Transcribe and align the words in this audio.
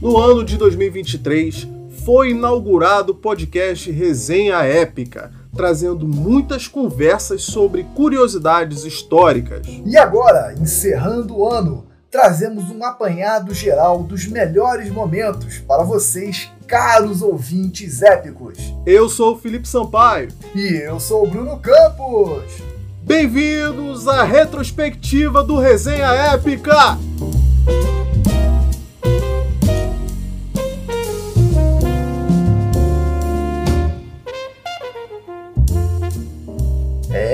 No 0.00 0.18
ano 0.18 0.44
de 0.44 0.56
2023, 0.56 1.68
foi 2.04 2.30
inaugurado 2.30 3.12
o 3.12 3.14
podcast 3.14 3.90
Resenha 3.92 4.56
Épica, 4.64 5.30
trazendo 5.54 6.08
muitas 6.08 6.66
conversas 6.66 7.42
sobre 7.42 7.84
curiosidades 7.94 8.84
históricas. 8.84 9.66
E 9.86 9.96
agora, 9.96 10.54
encerrando 10.58 11.38
o 11.38 11.48
ano, 11.48 11.86
trazemos 12.10 12.70
um 12.70 12.82
apanhado 12.84 13.54
geral 13.54 14.02
dos 14.02 14.26
melhores 14.26 14.90
momentos 14.90 15.58
para 15.58 15.84
vocês, 15.84 16.50
caros 16.66 17.22
ouvintes 17.22 18.02
épicos. 18.02 18.58
Eu 18.84 19.08
sou 19.08 19.34
o 19.34 19.38
Felipe 19.38 19.68
Sampaio. 19.68 20.28
E 20.54 20.82
eu 20.82 20.98
sou 20.98 21.24
o 21.24 21.30
Bruno 21.30 21.58
Campos. 21.60 22.69
Bem-vindos 23.02 24.06
à 24.06 24.22
retrospectiva 24.24 25.42
do 25.42 25.58
Resenha 25.58 26.12
Épica! 26.12 26.98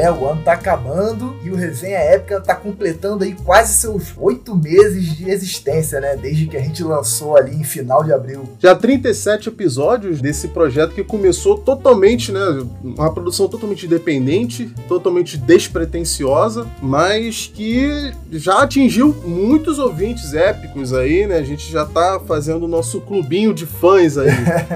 É, 0.06 0.10
o 0.12 0.24
ano 0.24 0.40
tá 0.44 0.52
acabando 0.52 1.34
e 1.42 1.50
o 1.50 1.56
Resenha 1.56 1.98
Épica 1.98 2.40
tá 2.40 2.54
completando 2.54 3.24
aí 3.24 3.34
quase 3.44 3.74
seus 3.74 4.14
oito 4.16 4.54
meses 4.54 5.16
de 5.16 5.28
existência, 5.28 6.00
né? 6.00 6.14
Desde 6.14 6.46
que 6.46 6.56
a 6.56 6.60
gente 6.60 6.84
lançou 6.84 7.36
ali 7.36 7.56
em 7.56 7.64
final 7.64 8.04
de 8.04 8.12
abril. 8.12 8.48
Já 8.60 8.72
37 8.72 9.48
episódios 9.48 10.20
desse 10.20 10.46
projeto 10.46 10.94
que 10.94 11.02
começou 11.02 11.58
totalmente, 11.58 12.30
né? 12.30 12.40
Uma 12.84 13.12
produção 13.12 13.48
totalmente 13.48 13.86
independente, 13.86 14.72
totalmente 14.86 15.36
despretensiosa, 15.36 16.68
mas 16.80 17.50
que 17.52 18.12
já 18.30 18.62
atingiu 18.62 19.12
muitos 19.26 19.80
ouvintes 19.80 20.34
épicos 20.34 20.92
aí, 20.92 21.26
né? 21.26 21.38
A 21.38 21.42
gente 21.42 21.68
já 21.68 21.84
tá 21.84 22.20
fazendo 22.24 22.62
o 22.62 22.68
nosso 22.68 23.00
clubinho 23.00 23.52
de 23.52 23.66
fãs 23.66 24.16
aí. 24.16 24.28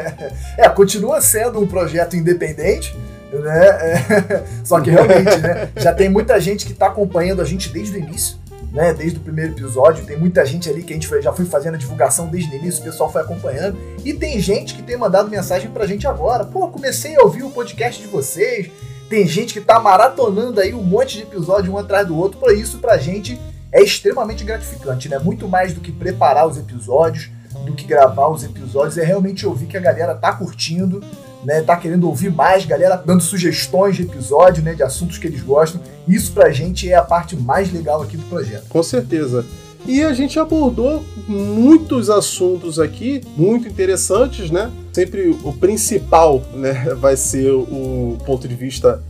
é, 0.58 0.68
continua 0.68 1.20
sendo 1.20 1.60
um 1.60 1.68
projeto 1.68 2.16
independente 2.16 2.92
né? 3.38 3.66
É, 3.66 4.44
só 4.64 4.80
que 4.80 4.90
realmente, 4.90 5.36
né? 5.38 5.70
Já 5.76 5.94
tem 5.94 6.08
muita 6.08 6.40
gente 6.40 6.66
que 6.66 6.72
está 6.72 6.86
acompanhando 6.86 7.40
a 7.40 7.44
gente 7.44 7.68
desde 7.68 7.96
o 7.96 8.00
início, 8.00 8.36
né? 8.72 8.92
Desde 8.92 9.18
o 9.18 9.20
primeiro 9.20 9.52
episódio. 9.52 10.04
Tem 10.04 10.18
muita 10.18 10.44
gente 10.44 10.68
ali 10.68 10.82
que 10.82 10.92
a 10.92 10.96
gente 10.96 11.08
já 11.22 11.32
foi 11.32 11.44
fazendo 11.44 11.74
a 11.74 11.78
divulgação 11.78 12.28
desde 12.28 12.54
o 12.54 12.58
início, 12.58 12.80
o 12.80 12.84
pessoal 12.84 13.10
foi 13.10 13.22
acompanhando. 13.22 13.78
E 14.04 14.12
tem 14.12 14.40
gente 14.40 14.74
que 14.74 14.82
tem 14.82 14.96
mandado 14.96 15.30
mensagem 15.30 15.70
pra 15.70 15.86
gente 15.86 16.06
agora. 16.06 16.44
Pô, 16.44 16.68
comecei 16.68 17.16
a 17.16 17.22
ouvir 17.22 17.42
o 17.42 17.50
podcast 17.50 18.00
de 18.00 18.08
vocês. 18.08 18.70
Tem 19.08 19.26
gente 19.26 19.52
que 19.52 19.60
tá 19.60 19.80
maratonando 19.80 20.60
aí 20.60 20.72
um 20.72 20.82
monte 20.82 21.16
de 21.16 21.22
episódio 21.22 21.72
um 21.72 21.78
atrás 21.78 22.06
do 22.06 22.16
outro. 22.16 22.38
Por 22.38 22.54
isso, 22.54 22.78
pra 22.78 22.96
gente 22.96 23.40
é 23.72 23.82
extremamente 23.82 24.44
gratificante, 24.44 25.08
né? 25.08 25.18
Muito 25.18 25.48
mais 25.48 25.72
do 25.72 25.80
que 25.80 25.92
preparar 25.92 26.46
os 26.46 26.56
episódios, 26.56 27.30
do 27.64 27.72
que 27.72 27.84
gravar 27.84 28.28
os 28.28 28.42
episódios, 28.42 28.98
é 28.98 29.04
realmente 29.04 29.46
ouvir 29.46 29.66
que 29.66 29.76
a 29.76 29.80
galera 29.80 30.14
tá 30.14 30.32
curtindo 30.32 31.02
né, 31.44 31.62
tá 31.62 31.76
querendo 31.76 32.06
ouvir 32.06 32.30
mais, 32.30 32.64
galera 32.64 32.96
dando 32.96 33.22
sugestões 33.22 33.96
de 33.96 34.02
episódio, 34.02 34.62
né, 34.62 34.74
de 34.74 34.82
assuntos 34.82 35.18
que 35.18 35.26
eles 35.26 35.42
gostam. 35.42 35.80
Isso 36.06 36.32
pra 36.32 36.50
gente 36.50 36.90
é 36.90 36.94
a 36.94 37.02
parte 37.02 37.36
mais 37.36 37.72
legal 37.72 38.02
aqui 38.02 38.16
do 38.16 38.24
projeto. 38.24 38.64
Com 38.68 38.82
certeza. 38.82 39.44
E 39.86 40.02
a 40.02 40.12
gente 40.12 40.38
abordou 40.38 41.02
muitos 41.26 42.10
assuntos 42.10 42.78
aqui, 42.78 43.22
muito 43.36 43.66
interessantes, 43.66 44.50
né? 44.50 44.70
Sempre 44.92 45.30
o 45.42 45.52
principal, 45.54 46.42
né, 46.52 46.72
vai 47.00 47.16
ser 47.16 47.50
o 47.50 48.18
ponto 48.26 48.46
de 48.46 48.54
vista 48.54 49.02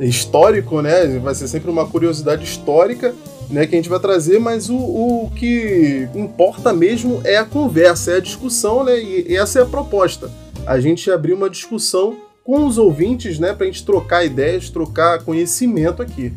histórico, 0.00 0.82
né? 0.82 1.18
Vai 1.18 1.34
ser 1.34 1.46
sempre 1.46 1.70
uma 1.70 1.86
curiosidade 1.86 2.44
histórica, 2.44 3.14
né, 3.48 3.66
que 3.66 3.74
a 3.74 3.78
gente 3.78 3.88
vai 3.88 4.00
trazer, 4.00 4.38
mas 4.38 4.68
o, 4.68 4.76
o 4.76 5.30
que 5.34 6.08
importa 6.14 6.72
mesmo 6.72 7.20
é 7.24 7.36
a 7.36 7.44
conversa, 7.44 8.12
é 8.12 8.16
a 8.16 8.20
discussão, 8.20 8.82
né? 8.82 9.00
E 9.00 9.36
essa 9.36 9.60
é 9.60 9.62
a 9.62 9.66
proposta 9.66 10.28
a 10.68 10.78
gente 10.78 11.10
abrir 11.10 11.32
uma 11.32 11.48
discussão 11.48 12.18
com 12.44 12.66
os 12.66 12.76
ouvintes, 12.76 13.38
né, 13.38 13.54
para 13.54 13.64
a 13.64 13.70
gente 13.70 13.86
trocar 13.86 14.22
ideias, 14.22 14.68
trocar 14.68 15.24
conhecimento 15.24 16.02
aqui. 16.02 16.30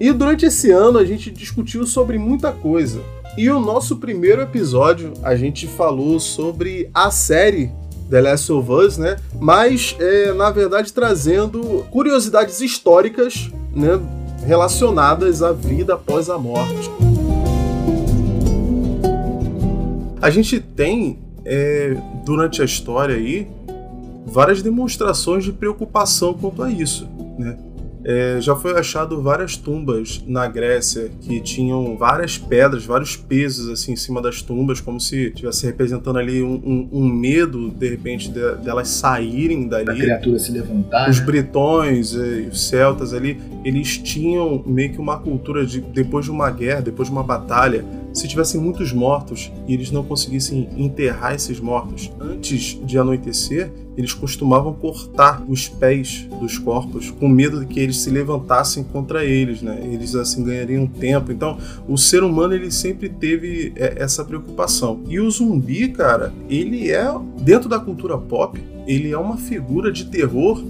E 0.00 0.12
durante 0.12 0.44
esse 0.44 0.72
ano 0.72 0.98
a 0.98 1.04
gente 1.04 1.30
discutiu 1.30 1.86
sobre 1.86 2.18
muita 2.18 2.50
coisa. 2.50 3.00
E 3.38 3.48
o 3.48 3.60
nosso 3.60 3.96
primeiro 3.98 4.42
episódio 4.42 5.12
a 5.22 5.36
gente 5.36 5.68
falou 5.68 6.18
sobre 6.18 6.90
a 6.92 7.08
série 7.12 7.70
The 8.10 8.20
Last 8.20 8.52
of 8.52 8.68
Us, 8.68 8.98
né? 8.98 9.16
Mas 9.40 9.94
é, 10.00 10.32
na 10.32 10.50
verdade 10.50 10.92
trazendo 10.92 11.86
curiosidades 11.92 12.60
históricas, 12.60 13.48
né, 13.72 14.00
relacionadas 14.44 15.40
à 15.40 15.52
vida 15.52 15.94
após 15.94 16.28
a 16.28 16.36
morte. 16.36 16.90
A 20.20 20.30
gente 20.30 20.58
tem 20.58 21.18
é, 21.44 21.96
durante 22.24 22.62
a 22.62 22.64
história 22.64 23.14
aí 23.14 23.48
várias 24.26 24.62
demonstrações 24.62 25.44
de 25.44 25.52
preocupação 25.52 26.34
quanto 26.34 26.62
a 26.62 26.70
isso, 26.70 27.08
né? 27.38 27.56
É, 28.04 28.38
já 28.40 28.56
foi 28.56 28.76
achado 28.76 29.22
várias 29.22 29.56
tumbas 29.56 30.24
na 30.26 30.48
Grécia 30.48 31.08
que 31.20 31.40
tinham 31.40 31.96
várias 31.96 32.36
pedras, 32.36 32.84
vários 32.84 33.14
pesos 33.14 33.68
assim 33.68 33.92
em 33.92 33.96
cima 33.96 34.20
das 34.20 34.42
tumbas, 34.42 34.80
como 34.80 35.00
se 35.00 35.28
estivesse 35.28 35.66
representando 35.66 36.18
ali 36.18 36.42
um, 36.42 36.54
um, 36.54 36.88
um, 36.92 37.08
medo, 37.08 37.70
de 37.70 37.88
repente, 37.88 38.28
de, 38.28 38.56
delas 38.56 38.88
saírem 38.88 39.68
dali. 39.68 39.90
A 39.90 39.94
criatura 39.94 40.38
se 40.40 40.50
levantar. 40.50 41.08
Os 41.08 41.20
né? 41.20 41.26
britões 41.26 42.12
e 42.14 42.48
os 42.50 42.66
celtas 42.68 43.14
ali, 43.14 43.40
eles 43.64 43.98
tinham 43.98 44.64
meio 44.66 44.92
que 44.92 44.98
uma 44.98 45.20
cultura 45.20 45.64
de 45.64 45.80
depois 45.80 46.24
de 46.24 46.30
uma 46.32 46.50
guerra, 46.50 46.80
depois 46.80 47.08
de 47.08 47.12
uma 47.12 47.22
batalha, 47.22 47.84
se 48.12 48.28
tivessem 48.28 48.60
muitos 48.60 48.92
mortos 48.92 49.50
e 49.66 49.74
eles 49.74 49.90
não 49.90 50.04
conseguissem 50.04 50.68
enterrar 50.76 51.34
esses 51.34 51.58
mortos 51.58 52.10
antes 52.20 52.78
de 52.84 52.98
anoitecer, 52.98 53.72
eles 53.96 54.12
costumavam 54.12 54.72
cortar 54.72 55.42
os 55.48 55.68
pés 55.68 56.26
dos 56.40 56.58
corpos 56.58 57.10
com 57.10 57.28
medo 57.28 57.60
de 57.60 57.66
que 57.66 57.80
eles 57.80 57.98
se 57.98 58.10
levantassem 58.10 58.84
contra 58.84 59.24
eles, 59.24 59.60
né? 59.60 59.80
Eles 59.84 60.14
assim 60.14 60.42
ganhariam 60.42 60.86
tempo. 60.86 61.30
Então, 61.30 61.58
o 61.86 61.98
ser 61.98 62.22
humano 62.22 62.54
ele 62.54 62.70
sempre 62.70 63.08
teve 63.08 63.72
é, 63.76 64.02
essa 64.02 64.24
preocupação. 64.24 65.00
E 65.08 65.20
o 65.20 65.30
zumbi, 65.30 65.88
cara, 65.88 66.32
ele 66.48 66.90
é 66.90 67.06
dentro 67.40 67.68
da 67.68 67.78
cultura 67.78 68.16
pop, 68.16 68.62
ele 68.86 69.10
é 69.10 69.18
uma 69.18 69.36
figura 69.36 69.92
de 69.92 70.06
terror 70.06 70.62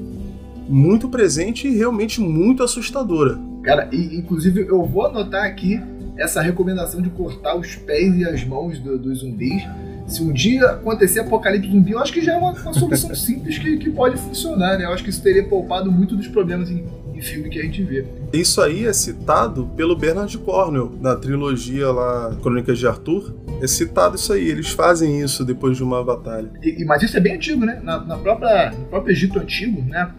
muito 0.68 1.08
presente 1.08 1.68
e 1.68 1.76
realmente 1.76 2.20
muito 2.20 2.62
assustadora. 2.62 3.38
Cara, 3.62 3.88
e, 3.92 4.16
inclusive 4.16 4.66
eu 4.68 4.84
vou 4.84 5.06
anotar 5.06 5.44
aqui 5.44 5.80
essa 6.22 6.40
recomendação 6.40 7.02
de 7.02 7.10
cortar 7.10 7.56
os 7.56 7.74
pés 7.74 8.16
e 8.16 8.24
as 8.24 8.44
mãos 8.44 8.78
do, 8.78 8.96
dos 8.98 9.18
zumbis. 9.18 9.64
Se 10.06 10.22
um 10.22 10.32
dia 10.32 10.66
acontecer 10.66 11.20
apocalipse 11.20 11.70
zumbi, 11.70 11.92
eu 11.92 11.98
acho 11.98 12.12
que 12.12 12.22
já 12.22 12.34
é 12.34 12.36
uma, 12.36 12.52
uma 12.52 12.72
solução 12.72 13.14
simples 13.14 13.58
que, 13.58 13.76
que 13.78 13.90
pode 13.90 14.16
funcionar, 14.16 14.78
né? 14.78 14.84
Eu 14.84 14.92
acho 14.92 15.02
que 15.02 15.10
isso 15.10 15.22
teria 15.22 15.44
poupado 15.44 15.90
muito 15.90 16.14
dos 16.16 16.28
problemas 16.28 16.70
em, 16.70 16.84
em 17.14 17.20
filme 17.20 17.48
que 17.48 17.58
a 17.58 17.62
gente 17.62 17.82
vê. 17.82 18.04
Isso 18.32 18.60
aí 18.60 18.86
é 18.86 18.92
citado 18.92 19.66
pelo 19.76 19.96
Bernard 19.96 20.36
Cornwell 20.38 20.92
na 21.00 21.16
trilogia 21.16 21.90
lá 21.90 22.36
Crônicas 22.40 22.78
de 22.78 22.86
Arthur. 22.86 23.34
É 23.60 23.66
citado 23.66 24.16
isso 24.16 24.32
aí, 24.32 24.48
eles 24.48 24.70
fazem 24.70 25.20
isso 25.20 25.44
depois 25.44 25.76
de 25.76 25.82
uma 25.82 26.04
batalha. 26.04 26.50
E, 26.62 26.84
mas 26.84 27.02
isso 27.02 27.16
é 27.16 27.20
bem 27.20 27.34
antigo, 27.34 27.64
né? 27.64 27.80
Na, 27.82 28.00
na 28.00 28.16
própria, 28.16 28.70
no 28.70 28.86
próprio 28.86 29.12
Egito 29.12 29.38
Antigo, 29.38 29.82
né? 29.88 30.10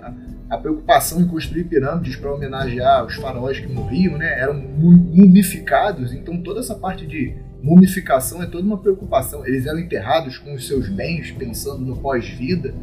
A 0.53 0.57
preocupação 0.57 1.19
em 1.19 1.27
construir 1.27 1.63
pirâmides 1.63 2.15
para 2.15 2.31
homenagear 2.31 3.05
os 3.05 3.15
faraós 3.15 3.59
que 3.59 3.67
morriam, 3.67 4.17
né, 4.19 4.39
eram 4.39 4.53
mumificados, 4.53 6.13
então 6.13 6.37
toda 6.43 6.59
essa 6.59 6.75
parte 6.75 7.07
de 7.07 7.35
mumificação 7.61 8.43
é 8.43 8.45
toda 8.45 8.63
uma 8.63 8.77
preocupação. 8.77 9.45
Eles 9.47 9.65
eram 9.65 9.79
enterrados 9.79 10.37
com 10.37 10.53
os 10.53 10.67
seus 10.67 10.87
bens, 10.89 11.31
pensando 11.31 11.83
no 11.83 11.97
pós-vida, 11.97 12.73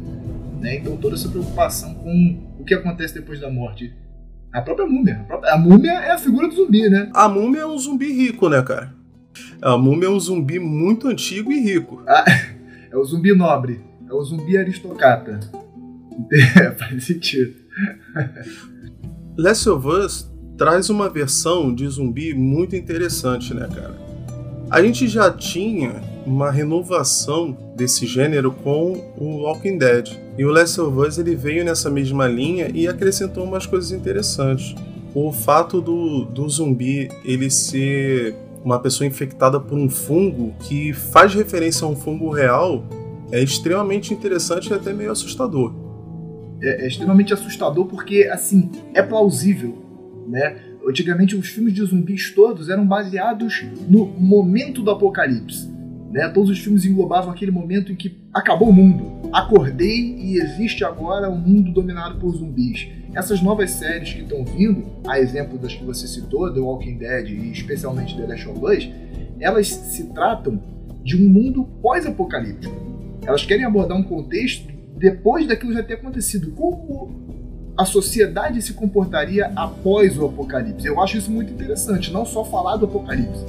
né, 0.59 0.75
então 0.75 0.97
toda 0.97 1.15
essa 1.15 1.29
preocupação 1.29 1.93
com 1.95 2.55
o 2.59 2.65
que 2.65 2.73
acontece 2.73 3.13
depois 3.13 3.39
da 3.39 3.49
morte. 3.49 3.93
A 4.51 4.61
própria 4.61 4.85
múmia. 4.85 5.21
A, 5.21 5.23
própria, 5.23 5.53
a 5.53 5.57
múmia 5.57 5.91
é 5.91 6.11
a 6.11 6.17
figura 6.17 6.49
do 6.49 6.53
zumbi, 6.53 6.89
né? 6.89 7.09
A 7.13 7.29
múmia 7.29 7.61
é 7.61 7.65
um 7.65 7.77
zumbi 7.77 8.11
rico, 8.11 8.49
né, 8.49 8.61
cara? 8.61 8.93
A 9.61 9.77
múmia 9.77 10.07
é 10.07 10.09
um 10.09 10.19
zumbi 10.19 10.59
muito 10.59 11.07
antigo 11.07 11.53
e 11.53 11.61
rico. 11.61 12.03
Ah, 12.05 12.25
é 12.91 12.97
o 12.97 13.03
zumbi 13.05 13.33
nobre. 13.33 13.79
É 14.09 14.13
o 14.13 14.21
zumbi 14.21 14.57
aristocrata. 14.57 15.39
É, 16.33 16.71
faz 16.75 17.05
sentido. 17.05 17.60
Last 19.37 19.69
of 19.69 19.87
Us 19.87 20.31
traz 20.57 20.89
uma 20.89 21.09
versão 21.09 21.73
de 21.73 21.87
zumbi 21.87 22.33
muito 22.33 22.75
interessante, 22.75 23.53
né, 23.53 23.67
cara? 23.73 23.99
A 24.69 24.81
gente 24.81 25.07
já 25.07 25.31
tinha 25.31 26.01
uma 26.25 26.51
renovação 26.51 27.57
desse 27.75 28.05
gênero 28.05 28.51
com 28.51 29.13
o 29.17 29.43
Walking 29.43 29.77
Dead. 29.77 30.09
E 30.37 30.45
o 30.45 30.51
Last 30.51 30.79
of 30.79 30.97
Us 30.99 31.17
ele 31.17 31.35
veio 31.35 31.65
nessa 31.65 31.89
mesma 31.89 32.27
linha 32.27 32.69
e 32.73 32.87
acrescentou 32.87 33.43
umas 33.43 33.65
coisas 33.65 33.91
interessantes. 33.91 34.75
O 35.13 35.31
fato 35.31 35.81
do, 35.81 36.25
do 36.25 36.47
zumbi 36.47 37.09
ele 37.25 37.49
ser 37.49 38.35
uma 38.63 38.79
pessoa 38.79 39.07
infectada 39.07 39.59
por 39.59 39.77
um 39.77 39.89
fungo 39.89 40.53
que 40.59 40.93
faz 40.93 41.33
referência 41.33 41.83
a 41.83 41.89
um 41.89 41.95
fungo 41.95 42.29
real 42.29 42.85
é 43.31 43.41
extremamente 43.41 44.13
interessante 44.13 44.69
e 44.69 44.73
até 44.73 44.93
meio 44.93 45.11
assustador 45.11 45.80
é, 46.61 46.83
é 46.83 46.87
extremamente 46.87 47.33
assustador 47.33 47.85
porque, 47.85 48.29
assim, 48.31 48.69
é 48.93 49.01
plausível, 49.01 49.83
né? 50.27 50.71
antigamente 50.87 51.35
os 51.35 51.47
filmes 51.47 51.73
de 51.73 51.83
zumbis 51.83 52.31
todos 52.33 52.69
eram 52.69 52.85
baseados 52.85 53.63
no 53.87 54.05
momento 54.05 54.81
do 54.81 54.91
apocalipse. 54.91 55.69
Né? 56.11 56.27
Todos 56.29 56.49
os 56.49 56.59
filmes 56.59 56.85
englobavam 56.85 57.31
aquele 57.31 57.51
momento 57.51 57.91
em 57.91 57.95
que 57.95 58.19
acabou 58.33 58.69
o 58.69 58.73
mundo. 58.73 59.29
Acordei 59.31 60.15
e 60.17 60.37
existe 60.37 60.83
agora 60.83 61.29
um 61.29 61.37
mundo 61.37 61.71
dominado 61.71 62.19
por 62.19 62.35
zumbis. 62.35 62.87
Essas 63.13 63.41
novas 63.41 63.71
séries 63.71 64.13
que 64.13 64.21
estão 64.21 64.43
vindo, 64.43 64.85
a 65.07 65.19
exemplo 65.19 65.57
das 65.57 65.73
que 65.73 65.83
você 65.83 66.07
citou, 66.07 66.53
The 66.53 66.59
Walking 66.59 66.97
Dead 66.97 67.29
e 67.29 67.51
especialmente 67.51 68.15
The 68.15 68.27
Last 68.27 68.47
of 68.49 68.59
Us, 68.59 68.89
elas 69.39 69.67
se 69.67 70.07
tratam 70.13 70.61
de 71.03 71.15
um 71.15 71.29
mundo 71.29 71.63
pós-apocalíptico. 71.81 72.75
Elas 73.25 73.45
querem 73.45 73.65
abordar 73.65 73.97
um 73.97 74.03
contexto 74.03 74.71
depois 75.01 75.47
daquilo 75.47 75.73
já 75.73 75.81
ter 75.81 75.95
acontecido. 75.95 76.51
Como 76.51 77.73
a 77.75 77.85
sociedade 77.85 78.61
se 78.61 78.73
comportaria 78.73 79.51
após 79.55 80.15
o 80.15 80.25
apocalipse? 80.25 80.85
Eu 80.85 81.01
acho 81.01 81.17
isso 81.17 81.31
muito 81.31 81.51
interessante, 81.51 82.13
não 82.13 82.23
só 82.23 82.45
falar 82.45 82.77
do 82.77 82.85
apocalipse. 82.85 83.43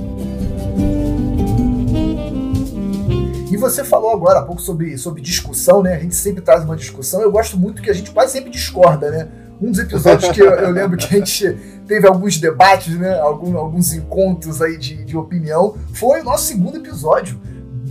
E 3.50 3.56
você 3.58 3.84
falou 3.84 4.10
agora 4.10 4.38
há 4.38 4.42
pouco 4.42 4.62
sobre, 4.62 4.96
sobre 4.96 5.20
discussão, 5.20 5.82
né? 5.82 5.94
A 5.94 5.98
gente 5.98 6.14
sempre 6.14 6.40
traz 6.40 6.64
uma 6.64 6.74
discussão. 6.74 7.20
Eu 7.20 7.30
gosto 7.30 7.58
muito 7.58 7.82
que 7.82 7.90
a 7.90 7.92
gente 7.92 8.10
quase 8.10 8.32
sempre 8.32 8.50
discorda, 8.50 9.10
né? 9.10 9.28
Um 9.60 9.70
dos 9.70 9.78
episódios 9.78 10.32
que 10.32 10.40
eu, 10.40 10.50
eu 10.50 10.70
lembro 10.70 10.96
que 10.96 11.04
a 11.04 11.18
gente 11.18 11.54
teve 11.86 12.06
alguns 12.06 12.38
debates, 12.38 12.98
né? 12.98 13.20
Algum, 13.20 13.58
alguns 13.58 13.92
encontros 13.92 14.62
aí 14.62 14.78
de, 14.78 15.04
de 15.04 15.16
opinião 15.18 15.76
foi 15.92 16.22
o 16.22 16.24
nosso 16.24 16.46
segundo 16.46 16.78
episódio. 16.78 17.38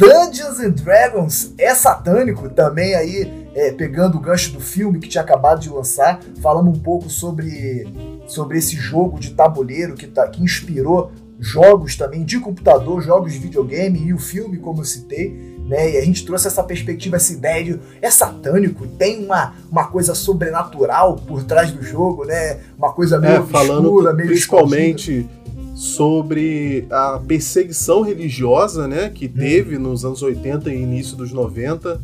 Dungeons 0.01 0.59
and 0.59 0.71
Dragons 0.71 1.53
é 1.59 1.75
satânico, 1.75 2.49
também 2.49 2.95
aí 2.95 3.47
é, 3.53 3.71
pegando 3.71 4.17
o 4.17 4.19
gancho 4.19 4.51
do 4.51 4.59
filme 4.59 4.99
que 4.99 5.07
tinha 5.07 5.21
acabado 5.21 5.59
de 5.59 5.69
lançar, 5.69 6.19
falando 6.41 6.69
um 6.69 6.79
pouco 6.79 7.07
sobre, 7.09 7.87
sobre 8.27 8.57
esse 8.57 8.75
jogo 8.75 9.19
de 9.19 9.31
tabuleiro 9.31 9.93
que, 9.93 10.07
tá, 10.07 10.27
que 10.27 10.41
inspirou 10.41 11.11
jogos 11.39 11.95
também 11.95 12.23
de 12.23 12.39
computador, 12.39 13.01
jogos 13.01 13.33
de 13.33 13.39
videogame 13.39 13.99
e 13.99 14.13
o 14.13 14.17
filme, 14.17 14.57
como 14.57 14.81
eu 14.81 14.85
citei. 14.85 15.51
Né? 15.67 15.91
E 15.91 15.97
a 15.97 16.05
gente 16.05 16.25
trouxe 16.25 16.47
essa 16.47 16.63
perspectiva, 16.63 17.15
essa 17.15 17.33
ideia 17.33 17.63
de 17.63 17.79
é 18.01 18.11
satânico, 18.11 18.87
tem 18.87 19.23
uma, 19.23 19.53
uma 19.71 19.87
coisa 19.87 20.13
sobrenatural 20.13 21.15
por 21.15 21.43
trás 21.43 21.71
do 21.71 21.81
jogo, 21.81 22.25
né? 22.25 22.59
Uma 22.77 22.91
coisa 22.91 23.19
meio 23.19 23.35
é, 23.35 23.39
obscura, 23.39 23.65
falando 23.65 24.13
meio 24.13 24.29
principalmente 24.29 25.11
escondida. 25.11 25.40
Sobre 25.75 26.85
a 26.89 27.19
perseguição 27.25 28.01
religiosa, 28.01 28.87
né, 28.87 29.09
que 29.09 29.25
hum. 29.25 29.33
teve 29.39 29.77
nos 29.77 30.05
anos 30.05 30.21
80 30.21 30.71
e 30.71 30.81
início 30.81 31.15
dos 31.15 31.31
90, 31.31 32.01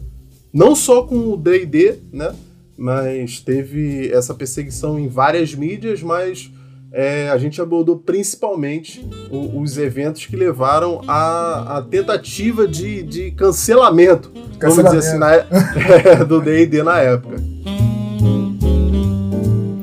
não 0.53 0.75
só 0.75 1.03
com 1.03 1.33
o 1.33 1.37
D&D, 1.37 1.95
né, 2.11 2.33
mas 2.77 3.39
teve 3.39 4.09
essa 4.11 4.33
perseguição 4.33 4.99
em 4.99 5.07
várias 5.07 5.53
mídias, 5.53 6.01
mas 6.01 6.51
é, 6.91 7.29
a 7.29 7.37
gente 7.37 7.61
abordou 7.61 7.97
principalmente 7.97 9.05
o, 9.29 9.61
os 9.61 9.77
eventos 9.77 10.25
que 10.25 10.35
levaram 10.35 11.01
à, 11.07 11.85
tentativa 11.89 12.67
de, 12.67 13.03
de 13.03 13.31
cancelamento, 13.31 14.31
cancelamento, 14.57 14.75
vamos 14.75 14.83
dizer 14.85 14.97
assim, 14.97 15.17
na, 15.19 15.33
é, 15.33 16.23
do 16.25 16.39
D&D 16.41 16.83
na 16.83 16.99
época. 16.99 17.35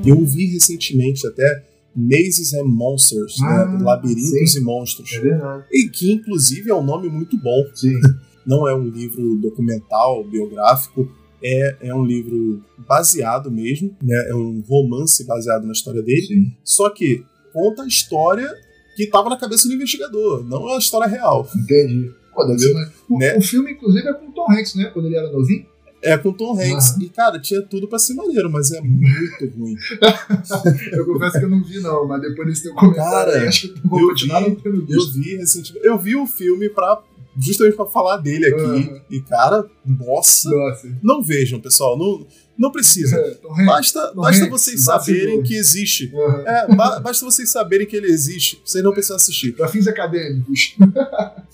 Eu 0.07 0.21
vi 0.25 0.47
recentemente 0.53 1.27
até 1.27 1.74
Mazes 1.97 2.53
and 2.55 2.65
Monsters, 2.65 3.37
né? 3.41 3.49
ah, 3.49 3.67
né? 3.67 3.85
Labirintos 3.85 4.53
sim. 4.53 4.59
e 4.59 4.63
Monstros. 4.63 5.13
É 5.13 5.21
verdade. 5.21 5.65
E 5.73 5.89
que, 5.89 6.13
inclusive, 6.13 6.71
é 6.71 6.75
um 6.75 6.85
nome 6.85 7.09
muito 7.09 7.39
bom. 7.39 7.65
Sim. 7.75 7.95
Não 8.47 8.69
é 8.69 8.75
um 8.75 8.89
livro 8.89 9.37
documental, 9.37 10.23
biográfico, 10.25 11.11
é, 11.43 11.77
é 11.89 11.95
um 11.95 12.05
livro 12.05 12.63
baseado 12.87 13.51
mesmo, 13.51 13.97
né? 14.03 14.29
É 14.29 14.35
um 14.35 14.63
romance 14.69 15.25
baseado 15.25 15.65
na 15.65 15.73
história 15.73 16.03
dele. 16.03 16.27
Sim. 16.27 16.57
Só 16.63 16.91
que 16.91 17.25
conta 17.53 17.83
a 17.83 17.87
história 17.87 18.51
que 18.97 19.05
estava 19.05 19.29
na 19.31 19.39
cabeça 19.39 19.69
do 19.69 19.75
investigador, 19.75 20.45
não 20.45 20.69
a 20.69 20.79
história 20.79 21.07
real. 21.07 21.49
Entendi. 21.57 22.11
Pô, 22.35 22.45
deve 22.45 22.59
ser, 22.59 22.75
o, 23.09 23.19
né? 23.19 23.37
o 23.37 23.43
filme, 23.43 23.73
inclusive, 23.73 24.09
é 24.09 24.13
com 24.13 24.27
o 24.27 24.33
Tom 24.33 24.51
Hanks, 24.51 24.75
né? 24.75 24.91
Quando 24.93 25.07
ele 25.07 25.17
era 25.17 25.31
novinho. 25.31 25.67
É 26.05 26.19
com 26.19 26.33
Tom 26.33 26.53
Hanks. 26.53 26.97
Uhum. 26.97 27.03
E, 27.03 27.09
cara, 27.09 27.41
tinha 27.41 27.63
tudo 27.63 27.89
pra 27.89 27.99
ser 27.99 28.15
maneiro, 28.15 28.51
mas 28.51 28.71
é 28.73 28.81
muito 28.81 29.49
ruim. 29.57 29.75
eu 30.93 31.07
confesso 31.07 31.39
que 31.39 31.45
eu 31.45 31.51
não 31.51 31.65
vi, 31.65 31.81
não, 31.81 32.07
mas 32.07 32.21
depois 32.21 32.49
desse 32.49 32.63
teu 32.65 32.75
comentário, 32.75 33.33
cara, 33.33 33.49
acho 33.49 33.73
que 33.73 33.79
eu 33.79 33.89
vou 33.89 34.09
continuar 34.09 34.45
vi, 34.45 34.59
Eu 34.65 35.13
vi 35.13 35.37
recentemente. 35.37 35.87
Eu 35.87 35.99
vi 35.99 36.15
o 36.15 36.27
filme 36.27 36.69
pra 36.69 37.03
justamente 37.37 37.77
para 37.77 37.87
falar 37.87 38.19
dele 38.19 38.47
aqui. 38.47 38.63
Uhum. 38.63 39.01
E, 39.11 39.21
cara, 39.21 39.67
nossa, 39.85 40.51
nossa. 40.51 40.99
Não 41.03 41.23
vejam, 41.23 41.61
pessoal. 41.61 41.99
Não, 41.99 42.27
não 42.57 42.71
precisa. 42.71 43.17
É, 43.17 43.65
basta, 43.65 44.13
basta 44.15 44.49
vocês 44.49 44.85
saberem 44.85 45.43
que 45.43 45.55
existe. 45.55 46.11
Uhum. 46.13 46.47
É, 46.47 46.75
ba 46.75 47.01
basta 47.01 47.25
vocês 47.25 47.51
saberem 47.51 47.87
que 47.87 47.97
ele 47.97 48.07
existe. 48.07 48.61
Vocês 48.65 48.83
não 48.83 48.93
precisam 48.93 49.17
assistir. 49.17 49.53
Para 49.57 49.69
fins 49.69 49.87
acadêmicos. 49.87 50.77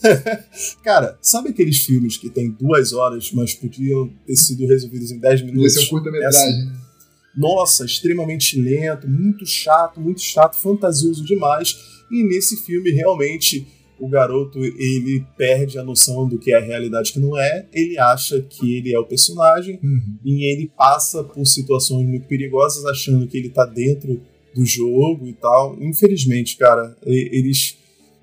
cara, 0.85 1.19
sabe 1.23 1.50
aqueles 1.50 1.79
filmes 1.79 2.17
que 2.17 2.29
tem 2.29 2.50
duas 2.50 2.93
horas, 2.93 3.31
mas 3.32 3.55
podiam 3.55 4.12
ter 4.26 4.37
sido 4.37 4.67
resolvidos 4.67 5.11
em 5.11 5.19
dez 5.19 5.41
minutos? 5.43 5.76
Esse 5.76 5.85
é 5.85 5.87
um 5.87 5.88
curta-metragem, 5.88 6.41
assim, 6.41 6.67
né? 6.67 6.76
Nossa, 7.37 7.85
extremamente 7.85 8.61
lento, 8.61 9.08
muito 9.08 9.46
chato, 9.46 10.00
muito 10.00 10.20
chato, 10.20 10.56
fantasioso 10.56 11.25
demais. 11.25 11.76
E 12.11 12.23
nesse 12.25 12.56
filme, 12.56 12.91
realmente 12.91 13.67
o 14.00 14.08
garoto 14.08 14.58
ele 14.58 15.25
perde 15.37 15.79
a 15.79 15.85
noção 15.85 16.26
do 16.26 16.38
que 16.38 16.52
é 16.52 16.56
a 16.56 16.64
realidade 16.64 17.12
que 17.12 17.20
não 17.20 17.38
é, 17.38 17.67
ele 17.73 17.99
acha 17.99 18.41
que 18.41 18.79
ele 18.79 18.94
é 18.94 18.99
o 18.99 19.05
personagem 19.05 19.79
uhum. 19.82 20.19
e 20.25 20.50
ele 20.50 20.70
passa 20.76 21.23
por 21.23 21.47
situações 21.47 22.06
muito 22.06 22.26
perigosas 22.26 22.85
achando 22.87 23.26
que 23.26 23.37
ele 23.37 23.50
tá 23.50 23.67
dentro 23.67 24.20
do 24.55 24.64
jogo 24.64 25.26
e 25.26 25.32
tal. 25.32 25.76
Infelizmente, 25.81 26.56
cara, 26.56 26.97
eles 27.05 27.79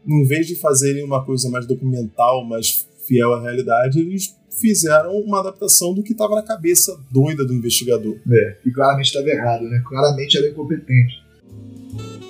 em 0.07 0.25
vez 0.25 0.47
de 0.47 0.55
fazerem 0.55 1.03
uma 1.03 1.23
coisa 1.25 1.49
mais 1.49 1.65
documental, 1.65 2.45
mais 2.45 2.87
fiel 3.05 3.33
à 3.33 3.41
realidade, 3.41 3.99
eles 3.99 4.35
fizeram 4.59 5.15
uma 5.19 5.39
adaptação 5.39 5.93
do 5.93 6.01
que 6.01 6.13
estava 6.13 6.35
na 6.35 6.41
cabeça 6.41 6.97
doida 7.11 7.45
do 7.45 7.53
investigador. 7.53 8.17
É, 8.31 8.57
e 8.65 8.71
claramente 8.71 9.07
estava 9.07 9.27
errado, 9.27 9.63
né? 9.63 9.81
Clarmente 9.85 10.37
era 10.37 10.49
incompetente. 10.49 11.26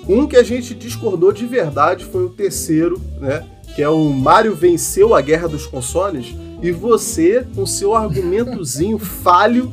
Um 0.08 0.26
que 0.26 0.36
a 0.36 0.42
gente 0.42 0.74
discordou 0.74 1.32
de 1.32 1.44
verdade 1.46 2.04
foi 2.04 2.24
o 2.24 2.30
terceiro, 2.30 3.00
né? 3.20 3.44
Que 3.74 3.82
é 3.82 3.88
o 3.88 4.08
Mario 4.10 4.54
venceu 4.54 5.14
a 5.14 5.20
guerra 5.20 5.46
dos 5.46 5.66
consoles 5.66 6.34
e 6.62 6.72
você, 6.72 7.46
com 7.54 7.66
seu 7.66 7.94
argumentozinho 7.94 8.98
falho, 8.98 9.70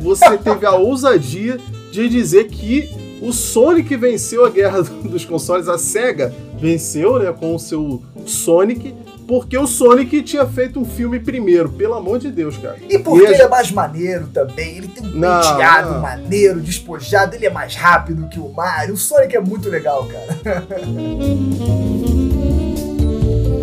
você 0.00 0.36
teve 0.36 0.66
a 0.66 0.74
ousadia 0.74 1.58
de 1.92 2.08
dizer 2.08 2.48
que 2.48 2.90
o 3.22 3.32
Sonic 3.32 3.94
venceu 3.96 4.44
a 4.44 4.50
guerra 4.50 4.82
dos 5.04 5.24
consoles, 5.24 5.68
a 5.68 5.78
SEGA 5.78 6.34
venceu, 6.58 7.20
né, 7.20 7.32
com 7.32 7.54
o 7.54 7.58
seu 7.58 8.02
Sonic, 8.26 8.92
porque 9.26 9.56
o 9.56 9.66
Sonic 9.66 10.22
tinha 10.22 10.46
feito 10.46 10.80
um 10.80 10.84
filme 10.84 11.20
primeiro, 11.20 11.68
pelo 11.68 11.94
amor 11.94 12.18
de 12.18 12.30
Deus, 12.30 12.56
cara. 12.56 12.76
E 12.88 12.98
porque 12.98 13.24
e 13.24 13.34
ele 13.34 13.42
é 13.42 13.48
mais 13.48 13.70
maneiro 13.70 14.28
também, 14.28 14.78
ele 14.78 14.88
tem 14.88 15.04
um 15.04 15.18
não, 15.18 15.40
penteado 15.40 15.92
não. 15.92 16.00
maneiro, 16.00 16.60
despojado, 16.60 17.34
ele 17.34 17.46
é 17.46 17.50
mais 17.50 17.74
rápido 17.74 18.28
que 18.28 18.38
o 18.38 18.52
Mario. 18.52 18.94
O 18.94 18.96
Sonic 18.96 19.36
é 19.36 19.40
muito 19.40 19.68
legal, 19.68 20.06
cara. 20.06 20.66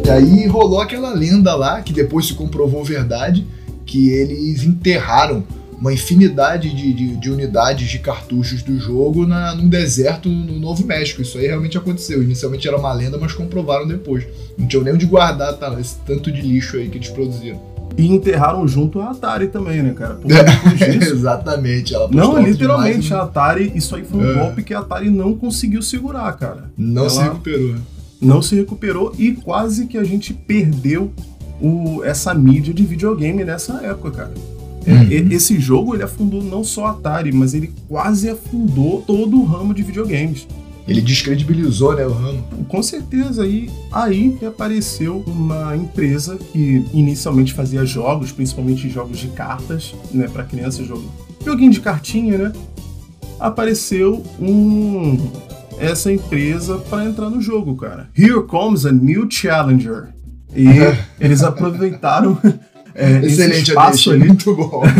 E 0.09 0.11
aí 0.11 0.47
rolou 0.47 0.81
aquela 0.81 1.13
lenda 1.13 1.53
lá, 1.53 1.83
que 1.83 1.93
depois 1.93 2.25
se 2.25 2.33
comprovou 2.33 2.83
verdade, 2.83 3.45
que 3.85 4.09
eles 4.09 4.63
enterraram 4.63 5.43
uma 5.79 5.93
infinidade 5.93 6.69
de, 6.75 6.93
de, 6.93 7.15
de, 7.15 7.31
unidades 7.31 7.89
de 7.89 7.99
cartuchos 7.99 8.61
do 8.61 8.77
jogo 8.77 9.25
na, 9.25 9.55
num 9.55 9.69
deserto 9.69 10.27
no 10.27 10.59
Novo 10.59 10.85
México. 10.85 11.21
Isso 11.21 11.37
aí 11.37 11.47
realmente 11.47 11.77
aconteceu. 11.77 12.21
Inicialmente 12.21 12.67
era 12.67 12.77
uma 12.77 12.91
lenda, 12.91 13.17
mas 13.17 13.31
comprovaram 13.31 13.87
depois. 13.87 14.27
Não 14.57 14.67
tinham 14.67 14.83
nem 14.83 14.93
onde 14.93 15.05
guardar 15.05 15.53
tá, 15.57 15.75
esse 15.79 15.95
tanto 16.05 16.31
de 16.31 16.41
lixo 16.41 16.75
aí 16.75 16.89
que 16.89 16.97
eles 16.97 17.09
produziram. 17.09 17.61
E 17.97 18.07
enterraram 18.07 18.67
junto 18.67 18.99
a 18.99 19.11
Atari 19.11 19.47
também, 19.47 19.81
né, 19.81 19.93
cara? 19.93 20.19
Disso, 20.75 21.13
Exatamente. 21.13 21.95
Ela 21.95 22.09
não, 22.11 22.41
literalmente, 22.41 23.07
demais, 23.07 23.11
a 23.11 23.23
Atari, 23.23 23.71
isso 23.73 23.95
aí 23.95 24.03
foi 24.03 24.19
um 24.19 24.31
é. 24.31 24.33
golpe 24.33 24.63
que 24.63 24.73
a 24.73 24.79
Atari 24.79 25.09
não 25.09 25.33
conseguiu 25.35 25.81
segurar, 25.81 26.31
cara. 26.33 26.69
Não 26.77 27.03
ela 27.03 27.09
se 27.09 27.21
recuperou. 27.21 27.75
Não 28.21 28.41
se 28.41 28.55
recuperou 28.55 29.15
e 29.17 29.31
quase 29.31 29.85
que 29.87 29.97
a 29.97 30.03
gente 30.03 30.33
perdeu 30.33 31.11
o, 31.61 32.03
essa 32.03 32.33
mídia 32.33 32.73
de 32.73 32.83
videogame 32.83 33.45
nessa 33.45 33.81
época, 33.85 34.11
cara. 34.11 34.58
Uhum. 34.93 35.31
Esse 35.31 35.59
jogo 35.59 35.95
ele 35.95 36.03
afundou 36.03 36.43
não 36.43 36.63
só 36.63 36.87
a 36.87 36.91
Atari, 36.91 37.31
mas 37.31 37.53
ele 37.53 37.71
quase 37.87 38.29
afundou 38.29 39.01
todo 39.01 39.39
o 39.39 39.45
ramo 39.45 39.73
de 39.73 39.83
videogames. 39.83 40.47
Ele 40.87 41.01
descredibilizou 41.01 41.95
né, 41.95 42.05
o 42.05 42.11
ramo. 42.11 42.43
Com 42.67 42.81
certeza. 42.81 43.45
E 43.45 43.69
aí 43.91 44.35
apareceu 44.45 45.23
uma 45.27 45.75
empresa 45.75 46.37
que 46.37 46.83
inicialmente 46.91 47.53
fazia 47.53 47.85
jogos, 47.85 48.31
principalmente 48.31 48.89
jogos 48.89 49.19
de 49.19 49.27
cartas, 49.27 49.93
né, 50.11 50.27
para 50.27 50.43
crianças, 50.43 50.87
jogo, 50.87 51.03
joguinho 51.45 51.71
de 51.71 51.79
cartinha, 51.79 52.37
né? 52.37 52.53
Apareceu 53.39 54.23
um 54.39 55.29
essa 55.79 56.11
empresa 56.11 56.77
para 56.77 57.05
entrar 57.05 57.29
no 57.29 57.41
jogo, 57.41 57.75
cara. 57.75 58.09
Here 58.17 58.43
comes 58.43 58.85
a 58.85 58.91
new 58.91 59.29
challenger. 59.29 60.09
E 60.55 60.65
eles 61.19 61.43
aproveitaram 61.43 62.37
é, 62.99 63.25
Excelente, 63.25 63.69
espaço 63.69 64.11
ali. 64.11 64.27
Muito 64.27 64.53
bom. 64.55 64.83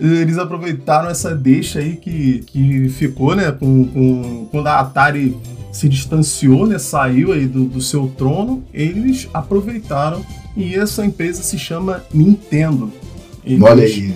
eles 0.00 0.38
aproveitaram 0.38 1.08
essa 1.08 1.34
deixa 1.34 1.78
aí 1.80 1.96
que, 1.96 2.40
que 2.46 2.88
ficou, 2.90 3.34
né? 3.34 3.50
Com, 3.50 3.84
com, 3.86 4.46
quando 4.50 4.66
a 4.66 4.80
Atari 4.80 5.36
se 5.72 5.88
distanciou, 5.88 6.66
né? 6.66 6.78
Saiu 6.78 7.32
aí 7.32 7.46
do, 7.46 7.64
do 7.64 7.80
seu 7.80 8.12
trono, 8.16 8.62
eles 8.72 9.28
aproveitaram 9.32 10.24
e 10.56 10.74
essa 10.74 11.04
empresa 11.04 11.42
se 11.42 11.58
chama 11.58 12.04
Nintendo. 12.12 12.92
Eles, 13.44 13.62
Olha 13.62 13.84
aí. 13.84 14.14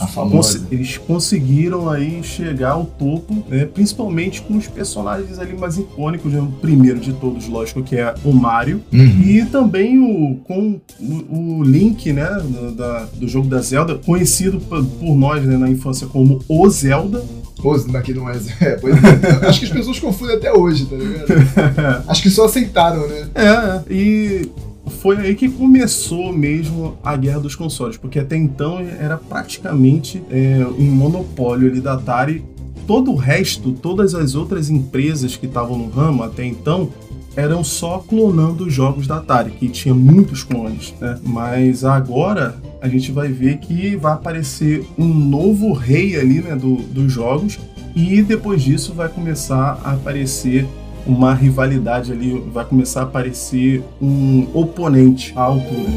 A 0.00 0.06
famosa. 0.06 0.66
Eles 0.70 0.96
conseguiram 0.96 1.88
aí 1.88 2.22
chegar 2.22 2.72
ao 2.72 2.84
topo, 2.84 3.44
né, 3.48 3.66
principalmente 3.66 4.42
com 4.42 4.56
os 4.56 4.66
personagens 4.66 5.38
ali 5.38 5.54
mais 5.56 5.76
icônicos, 5.78 6.32
né, 6.32 6.40
o 6.40 6.46
primeiro 6.46 6.98
de 6.98 7.12
todos, 7.12 7.46
lógico, 7.48 7.82
que 7.82 7.96
é 7.96 8.14
o 8.24 8.32
Mario, 8.32 8.82
uhum. 8.92 9.22
e 9.24 9.44
também 9.44 9.98
o 9.98 10.36
com 10.44 10.80
o, 11.00 11.60
o 11.60 11.62
Link, 11.62 12.12
né, 12.12 12.28
da, 12.76 13.04
do 13.14 13.28
jogo 13.28 13.48
da 13.48 13.60
Zelda, 13.60 13.96
conhecido 13.96 14.60
por, 14.60 14.82
nós 15.14 15.44
né, 15.44 15.56
na 15.56 15.68
infância 15.68 16.06
como 16.06 16.40
o 16.48 16.68
Zelda, 16.68 17.22
Rose 17.62 17.96
aqui 17.96 18.12
não 18.12 18.28
é. 18.28 18.34
é, 18.60 18.64
é. 18.64 19.46
Acho 19.46 19.60
que 19.60 19.66
as 19.66 19.72
pessoas 19.72 19.98
confundem 20.00 20.36
até 20.36 20.52
hoje, 20.52 20.86
tá 20.86 20.96
ligado? 20.96 22.04
Acho 22.08 22.22
que 22.22 22.30
só 22.30 22.46
aceitaram, 22.46 23.06
né? 23.06 23.28
É, 23.34 23.80
e 23.88 24.50
foi 24.86 25.16
aí 25.16 25.34
que 25.34 25.48
começou 25.48 26.32
mesmo 26.32 26.96
a 27.02 27.16
guerra 27.16 27.40
dos 27.40 27.54
consoles, 27.54 27.96
porque 27.96 28.18
até 28.18 28.36
então 28.36 28.80
era 28.80 29.16
praticamente 29.16 30.22
é, 30.30 30.66
um 30.78 30.84
monopólio 30.84 31.70
ali 31.70 31.80
da 31.80 31.94
Atari. 31.94 32.44
Todo 32.86 33.12
o 33.12 33.16
resto, 33.16 33.72
todas 33.72 34.14
as 34.14 34.34
outras 34.34 34.68
empresas 34.68 35.36
que 35.36 35.46
estavam 35.46 35.78
no 35.78 35.88
ramo 35.88 36.24
até 36.24 36.44
então, 36.44 36.90
eram 37.36 37.64
só 37.64 37.98
clonando 37.98 38.66
os 38.66 38.74
jogos 38.74 39.06
da 39.06 39.18
Atari, 39.18 39.52
que 39.52 39.68
tinha 39.68 39.94
muitos 39.94 40.42
clones, 40.42 40.92
né? 41.00 41.18
Mas 41.24 41.84
agora 41.84 42.56
a 42.80 42.88
gente 42.88 43.12
vai 43.12 43.28
ver 43.28 43.58
que 43.58 43.96
vai 43.96 44.12
aparecer 44.12 44.84
um 44.98 45.06
novo 45.06 45.72
rei 45.72 46.16
ali, 46.18 46.40
né, 46.40 46.56
do, 46.56 46.76
dos 46.76 47.10
jogos, 47.10 47.58
e 47.94 48.22
depois 48.22 48.62
disso 48.62 48.92
vai 48.92 49.08
começar 49.08 49.80
a 49.84 49.92
aparecer 49.92 50.66
uma 51.06 51.34
rivalidade 51.34 52.12
ali, 52.12 52.38
vai 52.52 52.64
começar 52.64 53.00
a 53.00 53.04
aparecer 53.04 53.82
um 54.00 54.46
oponente 54.54 55.32
à 55.36 55.42
altura. 55.42 55.90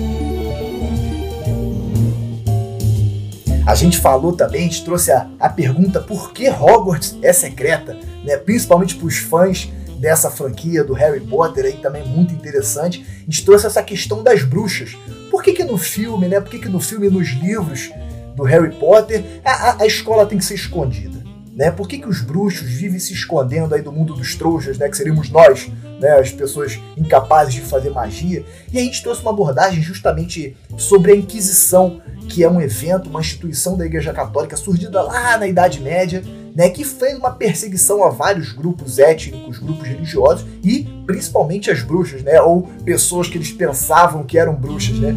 A 3.66 3.74
gente 3.74 3.98
falou 3.98 4.34
também, 4.34 4.62
a 4.62 4.64
gente 4.64 4.86
trouxe 4.86 5.12
a, 5.12 5.28
a 5.40 5.50
pergunta 5.50 6.00
por 6.00 6.32
que 6.32 6.48
Hogwarts 6.48 7.18
é 7.22 7.34
secreta, 7.34 7.98
né? 8.24 8.38
principalmente 8.38 8.96
para 8.96 9.08
os 9.08 9.18
fãs 9.18 9.72
dessa 10.00 10.30
franquia 10.30 10.84
do 10.84 10.94
Harry 10.94 11.22
Potter 11.22 11.66
aí 11.66 11.74
também 11.74 12.06
muito 12.08 12.32
interessante. 12.34 13.04
A 13.22 13.32
gente 13.32 13.44
trouxe 13.44 13.66
essa 13.66 13.82
questão 13.82 14.22
das 14.22 14.44
bruxas. 14.44 14.96
Por 15.32 15.42
que, 15.42 15.52
que 15.52 15.64
no 15.64 15.80
filme, 15.80 16.28
né? 16.28 16.40
Por 16.40 16.52
que, 16.52 16.60
que 16.60 16.70
no 16.70 16.80
filme 16.80 17.08
e 17.08 17.10
nos 17.10 17.30
livros 17.30 17.90
do 18.36 18.44
Harry 18.44 18.76
Potter 18.76 19.42
a, 19.44 19.52
a, 19.52 19.82
a 19.82 19.86
escola 19.88 20.28
tem 20.28 20.38
que 20.38 20.46
ser 20.46 20.56
escondida? 20.56 21.25
Né? 21.56 21.72
Por 21.72 21.88
que, 21.88 22.00
que 22.00 22.10
os 22.10 22.20
bruxos 22.20 22.68
vivem 22.68 23.00
se 23.00 23.14
escondendo 23.14 23.74
aí 23.74 23.82
do 23.82 23.92
mundo 23.92 24.14
dos 24.14 24.36
trouxas, 24.36 24.78
né? 24.78 24.90
que 24.90 24.98
seríamos 24.98 25.30
nós, 25.30 25.72
né? 26.02 26.20
as 26.20 26.30
pessoas 26.30 26.78
incapazes 26.98 27.54
de 27.54 27.62
fazer 27.62 27.92
magia? 27.92 28.46
E 28.74 28.78
a 28.78 28.82
gente 28.82 29.02
trouxe 29.02 29.22
uma 29.22 29.32
abordagem 29.32 29.82
justamente 29.82 30.58
sobre 30.78 31.14
a 31.14 31.16
Inquisição, 31.16 32.02
que 32.28 32.44
é 32.44 32.50
um 32.50 32.60
evento, 32.60 33.10
uma 33.10 33.22
instituição 33.22 33.78
da 33.78 33.86
Igreja 33.86 34.12
Católica 34.12 34.58
surgida 34.58 35.02
lá 35.02 35.38
na 35.38 35.48
Idade 35.48 35.80
Média, 35.80 36.22
né? 36.54 36.70
que 36.70 36.84
fez 36.84 37.18
uma 37.18 37.32
perseguição 37.32 38.04
a 38.04 38.10
vários 38.10 38.52
grupos 38.52 39.00
étnicos, 39.00 39.58
grupos 39.58 39.88
religiosos 39.88 40.46
e 40.62 40.84
principalmente 41.06 41.72
as 41.72 41.82
bruxas, 41.82 42.22
né? 42.22 42.42
ou 42.42 42.64
pessoas 42.84 43.30
que 43.30 43.38
eles 43.38 43.54
pensavam 43.54 44.26
que 44.26 44.38
eram 44.38 44.54
bruxas. 44.54 45.00
Né? 45.00 45.16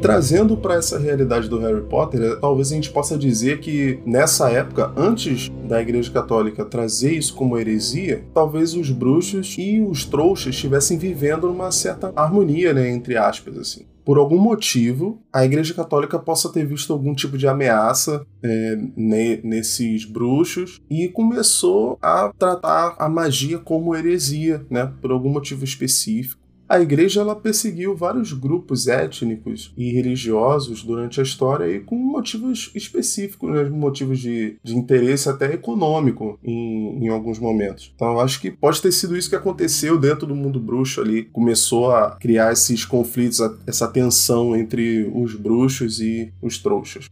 Trazendo 0.00 0.56
para 0.56 0.74
essa 0.74 0.98
realidade 0.98 1.48
do 1.48 1.58
Harry 1.58 1.82
Potter, 1.82 2.40
talvez 2.40 2.72
a 2.72 2.74
gente 2.74 2.90
possa 2.90 3.18
dizer 3.18 3.60
que 3.60 4.00
nessa 4.06 4.50
época, 4.50 4.92
antes 4.96 5.50
da 5.68 5.80
Igreja 5.80 6.10
Católica 6.10 6.64
trazer 6.64 7.12
isso 7.12 7.34
como 7.34 7.58
heresia, 7.58 8.24
talvez 8.32 8.74
os 8.74 8.90
bruxos 8.90 9.56
e 9.58 9.80
os 9.80 10.04
trouxas 10.04 10.54
estivessem 10.54 10.96
vivendo 10.96 11.46
numa 11.46 11.70
certa 11.70 12.12
harmonia, 12.16 12.72
né, 12.72 12.88
entre 12.90 13.16
aspas, 13.16 13.56
assim 13.58 13.84
por 14.10 14.18
algum 14.18 14.38
motivo, 14.38 15.22
a 15.32 15.44
Igreja 15.44 15.72
Católica 15.72 16.18
possa 16.18 16.48
ter 16.48 16.66
visto 16.66 16.92
algum 16.92 17.14
tipo 17.14 17.38
de 17.38 17.46
ameaça 17.46 18.26
é, 18.42 18.76
nesses 18.96 20.04
bruxos 20.04 20.80
e 20.90 21.08
começou 21.08 21.96
a 22.02 22.32
tratar 22.36 22.96
a 22.98 23.08
magia 23.08 23.58
como 23.58 23.94
heresia, 23.94 24.66
né? 24.68 24.92
Por 25.00 25.12
algum 25.12 25.30
motivo 25.30 25.64
específico. 25.64 26.39
A 26.70 26.78
igreja 26.78 27.20
ela 27.20 27.34
perseguiu 27.34 27.96
vários 27.96 28.32
grupos 28.32 28.86
étnicos 28.86 29.74
e 29.76 29.90
religiosos 29.90 30.84
durante 30.84 31.18
a 31.18 31.22
história 31.24 31.68
e 31.68 31.80
com 31.80 31.96
motivos 31.96 32.70
específicos, 32.76 33.50
né? 33.50 33.64
motivos 33.64 34.20
de, 34.20 34.56
de 34.62 34.76
interesse 34.76 35.28
até 35.28 35.52
econômico 35.52 36.38
em, 36.44 37.04
em 37.04 37.08
alguns 37.08 37.40
momentos. 37.40 37.92
Então 37.96 38.12
eu 38.12 38.20
acho 38.20 38.40
que 38.40 38.52
pode 38.52 38.80
ter 38.80 38.92
sido 38.92 39.16
isso 39.16 39.28
que 39.28 39.34
aconteceu 39.34 39.98
dentro 39.98 40.28
do 40.28 40.36
mundo 40.36 40.60
bruxo 40.60 41.00
ali. 41.00 41.24
Começou 41.24 41.90
a 41.90 42.12
criar 42.20 42.52
esses 42.52 42.84
conflitos, 42.84 43.40
essa 43.66 43.88
tensão 43.88 44.54
entre 44.54 45.10
os 45.12 45.34
bruxos 45.34 45.98
e 45.98 46.32
os 46.40 46.56
trouxas. 46.58 47.10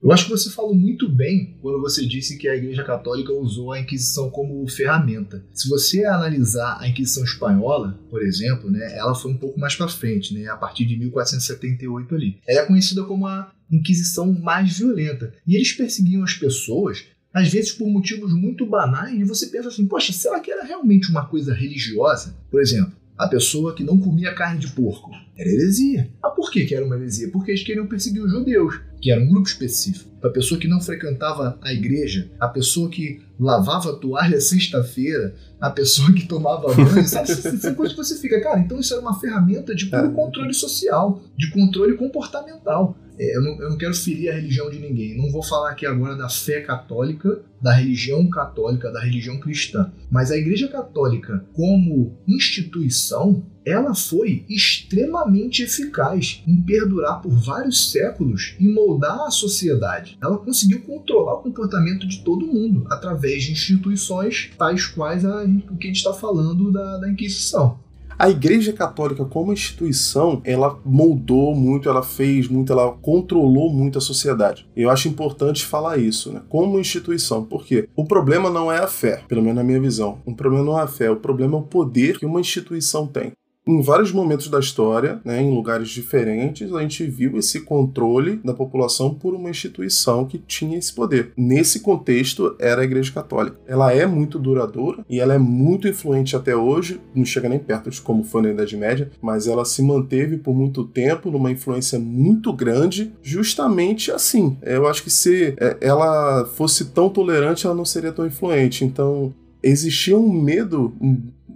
Eu 0.00 0.12
acho 0.12 0.26
que 0.26 0.30
você 0.30 0.48
falou 0.50 0.74
muito 0.74 1.08
bem 1.08 1.56
quando 1.60 1.80
você 1.80 2.06
disse 2.06 2.38
que 2.38 2.48
a 2.48 2.54
Igreja 2.54 2.84
Católica 2.84 3.32
usou 3.32 3.72
a 3.72 3.80
Inquisição 3.80 4.30
como 4.30 4.66
ferramenta. 4.68 5.44
Se 5.52 5.68
você 5.68 6.04
analisar 6.04 6.78
a 6.80 6.88
Inquisição 6.88 7.24
espanhola, 7.24 7.98
por 8.08 8.22
exemplo, 8.22 8.70
né, 8.70 8.96
ela 8.96 9.14
foi 9.14 9.32
um 9.32 9.36
pouco 9.36 9.58
mais 9.58 9.74
para 9.74 9.88
frente, 9.88 10.32
né, 10.34 10.46
a 10.46 10.56
partir 10.56 10.86
de 10.86 10.96
1478 10.96 12.14
ali. 12.14 12.38
Ela 12.46 12.60
é 12.60 12.66
conhecida 12.66 13.02
como 13.02 13.26
a 13.26 13.50
Inquisição 13.70 14.32
mais 14.32 14.78
violenta. 14.78 15.34
E 15.44 15.56
eles 15.56 15.72
perseguiam 15.72 16.22
as 16.22 16.34
pessoas 16.34 17.04
às 17.32 17.48
vezes 17.48 17.72
por 17.72 17.88
motivos 17.88 18.32
muito 18.32 18.64
banais, 18.66 19.18
e 19.18 19.24
você 19.24 19.46
pensa 19.46 19.68
assim, 19.68 19.86
poxa, 19.86 20.12
será 20.12 20.40
que 20.40 20.50
era 20.50 20.64
realmente 20.64 21.10
uma 21.10 21.26
coisa 21.26 21.52
religiosa? 21.52 22.34
Por 22.50 22.60
exemplo, 22.60 22.92
a 23.18 23.26
pessoa 23.26 23.74
que 23.74 23.82
não 23.82 23.98
comia 23.98 24.32
carne 24.32 24.60
de 24.60 24.68
porco. 24.68 25.10
Era 25.36 25.48
heresia. 25.48 26.10
Ah, 26.22 26.30
por 26.30 26.50
que, 26.50 26.64
que 26.64 26.74
era 26.74 26.84
uma 26.84 26.96
heresia? 26.96 27.30
Porque 27.30 27.50
eles 27.50 27.62
queriam 27.62 27.86
perseguir 27.86 28.22
os 28.22 28.30
judeus, 28.30 28.80
que 29.00 29.10
era 29.10 29.20
um 29.20 29.28
grupo 29.28 29.48
específico. 29.48 30.08
A 30.22 30.28
pessoa 30.28 30.60
que 30.60 30.68
não 30.68 30.80
frequentava 30.80 31.58
a 31.62 31.72
igreja, 31.72 32.30
a 32.40 32.48
pessoa 32.48 32.88
que 32.88 33.20
lavava 33.38 33.90
a 33.90 33.96
toalha 33.96 34.40
sexta-feira, 34.40 35.34
a 35.60 35.70
pessoa 35.70 36.12
que 36.12 36.26
tomava 36.26 36.72
banho, 36.74 37.02
sabe? 37.06 37.28
Coisas 37.74 37.96
que 37.96 38.04
você 38.04 38.16
fica, 38.20 38.40
cara, 38.40 38.60
então 38.60 38.78
isso 38.78 38.94
era 38.94 39.02
uma 39.02 39.18
ferramenta 39.18 39.74
de 39.74 39.86
puro 39.86 40.06
é. 40.06 40.12
controle 40.12 40.54
social, 40.54 41.20
de 41.36 41.50
controle 41.50 41.96
comportamental. 41.96 42.96
É, 43.18 43.36
eu, 43.36 43.42
não, 43.42 43.60
eu 43.60 43.70
não 43.70 43.76
quero 43.76 43.94
ferir 43.94 44.30
a 44.30 44.34
religião 44.34 44.70
de 44.70 44.78
ninguém. 44.78 45.16
Não 45.16 45.30
vou 45.30 45.42
falar 45.42 45.70
aqui 45.70 45.84
agora 45.84 46.14
da 46.14 46.28
fé 46.28 46.60
católica, 46.60 47.42
da 47.60 47.72
religião 47.72 48.28
católica, 48.30 48.90
da 48.90 49.00
religião 49.00 49.38
cristã. 49.38 49.92
Mas 50.10 50.30
a 50.30 50.36
Igreja 50.36 50.68
Católica, 50.68 51.44
como 51.52 52.16
instituição, 52.26 53.44
ela 53.64 53.94
foi 53.94 54.44
extremamente 54.48 55.62
eficaz 55.62 56.42
em 56.46 56.62
perdurar 56.62 57.20
por 57.20 57.30
vários 57.30 57.90
séculos 57.90 58.54
e 58.58 58.66
moldar 58.66 59.20
a 59.20 59.30
sociedade. 59.30 60.16
Ela 60.22 60.38
conseguiu 60.38 60.80
controlar 60.82 61.34
o 61.34 61.42
comportamento 61.42 62.06
de 62.06 62.22
todo 62.22 62.46
mundo 62.46 62.86
através 62.88 63.44
de 63.44 63.52
instituições 63.52 64.50
tais 64.56 64.86
quais 64.86 65.24
a, 65.24 65.44
o 65.44 65.76
que 65.76 65.86
a 65.86 65.88
gente 65.88 65.96
está 65.96 66.14
falando 66.14 66.72
da, 66.72 66.98
da 66.98 67.10
Inquisição. 67.10 67.78
A 68.18 68.28
Igreja 68.28 68.72
Católica, 68.72 69.24
como 69.24 69.52
instituição, 69.52 70.42
ela 70.44 70.76
moldou 70.84 71.54
muito, 71.54 71.88
ela 71.88 72.02
fez 72.02 72.48
muito, 72.48 72.72
ela 72.72 72.90
controlou 73.00 73.72
muito 73.72 73.96
a 73.96 74.00
sociedade. 74.00 74.66
Eu 74.74 74.90
acho 74.90 75.06
importante 75.06 75.64
falar 75.64 75.98
isso, 75.98 76.32
né? 76.32 76.42
Como 76.48 76.80
instituição. 76.80 77.44
Porque 77.44 77.88
o 77.94 78.04
problema 78.04 78.50
não 78.50 78.72
é 78.72 78.78
a 78.78 78.88
fé, 78.88 79.22
pelo 79.28 79.40
menos 79.40 79.56
na 79.56 79.62
minha 79.62 79.80
visão. 79.80 80.18
O 80.26 80.34
problema 80.34 80.64
não 80.64 80.76
é 80.76 80.82
a 80.82 80.88
fé, 80.88 81.08
o 81.08 81.14
problema 81.14 81.56
é 81.56 81.60
o 81.60 81.62
poder 81.62 82.18
que 82.18 82.26
uma 82.26 82.40
instituição 82.40 83.06
tem 83.06 83.32
em 83.68 83.82
vários 83.82 84.10
momentos 84.10 84.48
da 84.48 84.58
história, 84.58 85.20
né, 85.22 85.42
em 85.42 85.54
lugares 85.54 85.90
diferentes, 85.90 86.72
a 86.72 86.80
gente 86.80 87.04
viu 87.04 87.36
esse 87.36 87.60
controle 87.60 88.40
da 88.42 88.54
população 88.54 89.12
por 89.12 89.34
uma 89.34 89.50
instituição 89.50 90.24
que 90.24 90.38
tinha 90.38 90.78
esse 90.78 90.92
poder. 90.92 91.32
Nesse 91.36 91.80
contexto, 91.80 92.56
era 92.58 92.80
a 92.80 92.84
Igreja 92.84 93.12
Católica. 93.12 93.58
Ela 93.66 93.92
é 93.92 94.06
muito 94.06 94.38
duradoura 94.38 95.04
e 95.08 95.20
ela 95.20 95.34
é 95.34 95.38
muito 95.38 95.86
influente 95.86 96.34
até 96.34 96.56
hoje, 96.56 96.98
não 97.14 97.26
chega 97.26 97.48
nem 97.48 97.58
perto 97.58 97.90
de 97.90 98.00
como 98.00 98.24
foi 98.24 98.40
na 98.40 98.50
Idade 98.50 98.74
Média, 98.74 99.10
mas 99.20 99.46
ela 99.46 99.66
se 99.66 99.82
manteve 99.82 100.38
por 100.38 100.54
muito 100.54 100.84
tempo 100.84 101.30
numa 101.30 101.50
influência 101.50 101.98
muito 101.98 102.54
grande, 102.54 103.12
justamente 103.22 104.10
assim. 104.10 104.56
Eu 104.62 104.86
acho 104.86 105.02
que 105.02 105.10
se 105.10 105.54
é, 105.58 105.76
ela 105.82 106.46
fosse 106.54 106.86
tão 106.86 107.10
tolerante, 107.10 107.66
ela 107.66 107.74
não 107.74 107.84
seria 107.84 108.12
tão 108.12 108.26
influente. 108.26 108.82
Então, 108.82 109.34
existia 109.62 110.16
um 110.16 110.32
medo 110.32 110.94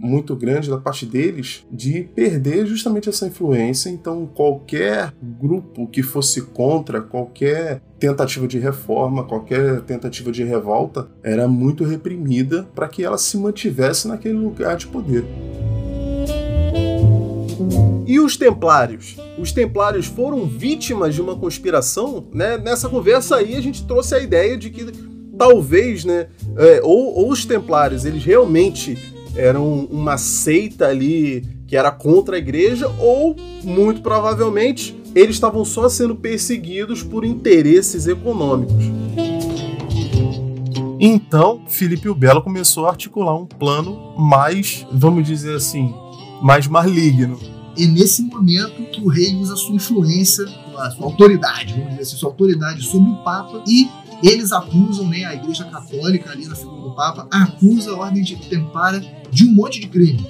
muito 0.03 0.35
grande 0.35 0.69
da 0.69 0.77
parte 0.77 1.05
deles 1.05 1.65
de 1.71 2.03
perder 2.13 2.65
justamente 2.65 3.09
essa 3.09 3.25
influência. 3.25 3.89
Então, 3.89 4.27
qualquer 4.27 5.13
grupo 5.21 5.87
que 5.87 6.03
fosse 6.03 6.41
contra, 6.41 7.01
qualquer 7.01 7.81
tentativa 7.97 8.47
de 8.47 8.59
reforma, 8.59 9.23
qualquer 9.23 9.81
tentativa 9.81 10.31
de 10.31 10.43
revolta, 10.43 11.07
era 11.23 11.47
muito 11.47 11.85
reprimida 11.85 12.67
para 12.75 12.87
que 12.87 13.03
ela 13.03 13.17
se 13.17 13.37
mantivesse 13.37 14.07
naquele 14.07 14.35
lugar 14.35 14.75
de 14.75 14.87
poder. 14.87 15.23
E 18.05 18.19
os 18.19 18.35
templários? 18.35 19.15
Os 19.39 19.51
templários 19.51 20.05
foram 20.05 20.45
vítimas 20.45 21.15
de 21.15 21.21
uma 21.21 21.35
conspiração? 21.35 22.27
Né? 22.33 22.57
Nessa 22.57 22.89
conversa 22.89 23.37
aí 23.37 23.55
a 23.55 23.61
gente 23.61 23.87
trouxe 23.87 24.13
a 24.13 24.19
ideia 24.19 24.57
de 24.57 24.69
que 24.69 24.85
talvez, 25.37 26.05
né, 26.05 26.27
é, 26.57 26.81
ou, 26.83 27.15
ou 27.15 27.31
os 27.31 27.45
templários 27.45 28.05
eles 28.05 28.23
realmente 28.23 29.12
eram 29.35 29.87
uma 29.91 30.17
seita 30.17 30.87
ali 30.87 31.45
que 31.67 31.75
era 31.75 31.91
contra 31.91 32.35
a 32.35 32.39
igreja, 32.39 32.87
ou 32.99 33.35
muito 33.63 34.01
provavelmente 34.01 34.95
eles 35.15 35.35
estavam 35.35 35.63
só 35.63 35.87
sendo 35.89 36.15
perseguidos 36.15 37.03
por 37.03 37.23
interesses 37.23 38.07
econômicos. 38.07 38.83
Então, 40.99 41.61
Felipe 41.67 42.07
o 42.07 42.15
Belo 42.15 42.41
começou 42.41 42.85
a 42.85 42.91
articular 42.91 43.35
um 43.35 43.45
plano 43.45 44.15
mais, 44.17 44.85
vamos 44.91 45.27
dizer 45.27 45.55
assim, 45.55 45.93
mais 46.41 46.65
maligno. 46.67 47.37
E 47.75 47.87
nesse 47.87 48.21
momento 48.21 48.83
que 48.91 49.01
o 49.01 49.07
rei 49.07 49.35
usa 49.35 49.55
sua 49.55 49.75
influência, 49.75 50.45
a 50.77 50.91
sua 50.91 51.05
autoridade, 51.07 51.73
vamos 51.73 51.89
dizer 51.89 52.01
assim, 52.03 52.15
sua 52.15 52.29
autoridade 52.29 52.83
sobre 52.83 53.09
o 53.09 53.15
Papa 53.23 53.63
e 53.67 53.89
eles 54.23 54.51
acusam, 54.51 55.07
né, 55.07 55.25
a 55.25 55.33
Igreja 55.33 55.65
Católica 55.65 56.31
ali 56.31 56.45
na 56.45 56.55
figura 56.55 56.81
do 56.81 56.95
Papa, 56.95 57.27
acusa 57.29 57.91
a 57.91 57.97
Ordem 57.97 58.23
de 58.23 58.35
Templária 58.35 59.03
de 59.29 59.45
um 59.45 59.53
monte 59.53 59.79
de 59.79 59.87
crime. 59.87 60.25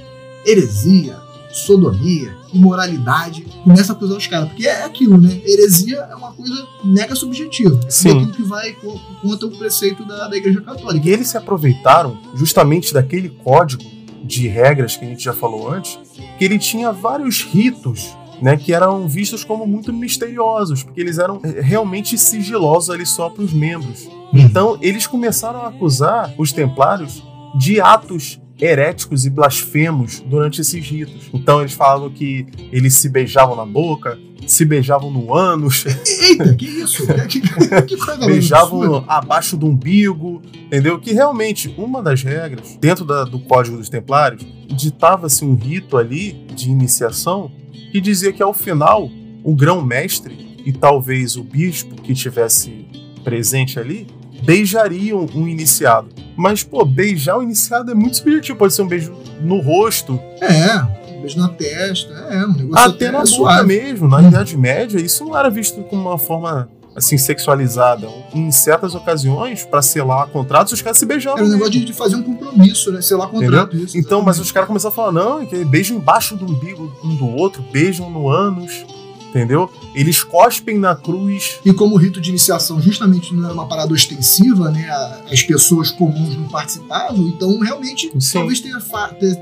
Heresia, 0.46 1.18
sodomia, 1.52 2.36
imoralidade, 2.52 3.46
começa 3.64 3.94
a 3.94 3.96
acusar 3.96 4.18
os 4.18 4.28
caras. 4.28 4.50
Porque 4.50 4.68
é 4.68 4.84
aquilo, 4.84 5.20
né? 5.20 5.40
Heresia 5.46 5.98
é 6.10 6.16
uma 6.16 6.32
coisa 6.34 6.68
mega 6.84 7.16
subjetiva. 7.16 7.80
Sim. 7.90 8.10
É 8.10 8.12
aquilo 8.14 8.32
que 8.32 8.44
vai 8.44 8.76
contra 9.22 9.48
o 9.48 9.52
preceito 9.52 10.04
da, 10.06 10.28
da 10.28 10.36
Igreja 10.36 10.62
Católica. 10.62 11.08
E 11.08 11.12
eles 11.12 11.28
se 11.28 11.38
aproveitaram 11.38 12.18
justamente 12.36 12.94
daquele 12.94 13.30
código 13.30 13.84
de 14.24 14.48
regras 14.48 14.96
que 14.96 15.06
a 15.06 15.08
gente 15.08 15.24
já 15.24 15.34
falou 15.34 15.72
antes, 15.72 16.00
que 16.38 16.46
ele 16.46 16.58
tinha 16.58 16.92
vários 16.92 17.44
ritos 17.44 18.16
né, 18.44 18.58
que 18.58 18.74
eram 18.74 19.08
vistos 19.08 19.46
como 19.46 19.66
muito 19.66 19.94
misteriosos, 19.94 20.84
porque 20.84 21.00
eles 21.00 21.18
eram 21.18 21.40
eh, 21.46 21.62
realmente 21.62 22.18
sigilosos 22.18 22.90
ali 22.90 23.06
só 23.06 23.30
para 23.30 23.42
os 23.42 23.54
membros. 23.54 24.06
Então, 24.34 24.78
eles 24.82 25.08
começaram 25.08 25.62
a 25.62 25.70
acusar 25.70 26.34
os 26.38 26.52
templários 26.52 27.24
de 27.58 27.80
atos 27.80 28.42
heréticos 28.60 29.26
e 29.26 29.30
blasfemos 29.30 30.20
durante 30.20 30.60
esses 30.60 30.86
ritos. 30.86 31.30
Então 31.34 31.62
eles 31.62 31.74
falavam 31.74 32.10
que 32.10 32.46
eles 32.72 32.94
se 32.96 33.10
beijavam 33.10 33.56
na 33.56 33.66
boca, 33.66 34.18
se 34.46 34.64
beijavam 34.64 35.10
no 35.10 35.34
ânus. 35.34 35.86
Eita, 35.86 36.54
que 36.56 36.66
isso? 36.66 37.04
Que, 37.28 37.42
que, 37.42 37.96
que 37.96 38.26
beijavam 38.26 39.04
abaixo 39.08 39.58
do 39.58 39.66
umbigo, 39.66 40.42
entendeu? 40.66 41.00
Que 41.00 41.14
realmente 41.14 41.74
uma 41.78 42.02
das 42.02 42.24
regras 42.24 42.78
dentro 42.80 43.06
da, 43.06 43.24
do 43.24 43.40
Código 43.40 43.78
dos 43.78 43.90
Templários 43.90 44.46
ditava-se 44.68 45.44
um 45.44 45.56
rito 45.56 45.98
ali 45.98 46.46
de 46.54 46.70
iniciação 46.70 47.52
que 47.94 48.02
dizia 48.02 48.34
que 48.34 48.42
ao 48.42 48.56
final 48.56 49.08
o 49.44 49.54
grão-mestre 49.54 50.58
e 50.66 50.74
talvez 50.74 51.36
o 51.36 51.44
bispo 51.44 51.94
que 52.02 52.14
estivesse 52.14 52.88
presente 53.24 53.80
ali 53.80 54.08
beijariam 54.44 55.28
um 55.36 55.48
iniciado. 55.48 56.10
Mas, 56.36 56.64
pô, 56.64 56.84
beijar 56.84 57.38
o 57.38 57.44
iniciado 57.44 57.92
é 57.92 57.94
muito 57.94 58.18
subjetivo. 58.18 58.58
Pode 58.58 58.74
ser 58.74 58.82
um 58.82 58.88
beijo 58.88 59.14
no 59.42 59.60
rosto. 59.62 60.20
É, 60.42 61.14
um 61.14 61.22
beijo 61.22 61.38
na 61.38 61.50
testa. 61.50 62.12
É, 62.32 62.44
um 62.44 62.54
negócio 62.54 62.84
até, 62.84 63.06
até 63.06 63.12
na 63.12 63.24
boca 63.24 63.64
mesmo. 63.64 64.08
Na 64.08 64.24
Idade 64.24 64.58
Média, 64.58 65.00
isso 65.00 65.24
não 65.24 65.38
era 65.38 65.52
visto 65.52 65.84
como 65.84 66.10
uma 66.10 66.18
forma 66.18 66.68
assim, 66.96 67.18
sexualizada. 67.18 68.08
Em 68.34 68.52
certas 68.52 68.96
ocasiões, 68.96 69.66
para 69.66 69.82
selar 69.82 70.28
contratos, 70.28 70.74
os 70.74 70.82
caras 70.82 70.98
se 70.98 71.06
beijavam. 71.06 71.40
Era 71.40 71.48
um 71.48 71.52
negócio 71.52 71.72
de, 71.72 71.94
fazer 71.94 72.16
um 72.16 72.24
compromisso, 72.24 72.92
né? 72.92 73.02
Selar 73.02 73.28
contrato. 73.30 73.76
Isso, 73.76 73.98
então, 73.98 74.22
mas 74.22 74.40
os 74.40 74.52
caras 74.52 74.68
começaram 74.68 74.94
a 74.94 74.96
falar: 74.96 75.12
não, 75.12 75.42
é 75.42 75.46
que 75.46 75.64
beijam 75.66 75.98
embaixo 75.98 76.36
do 76.36 76.46
umbigo 76.46 76.92
um 77.04 77.16
do 77.16 77.28
outro, 77.28 77.64
beijam 77.72 78.10
no 78.10 78.30
ânus 78.30 78.86
entendeu? 79.34 79.68
Eles 79.96 80.24
cospem 80.24 80.78
na 80.78 80.96
cruz. 80.96 81.60
E 81.66 81.74
como 81.74 81.96
o 81.96 81.98
rito 81.98 82.22
de 82.22 82.30
iniciação 82.30 82.80
justamente 82.80 83.34
não 83.34 83.46
era 83.46 83.54
uma 83.54 83.68
parada 83.68 83.92
ostensiva, 83.92 84.70
né? 84.70 84.88
As 85.32 85.42
pessoas 85.42 85.90
comuns 85.90 86.36
não 86.38 86.48
participavam, 86.48 87.28
então 87.28 87.60
realmente 87.60 88.12
Sim. 88.20 88.34
talvez 88.34 88.60
tenha, 88.60 88.80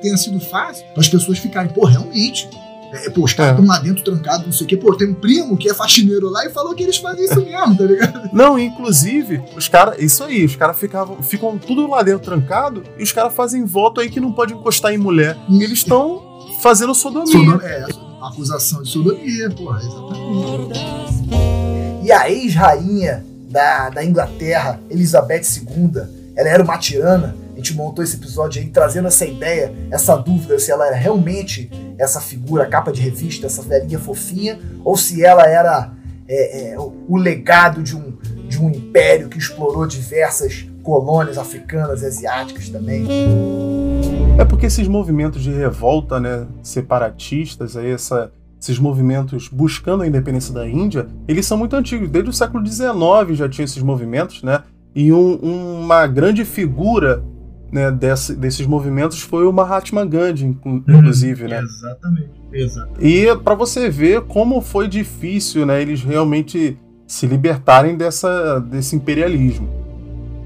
tenha 0.01 0.15
sido 0.15 0.39
fácil 0.39 0.85
para 0.93 1.01
as 1.01 1.09
pessoas 1.09 1.37
ficarem, 1.37 1.73
pô, 1.73 1.85
realmente. 1.85 2.49
É, 2.93 3.09
pô, 3.09 3.23
os 3.23 3.33
caras 3.33 3.57
estão 3.57 3.65
é. 3.65 3.77
lá 3.77 3.81
dentro 3.81 4.03
trancados, 4.03 4.45
não 4.45 4.53
sei 4.53 4.65
o 4.65 4.69
quê. 4.69 4.77
Pô, 4.77 4.95
tem 4.95 5.09
um 5.09 5.13
primo 5.13 5.57
que 5.57 5.69
é 5.69 5.73
faxineiro 5.73 6.29
lá 6.29 6.45
e 6.45 6.49
falou 6.49 6.75
que 6.75 6.83
eles 6.83 6.97
fazem 6.97 7.25
isso 7.25 7.41
mesmo, 7.41 7.77
tá 7.77 7.83
ligado? 7.83 8.29
Não, 8.33 8.59
inclusive, 8.59 9.41
os 9.55 9.67
caras. 9.67 9.97
Isso 9.99 10.23
aí, 10.23 10.45
os 10.45 10.55
caras 10.55 10.77
ficavam 10.77 11.21
ficam 11.21 11.57
tudo 11.57 11.87
lá 11.87 12.01
dentro 12.01 12.21
trancado 12.21 12.83
e 12.97 13.03
os 13.03 13.11
caras 13.11 13.33
fazem 13.33 13.63
voto 13.65 14.01
aí 14.01 14.09
que 14.09 14.19
não 14.19 14.31
pode 14.31 14.53
encostar 14.53 14.93
em 14.93 14.97
mulher. 14.97 15.37
E 15.49 15.63
eles 15.63 15.79
estão 15.79 16.21
fazendo 16.61 16.93
sodomia. 16.93 17.31
Sodom, 17.31 17.61
é, 17.61 17.85
acusação 18.21 18.81
de 18.83 18.89
sodomia, 18.89 19.49
porra, 19.49 19.79
exatamente. 19.79 20.79
E 22.03 22.11
a 22.11 22.29
ex-rainha 22.29 23.25
da, 23.49 23.89
da 23.89 24.03
Inglaterra, 24.03 24.79
Elizabeth 24.89 25.43
II, 25.57 26.01
ela 26.35 26.49
era 26.49 26.63
uma 26.63 26.77
tirana. 26.77 27.35
Gente 27.61 27.75
montou 27.75 28.03
esse 28.03 28.15
episódio 28.15 28.59
aí 28.59 28.69
trazendo 28.69 29.07
essa 29.07 29.23
ideia, 29.23 29.71
essa 29.91 30.17
dúvida 30.17 30.57
se 30.57 30.71
ela 30.71 30.87
era 30.87 30.95
realmente 30.95 31.69
essa 31.95 32.19
figura, 32.19 32.65
capa 32.65 32.91
de 32.91 32.99
revista, 32.99 33.45
essa 33.45 33.61
velhinha 33.61 33.99
fofinha, 33.99 34.59
ou 34.83 34.97
se 34.97 35.23
ela 35.23 35.43
era 35.45 35.93
é, 36.27 36.71
é, 36.71 36.79
o, 36.79 36.91
o 37.07 37.15
legado 37.15 37.83
de 37.83 37.95
um, 37.95 38.17
de 38.49 38.59
um 38.59 38.67
império 38.67 39.29
que 39.29 39.37
explorou 39.37 39.85
diversas 39.85 40.67
colônias 40.81 41.37
africanas 41.37 42.01
e 42.01 42.07
asiáticas 42.07 42.67
também. 42.67 43.05
É 44.39 44.43
porque 44.43 44.65
esses 44.65 44.87
movimentos 44.87 45.43
de 45.43 45.51
revolta, 45.51 46.19
né, 46.19 46.47
separatistas, 46.63 47.77
aí 47.77 47.91
essa, 47.91 48.31
esses 48.59 48.79
movimentos 48.79 49.47
buscando 49.47 50.01
a 50.01 50.07
independência 50.07 50.51
da 50.51 50.67
Índia, 50.67 51.05
eles 51.27 51.45
são 51.45 51.59
muito 51.59 51.75
antigos. 51.75 52.09
Desde 52.09 52.27
o 52.27 52.33
século 52.33 52.65
XIX 52.65 53.37
já 53.37 53.47
tinha 53.47 53.65
esses 53.65 53.83
movimentos, 53.83 54.41
né? 54.41 54.63
E 54.95 55.13
um, 55.13 55.35
uma 55.83 56.07
grande 56.07 56.43
figura 56.43 57.23
né, 57.71 57.89
desse, 57.91 58.35
desses 58.35 58.67
movimentos 58.67 59.21
foi 59.21 59.45
o 59.45 59.53
Mahatma 59.53 60.05
Gandhi, 60.05 60.57
uhum. 60.65 60.83
inclusive, 60.87 61.47
né? 61.47 61.61
Exatamente, 61.61 62.31
exatamente. 62.51 63.05
E 63.05 63.35
para 63.37 63.55
você 63.55 63.89
ver 63.89 64.21
como 64.21 64.61
foi 64.61 64.87
difícil, 64.87 65.65
né, 65.65 65.81
eles 65.81 66.03
realmente 66.03 66.77
se 67.07 67.25
libertarem 67.27 67.95
dessa, 67.95 68.59
desse 68.59 68.95
imperialismo. 68.95 69.69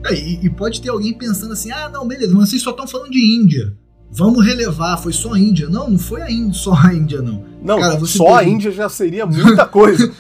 É, 0.06 0.14
e, 0.14 0.46
e, 0.46 0.50
pode 0.50 0.82
ter 0.82 0.90
alguém 0.90 1.18
pensando 1.18 1.54
assim: 1.54 1.72
ah, 1.72 1.90
não, 1.90 2.08
beleza, 2.08 2.34
mas 2.34 2.50
vocês 2.50 2.62
só 2.62 2.72
estão 2.72 2.88
falando 2.88 3.12
de 3.12 3.20
Índia. 3.20 3.76
Vamos 4.12 4.46
relevar, 4.46 4.98
foi 4.98 5.12
só 5.12 5.34
a 5.34 5.40
Índia. 5.40 5.68
Não, 5.68 5.90
não 5.90 5.98
foi 5.98 6.22
a 6.22 6.32
Índia, 6.32 6.54
só 6.54 6.74
a 6.74 6.94
Índia, 6.94 7.22
não. 7.22 7.44
Não, 7.62 7.80
Cara, 7.80 8.00
só 8.06 8.38
teve... 8.38 8.38
a 8.38 8.44
Índia 8.44 8.72
já 8.72 8.88
seria 8.88 9.26
muita 9.26 9.66
coisa. 9.68 10.12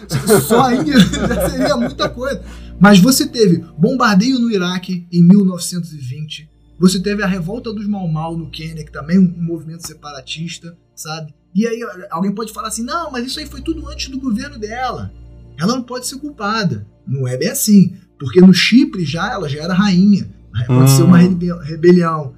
só 0.41 0.63
a 0.63 0.75
Índia 0.75 0.99
já 0.99 1.49
seria 1.49 1.77
muita 1.77 2.09
coisa. 2.09 2.41
Mas 2.79 2.99
você 2.99 3.27
teve 3.27 3.63
bombardeio 3.77 4.39
no 4.39 4.51
Iraque 4.51 5.07
em 5.11 5.23
1920. 5.23 6.49
Você 6.79 7.01
teve 7.01 7.23
a 7.23 7.27
revolta 7.27 7.73
dos 7.73 7.87
Mau 7.87 8.07
Mau 8.07 8.37
no 8.37 8.49
Quênia, 8.49 8.83
que 8.83 8.91
também 8.91 9.17
é 9.17 9.19
um 9.19 9.33
movimento 9.37 9.87
separatista, 9.87 10.77
sabe? 10.95 11.33
E 11.53 11.65
aí 11.65 11.79
alguém 12.11 12.33
pode 12.33 12.51
falar 12.51 12.67
assim: 12.67 12.83
não, 12.83 13.11
mas 13.11 13.25
isso 13.25 13.39
aí 13.39 13.45
foi 13.45 13.61
tudo 13.61 13.87
antes 13.87 14.09
do 14.09 14.19
governo 14.19 14.59
dela. 14.59 15.11
Ela 15.57 15.75
não 15.75 15.83
pode 15.83 16.05
ser 16.05 16.17
culpada. 16.17 16.85
Não 17.07 17.27
é 17.27 17.37
bem 17.37 17.49
assim. 17.49 17.95
Porque 18.19 18.41
no 18.41 18.53
Chipre 18.53 19.05
já 19.05 19.31
ela 19.31 19.47
já 19.47 19.63
era 19.63 19.73
rainha. 19.73 20.29
Aconteceu 20.53 21.05
hum. 21.05 21.09
uma 21.09 21.17
rebelião 21.17 22.33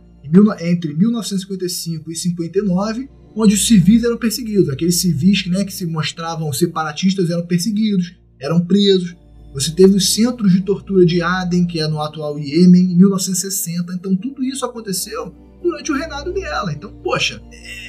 entre 0.59 0.93
1955 0.93 2.11
e 2.11 2.15
59, 2.15 3.09
onde 3.35 3.53
os 3.53 3.65
civis 3.65 4.03
eram 4.03 4.17
perseguidos. 4.17 4.69
Aqueles 4.69 4.99
civis 4.99 5.45
né, 5.47 5.63
que 5.63 5.73
se 5.73 5.85
mostravam 5.85 6.51
separatistas 6.51 7.29
eram 7.29 7.45
perseguidos, 7.45 8.15
eram 8.39 8.59
presos. 8.65 9.15
Você 9.53 9.71
teve 9.71 9.95
os 9.95 10.13
centros 10.13 10.51
de 10.51 10.61
tortura 10.61 11.05
de 11.05 11.21
Aden, 11.21 11.65
que 11.65 11.79
é 11.79 11.87
no 11.87 12.01
atual 12.01 12.37
Iêmen, 12.37 12.91
em 12.91 12.95
1960. 12.95 13.93
Então 13.93 14.15
tudo 14.15 14.43
isso 14.43 14.65
aconteceu 14.65 15.33
durante 15.61 15.91
o 15.91 15.95
reinado 15.95 16.33
dela. 16.33 16.71
Então, 16.71 16.91
poxa, 17.03 17.41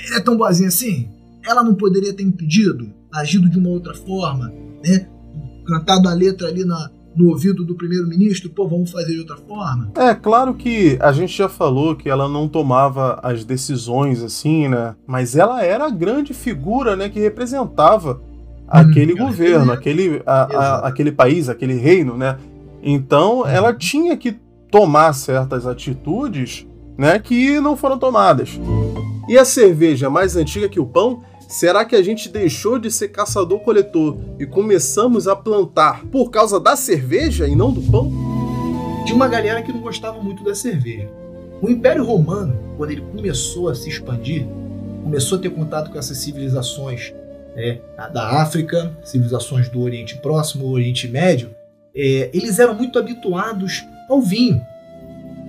ela 0.07 0.17
é 0.17 0.21
tão 0.21 0.37
boazinha 0.37 0.69
assim? 0.69 1.09
Ela 1.47 1.63
não 1.63 1.75
poderia 1.75 2.13
ter 2.13 2.23
impedido, 2.23 2.93
agido 3.13 3.49
de 3.49 3.59
uma 3.59 3.71
outra 3.71 3.95
forma, 3.95 4.53
né? 4.85 5.09
Cantado 5.67 6.09
a 6.09 6.15
letra 6.15 6.49
ali 6.49 6.65
na, 6.65 6.91
no 7.19 7.31
ouvido 7.31 7.65
do 7.65 7.75
primeiro-ministro, 7.75 8.51
pô, 8.51 8.69
vamos 8.69 8.91
fazer 8.91 9.13
de 9.13 9.21
outra 9.21 9.37
forma? 9.37 9.91
É, 9.97 10.15
claro 10.15 10.55
que 10.55 10.97
a 11.01 11.13
gente 11.13 11.37
já 11.37 11.49
falou 11.49 11.97
que 11.97 12.09
ela 12.09 12.29
não 12.29 12.49
tomava 12.49 13.19
as 13.23 13.45
decisões 13.45 14.23
assim, 14.23 14.69
né? 14.69 14.95
Mas 15.07 15.37
ela 15.37 15.63
era 15.63 15.87
a 15.87 15.91
grande 15.91 16.33
figura, 16.33 16.95
né, 16.97 17.09
que 17.09 17.19
representava 17.19 18.23
hum, 18.77 18.91
aquele 18.91 19.15
governo, 19.15 19.73
aquele, 19.73 20.23
a, 20.27 20.43
a, 20.43 20.89
aquele 20.89 21.13
país, 21.13 21.49
aquele 21.49 21.75
reino, 21.75 22.17
né? 22.17 22.37
Então, 22.83 23.41
uhum. 23.41 23.47
ela 23.47 23.75
tinha 23.75 24.17
que 24.17 24.37
tomar 24.71 25.13
certas 25.13 25.67
atitudes, 25.67 26.67
né, 26.97 27.19
que 27.19 27.59
não 27.61 27.77
foram 27.77 27.99
tomadas. 27.99 28.61
E 29.29 29.39
a 29.39 29.45
cerveja 29.45 30.11
mais 30.11 30.37
antiga 30.37 30.69
que 30.69 30.81
o 30.81 30.87
pão 30.87 31.23
Será 31.49 31.83
que 31.83 31.97
a 31.97 32.03
gente 32.03 32.29
deixou 32.29 32.79
de 32.79 32.91
ser 32.91 33.09
caçador-coletor 33.09 34.19
e 34.39 34.45
começamos 34.45 35.27
a 35.27 35.35
plantar 35.35 36.05
por 36.05 36.31
causa 36.31 36.61
da 36.61 36.77
cerveja 36.77 37.49
e 37.49 37.57
não 37.57 37.73
do 37.73 37.81
pão? 37.81 38.13
Tinha 39.07 39.17
uma 39.17 39.29
galera 39.29 39.63
que 39.63 39.73
não 39.73 39.81
gostava 39.81 40.23
muito 40.23 40.45
da 40.45 40.55
cerveja. 40.55 41.11
O 41.63 41.71
Império 41.71 42.05
Romano, 42.05 42.55
quando 42.77 42.91
ele 42.91 43.01
começou 43.01 43.71
a 43.71 43.75
se 43.75 43.89
expandir, 43.89 44.47
começou 45.03 45.39
a 45.39 45.41
ter 45.41 45.49
contato 45.49 45.91
com 45.91 45.99
essas 45.99 46.19
civilizações 46.19 47.15
é, 47.59 47.79
da 48.13 48.41
África, 48.41 48.93
civilizações 49.03 49.69
do 49.69 49.81
Oriente 49.81 50.17
Próximo, 50.19 50.71
Oriente 50.71 51.09
Médio, 51.09 51.51
é, 51.95 52.31
eles 52.33 52.61
eram 52.61 52.75
muito 52.75 52.99
habituados 52.99 53.85
ao 54.09 54.23
vinho 54.23 54.65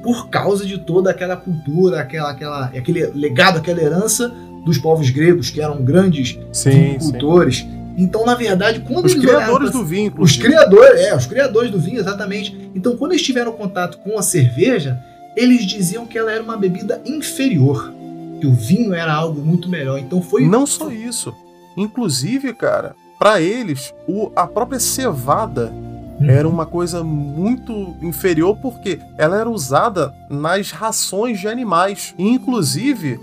por 0.02 0.30
causa 0.30 0.66
de 0.66 0.78
toda 0.80 1.12
aquela 1.12 1.38
cultura, 1.38 2.00
aquela, 2.00 2.32
aquela, 2.32 2.66
aquele 2.66 3.06
legado, 3.08 3.58
aquela 3.58 3.82
herança 3.82 4.34
dos 4.66 4.78
povos 4.78 5.10
gregos, 5.10 5.52
que 5.52 5.62
eram 5.62 5.84
grandes 5.84 6.40
sim, 6.52 6.98
cultores. 6.98 7.66
Então, 7.98 8.26
na 8.26 8.34
verdade, 8.34 8.80
quando 8.80 9.06
os 9.06 9.12
eles 9.12 9.26
criadores 9.26 9.72
do 9.72 9.86
vinho, 9.86 10.08
inclusive. 10.08 10.40
os 10.40 10.46
criadores, 10.46 11.02
é, 11.02 11.16
os 11.16 11.26
criadores 11.28 11.70
do 11.70 11.80
vinho, 11.80 12.00
exatamente. 12.00 12.72
Então, 12.74 12.96
quando 12.96 13.12
eles 13.12 13.22
tiveram 13.22 13.52
contato 13.52 13.98
com 14.00 14.18
a 14.18 14.22
cerveja, 14.22 15.00
eles 15.36 15.66
diziam 15.66 16.06
que 16.06 16.18
ela 16.18 16.32
era 16.32 16.42
uma 16.42 16.58
bebida 16.58 17.02
inferior, 17.06 17.94
que 18.40 18.48
o 18.48 18.54
vinho 18.54 18.94
era 18.94 19.14
algo 19.14 19.42
muito 19.42 19.70
melhor. 19.70 20.00
Então, 20.00 20.22
foi 20.22 20.48
não 20.48 20.66
só 20.66 20.90
isso. 20.90 21.36
Inclusive, 21.78 22.54
cara, 22.54 22.96
para 23.18 23.42
eles, 23.42 23.94
o, 24.08 24.32
a 24.36 24.48
própria 24.48 24.80
cevada 24.80 25.74
Uhum. 26.20 26.30
era 26.30 26.48
uma 26.50 26.66
coisa 26.66 27.02
muito 27.02 27.96
inferior 28.02 28.58
porque 28.58 29.00
ela 29.18 29.40
era 29.40 29.50
usada 29.50 30.14
nas 30.30 30.72
rações 30.72 31.40
de 31.40 31.48
animais. 31.48 32.14
E, 32.18 32.28
inclusive, 32.28 33.18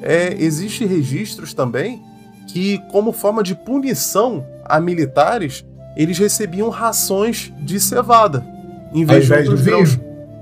é, 0.00 0.32
existe 0.38 0.84
registros 0.84 1.52
também 1.52 2.02
que, 2.46 2.78
como 2.90 3.12
forma 3.12 3.42
de 3.42 3.54
punição 3.54 4.46
a 4.64 4.80
militares, 4.80 5.64
eles 5.96 6.18
recebiam 6.18 6.68
rações 6.68 7.52
de 7.58 7.80
cevada 7.80 8.46
em 8.92 9.04
vez, 9.04 9.26
de 9.26 9.32
outros 9.32 9.62
grãos. 9.62 9.98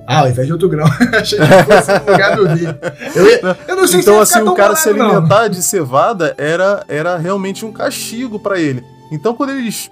Ah, 0.07 0.21
ao 0.21 0.29
invés 0.29 0.47
de 0.47 0.53
outro 0.53 0.69
grão. 0.69 0.87
Achei 1.19 1.39
que 1.39 1.47
fosse 1.47 1.93
no 1.93 2.13
lugar 2.13 2.37
do 2.37 2.49
vinho. 2.55 2.79
Eu, 3.15 3.57
eu 3.69 3.77
não 3.77 3.87
sei 3.87 4.01
então, 4.01 4.25
se 4.25 4.35
assim, 4.35 4.49
o 4.49 4.55
cara 4.55 4.77
se 4.77 4.89
alimentar 4.89 5.43
não. 5.43 5.49
de 5.49 5.63
cevada 5.63 6.35
era, 6.37 6.85
era 6.89 7.17
realmente 7.17 7.65
um 7.65 7.73
castigo 7.73 8.39
para 8.39 8.61
ele. 8.61 8.85
Então, 9.11 9.35
quando 9.35 9.51
eles 9.51 9.91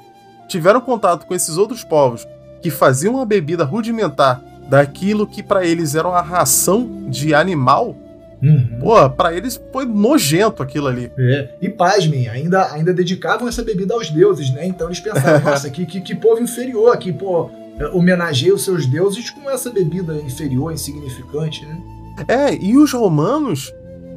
tiveram 0.49 0.81
contato 0.81 1.27
com 1.27 1.35
esses 1.35 1.57
outros 1.57 1.83
povos 1.83 2.27
que 2.61 2.71
faziam 2.71 3.15
uma 3.15 3.27
bebida 3.27 3.65
rudimentar 3.65 4.41
daquilo 4.69 5.27
que 5.27 5.43
para 5.43 5.65
eles 5.65 5.95
era 5.95 6.09
uma 6.09 6.23
ração 6.23 7.07
de 7.09 7.35
animal, 7.35 7.97
Uhum. 8.43 8.79
Pô, 8.81 9.09
pra 9.11 9.33
eles 9.33 9.63
foi 9.73 9.85
nojento 9.85 10.65
aquilo 10.65 10.89
ali. 10.89 11.13
É. 11.17 11.51
E 11.63 11.69
pasmem, 11.69 12.29
ainda, 12.29 12.73
ainda 12.73 12.93
dedicavam 12.93 13.47
essa 13.47 13.63
bebida 13.63 13.95
aos 13.95 14.11
deuses, 14.11 14.51
né? 14.51 14.67
Então 14.67 14.89
eles 14.89 14.99
pensavam, 14.99 15.39
nossa, 15.49 15.71
que, 15.71 15.87
que, 15.87 16.01
que, 16.01 16.15
povo 16.17 16.43
inferior 16.43 16.93
aqui, 16.93 17.13
pô, 17.13 17.49
homenageia 17.93 18.55
os 18.55 18.65
seus 18.65 18.87
deuses 18.87 19.31
com 19.31 19.51
essa 19.51 19.71
bebida 19.71 20.15
inferior, 20.17 20.73
insignificante, 20.73 21.65
né? 21.67 21.81
É, 22.29 22.55
e 22.55 22.77
os 22.77 22.93
romanos, 22.93 23.73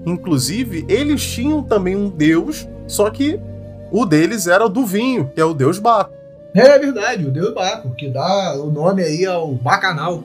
inclusive, 0.06 0.86
eles 0.88 1.26
tinham 1.26 1.64
também 1.64 1.96
um 1.96 2.10
deus, 2.10 2.68
só 2.88 3.10
que 3.10 3.40
o 3.92 4.06
deles 4.06 4.48
era 4.48 4.66
o 4.66 4.70
do 4.70 4.86
vinho, 4.86 5.32
que 5.34 5.40
é 5.40 5.46
o 5.46 5.54
deus 5.54 5.80
Baco. 5.80 6.14
É 6.54 6.80
verdade, 6.80 7.26
o 7.26 7.32
Deus 7.32 7.54
Baco, 7.54 7.94
que 7.96 8.08
dá 8.08 8.56
o 8.58 8.72
nome 8.72 9.04
aí 9.04 9.26
ao 9.26 9.54
Bacanal. 9.54 10.24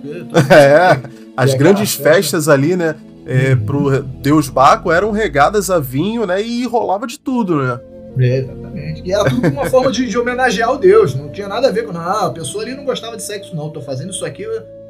É, 0.49 1.01
as 1.37 1.55
grandes 1.55 1.95
festas 1.95 2.49
ali, 2.49 2.77
né? 2.77 2.95
É, 3.27 3.53
uhum. 3.53 3.67
pro 3.67 4.03
Deus 4.03 4.49
Baco 4.49 4.93
eram 4.93 5.11
regadas 5.11 5.71
a 5.71 5.81
vinho, 5.81 6.25
né? 6.27 6.41
E 6.41 6.65
rolava 6.67 7.05
de 7.05 7.19
tudo, 7.19 7.61
né? 7.61 7.81
É, 8.19 8.39
exatamente. 8.39 9.03
E 9.05 9.13
era 9.13 9.25
tudo 9.25 9.49
uma 9.49 9.67
forma 9.67 9.93
de, 9.93 10.09
de, 10.09 10.19
homenagear 10.19 10.73
o 10.73 10.79
Deus. 10.79 11.15
Não 11.15 11.29
tinha 11.29 11.49
nada 11.49 11.69
a 11.69 11.71
ver 11.71 11.87
com. 11.87 11.93
Não, 11.93 12.27
a 12.27 12.31
pessoa 12.31 12.65
ali 12.65 12.75
não 12.75 12.85
gostava 12.85 13.17
de 13.17 13.23
sexo, 13.23 13.55
não. 13.55 13.71
Tô 13.71 13.81
fazendo 13.81 14.11
isso 14.11 14.25
aqui 14.25 14.45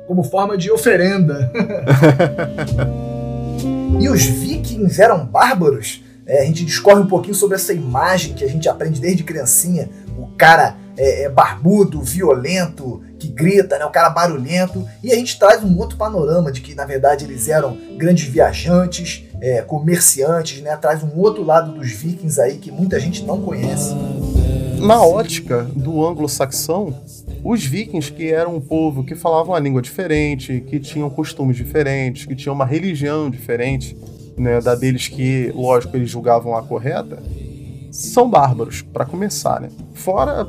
como 0.07 0.23
forma 0.23 0.57
de 0.57 0.71
oferenda. 0.71 1.51
e 4.01 4.09
os 4.09 4.25
vikings 4.25 5.01
eram 5.01 5.25
bárbaros? 5.25 6.03
É, 6.27 6.43
a 6.43 6.45
gente 6.45 6.65
discorre 6.65 7.01
um 7.01 7.07
pouquinho 7.07 7.35
sobre 7.35 7.57
essa 7.57 7.73
imagem 7.73 8.35
que 8.35 8.45
a 8.45 8.49
gente 8.49 8.69
aprende 8.69 9.01
desde 9.01 9.25
criancinha. 9.25 9.89
O 10.17 10.29
cara 10.37 10.77
é, 10.97 11.25
é, 11.25 11.29
barbudo, 11.29 12.03
violento, 12.03 13.03
que 13.19 13.27
grita, 13.27 13.79
né? 13.79 13.85
O 13.85 13.91
cara 13.91 14.11
barulhento. 14.11 14.87
E 15.03 15.13
a 15.13 15.15
gente 15.15 15.39
traz 15.39 15.65
um 15.65 15.77
outro 15.79 15.97
panorama 15.97 16.53
de 16.53 16.61
que, 16.61 16.75
na 16.75 16.85
verdade, 16.85 17.25
eles 17.25 17.49
eram 17.49 17.77
grandes 17.97 18.29
viajantes, 18.29 19.25
é, 19.41 19.63
comerciantes, 19.63 20.61
né? 20.63 20.77
Traz 20.77 21.03
um 21.03 21.17
outro 21.17 21.45
lado 21.45 21.73
dos 21.73 21.91
vikings 21.91 22.41
aí 22.41 22.59
que 22.59 22.71
muita 22.71 23.01
gente 23.01 23.25
não 23.25 23.41
conhece. 23.41 23.95
Na 24.79 25.03
ótica 25.03 25.63
do 25.75 26.07
anglo-saxão, 26.07 26.95
os 27.45 27.65
vikings, 27.65 28.13
que 28.13 28.31
eram 28.31 28.57
um 28.57 28.61
povo 28.61 29.05
que 29.05 29.15
falava 29.15 29.51
uma 29.51 29.59
língua 29.59 29.83
diferente, 29.83 30.65
que 30.67 30.79
tinham 30.79 31.09
costumes 31.09 31.57
diferentes, 31.57 32.27
que 32.27 32.35
tinham 32.35 32.55
uma 32.55 32.65
religião 32.65 33.31
diferente, 33.31 33.97
né, 34.37 34.61
da 34.61 34.75
deles 34.75 35.09
que, 35.09 35.53
lógico, 35.55 35.97
eles 35.97 36.11
julgavam 36.11 36.57
a 36.57 36.63
correta, 36.63 37.23
são 37.91 38.29
bárbaros, 38.31 38.83
para 38.83 39.05
começar, 39.05 39.61
né? 39.61 39.69
Fora 39.95 40.47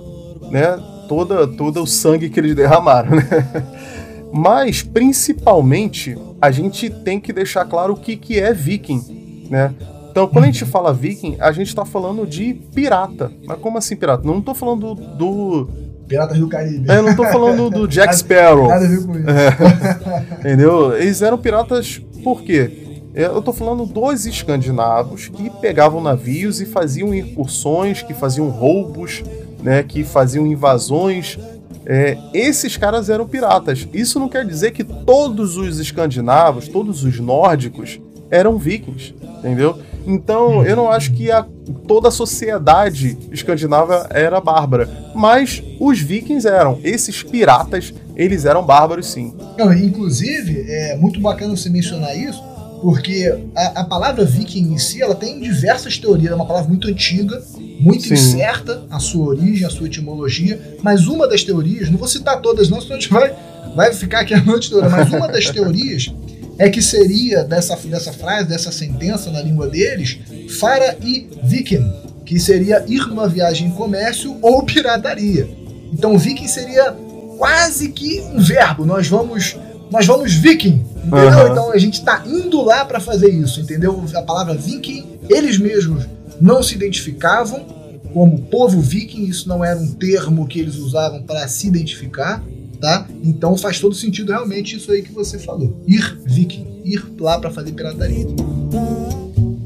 né, 0.50 0.78
toda, 1.08 1.48
todo 1.48 1.82
o 1.82 1.88
sangue 1.88 2.30
que 2.30 2.40
eles 2.40 2.56
derramaram. 2.56 3.12
Né? 3.16 3.28
Mas, 4.34 4.82
principalmente, 4.82 6.18
a 6.42 6.52
gente 6.52 6.90
tem 6.90 7.20
que 7.20 7.34
deixar 7.34 7.66
claro 7.66 7.94
o 7.94 7.98
que, 7.98 8.16
que 8.16 8.40
é 8.40 8.54
viking. 8.54 9.48
Né? 9.50 9.74
Então, 10.10 10.28
quando 10.28 10.46
a 10.46 10.48
gente 10.48 10.66
fala 10.66 10.94
viking, 10.94 11.38
a 11.40 11.52
gente 11.52 11.68
está 11.68 11.86
falando 11.86 12.26
de 12.26 12.54
pirata. 12.54 13.32
Mas 13.46 13.60
como 13.60 13.78
assim 13.78 13.96
pirata? 13.96 14.26
Não 14.26 14.40
estou 14.40 14.56
falando 14.56 14.96
do, 14.96 15.70
Piratas 16.12 16.38
do 16.38 16.50
Caribe. 16.50 16.92
É, 16.92 16.98
eu 16.98 17.04
não 17.04 17.12
estou 17.12 17.26
falando 17.28 17.70
do 17.70 17.88
Jack 17.88 18.14
Sparrow. 18.18 18.68
Nada 18.68 18.86
a 18.86 18.88
ver 18.90 19.06
com 19.06 19.18
isso. 19.18 19.30
É. 19.30 20.36
Entendeu? 20.40 20.98
Eles 20.98 21.22
eram 21.22 21.38
piratas 21.38 22.02
por 22.22 22.42
quê? 22.42 22.70
É, 23.14 23.26
eu 23.26 23.40
estou 23.40 23.54
falando 23.54 23.86
dos 23.86 24.26
escandinavos 24.26 25.30
que 25.30 25.50
pegavam 25.62 26.02
navios 26.02 26.60
e 26.60 26.66
faziam 26.66 27.14
incursões, 27.16 28.02
que 28.02 28.14
faziam 28.14 28.50
roubos, 28.50 29.24
né, 29.64 29.84
que 29.84 30.04
faziam 30.04 30.46
invasões. 30.46 31.40
É, 31.86 32.18
esses 32.34 32.78
caras 32.78 33.10
eram 33.10 33.28
piratas. 33.28 33.88
Isso 33.94 34.20
não 34.20 34.30
quer 34.30 34.46
dizer 34.46 34.72
que 34.72 34.84
todos 34.84 35.58
os 35.58 35.80
escandinavos, 35.80 36.68
todos 36.68 37.04
os 37.04 37.20
nórdicos 37.20 38.00
eram 38.30 38.58
vikings, 38.58 39.14
entendeu? 39.40 39.78
Então 40.06 40.66
eu 40.66 40.76
não 40.76 40.90
acho 40.90 41.12
que 41.14 41.30
a, 41.32 41.46
toda 41.88 42.08
a 42.08 42.12
sociedade 42.12 43.18
escandinava 43.32 44.08
era 44.10 44.40
bárbara, 44.40 44.90
mas 45.14 45.62
os 45.80 46.00
vikings 46.00 46.48
eram. 46.48 46.80
Esses 46.84 47.22
piratas, 47.22 47.94
eles 48.16 48.46
eram 48.46 48.64
bárbaros 48.64 49.08
sim. 49.08 49.36
Não, 49.58 49.74
inclusive, 49.74 50.66
é 50.68 50.96
muito 50.98 51.20
bacana 51.20 51.56
você 51.56 51.70
mencionar 51.70 52.16
isso, 52.18 52.42
porque 52.82 53.34
a, 53.56 53.82
a, 53.82 53.84
palavra 53.84 54.26
viking 54.26 54.74
em 54.74 54.78
si 54.78 55.02
ela 55.02 55.14
tem 55.14 55.40
diversas 55.40 55.98
teorias, 55.98 56.32
é 56.32 56.36
uma 56.36 56.46
palavra 56.46 56.68
muito 56.68 56.88
antiga, 56.88 57.42
muito 57.80 58.04
Sim. 58.04 58.16
incerta 58.16 58.84
a 58.90 59.00
sua 59.00 59.28
origem, 59.28 59.66
a 59.66 59.70
sua 59.70 59.88
etimologia, 59.88 60.78
mas 60.82 61.08
uma 61.08 61.28
das 61.28 61.44
teorias, 61.44 61.90
não 61.90 61.98
vou 61.98 62.08
citar 62.08 62.42
todas 62.42 62.70
não, 62.70 62.82
senão 62.82 62.96
a 62.96 63.00
gente 63.00 63.12
vai, 63.12 63.34
vai 63.76 63.94
ficar 63.94 64.22
aqui 64.22 64.34
a 64.34 64.44
noite 64.44 64.70
toda, 64.70 64.90
mas 64.90 65.10
uma 65.14 65.28
das 65.28 65.50
teorias 65.50 66.12
é 66.58 66.70
que 66.70 66.82
seria 66.82 67.44
dessa, 67.44 67.76
dessa 67.76 68.12
frase, 68.12 68.50
dessa 68.50 68.72
sentença 68.72 69.32
na 69.32 69.42
língua 69.42 69.68
deles, 69.68 70.20
fara 70.60 70.98
e 71.04 71.28
viking, 71.44 71.92
que 72.26 72.40
seria 72.40 72.84
ir 72.88 73.08
numa 73.08 73.28
viagem 73.28 73.68
em 73.68 73.72
comércio 73.72 74.38
ou 74.42 74.64
pirataria. 74.64 75.48
Então 75.94 76.18
viking 76.18 76.48
seria 76.48 76.96
quase 77.38 77.90
que 77.90 78.22
um 78.22 78.40
verbo, 78.40 78.86
nós 78.86 79.08
vamos 79.08 79.56
nós 79.92 80.08
vamos 80.08 80.34
viking, 80.34 80.86
entendeu? 81.04 81.46
Uhum. 81.46 81.52
Então 81.52 81.72
a 81.72 81.78
gente 81.78 81.96
está 81.96 82.24
indo 82.26 82.62
lá 82.62 82.86
para 82.86 83.00
fazer 83.00 83.30
isso, 83.30 83.60
entendeu? 83.60 84.04
A 84.16 84.22
palavra 84.22 84.56
viking, 84.56 85.20
eles 85.30 85.58
mesmos 85.58 86.06
não 86.40 86.62
se 86.64 86.76
identificavam 86.76 87.66
como 88.14 88.42
povo 88.44 88.82
viking, 88.82 89.24
isso 89.24 89.48
não 89.48 89.64
era 89.64 89.80
um 89.80 89.94
termo 89.94 90.48
que 90.48 90.60
eles 90.60 90.76
usavam 90.76 91.24
para 91.24 91.48
se 91.48 91.68
identificar, 91.68 92.44
tá? 92.80 93.08
Então 93.24 93.58
faz 93.58 93.80
todo 93.80 93.96
sentido 93.96 94.32
realmente 94.32 94.76
isso 94.76 94.92
aí 94.92 95.02
que 95.02 95.12
você 95.12 95.40
falou. 95.40 95.82
Ir 95.88 96.20
viking, 96.26 96.82
ir 96.84 97.04
lá 97.20 97.40
para 97.40 97.52
fazer 97.52 97.72
pirataria. 97.72 98.26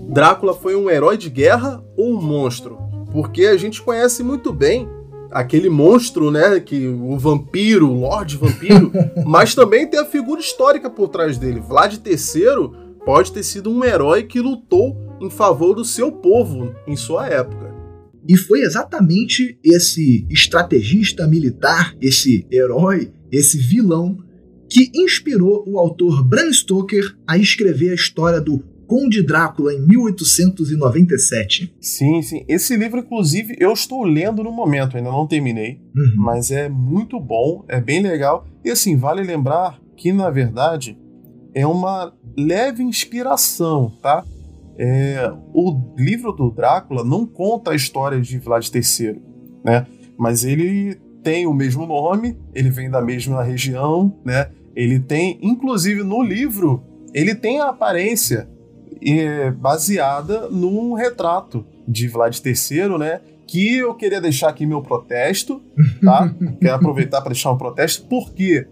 Drácula 0.10 0.54
foi 0.54 0.76
um 0.76 0.90
herói 0.90 1.18
de 1.18 1.30
guerra 1.30 1.84
ou 1.98 2.18
um 2.18 2.22
monstro? 2.22 2.78
Porque 3.12 3.46
a 3.46 3.58
gente 3.58 3.82
conhece 3.82 4.22
muito 4.24 4.54
bem 4.54 4.88
aquele 5.32 5.70
monstro, 5.70 6.32
né? 6.32 6.60
Que 6.60 6.88
o 6.88 7.18
vampiro, 7.18 7.90
o 7.90 8.00
Lorde 8.02 8.38
Vampiro, 8.38 8.92
mas 9.26 9.56
também 9.56 9.88
tem 9.88 10.00
a 10.00 10.06
figura 10.06 10.40
histórica 10.40 10.90
por 10.90 11.10
trás 11.10 11.38
dele. 11.38 11.60
Vlad 11.60 11.94
III 11.94 12.72
pode 13.06 13.32
ter 13.32 13.44
sido 13.44 13.70
um 13.70 13.84
herói 13.84 14.24
que 14.24 14.40
lutou 14.40 14.98
em 15.22 15.30
favor 15.30 15.76
do 15.76 15.86
seu 15.86 16.12
povo 16.12 16.74
em 16.88 16.96
sua 16.96 17.28
época. 17.28 17.74
E 18.28 18.36
foi 18.36 18.62
exatamente 18.62 19.60
esse 19.64 20.26
estrategista 20.30 21.28
militar, 21.28 21.96
esse 22.02 22.46
herói, 22.52 23.12
esse 23.32 23.58
vilão, 23.58 24.18
que 24.68 24.92
inspirou 24.96 25.64
o 25.68 25.78
autor 25.78 26.24
Bram 26.24 26.52
Stoker 26.52 27.16
a 27.28 27.38
escrever 27.38 27.92
a 27.92 27.96
história 27.96 28.42
do 28.42 28.58
Conde 28.88 29.24
Drácula 29.24 29.74
em 29.74 29.82
1897. 29.82 31.76
Sim, 31.82 32.22
sim. 32.22 32.46
Esse 32.48 32.76
livro, 32.76 33.00
inclusive, 33.00 33.56
eu 33.60 33.74
estou 33.74 34.04
lendo 34.04 34.44
no 34.44 34.52
momento, 34.52 34.98
ainda 34.98 35.12
não 35.12 35.28
terminei, 35.28 35.82
uhum. 35.96 36.14
mas 36.18 36.52
é 36.52 36.70
muito 36.70 37.20
bom, 37.20 37.66
é 37.68 37.82
bem 37.82 38.02
legal. 38.02 38.46
E 38.64 38.72
assim, 38.72 38.96
vale 38.96 39.24
lembrar 39.24 39.80
que, 39.98 40.12
na 40.14 40.30
verdade, 40.30 40.98
é 41.54 41.66
uma 41.66 42.14
leve 42.38 42.84
inspiração, 42.84 43.92
tá? 44.02 44.24
é, 44.78 45.32
o 45.54 45.96
livro 45.98 46.32
do 46.32 46.52
Drácula 46.52 47.04
não 47.04 47.26
conta 47.26 47.72
a 47.72 47.76
história 47.76 48.20
de 48.20 48.38
Vlad 48.40 48.68
III, 48.68 49.22
né? 49.64 49.88
Mas 50.18 50.44
ele 50.44 50.96
tem 51.24 51.48
o 51.48 51.54
mesmo 51.54 51.86
nome, 51.86 52.38
ele 52.54 52.70
vem 52.70 52.90
da 52.90 53.02
mesma 53.02 53.42
região, 53.42 54.20
né? 54.24 54.50
Ele 54.76 55.00
tem, 55.00 55.40
inclusive 55.42 56.04
no 56.04 56.22
livro, 56.22 56.84
ele 57.14 57.34
tem 57.34 57.60
a 57.60 57.70
aparência 57.70 58.50
é, 59.02 59.52
baseada 59.52 60.50
num 60.50 60.94
retrato 60.94 61.66
de 61.88 62.08
Vlad 62.08 62.36
III, 62.44 62.98
né? 62.98 63.22
Que 63.48 63.78
eu 63.78 63.94
queria 63.94 64.20
deixar 64.20 64.50
aqui 64.50 64.66
meu 64.66 64.82
protesto, 64.82 65.62
tá? 66.02 66.34
Quero 66.60 66.76
aproveitar 66.76 67.22
para 67.22 67.32
deixar 67.32 67.52
um 67.52 67.58
protesto, 67.58 68.08
porque 68.08 68.68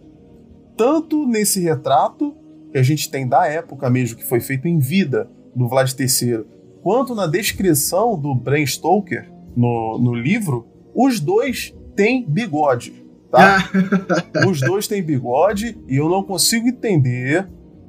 tanto 0.76 1.28
nesse 1.28 1.62
retrato 1.62 2.36
que 2.72 2.78
a 2.78 2.84
gente 2.84 3.10
tem 3.10 3.28
da 3.28 3.46
época 3.46 3.90
mesmo, 3.90 4.18
que 4.18 4.26
foi 4.26 4.40
feito 4.40 4.68
em 4.68 4.80
vida 4.80 5.30
do 5.56 5.68
Vlad 5.68 5.92
III, 5.98 6.44
quanto 6.82 7.14
na 7.14 7.28
descrição 7.28 8.20
do 8.20 8.34
Bram 8.34 8.66
Stoker 8.66 9.32
no, 9.56 10.00
no 10.00 10.14
livro, 10.14 10.68
os 10.96 11.20
dois 11.20 11.74
têm 11.96 12.26
bigode. 12.28 13.04
Tá? 13.32 13.70
os 14.48 14.60
dois 14.60 14.88
têm 14.88 15.02
bigode 15.02 15.78
e 15.88 15.98
eu 15.98 16.10
não 16.10 16.24
consigo 16.24 16.68
entender 16.68 17.48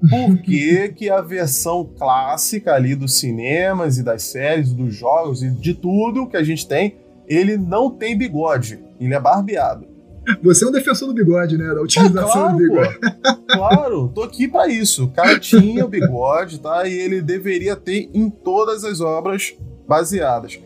por 0.08 0.38
que, 0.38 0.88
que 0.88 1.10
a 1.10 1.20
versão 1.20 1.84
clássica 1.98 2.74
ali 2.74 2.94
dos 2.94 3.14
cinemas 3.14 3.98
e 3.98 4.02
das 4.02 4.22
séries, 4.22 4.72
dos 4.72 4.94
jogos 4.94 5.42
e 5.42 5.50
de 5.50 5.74
tudo 5.74 6.26
que 6.26 6.36
a 6.36 6.42
gente 6.42 6.66
tem, 6.66 6.96
ele 7.26 7.56
não 7.56 7.90
tem 7.90 8.16
bigode, 8.16 8.82
ele 9.00 9.14
é 9.14 9.20
barbeado. 9.20 9.94
Você 10.42 10.64
é 10.64 10.68
um 10.68 10.72
defensor 10.72 11.08
do 11.08 11.14
bigode, 11.14 11.58
né? 11.58 11.74
Da 11.74 11.82
utilização 11.82 12.28
é, 12.28 12.32
claro, 12.32 12.52
do 12.52 12.58
bigode. 12.58 12.98
Pô. 12.98 13.36
Claro, 13.46 14.08
tô 14.08 14.22
aqui 14.22 14.48
para 14.48 14.68
isso. 14.68 15.04
O 15.04 15.10
cara 15.10 15.38
tinha 15.38 15.84
o 15.84 15.88
bigode, 15.88 16.60
tá? 16.60 16.88
E 16.88 16.94
ele 16.94 17.20
deveria 17.20 17.76
ter 17.76 18.10
em 18.14 18.30
todas 18.30 18.84
as 18.84 19.00
obras 19.00 19.54
baseadas. 19.86 20.58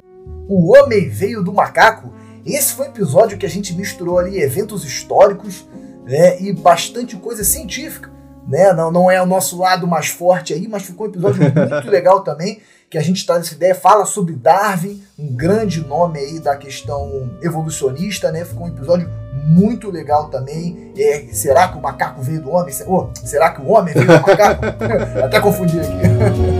O 0.48 0.72
Homem 0.76 1.08
Veio 1.08 1.42
do 1.42 1.52
Macaco. 1.52 2.12
Esse 2.46 2.72
foi 2.72 2.86
um 2.86 2.90
episódio 2.90 3.36
que 3.36 3.44
a 3.44 3.48
gente 3.48 3.74
misturou 3.74 4.18
ali 4.18 4.40
eventos 4.40 4.84
históricos 4.84 5.66
né, 6.04 6.40
e 6.40 6.52
bastante 6.52 7.16
coisa 7.16 7.44
científica. 7.44 8.10
Né? 8.48 8.72
Não, 8.72 8.90
não 8.90 9.10
é 9.10 9.20
o 9.22 9.26
nosso 9.26 9.58
lado 9.58 9.86
mais 9.86 10.08
forte 10.08 10.54
aí, 10.54 10.66
mas 10.66 10.82
ficou 10.82 11.06
um 11.06 11.10
episódio 11.10 11.42
muito 11.44 11.90
legal 11.90 12.20
também 12.20 12.60
que 12.90 12.96
a 12.96 13.02
gente 13.02 13.26
traz 13.26 13.46
essa 13.46 13.54
ideia, 13.54 13.74
fala 13.74 14.06
sobre 14.06 14.34
Darwin, 14.34 15.02
um 15.18 15.26
grande 15.34 15.84
nome 15.84 16.18
aí 16.18 16.40
da 16.40 16.56
questão 16.56 17.30
evolucionista, 17.42 18.32
né? 18.32 18.44
Ficou 18.44 18.66
um 18.66 18.70
episódio 18.70 19.10
muito 19.46 19.90
legal 19.90 20.30
também. 20.30 20.92
É, 20.96 21.26
será 21.32 21.68
que 21.68 21.76
o 21.76 21.82
macaco 21.82 22.22
veio 22.22 22.40
do 22.40 22.50
homem? 22.50 22.74
Oh, 22.86 23.08
será 23.14 23.50
que 23.50 23.60
o 23.60 23.68
homem 23.68 23.92
veio 23.92 24.06
do 24.06 24.12
macaco? 24.14 24.64
Até 25.22 25.40
confundi 25.40 25.78
aqui. 25.78 25.88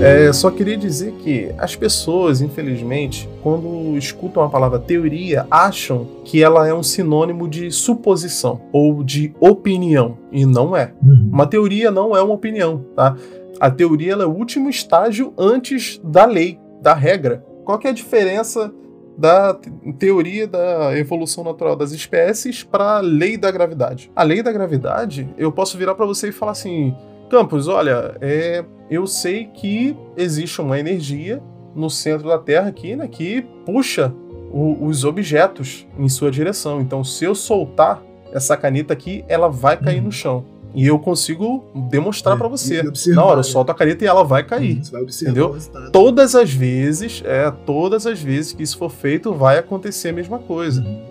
É, 0.00 0.32
só 0.32 0.50
queria 0.50 0.76
dizer 0.76 1.12
que 1.14 1.52
as 1.58 1.76
pessoas, 1.76 2.40
infelizmente, 2.40 3.28
quando 3.42 3.96
escutam 3.96 4.42
a 4.42 4.48
palavra 4.48 4.78
teoria, 4.78 5.46
acham 5.50 6.06
que 6.24 6.42
ela 6.42 6.66
é 6.66 6.72
um 6.72 6.82
sinônimo 6.82 7.48
de 7.48 7.70
suposição 7.70 8.62
ou 8.72 9.02
de 9.04 9.34
opinião. 9.40 10.18
E 10.30 10.46
não 10.46 10.76
é. 10.76 10.92
Uhum. 11.02 11.30
Uma 11.32 11.46
teoria 11.46 11.90
não 11.90 12.16
é 12.16 12.22
uma 12.22 12.34
opinião, 12.34 12.84
tá? 12.96 13.16
A 13.60 13.70
teoria 13.70 14.14
é 14.14 14.26
o 14.26 14.30
último 14.30 14.68
estágio 14.68 15.32
antes 15.38 16.00
da 16.02 16.24
lei, 16.24 16.58
da 16.80 16.94
regra. 16.94 17.44
Qual 17.64 17.78
é 17.84 17.88
a 17.88 17.92
diferença 17.92 18.72
da 19.16 19.56
teoria 19.98 20.48
da 20.48 20.98
evolução 20.98 21.44
natural 21.44 21.76
das 21.76 21.92
espécies 21.92 22.64
para 22.64 22.96
a 22.96 23.00
lei 23.00 23.36
da 23.36 23.50
gravidade? 23.50 24.10
A 24.16 24.22
lei 24.22 24.42
da 24.42 24.50
gravidade, 24.50 25.28
eu 25.38 25.52
posso 25.52 25.78
virar 25.78 25.94
para 25.94 26.06
você 26.06 26.30
e 26.30 26.32
falar 26.32 26.52
assim: 26.52 26.94
Campos, 27.32 27.66
olha, 27.66 28.14
é, 28.20 28.62
eu 28.90 29.06
sei 29.06 29.46
que 29.46 29.96
existe 30.18 30.60
uma 30.60 30.78
energia 30.78 31.42
no 31.74 31.88
centro 31.88 32.28
da 32.28 32.36
Terra 32.36 32.68
aqui, 32.68 32.94
né, 32.94 33.08
que 33.08 33.40
puxa 33.64 34.12
o, 34.52 34.84
os 34.84 35.02
objetos 35.02 35.86
em 35.98 36.10
sua 36.10 36.30
direção. 36.30 36.78
Então, 36.82 37.02
se 37.02 37.24
eu 37.24 37.34
soltar 37.34 38.02
essa 38.34 38.54
caneta 38.54 38.92
aqui, 38.92 39.24
ela 39.28 39.48
vai 39.48 39.78
cair 39.78 40.02
no 40.02 40.12
chão. 40.12 40.44
E 40.74 40.86
eu 40.86 40.98
consigo 40.98 41.64
demonstrar 41.90 42.34
é, 42.34 42.38
para 42.38 42.48
você. 42.48 42.82
Na 43.14 43.24
hora, 43.24 43.40
eu 43.40 43.44
solto 43.44 43.72
a 43.72 43.74
caneta 43.74 44.04
e 44.04 44.06
ela 44.06 44.24
vai 44.24 44.44
cair. 44.44 44.84
Você 44.84 44.92
vai 44.92 45.02
entendeu? 45.02 45.56
Todas 45.90 46.34
as 46.34 46.52
vezes, 46.52 47.22
é, 47.24 47.50
todas 47.64 48.06
as 48.06 48.20
vezes 48.20 48.52
que 48.52 48.62
isso 48.62 48.76
for 48.76 48.90
feito, 48.90 49.32
vai 49.32 49.56
acontecer 49.56 50.10
a 50.10 50.12
mesma 50.12 50.38
coisa. 50.38 50.82
Uhum. 50.82 51.02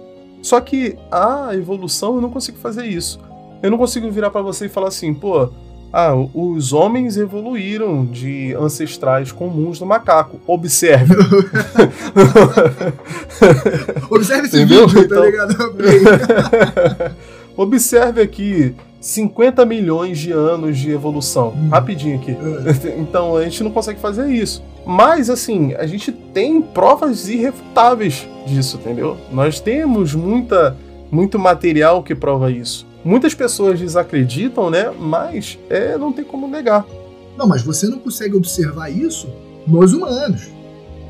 Só 0.43 0.61
que 0.61 0.99
a 1.09 1.49
evolução 1.55 2.13
eu 2.13 2.21
não 2.21 2.29
consigo 2.29 2.59
fazer 2.59 2.85
isso. 2.85 3.19
Eu 3.63 3.71
não 3.71 3.77
consigo 3.79 4.09
virar 4.11 4.29
para 4.29 4.43
você 4.43 4.67
e 4.67 4.69
falar 4.69 4.89
assim, 4.89 5.15
pô, 5.15 5.49
ah, 5.93 6.15
os 6.15 6.71
homens 6.71 7.17
evoluíram 7.17 8.05
de 8.05 8.55
ancestrais 8.55 9.29
comuns 9.31 9.77
do 9.77 9.85
macaco. 9.85 10.39
Observe. 10.47 11.13
Observe 14.09 14.47
esse 14.47 14.57
Entendeu? 14.57 14.87
vídeo, 14.87 15.09
tá 15.09 15.15
então... 15.15 15.25
ligado? 15.25 15.55
Observe 17.57 18.21
aqui 18.21 18.73
50 19.01 19.65
milhões 19.65 20.19
de 20.19 20.31
anos 20.31 20.77
de 20.77 20.91
evolução. 20.91 21.49
Hum. 21.49 21.69
Rapidinho 21.69 22.17
aqui. 22.17 22.31
É. 22.31 22.99
Então 22.99 23.35
a 23.35 23.43
gente 23.43 23.63
não 23.63 23.71
consegue 23.71 23.99
fazer 23.99 24.29
isso. 24.29 24.63
Mas, 24.85 25.29
assim, 25.29 25.73
a 25.73 25.85
gente 25.85 26.11
tem 26.11 26.61
provas 26.61 27.27
irrefutáveis 27.27 28.27
disso, 28.47 28.77
entendeu? 28.77 29.17
Nós 29.31 29.59
temos 29.59 30.15
muita, 30.15 30.75
muito 31.11 31.37
material 31.37 32.01
que 32.01 32.15
prova 32.15 32.49
isso. 32.49 32.87
Muitas 33.03 33.33
pessoas 33.33 33.79
desacreditam, 33.79 34.69
né? 34.69 34.91
Mas 34.91 35.57
é, 35.69 35.97
não 35.97 36.11
tem 36.11 36.23
como 36.23 36.47
negar. 36.47 36.85
Não, 37.37 37.47
mas 37.47 37.61
você 37.61 37.87
não 37.87 37.99
consegue 37.99 38.35
observar 38.35 38.89
isso 38.89 39.27
nos 39.67 39.93
humanos. 39.93 40.49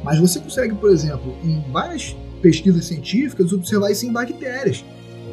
Mas 0.03 0.19
você 0.19 0.39
consegue, 0.39 0.73
por 0.73 0.89
exemplo, 0.89 1.35
em 1.43 1.63
várias 1.71 2.15
pesquisas 2.41 2.85
científicas, 2.85 3.51
observar 3.51 3.91
isso 3.91 4.05
em 4.05 4.11
bactérias. 4.11 4.83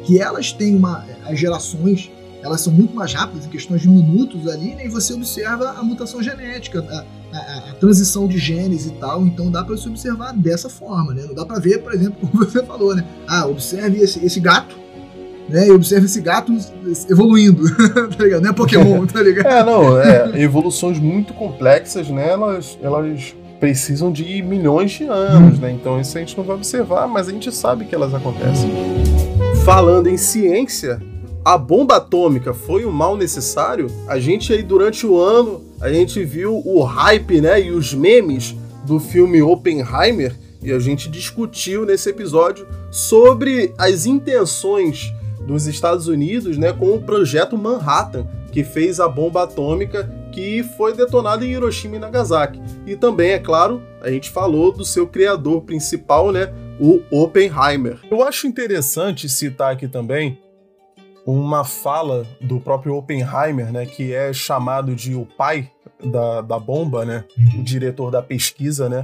Que 0.03 0.19
elas 0.19 0.51
têm 0.51 0.75
uma. 0.75 1.05
As 1.25 1.39
gerações 1.39 2.11
elas 2.41 2.61
são 2.61 2.71
muito 2.71 2.95
mais 2.95 3.13
rápidas, 3.13 3.45
em 3.45 3.49
questões 3.49 3.81
de 3.81 3.89
minutos 3.89 4.47
ali, 4.47 4.75
né? 4.75 4.85
e 4.85 4.89
você 4.89 5.13
observa 5.13 5.71
a 5.71 5.83
mutação 5.83 6.23
genética, 6.23 6.79
a, 6.79 7.37
a, 7.37 7.69
a 7.71 7.73
transição 7.75 8.27
de 8.27 8.37
genes 8.37 8.85
e 8.85 8.91
tal, 8.91 9.25
então 9.25 9.51
dá 9.51 9.63
para 9.63 9.75
se 9.75 9.87
observar 9.87 10.33
dessa 10.33 10.69
forma, 10.69 11.13
né? 11.13 11.23
Não 11.25 11.35
dá 11.35 11.45
para 11.45 11.59
ver, 11.59 11.79
por 11.79 11.93
exemplo, 11.93 12.15
como 12.27 12.45
você 12.45 12.63
falou, 12.63 12.95
né? 12.95 13.05
Ah, 13.27 13.45
observe 13.45 13.99
esse, 13.99 14.25
esse 14.25 14.39
gato, 14.39 14.78
né? 15.49 15.67
E 15.67 15.71
observe 15.71 16.05
esse 16.05 16.21
gato 16.21 16.55
evoluindo, 17.09 17.63
tá 18.15 18.23
ligado? 18.23 18.41
Não 18.41 18.51
é 18.51 18.53
Pokémon, 18.53 19.05
tá 19.05 19.21
ligado? 19.21 19.47
É, 19.47 19.63
não, 19.63 19.99
é, 19.99 20.41
evoluções 20.41 20.99
muito 20.99 21.33
complexas, 21.33 22.09
né? 22.09 22.29
Elas, 22.29 22.77
elas 22.81 23.35
precisam 23.59 24.11
de 24.11 24.41
milhões 24.41 24.91
de 24.91 25.03
anos, 25.05 25.57
hum. 25.57 25.61
né? 25.61 25.71
Então 25.71 25.99
isso 25.99 26.17
a 26.17 26.21
gente 26.21 26.37
não 26.37 26.43
vai 26.43 26.55
observar, 26.55 27.07
mas 27.07 27.27
a 27.27 27.31
gente 27.31 27.51
sabe 27.51 27.85
que 27.85 27.93
elas 27.93 28.13
acontecem. 28.13 28.71
Falando 29.65 30.07
em 30.07 30.17
ciência, 30.17 31.01
a 31.43 31.57
bomba 31.57 31.97
atômica 31.97 32.53
foi 32.53 32.85
um 32.85 32.91
mal 32.91 33.17
necessário? 33.17 33.87
A 34.07 34.19
gente 34.19 34.53
aí 34.53 34.63
durante 34.63 35.05
o 35.05 35.19
ano, 35.19 35.61
a 35.81 35.91
gente 35.91 36.23
viu 36.23 36.61
o 36.65 36.83
hype, 36.83 37.41
né, 37.41 37.61
e 37.61 37.71
os 37.71 37.93
memes 37.93 38.55
do 38.85 38.99
filme 38.99 39.41
Oppenheimer 39.41 40.33
e 40.61 40.71
a 40.71 40.79
gente 40.79 41.09
discutiu 41.09 41.85
nesse 41.85 42.09
episódio 42.09 42.67
sobre 42.91 43.73
as 43.77 44.05
intenções 44.05 45.13
dos 45.49 45.65
Estados 45.65 46.07
Unidos, 46.07 46.59
né, 46.59 46.71
com 46.71 46.93
o 46.93 47.01
projeto 47.01 47.57
Manhattan, 47.57 48.27
que 48.51 48.63
fez 48.63 48.99
a 48.99 49.07
bomba 49.07 49.43
atômica 49.43 50.07
que 50.31 50.61
foi 50.61 50.93
detonada 50.93 51.43
em 51.43 51.49
Hiroshima 51.49 51.95
e 51.95 51.99
Nagasaki. 51.99 52.61
E 52.85 52.95
também, 52.95 53.31
é 53.31 53.39
claro, 53.39 53.81
a 53.99 54.11
gente 54.11 54.29
falou 54.29 54.71
do 54.71 54.85
seu 54.85 55.07
criador 55.07 55.63
principal, 55.63 56.31
né, 56.31 56.53
o 56.79 57.01
Oppenheimer. 57.09 57.97
Eu 58.11 58.21
acho 58.21 58.45
interessante 58.45 59.27
citar 59.27 59.73
aqui 59.73 59.87
também 59.87 60.37
uma 61.25 61.63
fala 61.63 62.27
do 62.39 62.59
próprio 62.59 62.95
Oppenheimer, 62.95 63.71
né, 63.71 63.87
que 63.87 64.13
é 64.13 64.31
chamado 64.31 64.93
de 64.93 65.15
o 65.15 65.25
pai 65.25 65.71
da, 66.03 66.41
da 66.41 66.59
bomba, 66.59 67.03
né, 67.03 67.25
uhum. 67.35 67.61
o 67.61 67.63
diretor 67.63 68.11
da 68.11 68.21
pesquisa, 68.21 68.87
né, 68.87 69.03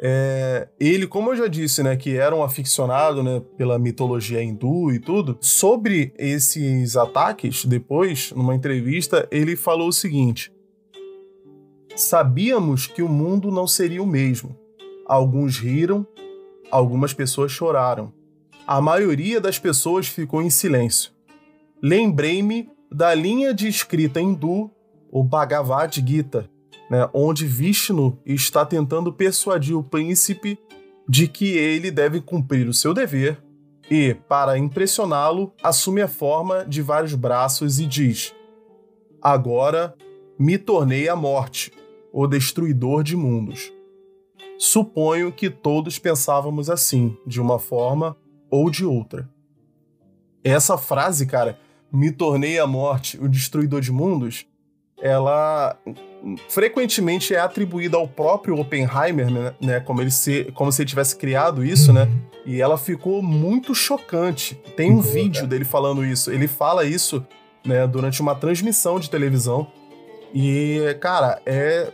é, 0.00 0.68
ele, 0.78 1.06
como 1.06 1.30
eu 1.30 1.36
já 1.36 1.46
disse, 1.46 1.82
né, 1.82 1.96
que 1.96 2.16
era 2.16 2.34
um 2.34 2.42
aficionado, 2.42 3.22
né, 3.22 3.42
pela 3.56 3.78
mitologia 3.78 4.42
hindu 4.42 4.92
e 4.92 4.98
tudo, 4.98 5.36
sobre 5.40 6.12
esses 6.16 6.96
ataques, 6.96 7.64
depois, 7.64 8.32
numa 8.32 8.54
entrevista, 8.54 9.26
ele 9.30 9.56
falou 9.56 9.88
o 9.88 9.92
seguinte: 9.92 10.52
Sabíamos 11.96 12.86
que 12.86 13.02
o 13.02 13.08
mundo 13.08 13.50
não 13.50 13.66
seria 13.66 14.02
o 14.02 14.06
mesmo. 14.06 14.56
Alguns 15.06 15.58
riram, 15.58 16.06
algumas 16.70 17.12
pessoas 17.12 17.50
choraram. 17.50 18.12
A 18.66 18.80
maioria 18.80 19.40
das 19.40 19.58
pessoas 19.58 20.06
ficou 20.06 20.42
em 20.42 20.50
silêncio 20.50 21.18
lembrei-me 21.82 22.68
da 22.90 23.14
linha 23.14 23.54
de 23.54 23.68
escrita 23.68 24.20
hindu, 24.20 24.70
o 25.10 25.22
Bhagavad 25.22 25.94
Gita, 26.06 26.48
né, 26.90 27.08
onde 27.12 27.46
Vishnu 27.46 28.18
está 28.24 28.64
tentando 28.64 29.12
persuadir 29.12 29.76
o 29.76 29.82
príncipe 29.82 30.58
de 31.08 31.26
que 31.26 31.56
ele 31.56 31.90
deve 31.90 32.20
cumprir 32.20 32.68
o 32.68 32.74
seu 32.74 32.92
dever 32.92 33.42
e, 33.90 34.14
para 34.28 34.58
impressioná-lo, 34.58 35.52
assume 35.62 36.02
a 36.02 36.08
forma 36.08 36.64
de 36.64 36.82
vários 36.82 37.14
braços 37.14 37.78
e 37.78 37.86
diz: 37.86 38.34
Agora 39.20 39.94
me 40.38 40.58
tornei 40.58 41.08
a 41.08 41.16
morte, 41.16 41.72
o 42.12 42.26
destruidor 42.26 43.02
de 43.02 43.16
mundos. 43.16 43.72
Suponho 44.58 45.32
que 45.32 45.48
todos 45.48 45.98
pensávamos 45.98 46.68
assim, 46.68 47.16
de 47.26 47.40
uma 47.40 47.58
forma 47.58 48.16
ou 48.50 48.70
de 48.70 48.84
outra. 48.84 49.28
Essa 50.42 50.76
frase, 50.76 51.26
cara, 51.26 51.58
me 51.92 52.10
tornei 52.10 52.58
a 52.58 52.66
morte, 52.66 53.18
o 53.20 53.28
destruidor 53.28 53.80
de 53.80 53.92
mundos, 53.92 54.46
ela 55.00 55.78
frequentemente 56.48 57.34
é 57.34 57.38
atribuída 57.38 57.96
ao 57.96 58.08
próprio 58.08 58.58
Oppenheimer, 58.58 59.30
né, 59.30 59.54
né, 59.60 59.80
como, 59.80 60.00
ele 60.00 60.10
se, 60.10 60.44
como 60.54 60.70
se 60.72 60.82
ele 60.82 60.88
tivesse 60.88 61.16
criado 61.16 61.64
isso, 61.64 61.92
né? 61.92 62.08
E 62.44 62.60
ela 62.60 62.78
ficou 62.78 63.22
muito 63.22 63.74
chocante. 63.74 64.54
Tem 64.76 64.90
um 64.90 65.00
vídeo 65.00 65.46
dele 65.46 65.64
falando 65.64 66.04
isso. 66.04 66.30
Ele 66.30 66.48
fala 66.48 66.84
isso, 66.84 67.24
né, 67.64 67.86
durante 67.86 68.22
uma 68.22 68.34
transmissão 68.34 68.98
de 68.98 69.10
televisão. 69.10 69.66
E, 70.34 70.96
cara, 71.00 71.40
é 71.44 71.92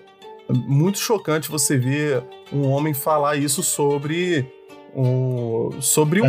muito 0.49 0.99
chocante 0.99 1.51
você 1.51 1.77
ver 1.77 2.23
um 2.53 2.69
homem 2.69 2.95
falar 2.95 3.37
isso 3.37 3.63
sobre 3.63 4.47
o, 4.95 5.71
sobre 5.81 6.21
o, 6.21 6.27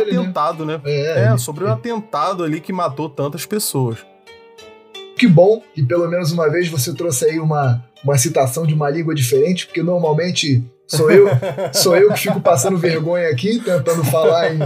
dele, 0.00 0.12
né? 0.12 0.18
atentado, 0.18 0.66
né? 0.66 0.80
né? 0.84 0.92
É, 0.92 1.32
é, 1.32 1.38
sobre 1.38 1.64
o 1.64 1.68
atentado 1.68 2.44
ali 2.44 2.60
que 2.60 2.72
matou 2.72 3.08
tantas 3.08 3.46
pessoas. 3.46 4.04
Que 5.16 5.26
bom 5.26 5.62
que 5.74 5.82
pelo 5.82 6.08
menos 6.08 6.32
uma 6.32 6.50
vez 6.50 6.68
você 6.68 6.92
trouxe 6.92 7.26
aí 7.26 7.38
uma, 7.38 7.84
uma 8.02 8.18
citação 8.18 8.66
de 8.66 8.74
uma 8.74 8.90
língua 8.90 9.14
diferente, 9.14 9.66
porque 9.66 9.82
normalmente 9.82 10.64
sou 10.86 11.10
eu, 11.10 11.28
sou 11.72 11.96
eu 11.96 12.12
que 12.12 12.20
fico 12.20 12.40
passando 12.40 12.76
vergonha 12.76 13.28
aqui, 13.28 13.60
tentando 13.60 14.04
falar 14.04 14.52
em, 14.52 14.60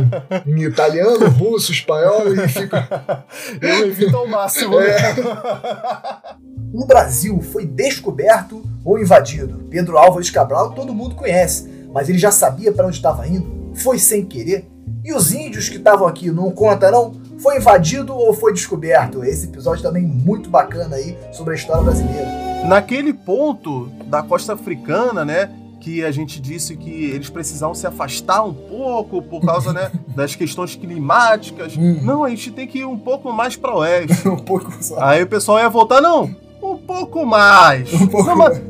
em 0.47 0.63
italiano, 0.63 1.29
russo, 1.29 1.73
espanhol 1.73 2.33
e 2.33 2.49
fico. 2.49 2.77
Eu 3.61 3.87
evito 3.87 4.17
ao 4.17 4.27
máximo. 4.27 4.79
É. 4.81 5.15
O 6.71 6.85
Brasil 6.85 7.41
foi 7.41 7.65
descoberto 7.65 8.63
ou 8.85 8.99
invadido. 8.99 9.65
Pedro 9.71 9.97
Álvares 9.97 10.29
Cabral 10.29 10.73
todo 10.73 10.95
mundo 10.95 11.15
conhece, 11.15 11.67
mas 11.95 12.11
ele 12.11 12.19
já 12.19 12.31
sabia 12.31 12.71
para 12.71 12.87
onde 12.87 12.97
estava 12.97 13.27
indo, 13.27 13.73
foi 13.75 13.99
sem 13.99 14.25
querer. 14.25 14.67
E 15.03 15.15
os 15.15 15.33
índios 15.33 15.71
que 15.71 15.77
estavam 15.77 16.07
aqui 16.07 16.31
não 16.31 16.51
conta 16.51 16.91
não? 16.91 17.15
Foi 17.41 17.57
invadido 17.57 18.15
ou 18.15 18.35
foi 18.35 18.53
descoberto? 18.53 19.25
Esse 19.25 19.47
episódio 19.47 19.83
também 19.83 20.03
muito 20.03 20.51
bacana 20.51 20.97
aí 20.97 21.17
sobre 21.33 21.55
a 21.55 21.57
história 21.57 21.83
brasileira. 21.83 22.27
Naquele 22.67 23.13
ponto 23.13 23.87
da 24.07 24.23
costa 24.23 24.55
africana, 24.55 25.25
né, 25.25 25.49
que 25.81 26.05
a 26.05 26.11
gente 26.11 26.41
disse 26.41 26.77
que 26.77 26.91
eles 26.91 27.31
precisavam 27.31 27.75
se 27.75 27.87
afastar 27.87 28.43
um 28.45 28.53
pouco 28.53 29.23
por 29.23 29.41
causa 29.41 29.73
né, 29.73 29.91
das 30.15 30.35
questões 30.35 30.75
climáticas. 30.75 31.77
Hum. 31.77 32.01
Não, 32.03 32.25
a 32.25 32.31
gente 32.31 32.51
tem 32.51 32.67
que 32.67 32.81
ir 32.81 32.85
um 32.85 32.99
pouco 32.99 33.33
mais 33.33 33.57
para 33.57 33.75
oeste. 33.75 34.27
um 34.29 34.37
pouco 34.37 34.73
só. 34.83 35.01
Aí 35.01 35.23
o 35.23 35.27
pessoal 35.27 35.59
ia 35.59 35.69
voltar, 35.69 36.01
não, 36.01 36.35
um 36.61 36.77
pouco 36.77 37.25
mais. 37.25 37.93
Um 37.93 38.07
pouco 38.07 38.37
mais. 38.37 38.61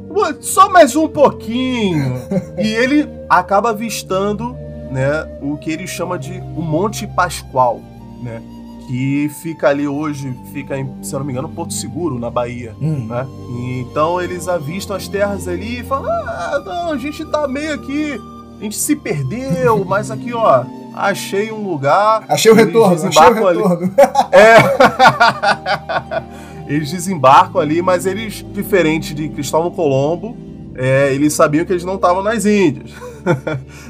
Só 0.41 0.69
mais 0.69 0.95
um 0.95 1.09
pouquinho. 1.09 2.21
e 2.59 2.69
ele 2.69 3.09
acaba 3.31 3.71
avistando 3.71 4.55
né, 4.91 5.27
o 5.41 5.57
que 5.57 5.71
ele 5.71 5.87
chama 5.87 6.19
de 6.19 6.33
o 6.57 6.63
Monte 6.63 7.07
Pascoal, 7.07 7.81
né? 8.23 8.43
Que 8.89 9.29
fica 9.29 9.69
ali 9.69 9.87
hoje, 9.87 10.35
fica 10.51 10.79
em, 10.79 10.91
se 11.03 11.15
eu 11.15 11.19
não 11.19 11.27
me 11.27 11.33
engano, 11.33 11.47
Porto 11.51 11.75
Seguro, 11.75 12.19
na 12.19 12.31
Bahia, 12.31 12.75
hum. 12.81 13.07
né? 13.07 13.27
E, 13.51 13.81
então 13.81 14.19
eles 14.19 14.49
avistam 14.49 14.97
as 14.97 15.07
terras 15.07 15.47
ali 15.47 15.81
e 15.81 15.85
falam, 15.85 16.11
ah, 16.11 16.63
não, 16.65 16.93
a 16.93 16.97
gente 16.97 17.23
tá 17.27 17.47
meio 17.47 17.75
aqui, 17.75 18.19
a 18.59 18.63
gente 18.63 18.77
se 18.77 18.97
perdeu, 18.97 19.85
mas 19.87 20.11
aqui, 20.11 20.33
ó, 20.33 20.65
achei 20.95 21.53
um 21.53 21.69
lugar... 21.69 22.25
Achei 22.31 22.51
o 22.51 22.55
retorno, 22.55 23.09
achei 23.09 23.23
o 23.23 23.35
retorno. 23.35 23.95
é... 24.33 24.57
eles 26.73 26.91
desembarcam 26.91 27.61
ali, 27.61 27.83
mas 27.83 28.07
eles, 28.07 28.43
diferente 28.55 29.13
de 29.13 29.29
Cristóvão 29.29 29.71
Colombo, 29.71 30.35
é, 30.75 31.13
eles 31.13 31.35
sabiam 31.35 31.67
que 31.67 31.73
eles 31.73 31.85
não 31.85 31.97
estavam 31.97 32.23
nas 32.23 32.47
Índias, 32.47 32.91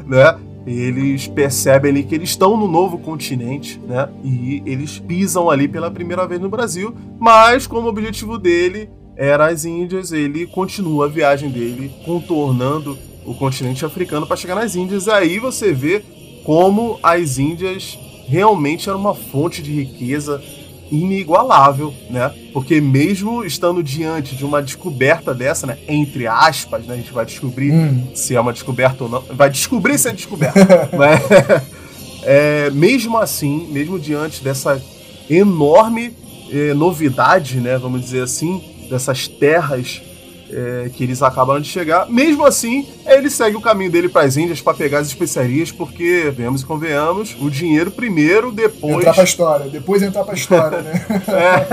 né? 0.04 0.34
Eles 0.70 1.26
percebem 1.26 1.90
ali 1.90 2.02
que 2.02 2.14
eles 2.14 2.30
estão 2.30 2.56
no 2.56 2.68
novo 2.68 2.98
continente, 2.98 3.80
né? 3.86 4.08
E 4.22 4.62
eles 4.66 4.98
pisam 4.98 5.48
ali 5.48 5.66
pela 5.66 5.90
primeira 5.90 6.26
vez 6.26 6.40
no 6.40 6.48
Brasil, 6.48 6.94
mas 7.18 7.66
como 7.66 7.86
o 7.86 7.90
objetivo 7.90 8.38
dele 8.38 8.90
era 9.16 9.48
as 9.48 9.64
Índias, 9.64 10.12
ele 10.12 10.46
continua 10.46 11.06
a 11.06 11.08
viagem 11.08 11.50
dele 11.50 11.90
contornando 12.04 12.96
o 13.24 13.34
continente 13.34 13.84
africano 13.84 14.26
para 14.26 14.36
chegar 14.36 14.54
nas 14.54 14.76
Índias. 14.76 15.08
Aí 15.08 15.38
você 15.38 15.72
vê 15.72 16.02
como 16.44 16.98
as 17.02 17.38
Índias 17.38 17.98
realmente 18.26 18.88
eram 18.88 19.00
uma 19.00 19.14
fonte 19.14 19.62
de 19.62 19.72
riqueza 19.72 20.42
inigualável, 20.90 21.92
né? 22.10 22.32
Porque 22.52 22.80
mesmo 22.80 23.44
estando 23.44 23.82
diante 23.82 24.34
de 24.34 24.44
uma 24.44 24.62
descoberta 24.62 25.34
dessa, 25.34 25.66
né? 25.66 25.78
Entre 25.86 26.26
aspas, 26.26 26.86
né? 26.86 26.94
A 26.94 26.96
gente 26.96 27.12
vai 27.12 27.24
descobrir 27.24 27.72
hum. 27.72 28.08
se 28.14 28.34
é 28.34 28.40
uma 28.40 28.52
descoberta 28.52 29.04
ou 29.04 29.10
não. 29.10 29.22
Vai 29.32 29.50
descobrir 29.50 29.98
se 29.98 30.08
é 30.08 30.12
descoberta. 30.12 30.88
Mas, 30.96 31.20
é, 32.22 32.70
mesmo 32.70 33.18
assim, 33.18 33.68
mesmo 33.70 33.98
diante 33.98 34.42
dessa 34.42 34.82
enorme 35.28 36.14
é, 36.50 36.74
novidade, 36.74 37.60
né? 37.60 37.76
Vamos 37.78 38.00
dizer 38.00 38.22
assim, 38.22 38.62
dessas 38.88 39.28
terras 39.28 40.02
é, 40.50 40.90
que 40.92 41.04
eles 41.04 41.22
acabaram 41.22 41.60
de 41.60 41.68
chegar. 41.68 42.10
Mesmo 42.10 42.44
assim, 42.44 42.86
ele 43.06 43.30
segue 43.30 43.56
o 43.56 43.60
caminho 43.60 43.90
dele 43.90 44.08
para 44.08 44.26
as 44.26 44.36
Índias 44.36 44.60
para 44.60 44.74
pegar 44.74 44.98
as 45.00 45.06
especiarias, 45.06 45.70
porque, 45.70 46.32
vemos 46.34 46.62
e 46.62 46.66
convenhamos, 46.66 47.36
o 47.40 47.50
dinheiro 47.50 47.90
primeiro, 47.90 48.50
depois. 48.50 48.98
Entrar 48.98 49.14
pra 49.14 49.24
história, 49.24 49.68
depois 49.70 50.02
entrar 50.02 50.24
pra 50.24 50.34
história, 50.34 50.80
né? 50.82 51.06
é. 51.28 51.66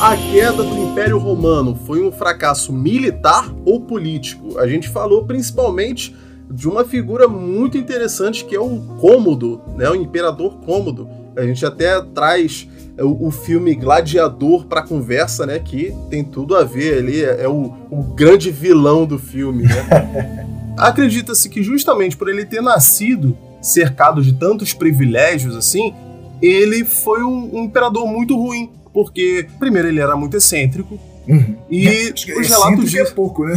A 0.00 0.16
queda 0.16 0.62
do 0.62 0.90
Império 0.90 1.18
Romano 1.18 1.78
foi 1.86 2.02
um 2.02 2.10
fracasso 2.10 2.72
militar 2.72 3.52
ou 3.64 3.80
político? 3.80 4.58
A 4.58 4.66
gente 4.66 4.88
falou 4.88 5.24
principalmente 5.24 6.14
de 6.50 6.68
uma 6.68 6.84
figura 6.84 7.26
muito 7.26 7.76
interessante 7.78 8.44
que 8.44 8.54
é 8.54 8.60
o 8.60 8.78
Cômodo, 9.00 9.60
né? 9.76 9.88
O 9.88 9.94
Imperador 9.94 10.56
Cômodo. 10.64 11.08
A 11.36 11.42
gente 11.42 11.64
até 11.66 12.00
traz 12.00 12.68
o, 12.98 13.28
o 13.28 13.30
filme 13.30 13.74
Gladiador 13.74 14.66
para 14.66 14.82
conversa, 14.82 15.46
né? 15.46 15.58
Que 15.58 15.94
tem 16.10 16.22
tudo 16.22 16.56
a 16.56 16.64
ver 16.64 16.98
ali, 16.98 17.24
é, 17.24 17.42
é 17.42 17.48
o, 17.48 17.72
o 17.90 18.02
grande 18.14 18.50
vilão 18.50 19.06
do 19.06 19.18
filme, 19.18 19.64
né? 19.64 20.46
Acredita-se 20.78 21.48
que 21.48 21.62
justamente 21.62 22.16
por 22.16 22.28
ele 22.28 22.44
ter 22.44 22.60
nascido 22.60 23.36
cercado 23.62 24.22
de 24.22 24.32
tantos 24.32 24.72
privilégios 24.72 25.56
assim, 25.56 25.94
ele 26.42 26.84
foi 26.84 27.22
um, 27.22 27.56
um 27.56 27.64
imperador 27.64 28.06
muito 28.06 28.36
ruim, 28.36 28.70
porque 28.92 29.46
primeiro 29.58 29.88
ele 29.88 30.00
era 30.00 30.16
muito 30.16 30.36
excêntrico, 30.36 30.98
Uhum. 31.26 31.56
E 31.70 32.12
os 32.12 32.48
relatos 32.48 32.84
dizem. 32.84 33.00
É 33.00 33.10
pouco, 33.10 33.44
né? 33.44 33.54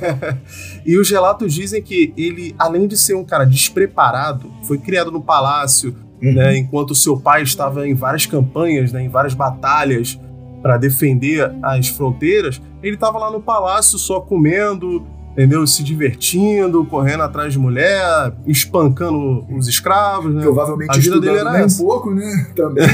e 0.84 0.98
os 0.98 1.08
relatos 1.08 1.54
dizem 1.54 1.82
que 1.82 2.12
ele, 2.16 2.54
além 2.58 2.86
de 2.86 2.96
ser 2.96 3.14
um 3.14 3.24
cara 3.24 3.44
despreparado, 3.44 4.52
foi 4.64 4.78
criado 4.78 5.10
no 5.10 5.22
palácio, 5.22 5.96
uhum. 6.22 6.34
né, 6.34 6.56
enquanto 6.56 6.94
seu 6.94 7.18
pai 7.18 7.42
estava 7.42 7.86
em 7.86 7.94
várias 7.94 8.26
campanhas, 8.26 8.92
né, 8.92 9.02
em 9.02 9.08
várias 9.08 9.34
batalhas 9.34 10.18
para 10.62 10.76
defender 10.76 11.52
as 11.62 11.88
fronteiras, 11.88 12.60
ele 12.82 12.94
estava 12.94 13.18
lá 13.18 13.30
no 13.30 13.40
palácio 13.40 13.98
só 13.98 14.20
comendo, 14.20 15.06
entendeu? 15.32 15.66
Se 15.66 15.82
divertindo, 15.82 16.84
correndo 16.84 17.22
atrás 17.22 17.52
de 17.52 17.58
mulher, 17.58 18.32
espancando 18.46 19.46
os 19.50 19.68
escravos. 19.68 20.34
Né? 20.34 20.42
Provavelmente 20.42 20.98
a 20.98 21.00
vida 21.00 21.20
dele 21.20 21.38
era 21.38 21.58
essa. 21.60 21.82
um 21.82 21.86
pouco, 21.86 22.14
né? 22.14 22.30
Também. 22.54 22.84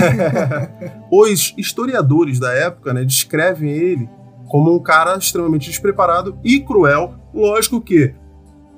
os 1.11 1.55
historiadores 1.57 2.39
da 2.39 2.53
época, 2.53 2.93
né, 2.93 3.05
descrevem 3.05 3.71
ele 3.71 4.09
como 4.49 4.75
um 4.75 4.79
cara 4.79 5.17
extremamente 5.17 5.69
despreparado 5.69 6.39
e 6.45 6.61
cruel. 6.61 7.15
Lógico 7.35 7.81
que 7.81 8.15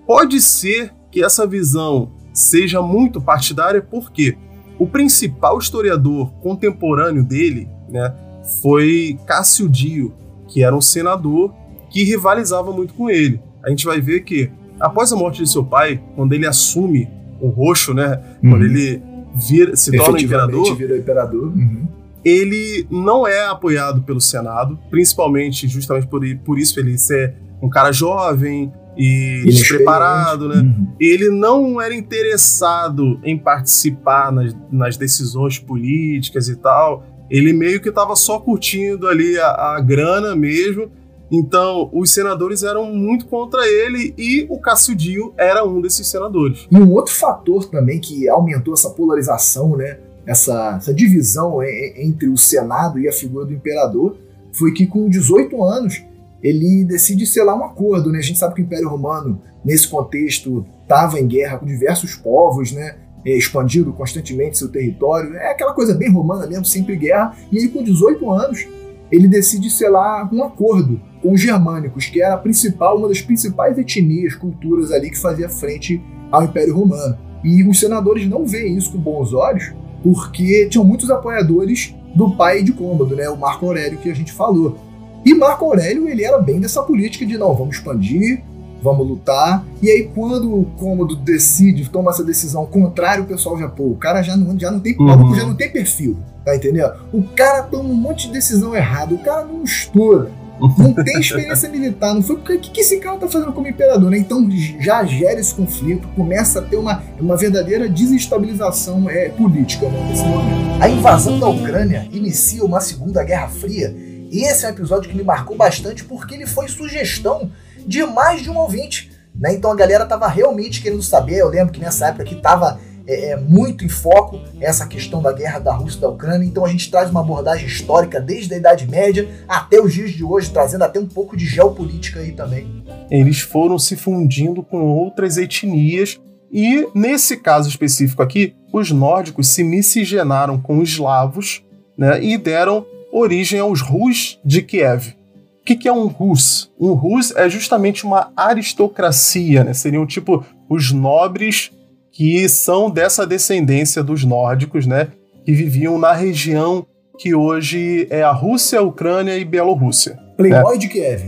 pode 0.07 0.41
ser 0.41 0.93
que 1.11 1.23
essa 1.23 1.47
visão 1.47 2.13
seja 2.39 2.81
muito 2.81 3.21
partidária, 3.21 3.83
porque 3.83 4.37
o 4.79 4.87
principal 4.87 5.59
historiador 5.59 6.31
contemporâneo 6.41 7.25
dele 7.25 7.69
né, 7.91 8.15
foi 8.63 9.19
Cássio 9.27 9.69
Dio, 9.69 10.15
que 10.47 10.63
era 10.63 10.75
um 10.75 10.81
senador 10.81 11.53
que 11.91 12.05
rivalizava 12.05 12.73
muito 12.73 12.95
com 12.95 13.11
ele. 13.11 13.41
A 13.65 13.71
gente 13.71 13.85
vai 13.85 14.01
ver 14.01 14.21
que, 14.21 14.51
após 14.79 15.13
a 15.13 15.17
morte 15.17 15.43
de 15.43 15.51
seu 15.51 15.65
pai, 15.65 16.01
quando 16.15 16.33
ele 16.33 16.47
assume 16.47 17.09
o 17.41 17.49
roxo, 17.49 17.93
né, 17.93 18.21
uhum. 18.43 18.51
quando 18.51 18.65
ele 18.65 19.03
vira, 19.35 19.75
se 19.75 19.97
torna 19.97 20.21
imperador, 20.21 20.77
vira 20.77 20.97
imperador. 20.97 21.49
Uhum. 21.49 21.89
ele 22.25 22.87
não 22.89 23.27
é 23.27 23.47
apoiado 23.47 24.03
pelo 24.03 24.21
Senado, 24.21 24.79
principalmente 24.91 25.67
justamente 25.67 26.07
por, 26.07 26.23
por 26.45 26.59
isso 26.59 26.79
ele 26.79 26.97
ser 26.97 27.35
um 27.61 27.69
cara 27.69 27.91
jovem, 27.91 28.73
e 28.99 29.45
despreparado, 29.45 30.49
né? 30.49 30.57
Uhum. 30.57 30.89
Ele 30.99 31.31
não 31.31 31.81
era 31.81 31.95
interessado 31.95 33.21
em 33.23 33.39
participar 33.39 34.33
nas, 34.33 34.57
nas, 34.73 34.97
decisões 34.97 35.57
políticas 35.57 36.49
e 36.49 36.57
tal. 36.57 37.07
Ele 37.31 37.53
meio 37.53 37.81
que 37.81 37.91
estava 37.91 38.17
só 38.17 38.41
curtindo 38.41 39.07
ali 39.07 39.39
a, 39.39 39.77
a, 39.77 39.81
grana 39.81 40.35
mesmo. 40.35 40.91
Então, 41.31 41.89
os 41.93 42.11
senadores 42.11 42.65
eram 42.65 42.87
muito 42.87 43.27
contra 43.27 43.69
ele 43.69 44.15
e 44.19 44.49
o 44.51 44.59
Dio 44.97 45.33
era 45.37 45.65
um 45.65 45.81
desses 45.81 46.09
senadores. 46.09 46.67
E 46.71 46.77
um 46.77 46.91
outro 46.93 47.15
fator 47.15 47.67
também 47.67 48.01
que 48.01 48.29
aumentou 48.29 48.75
essa 48.75 48.91
polarização, 48.91 49.77
né? 49.77 49.99
Essa, 50.27 50.77
essa 50.77 50.93
divisão 50.93 51.63
entre 51.63 52.29
o 52.29 52.37
Senado 52.37 52.99
e 52.99 53.09
a 53.09 53.13
figura 53.13 53.47
do 53.47 53.53
imperador 53.53 54.17
foi 54.53 54.73
que 54.73 54.87
com 54.87 55.09
18 55.09 55.63
anos 55.63 56.03
ele 56.43 56.85
decide 56.85 57.27
selar 57.27 57.59
um 57.59 57.65
acordo, 57.65 58.13
né? 58.13 58.19
A 58.19 58.23
gente 58.23 58.39
sabe 58.39 58.55
que 58.55 58.63
o 58.63 58.65
Império 58.65 58.89
Romano, 58.89 59.41
nesse 59.65 59.89
contexto, 59.89 60.65
estava 60.83 61.19
em 61.19 61.27
guerra 61.27 61.59
com 61.59 61.67
diversos 61.67 62.15
povos, 62.15 62.73
né? 62.73 62.97
É, 63.27 63.37
expandindo 63.37 63.93
constantemente 63.93 64.57
seu 64.57 64.69
território. 64.69 65.35
É 65.35 65.51
aquela 65.51 65.75
coisa 65.75 65.95
bem 65.95 66.11
romana 66.11 66.47
mesmo, 66.47 66.65
sempre 66.65 66.97
guerra. 66.97 67.35
E 67.51 67.59
ele, 67.59 67.69
com 67.69 67.83
18 67.83 68.31
anos, 68.31 68.67
ele 69.11 69.27
decide 69.27 69.71
selar 69.71 70.33
um 70.33 70.45
acordo 70.45 71.01
com 71.21 71.33
os 71.33 71.41
germânicos, 71.41 72.07
que 72.07 72.23
era 72.23 72.35
a 72.35 72.39
principal, 72.39 72.97
uma 72.97 73.09
das 73.09 73.21
principais 73.21 73.77
etnias, 73.77 74.35
culturas 74.35 74.93
ali 74.93 75.11
que 75.11 75.19
fazia 75.19 75.49
frente 75.49 76.01
ao 76.31 76.45
Império 76.45 76.75
Romano. 76.75 77.19
E 77.43 77.63
os 77.65 77.81
senadores 77.81 78.29
não 78.29 78.47
veem 78.47 78.77
isso 78.77 78.93
com 78.93 78.99
bons 78.99 79.33
olhos, 79.33 79.73
porque 80.03 80.69
tinham 80.69 80.85
muitos 80.85 81.11
apoiadores 81.11 81.95
do 82.15 82.35
pai 82.37 82.63
de 82.63 82.73
Cômodo, 82.73 83.15
né, 83.15 83.29
o 83.29 83.37
Marco 83.37 83.67
Aurélio 83.67 83.99
que 83.99 84.11
a 84.11 84.15
gente 84.15 84.33
falou. 84.33 84.79
E 85.25 85.35
Marco 85.35 85.65
Aurélio 85.65 86.09
ele 86.09 86.25
era 86.25 86.39
bem 86.39 86.61
dessa 86.61 86.83
política 86.83 87.27
de 87.27 87.37
não, 87.37 87.55
vamos 87.55 87.77
expandir, 87.77 88.43
vamos 88.83 89.07
lutar. 89.07 89.65
E 89.83 89.91
aí 89.91 90.11
quando 90.15 90.61
o 90.61 90.65
Cômodo 90.77 91.17
decide, 91.17 91.89
toma 91.89 92.11
essa 92.11 92.25
decisão 92.25 92.65
contrária, 92.67 93.23
o 93.23 93.27
pessoal 93.27 93.59
já, 93.59 93.69
pô, 93.69 93.85
o 93.85 93.97
cara 93.97 94.23
já 94.23 94.37
não, 94.37 94.59
já 94.59 94.71
não 94.71 94.81
tem 94.81 94.97
uhum. 94.99 95.35
já 95.35 95.47
não 95.47 95.55
tem 95.55 95.71
perfil, 95.71 96.17
tá 96.45 96.55
entendendo? 96.55 96.93
O 97.13 97.23
cara 97.23 97.63
toma 97.63 97.89
um 97.89 97.95
monte 97.95 98.27
de 98.27 98.33
decisão 98.33 98.75
errada, 98.75 99.15
o 99.15 99.19
cara 99.19 99.45
não 99.45 99.63
estuda, 99.63 100.31
não 100.79 100.93
tem 100.93 101.19
experiência 101.21 101.69
militar, 101.69 102.15
não 102.15 102.23
foi 102.23 102.37
o 102.37 102.41
que, 102.41 102.59
que 102.59 102.81
esse 102.81 102.99
cara 102.99 103.17
tá 103.17 103.29
fazendo 103.29 103.53
como 103.53 103.69
imperador, 103.69 104.11
né? 104.11 104.19
Então 104.19 104.49
já 104.81 105.05
gera 105.05 105.41
esse 105.41 105.55
conflito, 105.55 106.09
começa 106.17 106.61
a 106.61 106.63
ter 106.63 106.77
uma, 106.77 107.03
uma 107.21 107.37
verdadeira 107.37 107.89
desestabilização 107.89 109.09
é, 109.09 109.29
política 109.29 109.89
né, 109.89 110.07
nesse 110.09 110.25
momento. 110.25 110.83
A 110.83 110.89
invasão 110.89 111.39
da 111.39 111.49
Ucrânia 111.49 112.09
inicia 112.13 112.65
uma 112.65 112.81
segunda 112.81 113.23
guerra 113.25 113.49
fria, 113.49 113.95
e 114.31 114.45
esse 114.45 114.65
é 114.65 114.69
um 114.69 114.73
episódio 114.73 115.11
que 115.11 115.17
me 115.17 115.25
marcou 115.25 115.57
bastante 115.57 116.05
porque 116.05 116.35
ele 116.35 116.47
foi 116.47 116.69
sugestão 116.69 117.51
de 117.87 118.03
mais 118.05 118.43
de 118.43 118.51
um 118.51 118.57
ouvinte. 118.57 119.11
Né? 119.35 119.55
Então 119.55 119.71
a 119.71 119.77
galera 119.77 120.05
tava 120.05 120.29
realmente 120.29 120.83
querendo 120.83 121.03
saber. 121.03 121.39
Eu 121.39 121.49
lembro 121.49 121.73
que 121.73 121.81
nessa 121.81 122.09
época 122.09 122.25
que 122.25 122.37
tava 122.37 122.79
é, 123.07 123.31
é, 123.31 123.37
muito 123.37 123.87
em 123.87 123.89
foco 123.89 124.39
essa 124.61 124.87
questão 124.87 125.23
da 125.23 125.33
guerra 125.33 125.59
da 125.59 125.73
Rússia 125.73 125.97
e 125.97 126.01
da 126.03 126.09
Ucrânia. 126.11 126.47
Então 126.47 126.65
a 126.65 126.69
gente 126.69 126.91
traz 126.91 127.11
uma 127.11 127.21
abordagem 127.21 127.67
histórica 127.67 128.21
desde 128.21 128.53
a 128.53 128.59
Idade 128.59 128.87
Média 128.87 129.27
até 129.49 129.81
os 129.81 129.95
dias 129.95 130.11
de 130.11 130.23
hoje, 130.23 130.51
trazendo 130.51 130.85
até 130.85 131.01
um 131.01 131.07
pouco 131.07 131.35
de 131.35 131.47
geopolítica 131.47 132.21
aí 132.21 132.33
também. 132.33 132.85
Eles 133.11 133.41
foram 133.41 133.79
se 133.79 133.97
fundindo 133.97 134.63
com 134.63 134.85
outras 134.85 135.39
etnias 135.39 136.21
e, 136.53 136.87
nesse 136.95 137.39
caso 137.39 137.69
específico 137.69 138.23
aqui, 138.23 138.55
os 138.73 138.91
nórdicos 138.91 139.49
se 139.49 139.65
miscigenaram 139.65 140.61
com 140.61 140.79
os 140.79 140.91
eslavos 140.91 141.65
né, 141.97 142.23
e 142.23 142.37
deram 142.37 142.85
origem 143.13 143.61
aos 143.61 143.81
Rus 143.81 144.39
de 144.45 144.63
Kiev. 144.63 145.17
O 145.61 145.65
que, 145.65 145.77
que 145.77 145.89
é 145.89 145.93
um 145.93 146.07
Rus? 146.07 146.71
Um 146.81 146.93
Rus 146.93 147.35
é 147.37 147.49
justamente 147.49 148.05
uma 148.05 148.33
aristocracia, 148.37 149.65
né? 149.65 149.75
Seriam 149.75 150.07
tipo 150.07 150.45
os 150.69 150.93
nobres 150.93 151.71
que 152.13 152.49
são 152.49 152.91
dessa 152.91 153.27
descendência 153.27 154.03
dos 154.03 154.25
nórdicos, 154.25 154.87
né? 154.87 155.09
Que 155.45 155.53
viviam 155.53 155.99
na 155.99 156.13
região 156.13 156.87
que 157.19 157.35
hoje 157.35 158.07
é 158.11 158.23
a 158.23 158.33
Rússia, 158.33 158.79
a 158.79 158.83
Ucrânia 158.83 159.37
e 159.37 159.45
Bielorrússia. 159.45 160.19
Playboy 160.37 160.75
né? 160.75 160.79
de 160.79 160.89
Kiev. 160.89 161.23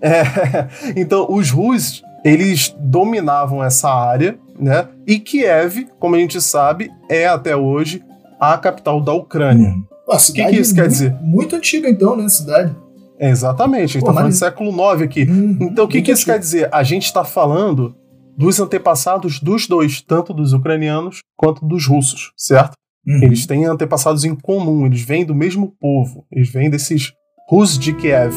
É, 0.00 0.22
então, 0.96 1.26
os 1.28 1.50
Rus, 1.50 2.02
eles 2.24 2.74
dominavam 2.78 3.62
essa 3.62 3.90
área, 3.90 4.38
né? 4.58 4.88
E 5.06 5.18
Kiev, 5.18 5.88
como 5.98 6.14
a 6.14 6.18
gente 6.18 6.40
sabe, 6.40 6.90
é 7.08 7.26
até 7.26 7.56
hoje 7.56 8.02
a 8.38 8.56
capital 8.56 9.00
da 9.00 9.12
Ucrânia. 9.12 9.70
Hum. 9.70 9.84
O 10.16 10.32
que, 10.32 10.44
que, 10.44 10.60
isso 10.60 10.74
quer 10.74 10.88
dizer? 10.88 11.16
Muito 11.20 11.56
antiga, 11.56 11.88
então, 11.88 12.16
né? 12.16 12.28
Cidade. 12.28 12.74
É, 13.18 13.28
exatamente, 13.28 13.84
a 13.84 13.86
gente 13.86 14.00
Pô, 14.00 14.06
tá 14.06 14.14
falando 14.14 14.30
do 14.30 14.36
século 14.36 14.70
IX 14.70 15.02
aqui. 15.02 15.24
Hum, 15.30 15.58
então, 15.60 15.84
o 15.84 15.88
que, 15.88 16.00
que 16.00 16.10
isso 16.10 16.24
quer 16.24 16.38
dizer? 16.38 16.68
A 16.72 16.82
gente 16.82 17.04
está 17.04 17.22
falando 17.22 17.94
dos 18.36 18.58
antepassados 18.58 19.38
dos 19.38 19.68
dois, 19.68 20.00
tanto 20.00 20.32
dos 20.32 20.54
ucranianos 20.54 21.18
quanto 21.36 21.66
dos 21.66 21.86
russos, 21.86 22.32
certo? 22.34 22.72
Uhum. 23.06 23.22
Eles 23.22 23.44
têm 23.44 23.66
antepassados 23.66 24.24
em 24.24 24.34
comum, 24.34 24.86
eles 24.86 25.02
vêm 25.02 25.24
do 25.24 25.34
mesmo 25.34 25.74
povo, 25.78 26.24
eles 26.32 26.50
vêm 26.50 26.70
desses 26.70 27.12
russos 27.48 27.78
de 27.78 27.92
Kiev. 27.92 28.34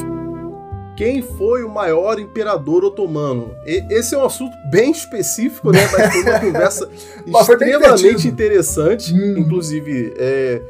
Quem 0.95 1.21
foi 1.21 1.63
o 1.63 1.69
maior 1.69 2.19
imperador 2.19 2.83
otomano? 2.83 3.51
E, 3.65 3.83
esse 3.89 4.13
é 4.13 4.17
um 4.17 4.25
assunto 4.25 4.55
bem 4.69 4.91
específico, 4.91 5.71
né? 5.71 5.79
Mas 5.91 6.13
foi 6.13 6.21
uma 6.23 6.39
conversa 6.51 6.89
extremamente 7.25 8.27
interessante. 8.27 9.13
Hum. 9.13 9.37
Inclusive, 9.39 10.13
é, 10.17 10.61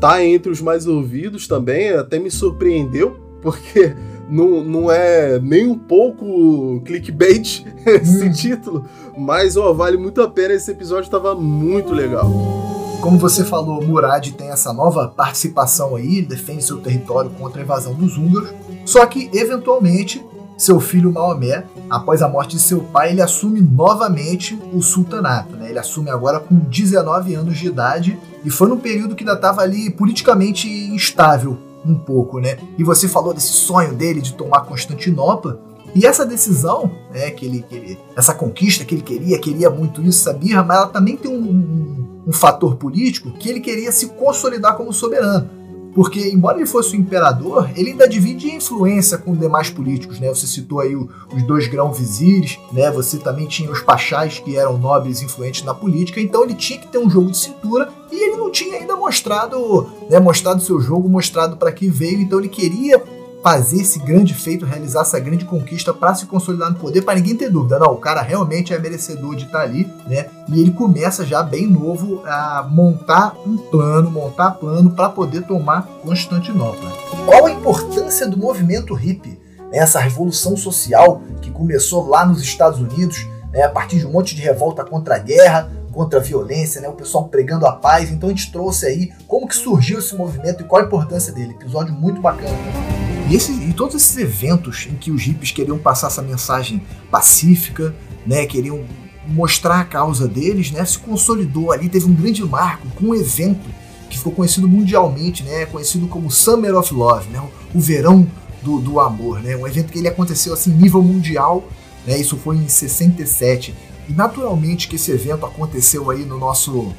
tá 0.00 0.24
entre 0.24 0.50
os 0.50 0.60
mais 0.60 0.86
ouvidos 0.86 1.46
também. 1.46 1.90
Até 1.90 2.18
me 2.18 2.30
surpreendeu, 2.30 3.18
porque 3.42 3.94
não, 4.28 4.62
não 4.62 4.90
é 4.90 5.38
nem 5.38 5.66
um 5.66 5.78
pouco 5.78 6.80
clickbait 6.84 7.64
esse 7.86 8.24
hum. 8.24 8.32
título, 8.32 8.84
mas 9.16 9.56
ó, 9.56 9.72
vale 9.72 9.96
muito 9.96 10.20
a 10.22 10.28
pena. 10.28 10.54
Esse 10.54 10.70
episódio 10.70 11.04
estava 11.04 11.34
muito 11.34 11.92
legal. 11.92 12.30
Como 13.00 13.16
você 13.16 13.44
falou, 13.44 13.80
Murad 13.80 14.28
tem 14.32 14.50
essa 14.50 14.72
nova 14.72 15.06
participação 15.06 15.94
aí, 15.94 16.20
defende 16.20 16.64
seu 16.64 16.78
território 16.78 17.30
contra 17.30 17.60
a 17.60 17.64
invasão 17.64 17.94
dos 17.94 18.16
húngaros. 18.16 18.52
Só 18.84 19.06
que, 19.06 19.30
eventualmente, 19.32 20.24
seu 20.58 20.80
filho 20.80 21.12
Maomé, 21.12 21.64
após 21.88 22.20
a 22.20 22.28
morte 22.28 22.56
de 22.56 22.62
seu 22.62 22.80
pai, 22.80 23.12
ele 23.12 23.22
assume 23.22 23.60
novamente 23.60 24.60
o 24.72 24.82
sultanato. 24.82 25.56
Né? 25.56 25.70
Ele 25.70 25.78
assume 25.78 26.10
agora 26.10 26.40
com 26.40 26.56
19 26.56 27.34
anos 27.34 27.56
de 27.56 27.68
idade 27.68 28.18
e 28.44 28.50
foi 28.50 28.68
num 28.68 28.78
período 28.78 29.14
que 29.14 29.22
ainda 29.22 29.34
estava 29.34 29.62
ali 29.62 29.88
politicamente 29.88 30.68
instável 30.68 31.56
um 31.86 31.94
pouco, 31.94 32.40
né? 32.40 32.58
E 32.76 32.82
você 32.82 33.08
falou 33.08 33.32
desse 33.32 33.52
sonho 33.52 33.94
dele 33.94 34.20
de 34.20 34.34
tomar 34.34 34.62
Constantinopla. 34.62 35.60
E 35.94 36.04
essa 36.04 36.26
decisão, 36.26 36.90
né, 37.14 37.30
que 37.30 37.46
ele, 37.46 37.62
que 37.62 37.74
ele, 37.74 37.98
essa 38.14 38.34
conquista 38.34 38.84
que 38.84 38.94
ele 38.94 39.02
queria, 39.02 39.38
queria 39.38 39.70
muito 39.70 40.02
isso, 40.02 40.22
sabia, 40.22 40.62
mas 40.62 40.76
ela 40.76 40.86
também 40.88 41.16
tem 41.16 41.30
um, 41.30 41.40
um, 41.40 42.22
um 42.26 42.32
fator 42.32 42.76
político 42.76 43.30
que 43.32 43.48
ele 43.48 43.60
queria 43.60 43.90
se 43.90 44.08
consolidar 44.08 44.76
como 44.76 44.92
soberano. 44.92 45.48
Porque, 45.94 46.28
embora 46.28 46.58
ele 46.58 46.66
fosse 46.66 46.96
o 46.96 47.00
imperador, 47.00 47.70
ele 47.74 47.90
ainda 47.90 48.08
divide 48.08 48.50
influência 48.50 49.18
com 49.18 49.34
demais 49.34 49.70
políticos, 49.70 50.20
né? 50.20 50.28
Você 50.28 50.46
citou 50.46 50.80
aí 50.80 50.94
os 50.94 51.42
dois 51.46 51.66
grão-vizires, 51.66 52.58
né? 52.72 52.90
Você 52.90 53.18
também 53.18 53.46
tinha 53.46 53.70
os 53.70 53.80
pachás, 53.80 54.38
que 54.38 54.56
eram 54.56 54.78
nobres 54.78 55.22
influentes 55.22 55.64
na 55.64 55.74
política, 55.74 56.20
então 56.20 56.44
ele 56.44 56.54
tinha 56.54 56.78
que 56.78 56.88
ter 56.88 56.98
um 56.98 57.10
jogo 57.10 57.30
de 57.30 57.38
cintura 57.38 57.88
e 58.12 58.28
ele 58.28 58.36
não 58.36 58.50
tinha 58.50 58.78
ainda 58.78 58.96
mostrado, 58.96 59.86
né? 60.08 60.20
Mostrado 60.20 60.62
seu 60.62 60.80
jogo, 60.80 61.08
mostrado 61.08 61.56
para 61.56 61.72
que 61.72 61.88
veio, 61.88 62.20
então 62.20 62.38
ele 62.38 62.48
queria 62.48 63.02
fazer 63.42 63.80
esse 63.80 63.98
grande 64.00 64.34
feito, 64.34 64.66
realizar 64.66 65.02
essa 65.02 65.18
grande 65.18 65.44
conquista 65.44 65.94
para 65.94 66.14
se 66.14 66.26
consolidar 66.26 66.70
no 66.70 66.78
poder, 66.78 67.02
para 67.02 67.14
ninguém 67.14 67.36
ter 67.36 67.50
dúvida. 67.50 67.78
Não, 67.78 67.92
o 67.92 67.96
cara 67.96 68.20
realmente 68.20 68.74
é 68.74 68.78
merecedor 68.78 69.36
de 69.36 69.44
estar 69.44 69.58
tá 69.58 69.64
ali, 69.64 69.88
né? 70.06 70.26
E 70.48 70.60
ele 70.60 70.72
começa 70.72 71.24
já 71.24 71.42
bem 71.42 71.66
novo 71.66 72.22
a 72.26 72.66
montar 72.68 73.36
um 73.46 73.56
plano, 73.56 74.10
montar 74.10 74.52
plano 74.52 74.90
para 74.90 75.08
poder 75.08 75.42
tomar 75.42 75.82
Constantinopla. 76.02 76.90
Qual 77.24 77.46
a 77.46 77.50
importância 77.50 78.26
do 78.26 78.36
movimento 78.36 78.94
hippie? 78.94 79.38
Né? 79.70 79.78
Essa 79.78 80.00
revolução 80.00 80.56
social 80.56 81.22
que 81.40 81.50
começou 81.50 82.08
lá 82.08 82.26
nos 82.26 82.42
Estados 82.42 82.80
Unidos, 82.80 83.26
né? 83.52 83.62
a 83.62 83.68
partir 83.68 83.98
de 83.98 84.06
um 84.06 84.12
monte 84.12 84.34
de 84.34 84.42
revolta 84.42 84.84
contra 84.84 85.16
a 85.16 85.18
guerra, 85.18 85.70
contra 85.98 86.20
a 86.20 86.22
violência, 86.22 86.80
né? 86.80 86.88
o 86.88 86.92
pessoal 86.92 87.24
pregando 87.24 87.66
a 87.66 87.72
paz. 87.72 88.08
Então 88.12 88.28
a 88.28 88.32
gente 88.32 88.52
trouxe 88.52 88.86
aí 88.86 89.10
como 89.26 89.48
que 89.48 89.56
surgiu 89.56 89.98
esse 89.98 90.14
movimento 90.14 90.62
e 90.62 90.64
qual 90.64 90.80
a 90.80 90.84
importância 90.84 91.32
dele. 91.32 91.56
Episódio 91.60 91.92
muito 91.92 92.20
bacana. 92.20 92.56
E, 93.28 93.34
esse, 93.34 93.50
e 93.50 93.72
todos 93.72 93.96
esses 93.96 94.16
eventos 94.16 94.86
em 94.88 94.94
que 94.94 95.10
os 95.10 95.20
hippies 95.24 95.50
queriam 95.50 95.76
passar 95.76 96.06
essa 96.06 96.22
mensagem 96.22 96.80
pacífica, 97.10 97.92
né, 98.24 98.46
queriam 98.46 98.84
mostrar 99.26 99.80
a 99.80 99.84
causa 99.84 100.28
deles, 100.28 100.70
né, 100.70 100.84
se 100.84 101.00
consolidou 101.00 101.72
ali, 101.72 101.88
teve 101.88 102.06
um 102.06 102.14
grande 102.14 102.44
marco 102.44 102.86
com 102.94 103.06
um 103.06 103.14
evento 103.16 103.68
que 104.08 104.18
ficou 104.18 104.32
conhecido 104.32 104.68
mundialmente, 104.68 105.42
né, 105.42 105.66
conhecido 105.66 106.06
como 106.06 106.30
Summer 106.30 106.76
of 106.76 106.94
Love, 106.94 107.28
né, 107.28 107.42
o 107.74 107.80
verão 107.80 108.24
do, 108.62 108.78
do 108.78 109.00
amor, 109.00 109.40
né, 109.40 109.56
um 109.56 109.66
evento 109.66 109.90
que 109.90 109.98
ele 109.98 110.06
aconteceu 110.06 110.54
assim 110.54 110.70
nível 110.70 111.02
mundial, 111.02 111.64
né, 112.06 112.16
isso 112.16 112.36
foi 112.36 112.56
em 112.56 112.68
67 112.68 113.74
e 114.08 114.12
naturalmente 114.12 114.88
que 114.88 114.96
esse 114.96 115.10
evento 115.10 115.44
aconteceu 115.44 116.10
aí 116.10 116.24
no 116.24 116.38
nosso 116.38 116.92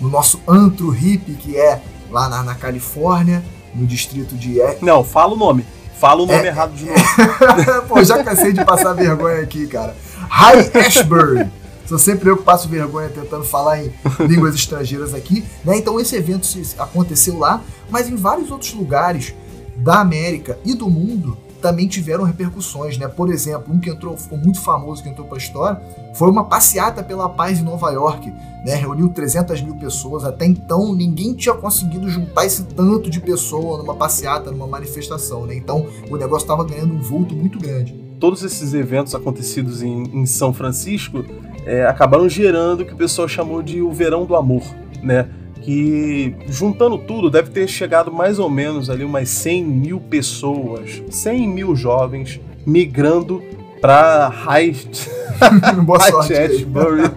no 0.00 0.08
nosso 0.08 0.40
antro 0.48 0.90
hippie 0.90 1.34
que 1.34 1.56
é 1.56 1.80
lá 2.10 2.28
na, 2.28 2.42
na 2.42 2.54
Califórnia, 2.54 3.44
no 3.74 3.86
distrito 3.86 4.34
de. 4.34 4.56
Não, 4.80 5.04
fala 5.04 5.34
o 5.34 5.36
nome. 5.36 5.66
Fala 5.98 6.22
o 6.22 6.26
nome 6.26 6.44
é... 6.44 6.46
errado 6.46 6.74
de 6.74 6.86
novo. 6.86 7.88
Pô, 7.88 8.02
já 8.02 8.22
cansei 8.22 8.52
de 8.52 8.64
passar 8.64 8.92
vergonha 8.92 9.40
aqui, 9.40 9.66
cara. 9.66 9.96
High 10.28 10.70
Ashbury. 10.74 11.50
Sou 11.86 11.98
sempre 11.98 12.30
eu 12.30 12.36
que 12.38 12.42
passo 12.44 12.66
vergonha 12.66 13.10
tentando 13.10 13.44
falar 13.44 13.84
em 13.84 13.92
línguas 14.20 14.54
estrangeiras 14.54 15.12
aqui. 15.12 15.44
Né? 15.64 15.78
Então 15.78 16.00
esse 16.00 16.16
evento 16.16 16.48
aconteceu 16.78 17.38
lá, 17.38 17.62
mas 17.90 18.08
em 18.08 18.16
vários 18.16 18.50
outros 18.50 18.72
lugares 18.72 19.34
da 19.76 20.00
América 20.00 20.58
e 20.64 20.74
do 20.74 20.88
mundo 20.88 21.36
também 21.64 21.88
tiveram 21.88 22.24
repercussões, 22.24 22.98
né? 22.98 23.08
Por 23.08 23.32
exemplo, 23.32 23.72
um 23.72 23.80
que 23.80 23.88
entrou, 23.88 24.14
ficou 24.18 24.36
muito 24.36 24.60
famoso, 24.60 25.02
que 25.02 25.08
entrou 25.08 25.26
para 25.26 25.38
a 25.38 25.40
história, 25.40 25.80
foi 26.12 26.30
uma 26.30 26.44
passeata 26.44 27.02
pela 27.02 27.26
paz 27.26 27.58
em 27.58 27.62
Nova 27.62 27.90
York, 27.90 28.30
né? 28.62 28.74
Reuniu 28.74 29.08
300 29.08 29.62
mil 29.62 29.74
pessoas. 29.76 30.26
Até 30.26 30.44
então, 30.44 30.94
ninguém 30.94 31.32
tinha 31.32 31.54
conseguido 31.54 32.06
juntar 32.10 32.44
esse 32.44 32.64
tanto 32.64 33.08
de 33.08 33.18
pessoa 33.18 33.78
numa 33.78 33.94
passeata, 33.94 34.50
numa 34.50 34.66
manifestação, 34.66 35.46
né? 35.46 35.56
Então, 35.56 35.86
o 36.10 36.18
negócio 36.18 36.44
estava 36.44 36.62
ganhando 36.64 36.92
um 36.92 37.00
vulto 37.00 37.34
muito 37.34 37.58
grande. 37.58 37.94
Todos 38.20 38.42
esses 38.42 38.74
eventos 38.74 39.14
acontecidos 39.14 39.82
em, 39.82 40.02
em 40.02 40.26
São 40.26 40.52
Francisco 40.52 41.24
é, 41.64 41.86
acabaram 41.86 42.28
gerando 42.28 42.82
o 42.82 42.84
que 42.84 42.92
o 42.92 42.96
pessoal 42.96 43.26
chamou 43.26 43.62
de 43.62 43.80
o 43.80 43.90
verão 43.90 44.26
do 44.26 44.36
amor, 44.36 44.64
né? 45.02 45.30
Que 45.64 46.36
juntando 46.46 46.98
tudo 46.98 47.30
deve 47.30 47.50
ter 47.50 47.66
chegado 47.66 48.12
mais 48.12 48.38
ou 48.38 48.50
menos 48.50 48.90
ali 48.90 49.02
umas 49.02 49.30
100 49.30 49.64
mil 49.64 49.98
pessoas, 49.98 51.02
100 51.10 51.48
mil 51.48 51.74
jovens 51.74 52.38
migrando 52.66 53.42
para 53.80 54.28
High, 54.28 54.74
Chatbury. 56.26 57.04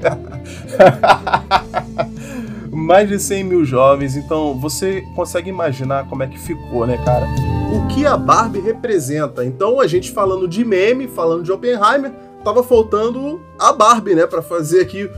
mais 2.72 3.10
de 3.10 3.20
100 3.20 3.44
mil 3.44 3.66
jovens, 3.66 4.16
então 4.16 4.58
você 4.58 5.02
consegue 5.16 5.50
imaginar 5.50 6.08
como 6.08 6.24
é 6.24 6.28
que 6.28 6.40
ficou, 6.40 6.86
né, 6.86 6.98
cara? 7.04 7.28
O 7.74 7.88
que 7.88 8.06
a 8.06 8.16
Barbie 8.16 8.62
representa. 8.62 9.44
Então 9.44 9.82
a 9.82 9.88
gente 9.88 10.12
falando 10.12 10.48
de 10.48 10.64
meme, 10.64 11.08
falando 11.08 11.44
de 11.44 11.52
Oppenheimer, 11.52 12.14
tava 12.48 12.64
faltando 12.64 13.42
a 13.60 13.74
Barbie, 13.74 14.16
né, 14.16 14.26
para 14.26 14.42
fazer 14.42 14.80
aqui 14.80 15.10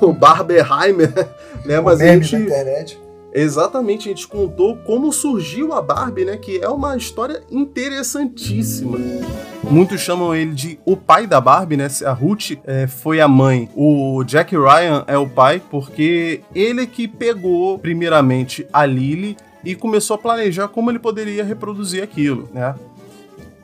o, 0.00 0.12
Barbenheimer, 0.12 1.12
né? 1.66 1.80
Mas 1.80 2.00
a 2.00 2.06
gente 2.06 2.34
internet. 2.34 2.98
Exatamente, 3.34 4.08
a 4.08 4.12
gente 4.12 4.26
contou 4.28 4.76
como 4.78 5.10
surgiu 5.12 5.72
a 5.72 5.80
Barbie, 5.80 6.24
né? 6.24 6.36
Que 6.36 6.62
é 6.62 6.68
uma 6.68 6.96
história 6.96 7.42
interessantíssima. 7.50 8.98
Muitos 9.62 10.00
chamam 10.00 10.34
ele 10.34 10.52
de 10.52 10.78
o 10.84 10.96
pai 10.96 11.26
da 11.26 11.40
Barbie, 11.40 11.76
né? 11.76 11.88
A 12.04 12.12
Ruth 12.12 12.52
é, 12.64 12.86
foi 12.86 13.20
a 13.20 13.28
mãe. 13.28 13.70
O 13.74 14.22
Jack 14.24 14.54
Ryan 14.54 15.04
é 15.06 15.16
o 15.16 15.28
pai, 15.28 15.62
porque 15.70 16.42
ele 16.54 16.86
que 16.86 17.08
pegou, 17.08 17.78
primeiramente, 17.78 18.66
a 18.70 18.84
Lily 18.84 19.36
e 19.64 19.74
começou 19.74 20.16
a 20.16 20.18
planejar 20.18 20.68
como 20.68 20.90
ele 20.90 20.98
poderia 20.98 21.44
reproduzir 21.44 22.02
aquilo, 22.02 22.50
né? 22.52 22.74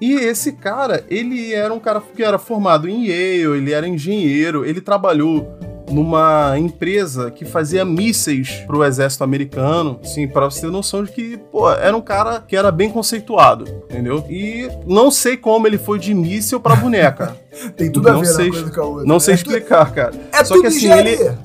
E 0.01 0.12
esse 0.12 0.53
cara, 0.53 1.05
ele 1.09 1.53
era 1.53 1.74
um 1.74 1.80
cara 1.80 2.01
que 2.01 2.22
era 2.22 2.38
formado 2.38 2.88
em 2.88 3.07
Yale, 3.07 3.59
ele 3.59 3.72
era 3.72 3.88
engenheiro, 3.88 4.64
ele 4.64 4.80
trabalhou 4.80 5.59
numa 5.91 6.59
empresa 6.59 7.30
que 7.30 7.45
fazia 7.45 7.84
mísseis 7.84 8.62
pro 8.66 8.84
exército 8.84 9.24
americano, 9.24 9.99
assim, 10.03 10.26
para 10.26 10.45
você 10.47 10.62
ter 10.62 10.70
noção 10.70 11.05
de 11.05 11.12
que, 11.12 11.36
pô, 11.36 11.70
era 11.70 11.97
um 11.97 12.01
cara 12.01 12.41
que 12.41 12.57
era 12.57 12.70
bem 12.70 12.91
conceituado, 12.91 13.64
entendeu? 13.91 14.24
E 14.28 14.68
não 14.86 15.11
sei 15.11 15.36
como 15.36 15.66
ele 15.66 15.78
foi 15.78 15.99
de 15.99 16.14
míssil 16.14 16.61
para 16.61 16.76
boneca. 16.76 17.36
Tem 17.76 17.91
tudo 17.91 18.09
não 18.09 18.18
a 18.18 18.20
ver 18.20 18.26
sei, 18.26 18.51
coisa 18.51 18.70
com 18.70 18.80
a 18.80 18.84
outra. 18.84 19.07
Não 19.07 19.14
né? 19.16 19.20
sei 19.20 19.34
explicar, 19.34 19.93
cara. 19.93 20.12
É 20.32 20.45
Só 20.45 20.55
tudo 20.55 20.62
que 20.62 20.66
assim, 20.68 20.76
engenharia. 20.78 21.12
ele 21.14 21.39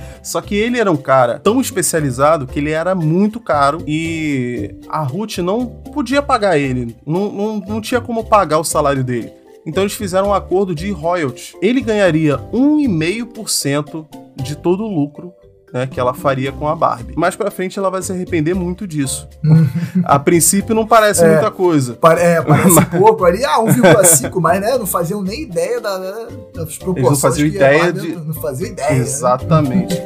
Só 0.22 0.40
que 0.40 0.54
ele 0.54 0.78
era 0.78 0.90
um 0.90 0.96
cara 0.96 1.38
tão 1.38 1.60
especializado 1.60 2.46
que 2.46 2.58
ele 2.58 2.70
era 2.70 2.94
muito 2.94 3.38
caro 3.38 3.82
e 3.86 4.74
a 4.88 5.02
Ruth 5.02 5.38
não 5.38 5.66
podia 5.66 6.22
pagar 6.22 6.58
ele. 6.58 6.96
Não, 7.06 7.30
não, 7.30 7.56
não 7.58 7.80
tinha 7.80 8.00
como 8.00 8.24
pagar 8.24 8.58
o 8.58 8.64
salário 8.64 9.04
dele. 9.04 9.32
Então 9.66 9.82
eles 9.82 9.94
fizeram 9.94 10.28
um 10.28 10.34
acordo 10.34 10.74
de 10.74 10.90
royalties. 10.90 11.54
Ele 11.62 11.80
ganharia 11.80 12.38
1,5% 12.52 14.06
de 14.42 14.56
todo 14.56 14.84
o 14.84 14.88
lucro 14.94 15.32
né, 15.72 15.86
que 15.88 15.98
ela 15.98 16.14
faria 16.14 16.52
com 16.52 16.68
a 16.68 16.76
Barbie. 16.76 17.14
Mais 17.16 17.34
pra 17.34 17.50
frente 17.50 17.78
ela 17.78 17.90
vai 17.90 18.00
se 18.00 18.12
arrepender 18.12 18.54
muito 18.54 18.86
disso. 18.86 19.28
a 20.04 20.18
princípio 20.20 20.72
não 20.74 20.86
parece 20.86 21.24
É. 21.24 21.32
muita 21.32 21.50
coisa. 21.50 21.94
Pare- 21.94 22.20
É, 22.20 22.40
parece 22.42 22.84
pouco 22.96 23.24
ali, 23.24 23.44
ah, 23.44 23.58
1,5, 23.58 24.40
mas 24.40 24.60
né, 24.60 24.78
não 24.78 24.86
faziam 24.86 25.20
nem 25.22 25.42
ideia 25.42 25.80
da, 25.80 25.98
da- 25.98 26.28
das 26.54 26.78
proporções. 26.78 27.20
faziam 27.20 27.50
que 27.50 27.56
ia 27.56 27.74
ideia 27.76 27.92
de- 27.92 28.14
Não 28.14 28.34
faziam 28.34 28.70
ideia. 28.70 28.90
né? 28.92 28.98
Exatamente. 28.98 30.00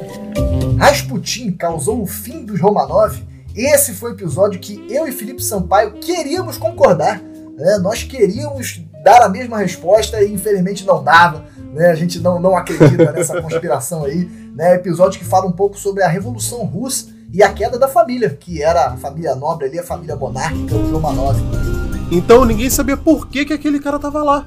Rasputin 0.78 1.52
causou 1.52 2.00
o 2.02 2.06
fim 2.06 2.44
dos 2.44 2.60
Romanov. 2.60 3.18
Esse 3.54 3.92
foi 3.94 4.12
o 4.12 4.14
episódio 4.14 4.60
que 4.60 4.86
eu 4.88 5.06
e 5.06 5.12
Felipe 5.12 5.42
Sampaio 5.42 5.94
queríamos 5.94 6.56
concordar. 6.56 7.20
né? 7.56 7.78
Nós 7.82 8.04
queríamos 8.04 8.80
dar 9.02 9.22
a 9.22 9.28
mesma 9.28 9.58
resposta 9.58 10.22
e 10.22 10.32
infelizmente 10.32 10.84
não 10.86 11.02
dava. 11.02 11.44
né? 11.72 11.90
A 11.90 11.94
gente 11.94 12.18
não, 12.20 12.40
não 12.40 12.56
acredita 12.56 13.10
nessa 13.12 13.40
conspiração 13.40 14.04
aí. 14.04 14.28
Né? 14.54 14.74
Episódio 14.74 15.18
que 15.18 15.24
fala 15.24 15.46
um 15.46 15.52
pouco 15.52 15.78
sobre 15.78 16.02
a 16.02 16.08
Revolução 16.08 16.64
Russa 16.64 17.06
e 17.32 17.42
a 17.42 17.52
queda 17.52 17.78
da 17.78 17.88
família, 17.88 18.30
que 18.30 18.62
era 18.62 18.86
a 18.88 18.96
família 18.96 19.34
nobre 19.34 19.66
ali, 19.66 19.78
a 19.78 19.84
família 19.84 20.16
monárquica, 20.16 20.74
os 20.74 20.90
Romanov. 20.90 21.36
Então 22.10 22.44
ninguém 22.46 22.70
sabia 22.70 22.96
por 22.96 23.28
que, 23.28 23.44
que 23.44 23.52
aquele 23.52 23.78
cara 23.78 23.98
tava 23.98 24.22
lá. 24.22 24.46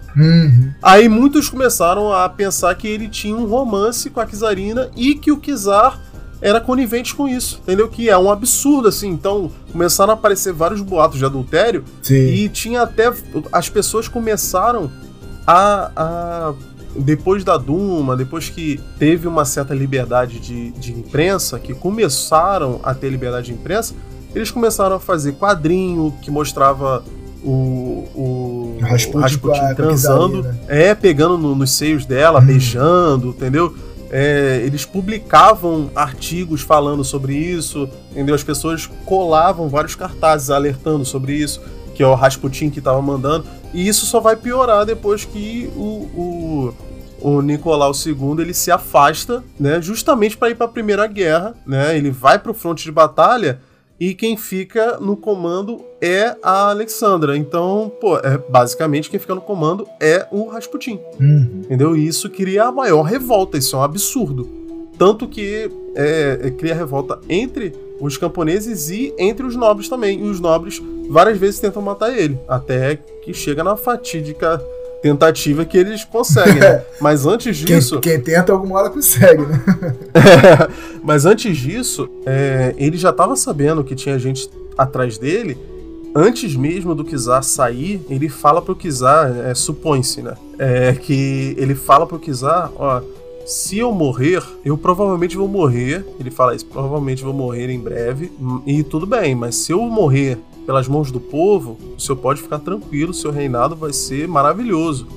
Aí 0.82 1.08
muitos 1.08 1.48
começaram 1.48 2.12
a 2.12 2.28
pensar 2.28 2.74
que 2.74 2.88
ele 2.88 3.08
tinha 3.08 3.36
um 3.36 3.46
romance 3.46 4.10
com 4.10 4.20
a 4.20 4.26
Kizarina 4.26 4.90
e 4.96 5.14
que 5.14 5.32
o 5.32 5.38
Kizar 5.38 6.00
era 6.42 6.60
conivente 6.60 7.14
com 7.14 7.28
isso, 7.28 7.60
entendeu? 7.64 7.88
Que 7.88 8.10
é 8.10 8.18
um 8.18 8.32
absurdo, 8.32 8.88
assim. 8.88 9.10
Então 9.10 9.52
começaram 9.72 10.12
a 10.12 10.14
aparecer 10.16 10.52
vários 10.52 10.82
boatos 10.82 11.20
de 11.20 11.26
adultério 11.26 11.84
Sim. 12.02 12.16
e 12.16 12.50
tinha 12.50 12.82
até. 12.82 13.14
As 13.52 13.70
pessoas 13.70 14.08
começaram 14.08 14.90
a. 15.46 15.92
a- 15.96 16.54
depois 16.94 17.42
da 17.46 17.56
Duma, 17.56 18.18
depois 18.18 18.50
que 18.50 18.78
teve 19.00 19.26
uma 19.26 19.46
certa 19.46 19.74
liberdade 19.74 20.40
de, 20.42 20.72
de 20.72 20.92
imprensa, 20.92 21.58
que 21.58 21.74
começaram 21.74 22.82
a 22.84 22.94
ter 22.94 23.10
liberdade 23.10 23.46
de 23.46 23.54
imprensa, 23.54 23.94
eles 24.36 24.52
começaram 24.52 24.98
a 24.98 25.00
fazer 25.00 25.32
quadrinho 25.36 26.14
que 26.22 26.30
mostrava 26.30 27.02
o, 27.42 28.08
o 28.14 28.78
Rasputin 28.82 29.60
a 29.60 29.74
transando, 29.74 30.38
Kizarina. 30.44 30.60
é, 30.68 30.94
pegando 30.94 31.38
no- 31.38 31.56
nos 31.56 31.72
seios 31.72 32.06
dela, 32.06 32.42
beijando, 32.42 33.30
entendeu? 33.30 33.74
É, 34.14 34.62
eles 34.66 34.84
publicavam 34.84 35.90
artigos 35.96 36.62
falando 36.62 37.02
sobre 37.02 37.34
isso, 37.34 37.90
entendeu? 38.12 38.36
As 38.36 38.44
pessoas 38.44 38.86
colavam 39.06 39.70
vários 39.70 39.96
cartazes 39.96 40.50
alertando 40.50 41.06
sobre 41.06 41.34
isso, 41.34 41.62
que 41.96 42.04
é 42.04 42.08
o 42.08 42.14
Rasputin 42.14 42.70
que 42.70 42.80
estava 42.80 43.02
mandando, 43.02 43.46
e 43.74 43.88
isso 43.88 44.06
só 44.06 44.20
vai 44.20 44.36
piorar 44.36 44.86
depois 44.86 45.24
que 45.24 45.72
o, 45.78 45.88
o, 46.14 46.74
o 47.22 47.42
Nicolau 47.42 47.94
II 47.94 48.42
ele 48.42 48.54
se 48.54 48.70
afasta, 48.70 49.42
né? 49.58 49.82
Justamente 49.82 50.36
para 50.36 50.50
ir 50.50 50.56
para 50.56 50.66
a 50.66 50.70
Primeira 50.70 51.08
Guerra, 51.08 51.56
né? 51.66 51.96
Ele 51.98 52.12
vai 52.12 52.38
para 52.38 52.52
o 52.52 52.54
fronte 52.54 52.84
de 52.84 52.92
batalha 52.92 53.62
e 54.02 54.16
quem 54.16 54.36
fica 54.36 54.98
no 55.00 55.16
comando 55.16 55.86
é 56.02 56.36
a 56.42 56.72
Alexandra. 56.72 57.38
Então, 57.38 57.92
pô, 58.02 58.18
é, 58.18 58.36
basicamente 58.50 59.12
quem 59.12 59.20
fica 59.20 59.36
no 59.36 59.42
comando 59.42 59.88
é 60.00 60.26
o 60.32 60.48
Rasputin. 60.48 61.00
Entendeu? 61.66 61.96
E 61.96 62.08
isso 62.08 62.28
cria 62.28 62.64
a 62.64 62.72
maior 62.72 63.04
revolta, 63.04 63.60
isso 63.60 63.76
é 63.76 63.80
um 63.80 63.84
absurdo. 63.84 64.50
Tanto 64.98 65.28
que 65.28 65.70
é, 65.96 66.40
é, 66.42 66.50
cria 66.50 66.74
revolta 66.74 67.20
entre 67.30 67.74
os 68.00 68.18
camponeses 68.18 68.90
e 68.90 69.14
entre 69.20 69.46
os 69.46 69.56
nobres 69.56 69.88
também. 69.88 70.20
E 70.20 70.24
os 70.24 70.40
nobres 70.40 70.82
várias 71.08 71.38
vezes 71.38 71.60
tentam 71.60 71.80
matar 71.80 72.12
ele, 72.12 72.40
até 72.48 72.96
que 72.96 73.36
chega 73.36 73.64
na 73.64 73.78
fatídica 73.78 74.60
tentativa 75.02 75.66
que 75.66 75.78
eles 75.78 76.04
conseguem. 76.04 76.56
né? 76.60 76.84
Mas 77.02 77.26
antes 77.26 77.64
Quem, 77.64 77.78
disso. 77.78 78.00
quem 78.00 78.20
tenta 78.20 78.52
alguma 78.52 78.80
hora 78.80 78.90
consegue, 78.90 79.42
né? 79.46 79.62
Mas 81.04 81.26
antes 81.26 81.58
disso, 81.58 82.10
é, 82.26 82.74
ele 82.78 82.98
já 82.98 83.10
estava 83.10 83.36
sabendo 83.36 83.84
que 83.84 83.96
tinha 83.96 84.18
gente 84.20 84.50
atrás 84.78 85.18
dele. 85.18 85.58
Antes 86.14 86.56
mesmo 86.56 86.94
do 86.94 87.06
Kizar 87.06 87.42
sair, 87.44 88.02
ele 88.10 88.28
fala 88.28 88.62
pro 88.62 88.76
Kizar, 88.76 89.32
é, 89.46 89.56
supõe-se, 89.56 90.22
né? 90.22 90.34
É, 90.60 90.94
que 90.94 91.56
ele 91.58 91.74
fala 91.74 92.06
pro 92.06 92.20
Kizar, 92.20 92.70
ó, 92.76 93.02
se 93.46 93.80
eu 93.80 93.92
morrer, 93.94 94.44
eu 94.64 94.78
provavelmente 94.78 95.36
vou 95.38 95.48
morrer. 95.48 96.06
Ele 96.20 96.30
fala 96.30 96.54
isso, 96.54 96.66
provavelmente 96.66 97.24
vou 97.24 97.34
morrer 97.34 97.70
em 97.72 97.80
breve. 97.80 98.32
hum, 98.40 98.62
E 98.68 98.84
tudo 98.84 99.06
bem, 99.08 99.34
mas 99.34 99.56
se 99.56 99.72
eu 99.72 99.80
morrer 99.82 100.38
pelas 100.66 100.88
mãos 100.88 101.12
do 101.12 101.20
povo, 101.20 101.78
o 101.98 102.00
senhor 102.00 102.18
pode 102.18 102.42
ficar 102.42 102.60
tranquilo, 102.60 103.14
seu 103.14 103.32
reinado 103.32 103.76
vai 103.76 103.94
ser 103.94 104.28
maravilhoso. 104.28 105.08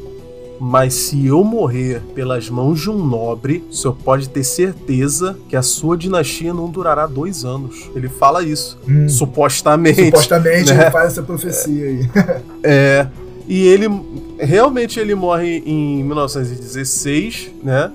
Mas 0.61 0.95
se 0.95 1.27
eu 1.27 1.43
morrer 1.43 2.01
pelas 2.15 2.49
mãos 2.49 2.81
de 2.81 2.89
um 2.89 3.05
nobre, 3.05 3.65
o 3.69 3.75
senhor 3.75 3.95
pode 4.05 4.29
ter 4.29 4.45
certeza 4.45 5.37
que 5.49 5.57
a 5.57 5.63
sua 5.63 5.97
dinastia 5.97 6.55
não 6.55 6.69
durará 6.69 7.07
dois 7.07 7.45
anos. 7.45 7.91
Ele 7.95 8.09
fala 8.09 8.43
isso. 8.43 8.79
Supostamente. 9.09 10.05
Supostamente 10.07 10.73
né? 10.73 10.83
ele 10.83 10.91
faz 10.91 11.13
essa 11.13 11.23
profecia 11.23 11.87
aí. 11.87 12.09
É. 12.63 13.07
E 13.47 13.67
ele. 13.67 13.89
Realmente 14.39 14.99
ele 14.99 15.15
morre 15.15 15.63
em 15.67 16.03
1916, 16.03 17.51
né? 17.63 17.93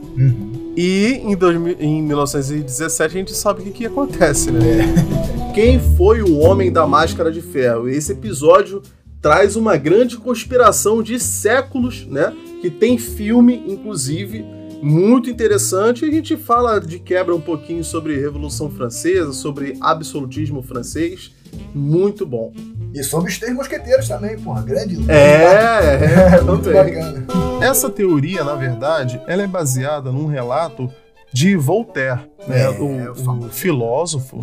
E 0.81 1.21
em, 1.25 1.35
2000 1.35 1.75
em 1.77 2.01
1917 2.01 3.03
a 3.13 3.19
gente 3.19 3.35
sabe 3.35 3.59
o 3.59 3.63
que, 3.65 3.71
que 3.71 3.85
acontece, 3.85 4.49
né? 4.49 4.85
Quem 5.53 5.77
foi 5.97 6.21
o 6.21 6.37
Homem 6.37 6.71
da 6.71 6.87
Máscara 6.87 7.29
de 7.29 7.41
Ferro? 7.41 7.89
Esse 7.89 8.13
episódio 8.13 8.81
traz 9.21 9.57
uma 9.57 9.75
grande 9.75 10.15
conspiração 10.15 11.03
de 11.03 11.19
séculos, 11.19 12.05
né? 12.05 12.33
Que 12.61 12.69
tem 12.69 12.97
filme, 12.97 13.61
inclusive, 13.67 14.45
muito 14.81 15.29
interessante. 15.29 16.05
A 16.05 16.11
gente 16.11 16.37
fala 16.37 16.79
de 16.79 16.97
quebra 16.97 17.35
um 17.35 17.41
pouquinho 17.41 17.83
sobre 17.83 18.15
Revolução 18.15 18.71
Francesa, 18.71 19.33
sobre 19.33 19.75
absolutismo 19.81 20.63
francês. 20.63 21.33
Muito 21.73 22.25
bom. 22.25 22.51
E 22.93 23.03
sobre 23.03 23.29
os 23.29 23.37
três 23.37 23.53
mosqueteiros 23.55 24.07
também, 24.07 24.37
porra, 24.39 24.61
grande. 24.63 24.97
É, 25.11 26.35
é, 26.37 26.41
muito 26.41 26.63
também. 26.71 26.95
bacana. 26.95 27.25
Essa 27.61 27.89
teoria, 27.89 28.43
na 28.43 28.55
verdade, 28.55 29.21
ela 29.27 29.43
é 29.43 29.47
baseada 29.47 30.11
num 30.11 30.25
relato 30.25 30.91
de 31.31 31.55
Voltaire, 31.55 32.21
né, 32.47 32.61
É, 32.63 32.69
o, 32.69 33.11
o 33.11 33.15
famoso. 33.15 33.47
o 33.47 33.49
filósofo, 33.51 34.39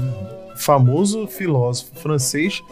famoso 0.57 1.27
filósofo 1.27 1.91
francês 1.97 2.63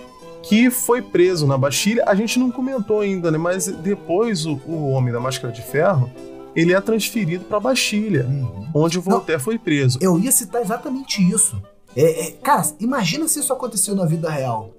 que 0.42 0.70
foi 0.70 1.00
preso 1.02 1.46
na 1.46 1.56
Bastilha. 1.58 2.04
A 2.06 2.14
gente 2.14 2.38
não 2.38 2.50
comentou 2.50 3.00
ainda, 3.00 3.30
né, 3.30 3.38
mas 3.38 3.66
depois 3.66 4.46
o, 4.46 4.60
o 4.66 4.90
Homem 4.90 5.12
da 5.12 5.18
Máscara 5.18 5.52
de 5.52 5.62
Ferro, 5.62 6.08
ele 6.54 6.72
é 6.72 6.80
transferido 6.80 7.44
para 7.46 7.58
Bastilha, 7.58 8.26
Uhum. 8.26 8.68
onde 8.74 8.98
o 8.98 9.02
Voltaire 9.02 9.40
foi 9.42 9.58
preso. 9.58 9.98
Eu 10.00 10.18
ia 10.20 10.30
citar 10.30 10.62
exatamente 10.62 11.20
isso. 11.20 11.60
É, 11.96 12.26
é, 12.26 12.30
cara, 12.42 12.62
imagina 12.80 13.28
se 13.28 13.38
isso 13.40 13.52
aconteceu 13.52 13.94
na 13.94 14.04
vida 14.04 14.28
real. 14.30 14.70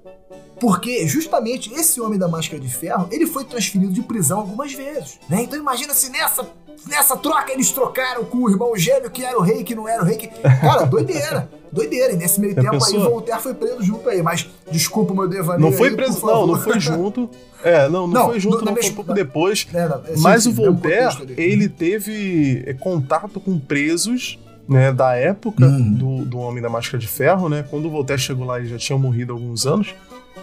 Porque 0.60 1.08
justamente 1.08 1.74
esse 1.74 2.00
homem 2.00 2.18
da 2.18 2.28
máscara 2.28 2.62
de 2.62 2.70
ferro, 2.70 3.08
ele 3.12 3.28
foi 3.28 3.44
transferido 3.44 3.92
de 3.92 4.02
prisão 4.02 4.40
algumas 4.40 4.74
vezes. 4.74 5.20
Né? 5.30 5.44
Então 5.44 5.60
imagina 5.60 5.94
se 5.94 6.10
nessa, 6.10 6.48
nessa 6.88 7.18
troca 7.18 7.52
eles 7.52 7.72
trocaram 7.72 8.24
com 8.24 8.38
o 8.38 8.50
irmão 8.50 8.76
gêmeo 8.76 9.10
que 9.10 9.24
era 9.24 9.38
o 9.38 9.42
rei, 9.42 9.64
que 9.64 9.76
não 9.76 9.88
era 9.88 10.02
o 10.02 10.06
rei. 10.06 10.18
Que... 10.18 10.28
Cara, 10.28 10.86
doideira. 10.88 11.50
Doideira. 11.72 12.14
E 12.14 12.16
nesse 12.16 12.40
meio 12.40 12.56
Já 12.56 12.62
tempo 12.62 12.76
aí 12.76 12.80
pensou? 12.80 13.10
Voltaire 13.10 13.42
foi 13.42 13.54
preso 13.54 13.84
junto 13.84 14.08
aí. 14.08 14.22
Mas 14.22 14.48
desculpa 14.72 15.12
o 15.12 15.16
meu 15.16 15.28
devaneio 15.28 15.70
Não 15.70 15.78
foi 15.78 15.90
aí, 15.90 15.96
preso, 15.96 16.26
não, 16.26 16.48
não 16.48 16.62
foi 16.62 16.80
junto. 16.80 17.30
É, 17.62 17.90
não, 17.90 18.08
não, 18.08 18.14
Não, 18.14 18.26
foi 18.28 18.40
junto, 18.40 18.64
não, 18.64 18.76
foi 18.76 18.90
um 18.90 18.94
pouco 18.94 19.14
depois. 19.14 19.68
É, 19.74 19.88
não, 19.90 20.02
é, 20.06 20.16
sim, 20.16 20.22
Mas 20.22 20.44
sim, 20.44 20.50
o 20.50 20.54
Voltaire, 20.54 21.34
ele 21.36 21.68
teve 21.68 22.64
é, 22.66 22.74
contato 22.74 23.40
com 23.40 23.60
presos 23.60 24.40
né, 24.68 24.92
da 24.92 25.16
época 25.16 25.66
Uhum. 25.66 25.94
do, 25.94 26.26
do 26.26 26.38
Homem 26.40 26.62
da 26.62 26.70
Máscara 26.70 26.98
de 26.98 27.08
Ferro, 27.08 27.48
né? 27.50 27.64
Quando 27.70 27.86
o 27.88 27.92
Voltaire 27.92 28.22
chegou 28.22 28.46
lá, 28.46 28.60
ele 28.60 28.68
já 28.68 28.78
tinha 28.78 28.98
morrido 28.98 29.34
há 29.34 29.36
alguns 29.36 29.66
anos. 29.66 29.94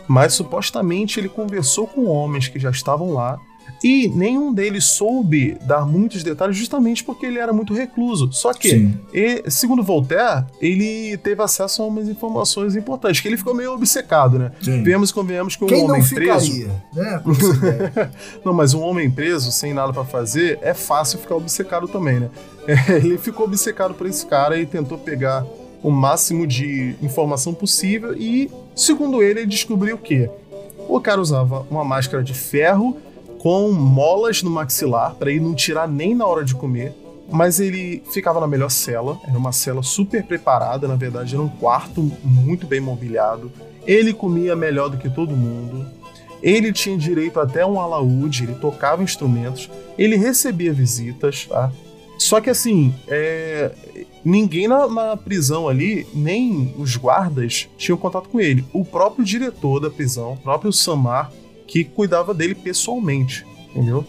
Mas 0.08 0.34
supostamente 0.34 1.20
ele 1.20 1.28
conversou 1.28 1.86
com 1.86 2.06
homens 2.06 2.48
que 2.48 2.58
já 2.58 2.70
estavam 2.70 3.12
lá. 3.12 3.38
E 3.82 4.08
nenhum 4.08 4.52
deles 4.54 4.84
soube 4.84 5.56
dar 5.62 5.84
muitos 5.84 6.22
detalhes, 6.22 6.56
justamente 6.56 7.02
porque 7.02 7.26
ele 7.26 7.38
era 7.38 7.52
muito 7.52 7.74
recluso. 7.74 8.32
Só 8.32 8.52
que, 8.52 8.90
e, 9.12 9.42
segundo 9.50 9.82
Voltaire, 9.82 10.44
ele 10.60 11.16
teve 11.16 11.42
acesso 11.42 11.82
a 11.82 11.86
umas 11.86 12.08
informações 12.08 12.76
importantes, 12.76 13.20
que 13.20 13.28
ele 13.28 13.36
ficou 13.36 13.54
meio 13.54 13.72
obcecado, 13.72 14.38
né? 14.38 14.52
Sim. 14.60 14.82
Vemos 14.82 15.10
e 15.10 15.14
convenhamos 15.14 15.56
que 15.56 15.64
um 15.64 15.66
Quem 15.66 15.84
homem 15.84 16.00
não 16.00 16.08
preso. 16.08 16.68
né? 16.94 17.22
Não, 18.44 18.52
mas 18.52 18.74
um 18.74 18.80
homem 18.80 19.10
preso, 19.10 19.50
sem 19.50 19.72
nada 19.74 19.92
pra 19.92 20.04
fazer, 20.04 20.58
é 20.62 20.74
fácil 20.74 21.18
ficar 21.18 21.34
obcecado 21.36 21.88
também, 21.88 22.20
né? 22.20 22.30
É, 22.64 22.92
ele 22.94 23.18
ficou 23.18 23.46
obcecado 23.46 23.92
por 23.92 24.06
esse 24.06 24.24
cara 24.24 24.56
e 24.56 24.64
tentou 24.64 24.96
pegar 24.96 25.44
o 25.82 25.90
máximo 25.90 26.46
de 26.46 26.94
informação 27.02 27.52
possível 27.52 28.14
e, 28.16 28.48
segundo 28.72 29.20
ele, 29.20 29.40
ele 29.40 29.46
descobriu 29.48 29.98
que 29.98 30.30
o 30.88 31.00
cara 31.00 31.20
usava 31.20 31.66
uma 31.68 31.84
máscara 31.84 32.22
de 32.22 32.32
ferro 32.32 32.96
com 33.42 33.72
molas 33.72 34.40
no 34.40 34.48
maxilar 34.48 35.16
pra 35.16 35.28
ele 35.28 35.40
não 35.40 35.52
tirar 35.52 35.88
nem 35.88 36.14
na 36.14 36.24
hora 36.24 36.44
de 36.44 36.54
comer. 36.54 36.94
Mas 37.28 37.58
ele 37.58 38.00
ficava 38.12 38.38
na 38.38 38.46
melhor 38.46 38.70
cela, 38.70 39.18
era 39.26 39.36
uma 39.36 39.50
cela 39.50 39.82
super 39.82 40.22
preparada, 40.22 40.86
na 40.86 40.94
verdade, 40.94 41.34
era 41.34 41.42
um 41.42 41.48
quarto 41.48 42.02
muito 42.22 42.68
bem 42.68 42.80
mobiliado. 42.80 43.50
Ele 43.84 44.12
comia 44.12 44.54
melhor 44.54 44.90
do 44.90 44.96
que 44.96 45.10
todo 45.10 45.36
mundo. 45.36 45.84
Ele 46.40 46.72
tinha 46.72 46.96
direito 46.96 47.40
até 47.40 47.66
um 47.66 47.80
alaúde, 47.80 48.44
ele 48.44 48.54
tocava 48.54 49.02
instrumentos, 49.02 49.68
ele 49.98 50.14
recebia 50.14 50.72
visitas, 50.72 51.46
tá? 51.46 51.72
Só 52.18 52.40
que 52.40 52.50
assim, 52.50 52.94
é, 53.08 53.72
ninguém 54.24 54.68
na, 54.68 54.86
na 54.86 55.16
prisão 55.16 55.68
ali, 55.68 56.06
nem 56.14 56.74
os 56.78 56.96
guardas, 56.96 57.68
tinham 57.76 57.98
contato 57.98 58.28
com 58.28 58.40
ele. 58.40 58.64
O 58.72 58.84
próprio 58.84 59.24
diretor 59.24 59.80
da 59.80 59.90
prisão, 59.90 60.34
o 60.34 60.36
próprio 60.36 60.72
Samar, 60.72 61.32
que 61.72 61.84
cuidava 61.84 62.34
dele 62.34 62.54
pessoalmente, 62.54 63.46
entendeu? 63.70 64.04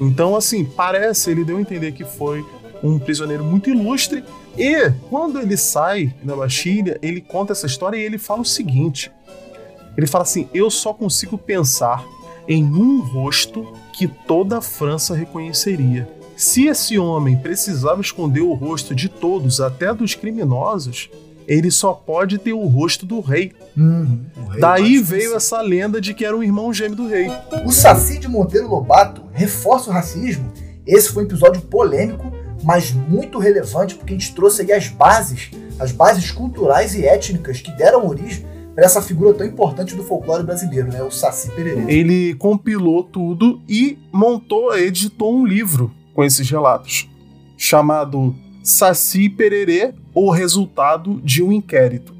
Então, 0.00 0.34
assim, 0.34 0.64
parece, 0.64 1.30
ele 1.30 1.44
deu 1.44 1.58
a 1.58 1.60
entender 1.60 1.92
que 1.92 2.06
foi 2.06 2.42
um 2.82 2.98
prisioneiro 2.98 3.44
muito 3.44 3.68
ilustre. 3.68 4.24
E 4.56 4.90
quando 5.10 5.38
ele 5.38 5.54
sai 5.58 6.14
da 6.22 6.34
Bastilha, 6.34 6.98
ele 7.02 7.20
conta 7.20 7.52
essa 7.52 7.66
história 7.66 7.98
e 7.98 8.02
ele 8.02 8.16
fala 8.16 8.40
o 8.40 8.46
seguinte: 8.46 9.12
ele 9.94 10.06
fala 10.06 10.22
assim, 10.22 10.48
eu 10.54 10.70
só 10.70 10.94
consigo 10.94 11.36
pensar 11.36 12.02
em 12.48 12.64
um 12.64 13.02
rosto 13.02 13.70
que 13.92 14.08
toda 14.08 14.56
a 14.56 14.62
França 14.62 15.14
reconheceria. 15.14 16.08
Se 16.34 16.66
esse 16.66 16.98
homem 16.98 17.36
precisava 17.36 18.00
esconder 18.00 18.40
o 18.40 18.54
rosto 18.54 18.94
de 18.94 19.10
todos, 19.10 19.60
até 19.60 19.92
dos 19.92 20.14
criminosos, 20.14 21.10
ele 21.46 21.70
só 21.70 21.92
pode 21.92 22.38
ter 22.38 22.52
o 22.52 22.66
rosto 22.66 23.06
do 23.06 23.20
rei. 23.20 23.52
O 23.76 24.50
rei 24.50 24.60
Daí 24.60 24.98
veio 24.98 25.34
essa 25.34 25.60
lenda 25.60 26.00
de 26.00 26.14
que 26.14 26.24
era 26.24 26.36
um 26.36 26.42
irmão 26.42 26.72
gêmeo 26.72 26.96
do 26.96 27.06
rei. 27.06 27.28
O 27.64 27.72
Saci 27.72 28.18
de 28.18 28.28
Monteiro 28.28 28.68
Lobato 28.68 29.22
reforça 29.32 29.90
o 29.90 29.92
racismo. 29.92 30.52
Esse 30.86 31.10
foi 31.10 31.22
um 31.22 31.26
episódio 31.26 31.62
polêmico, 31.62 32.32
mas 32.62 32.92
muito 32.92 33.38
relevante 33.38 33.94
porque 33.94 34.14
a 34.14 34.18
gente 34.18 34.34
trouxe 34.34 34.62
aí 34.62 34.72
as 34.72 34.88
bases, 34.88 35.50
as 35.78 35.92
bases 35.92 36.30
culturais 36.30 36.94
e 36.94 37.06
étnicas 37.06 37.60
que 37.60 37.70
deram 37.76 38.06
origem 38.06 38.44
para 38.74 38.84
essa 38.84 39.02
figura 39.02 39.34
tão 39.34 39.46
importante 39.46 39.94
do 39.94 40.02
folclore 40.02 40.42
brasileiro, 40.42 40.88
né? 40.90 41.02
O 41.02 41.10
Saci 41.10 41.50
Pererê. 41.50 41.92
Ele 41.92 42.34
compilou 42.34 43.04
tudo 43.04 43.60
e 43.68 43.98
montou, 44.10 44.76
editou 44.76 45.34
um 45.34 45.46
livro 45.46 45.92
com 46.14 46.24
esses 46.24 46.48
relatos, 46.48 47.08
chamado 47.56 48.34
Saci 48.62 49.28
Pererê, 49.28 49.94
o 50.14 50.30
resultado 50.30 51.20
de 51.22 51.42
um 51.42 51.52
inquérito. 51.52 52.14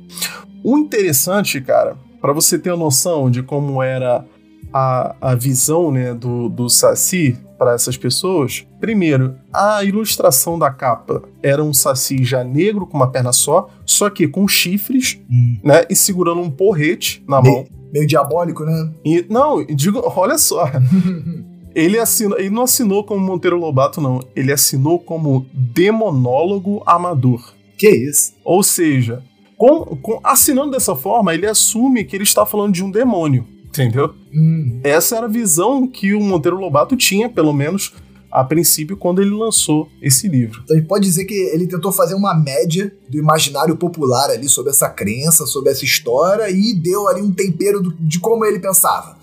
O 0.65 0.79
interessante, 0.79 1.61
cara, 1.61 1.97
para 2.21 2.33
você 2.33 2.59
ter 2.59 2.71
uma 2.71 2.85
noção 2.85 3.31
de 3.31 3.43
como 3.43 3.83
era 3.83 4.25
a, 4.73 5.15
a 5.21 5.35
visão 5.35 5.91
né, 5.91 6.15
do, 6.15 6.49
do 6.49 6.69
Saci 6.69 7.37
para 7.59 7.75
essas 7.75 7.97
pessoas, 7.97 8.67
primeiro, 8.81 9.37
a 9.53 9.85
ilustração 9.85 10.59
da 10.59 10.71
capa 10.71 11.23
era 11.43 11.63
um 11.63 11.73
Saci 11.73 12.25
já 12.25 12.43
negro 12.43 12.87
com 12.87 12.97
uma 12.97 13.11
perna 13.11 13.33
só, 13.33 13.69
só 13.85 14.09
que 14.09 14.27
com 14.27 14.49
chifres, 14.49 15.21
né, 15.63 15.85
e 15.91 15.95
segurando 15.95 16.41
um 16.41 16.51
porrete 16.51 17.23
na 17.29 17.43
mão. 17.43 17.67
Meio 17.93 18.07
diabólico, 18.07 18.65
né? 18.65 18.91
E, 19.05 19.27
não, 19.29 19.63
digo, 19.65 20.03
olha 20.17 20.39
só. 20.39 20.65
Ele, 21.75 21.99
assinou, 21.99 22.39
ele 22.39 22.51
não 22.51 22.65
assinou 22.65 23.03
como 23.03 23.25
Monteiro 23.25 23.59
Lobato, 23.59 23.99
não. 23.99 24.21
Ele 24.37 24.53
assinou 24.53 24.99
como 24.99 25.47
demonólogo 25.55 26.83
amador. 26.85 27.55
Que 27.89 27.97
isso? 27.97 28.33
Ou 28.45 28.63
seja, 28.63 29.23
com, 29.57 29.85
com- 29.97 30.21
assinando 30.25 30.71
dessa 30.73 30.95
forma, 30.97 31.35
ele 31.35 31.47
assume 31.47 32.05
que 32.05 32.17
ele 32.17 32.25
está 32.25 32.45
falando 32.47 32.73
de 32.75 32.83
um 32.85 32.91
demônio. 32.91 33.47
Entendeu? 33.67 34.15
Hum. 34.35 34.81
Essa 34.85 35.17
era 35.17 35.27
a 35.27 35.29
visão 35.31 35.87
que 35.87 36.13
o 36.15 36.21
Monteiro 36.21 36.59
Lobato 36.59 36.95
tinha, 36.95 37.29
pelo 37.29 37.53
menos 37.55 37.93
a 38.31 38.45
princípio, 38.45 38.97
quando 38.97 39.21
ele 39.23 39.31
lançou 39.31 39.89
esse 40.01 40.29
livro. 40.29 40.61
Então 40.65 40.77
a 40.77 40.79
gente 40.79 40.89
pode 40.89 41.05
dizer 41.07 41.25
que 41.25 41.35
ele 41.35 41.67
tentou 41.67 41.91
fazer 41.93 42.15
uma 42.15 42.35
média 42.35 42.95
do 43.09 43.19
imaginário 43.19 43.77
popular 43.77 44.31
ali 44.31 44.49
sobre 44.49 44.71
essa 44.71 44.89
crença, 44.89 45.47
sobre 45.47 45.71
essa 45.71 45.85
história 45.85 46.51
e 46.51 46.75
deu 46.75 47.09
ali 47.09 47.21
um 47.23 47.31
tempero 47.33 47.83
do- 47.83 47.93
de 47.99 48.19
como 48.21 48.45
ele 48.45 48.59
pensava. 48.59 49.17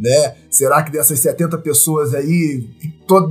Né? 0.00 0.34
Será 0.50 0.82
que 0.82 0.90
dessas 0.90 1.20
70 1.20 1.58
pessoas 1.58 2.14
aí, 2.14 2.66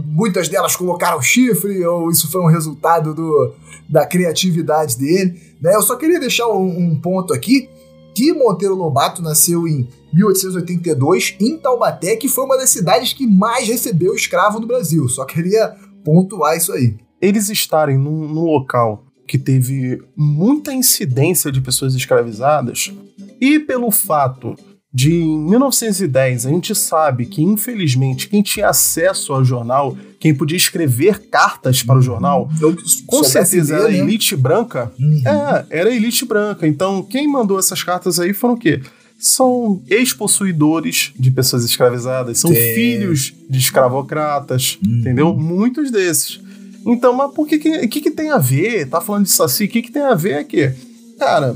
muitas 0.05 0.47
delas 0.47 0.75
colocaram 0.75 1.19
chifre 1.19 1.83
ou 1.83 2.11
isso 2.11 2.29
foi 2.29 2.41
um 2.41 2.47
resultado 2.47 3.11
do, 3.15 3.55
da 3.89 4.05
criatividade 4.05 4.95
dele? 4.95 5.41
Né? 5.59 5.73
Eu 5.73 5.81
só 5.81 5.95
queria 5.95 6.19
deixar 6.19 6.47
um, 6.47 6.67
um 6.67 6.95
ponto 7.01 7.33
aqui 7.33 7.67
que 8.13 8.31
Monteiro 8.33 8.75
Lobato 8.75 9.21
nasceu 9.23 9.67
em 9.67 9.87
1882 10.13 11.37
em 11.39 11.57
Taubaté, 11.57 12.15
que 12.15 12.27
foi 12.27 12.45
uma 12.45 12.57
das 12.57 12.69
cidades 12.69 13.13
que 13.13 13.25
mais 13.25 13.67
recebeu 13.67 14.13
escravo 14.13 14.59
no 14.59 14.67
Brasil. 14.67 15.07
Só 15.09 15.25
queria 15.25 15.75
pontuar 16.03 16.55
isso 16.55 16.71
aí. 16.71 16.97
Eles 17.19 17.49
estarem 17.49 17.97
num, 17.97 18.27
num 18.27 18.43
local 18.43 19.05
que 19.27 19.37
teve 19.37 20.03
muita 20.15 20.73
incidência 20.73 21.51
de 21.51 21.61
pessoas 21.61 21.95
escravizadas 21.95 22.93
e 23.39 23.59
pelo 23.59 23.89
fato 23.89 24.55
de 24.91 25.13
em 25.13 25.39
1910 25.49 26.45
a 26.47 26.49
gente 26.49 26.73
sabe 26.73 27.25
que 27.27 27.43
infelizmente 27.43 28.27
quem 28.27 28.41
tinha 28.41 28.69
acesso 28.69 29.33
ao 29.33 29.45
jornal, 29.45 29.95
quem 30.19 30.33
podia 30.33 30.57
escrever 30.57 31.27
cartas 31.29 31.83
para 31.83 31.99
o 31.99 32.01
jornal, 32.01 32.49
Eu 32.59 32.75
com 33.05 33.23
certeza 33.23 33.75
era 33.75 33.85
a 33.85 33.91
né? 33.91 33.97
elite 33.99 34.35
branca. 34.35 34.91
Uhum. 34.99 35.21
É, 35.25 35.65
era 35.69 35.89
a 35.89 35.95
elite 35.95 36.25
branca. 36.25 36.65
Então, 36.67 37.03
quem 37.03 37.27
mandou 37.27 37.59
essas 37.59 37.83
cartas 37.83 38.19
aí 38.19 38.33
foram 38.33 38.55
o 38.55 38.57
quê? 38.57 38.81
São 39.21 39.81
ex-possuidores 39.87 41.11
de 41.19 41.29
pessoas 41.29 41.63
escravizadas, 41.65 42.39
são 42.39 42.51
filhos 42.53 43.33
de 43.49 43.59
escravocratas, 43.59 44.79
Uhum. 44.85 44.99
entendeu? 44.99 45.33
Muitos 45.35 45.91
desses. 45.91 46.39
Então, 46.85 47.13
mas 47.13 47.31
por 47.33 47.45
que 47.47 47.59
que, 47.59 47.87
que 47.87 48.01
que 48.01 48.11
tem 48.11 48.29
a 48.31 48.37
ver? 48.37 48.87
Tá 48.87 49.01
falando 49.01 49.25
de 49.25 49.31
Saci, 49.31 49.65
o 49.65 49.67
que 49.67 49.81
que 49.81 49.91
tem 49.91 50.01
a 50.01 50.15
ver 50.15 50.35
aqui? 50.35 50.71
Cara, 51.19 51.55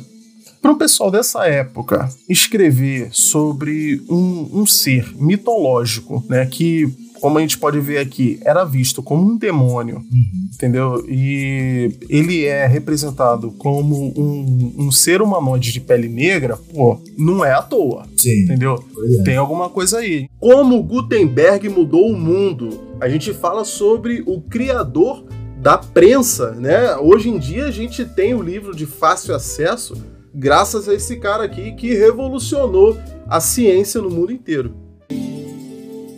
para 0.64 0.72
um 0.72 0.78
pessoal 0.78 1.11
dessa 1.11 1.45
época 1.45 2.07
escrever 2.30 3.09
sobre 3.11 4.01
um, 4.09 4.61
um 4.61 4.66
ser 4.66 5.14
mitológico, 5.18 6.24
né, 6.30 6.45
que 6.45 6.89
como 7.20 7.38
a 7.38 7.41
gente 7.41 7.57
pode 7.57 7.80
ver 7.80 7.99
aqui, 7.99 8.38
era 8.43 8.66
visto 8.66 9.01
como 9.01 9.30
um 9.30 9.38
demônio, 9.38 9.97
uhum. 9.97 10.49
entendeu? 10.53 11.05
E 11.07 11.97
ele 12.09 12.43
é 12.43 12.66
representado 12.68 13.51
como 13.51 14.14
um, 14.18 14.74
um 14.78 14.91
ser 14.91 15.22
humanoide 15.22 15.72
de 15.72 15.80
pele 15.80 16.09
negra, 16.09 16.57
pô, 16.57 17.01
não 17.18 17.43
é 17.45 17.53
à 17.53 17.61
toa. 17.61 18.05
Sim. 18.18 18.43
Entendeu? 18.43 18.76
É. 19.20 19.24
Tem 19.24 19.38
alguma 19.38 19.70
coisa 19.70 19.99
aí. 19.99 20.28
Como 20.38 20.84
Gutenberg 20.84 21.70
mudou 21.70 22.09
o 22.09 22.18
mundo. 22.18 22.82
A 22.99 23.07
gente 23.07 23.34
fala 23.34 23.64
sobre 23.64 24.22
o 24.26 24.41
criador 24.41 25.24
da 25.61 25.78
prensa, 25.78 26.51
né? 26.51 26.97
Hoje 26.97 27.30
em 27.30 27.39
dia 27.39 27.68
a 27.68 27.72
gente 27.72 28.03
tem 28.03 28.34
o 28.34 28.41
livro 28.41 28.76
de 28.76 28.86
fácil 28.86 29.34
acesso 29.34 29.95
graças 30.34 30.90
a 30.90 30.94
esse 30.94 31.18
cara 31.18 31.44
aqui 31.44 31.74
que 31.74 31.94
revolucionou 31.94 32.98
a 33.28 33.40
ciência 33.40 34.02
no 34.02 34.10
mundo 34.10 34.32
inteiro. 34.32 34.76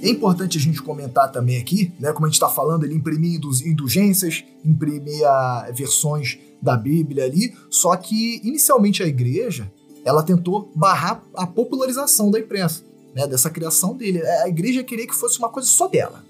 É 0.01 0.09
importante 0.09 0.57
a 0.57 0.61
gente 0.61 0.81
comentar 0.81 1.31
também 1.31 1.57
aqui, 1.57 1.91
né, 1.99 2.13
como 2.13 2.25
a 2.25 2.29
gente 2.29 2.35
está 2.35 2.47
falando, 2.47 2.83
ele 2.83 2.93
imprimia 2.93 3.39
indulgências, 3.65 4.43
imprimia 4.63 5.71
versões 5.75 6.37
da 6.61 6.77
Bíblia 6.77 7.25
ali, 7.25 7.55
só 7.69 7.95
que 7.95 8.39
inicialmente 8.43 9.01
a 9.01 9.07
igreja 9.07 9.71
ela 10.05 10.21
tentou 10.21 10.71
barrar 10.75 11.23
a 11.33 11.47
popularização 11.47 12.29
da 12.29 12.39
imprensa, 12.39 12.83
né, 13.15 13.25
dessa 13.25 13.49
criação 13.49 13.97
dele. 13.97 14.21
A 14.21 14.47
igreja 14.47 14.83
queria 14.83 15.07
que 15.07 15.15
fosse 15.15 15.39
uma 15.39 15.49
coisa 15.49 15.67
só 15.67 15.87
dela. 15.87 16.23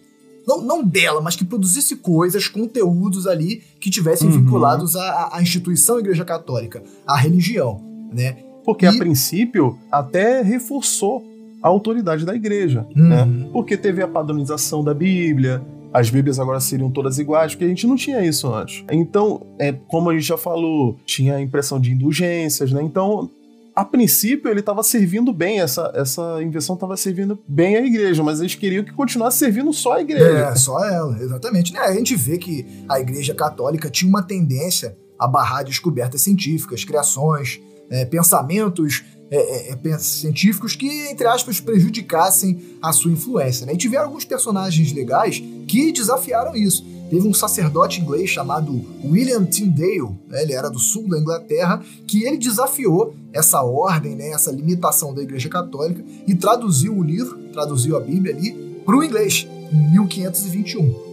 Não, 0.48 0.62
não 0.62 0.84
dela, 0.84 1.22
mas 1.22 1.36
que 1.36 1.44
produzisse 1.44 1.96
coisas, 1.96 2.48
conteúdos 2.48 3.28
ali 3.28 3.64
que 3.80 3.90
tivessem 3.90 4.30
uhum. 4.30 4.44
vinculados 4.44 4.96
à, 4.96 5.30
à 5.34 5.42
instituição 5.42 6.00
Igreja 6.00 6.24
Católica, 6.24 6.84
à 7.08 7.18
religião, 7.18 7.82
né? 8.12 8.38
Porque 8.64 8.86
e... 8.86 8.88
a 8.88 8.94
princípio 8.94 9.78
até 9.92 10.42
reforçou 10.42 11.24
a 11.62 11.68
autoridade 11.68 12.26
da 12.26 12.36
igreja, 12.36 12.86
uhum. 12.96 13.08
né? 13.08 13.28
Porque 13.52 13.76
teve 13.76 14.02
a 14.02 14.08
padronização 14.08 14.84
da 14.84 14.94
Bíblia, 14.94 15.64
as 15.96 16.10
Bíblias 16.10 16.40
agora 16.40 16.60
seriam 16.60 16.92
todas 16.92 17.18
iguais, 17.18 17.54
porque 17.54 17.64
a 17.64 17.70
gente 17.70 17.88
não 17.88 17.96
tinha 17.96 18.24
isso 18.24 18.54
antes. 18.54 18.84
Então, 18.92 19.48
é, 19.58 19.72
como 19.72 20.10
a 20.10 20.14
gente 20.14 20.26
já 20.28 20.38
falou, 20.38 20.98
tinha 21.06 21.36
a 21.36 21.42
impressão 21.42 21.80
de 21.80 21.92
indulgências, 21.92 22.72
né? 22.72 22.84
Então, 22.84 23.30
a 23.76 23.84
princípio 23.84 24.50
ele 24.50 24.62
estava 24.62 24.82
servindo 24.82 25.34
bem, 25.34 25.60
essa, 25.60 25.92
essa 25.94 26.42
invenção 26.42 26.76
estava 26.76 26.96
servindo 26.96 27.38
bem 27.46 27.76
a 27.76 27.86
igreja, 27.86 28.24
mas 28.24 28.40
eles 28.40 28.56
queriam 28.56 28.86
que 28.86 28.94
continuasse 28.94 29.38
servindo 29.38 29.74
só 29.74 29.94
a 29.94 30.02
igreja. 30.02 30.40
É, 30.40 30.56
só 30.56 30.82
ela, 30.86 31.18
exatamente. 31.22 31.74
Né? 31.74 31.80
A 31.80 31.94
gente 31.94 32.16
vê 32.16 32.38
que 32.38 32.66
a 32.88 33.02
igreja 33.02 33.36
católica 33.36 33.90
tinha 33.90 34.08
uma 34.08 34.24
tendência 34.24 34.98
a 35.20 35.28
barrar 35.28 35.64
descobertas 35.64 36.22
científicas, 36.22 36.86
criações, 36.86 37.60
é, 37.90 38.06
pensamentos 38.06 39.04
é, 39.30 39.72
é, 39.72 39.78
é 39.84 39.98
científicos 39.98 40.76
que, 40.76 40.88
entre 41.10 41.28
aspas, 41.28 41.60
prejudicassem 41.60 42.78
a 42.82 42.94
sua 42.94 43.12
influência. 43.12 43.66
Né? 43.66 43.74
E 43.74 43.78
tiveram 43.78 44.06
alguns 44.06 44.24
personagens 44.24 44.94
legais 44.94 45.44
que 45.68 45.92
desafiaram 45.92 46.56
isso. 46.56 46.86
Teve 47.10 47.28
um 47.28 47.34
sacerdote 47.34 48.02
inglês 48.02 48.30
chamado 48.30 48.82
William 49.04 49.46
Tyndale, 49.46 50.10
né? 50.28 50.42
ele 50.42 50.54
era 50.54 50.70
do 50.70 50.80
sul 50.80 51.08
da 51.08 51.20
Inglaterra, 51.20 51.82
que 52.08 52.24
ele 52.24 52.38
desafiou 52.38 53.16
essa 53.32 53.62
ordem, 53.62 54.16
né? 54.16 54.30
essa 54.30 54.52
limitação 54.52 55.14
da 55.14 55.22
Igreja 55.22 55.48
Católica 55.48 56.04
e 56.28 56.34
traduziu 56.34 56.98
o 56.98 57.04
livro, 57.04 57.38
traduziu 57.54 57.96
a 57.96 58.00
Bíblia 58.00 58.36
ali 58.36 58.54
para 58.86 58.96
o 58.96 59.04
inglês 59.04 59.48
em 59.72 59.92
1521. 59.92 61.06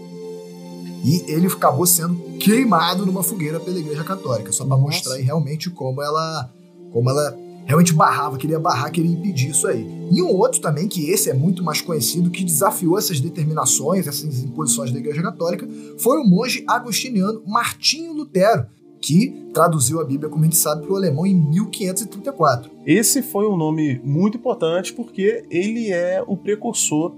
E 1.05 1.24
ele 1.26 1.47
acabou 1.49 1.84
sendo 1.84 2.14
queimado 2.38 3.05
numa 3.05 3.22
fogueira 3.22 3.59
pela 3.59 3.78
Igreja 3.78 4.05
Católica, 4.05 4.53
só 4.53 4.64
para 4.64 4.76
mostrar 4.76 5.16
realmente 5.16 5.68
como 5.68 6.01
ela, 6.01 6.51
como 6.93 7.11
ela 7.11 7.36
realmente 7.65 7.93
barrava, 7.93 8.37
queria 8.37 8.59
barrar, 8.59 8.91
queria 8.91 9.11
impedir 9.11 9.51
isso 9.51 9.67
aí. 9.67 9.87
E 10.11 10.23
um 10.23 10.37
outro 10.37 10.61
também, 10.61 10.89
que 10.89 11.11
esse 11.11 11.31
é 11.31 11.35
muito 11.35 11.63
mais 11.63 11.81
conhecido, 11.81 12.31
que 12.31 12.45
desafiou 12.45 12.99
essas 12.99 13.21
determinações, 13.21 14.07
essas 14.07 14.43
imposições 14.43 14.91
da 14.91 14.99
Igreja 14.99 15.23
Católica, 15.23 15.69
foi 15.99 16.19
o 16.19 16.25
monge 16.25 16.65
agostiniano 16.67 17.43
Martinho 17.47 18.13
Lutero, 18.13 18.67
que 19.01 19.51
traduziu 19.53 20.01
a 20.01 20.05
Bíblia, 20.05 20.31
como 20.31 20.43
a 20.43 20.45
gente 20.45 20.57
sabe, 20.57 20.83
para 20.83 20.93
o 20.93 20.97
alemão 20.97 21.27
em 21.27 21.35
1534. 21.35 22.71
Esse 22.87 23.23
foi 23.23 23.47
um 23.47 23.57
nome 23.57 24.01
muito 24.05 24.39
importante 24.39 24.93
porque 24.93 25.45
ele 25.51 25.91
é 25.91 26.23
o 26.27 26.37
precursor 26.37 27.15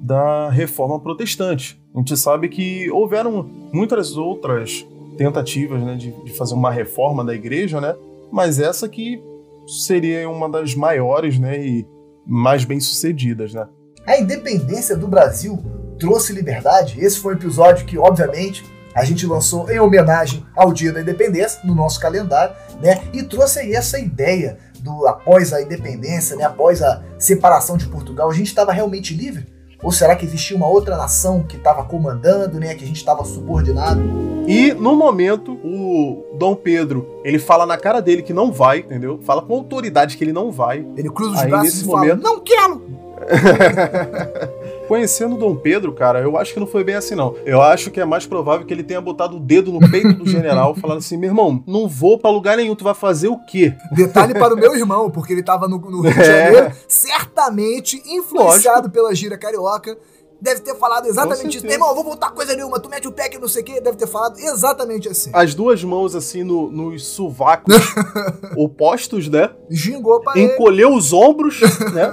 da 0.00 0.48
reforma 0.48 0.98
protestante. 0.98 1.80
A 1.94 1.98
gente 1.98 2.16
sabe 2.16 2.48
que 2.48 2.90
houveram 2.90 3.42
muitas 3.72 4.16
outras 4.16 4.86
tentativas 5.16 5.82
né, 5.82 5.96
de, 5.96 6.12
de 6.24 6.32
fazer 6.32 6.54
uma 6.54 6.70
reforma 6.70 7.24
da 7.24 7.34
igreja, 7.34 7.80
né? 7.80 7.96
mas 8.30 8.60
essa 8.60 8.88
que 8.88 9.20
seria 9.68 10.28
uma 10.28 10.48
das 10.48 10.74
maiores 10.74 11.38
né, 11.38 11.58
e 11.58 11.86
mais 12.26 12.64
bem-sucedidas. 12.64 13.52
Né? 13.52 13.66
A 14.06 14.18
independência 14.18 14.96
do 14.96 15.06
Brasil 15.06 15.62
trouxe 15.98 16.32
liberdade. 16.32 16.98
Esse 16.98 17.18
foi 17.18 17.34
um 17.34 17.36
episódio 17.36 17.84
que, 17.84 17.98
obviamente, 17.98 18.64
a 18.94 19.04
gente 19.04 19.26
lançou 19.26 19.70
em 19.70 19.78
homenagem 19.78 20.44
ao 20.56 20.72
Dia 20.72 20.92
da 20.92 21.00
Independência 21.00 21.60
no 21.64 21.74
nosso 21.74 22.00
calendário, 22.00 22.54
né? 22.80 23.02
E 23.12 23.22
trouxe 23.22 23.60
aí 23.60 23.72
essa 23.74 23.98
ideia 23.98 24.58
do 24.80 25.06
após 25.06 25.52
a 25.52 25.60
independência, 25.60 26.36
né? 26.36 26.44
Após 26.44 26.82
a 26.82 27.02
separação 27.18 27.76
de 27.76 27.86
Portugal, 27.86 28.30
a 28.30 28.34
gente 28.34 28.46
estava 28.46 28.72
realmente 28.72 29.14
livre? 29.14 29.46
Ou 29.82 29.92
será 29.92 30.16
que 30.16 30.24
existia 30.24 30.56
uma 30.56 30.66
outra 30.66 30.96
nação 30.96 31.44
que 31.44 31.56
estava 31.56 31.84
comandando, 31.84 32.58
né? 32.58 32.74
Que 32.74 32.84
a 32.84 32.86
gente 32.86 32.96
estava 32.96 33.24
subordinado? 33.24 34.00
E 34.46 34.72
no 34.72 34.96
momento, 34.96 35.52
o 35.62 36.26
Dom 36.36 36.56
Pedro, 36.56 37.20
ele 37.22 37.38
fala 37.38 37.64
na 37.64 37.76
cara 37.76 38.00
dele 38.00 38.22
que 38.22 38.32
não 38.32 38.50
vai, 38.50 38.78
entendeu? 38.78 39.20
Fala 39.22 39.42
com 39.42 39.54
autoridade 39.54 40.16
que 40.16 40.24
ele 40.24 40.32
não 40.32 40.50
vai. 40.50 40.84
Ele 40.96 41.08
cruza 41.10 41.34
os 41.34 41.42
Aí, 41.42 41.50
braços 41.50 41.82
e 41.82 41.86
momento... 41.86 42.22
fala, 42.22 42.34
não 42.34 42.40
quero! 42.40 42.82
Conhecendo 44.88 45.36
Dom 45.36 45.54
Pedro, 45.54 45.92
cara, 45.92 46.20
eu 46.20 46.38
acho 46.38 46.54
que 46.54 46.58
não 46.58 46.66
foi 46.66 46.82
bem 46.82 46.94
assim, 46.94 47.14
não. 47.14 47.36
Eu 47.44 47.60
acho 47.60 47.90
que 47.90 48.00
é 48.00 48.06
mais 48.06 48.26
provável 48.26 48.66
que 48.66 48.72
ele 48.72 48.82
tenha 48.82 49.00
botado 49.00 49.36
o 49.36 49.40
dedo 49.40 49.70
no 49.70 49.90
peito 49.90 50.14
do 50.14 50.26
general, 50.26 50.74
falando 50.80 50.98
assim: 50.98 51.18
meu 51.18 51.28
irmão, 51.28 51.62
não 51.66 51.86
vou 51.86 52.18
para 52.18 52.30
lugar 52.30 52.56
nenhum, 52.56 52.74
tu 52.74 52.84
vai 52.84 52.94
fazer 52.94 53.28
o 53.28 53.38
quê? 53.38 53.74
Detalhe 53.92 54.32
para 54.32 54.54
o 54.54 54.56
meu 54.56 54.74
irmão, 54.76 55.10
porque 55.10 55.34
ele 55.34 55.42
tava 55.42 55.68
no, 55.68 55.78
no 55.78 56.00
Rio 56.00 56.14
de 56.14 56.20
é. 56.20 56.24
Janeiro, 56.24 56.76
certamente 56.88 58.02
influenciado 58.06 58.78
Lógico. 58.78 58.94
pela 58.94 59.14
gira 59.14 59.36
carioca 59.36 59.96
deve 60.40 60.60
ter 60.60 60.74
falado 60.76 61.06
exatamente 61.06 61.56
isso. 61.56 61.66
Meu 61.66 61.74
irmão, 61.74 61.94
vou 61.94 62.04
voltar 62.04 62.30
coisa 62.30 62.54
nenhuma, 62.54 62.78
tu 62.80 62.88
mete 62.88 63.08
o 63.08 63.12
pé 63.12 63.28
que 63.28 63.38
não 63.38 63.48
sei 63.48 63.62
o 63.62 63.64
que, 63.64 63.80
deve 63.80 63.96
ter 63.96 64.06
falado 64.06 64.38
exatamente 64.38 65.08
assim. 65.08 65.30
As 65.32 65.54
duas 65.54 65.82
mãos 65.82 66.14
assim 66.14 66.44
no, 66.44 66.70
nos 66.70 67.06
sovacos 67.06 67.74
opostos, 68.56 69.28
né? 69.28 69.50
Gingou 69.68 70.20
pra 70.20 70.38
Encolheu 70.38 70.90
ele. 70.90 70.98
os 70.98 71.12
ombros, 71.12 71.60
né? 71.92 72.12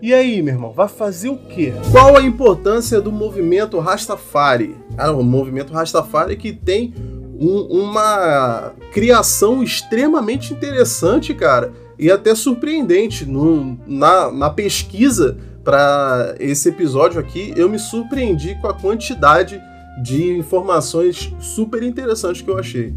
E 0.00 0.12
aí, 0.12 0.42
meu 0.42 0.54
irmão, 0.54 0.72
vai 0.72 0.88
fazer 0.88 1.30
o 1.30 1.38
quê? 1.38 1.72
Qual 1.90 2.16
a 2.16 2.22
importância 2.22 3.00
do 3.00 3.10
movimento 3.10 3.78
Rastafari? 3.78 4.76
Ah, 4.96 5.10
o 5.10 5.22
movimento 5.22 5.72
Rastafari 5.72 6.36
que 6.36 6.52
tem 6.52 6.92
um, 7.38 7.60
uma 7.80 8.72
criação 8.92 9.62
extremamente 9.62 10.52
interessante, 10.52 11.32
cara, 11.32 11.72
e 11.98 12.10
até 12.10 12.34
surpreendente. 12.34 13.24
No, 13.24 13.78
na, 13.86 14.30
na 14.30 14.50
pesquisa 14.50 15.38
para 15.64 16.34
esse 16.38 16.68
episódio 16.68 17.18
aqui, 17.18 17.52
eu 17.56 17.68
me 17.68 17.78
surpreendi 17.78 18.54
com 18.60 18.68
a 18.68 18.74
quantidade 18.74 19.60
de 20.02 20.36
informações 20.36 21.34
super 21.40 21.82
interessantes 21.82 22.42
que 22.42 22.50
eu 22.50 22.58
achei. 22.58 22.94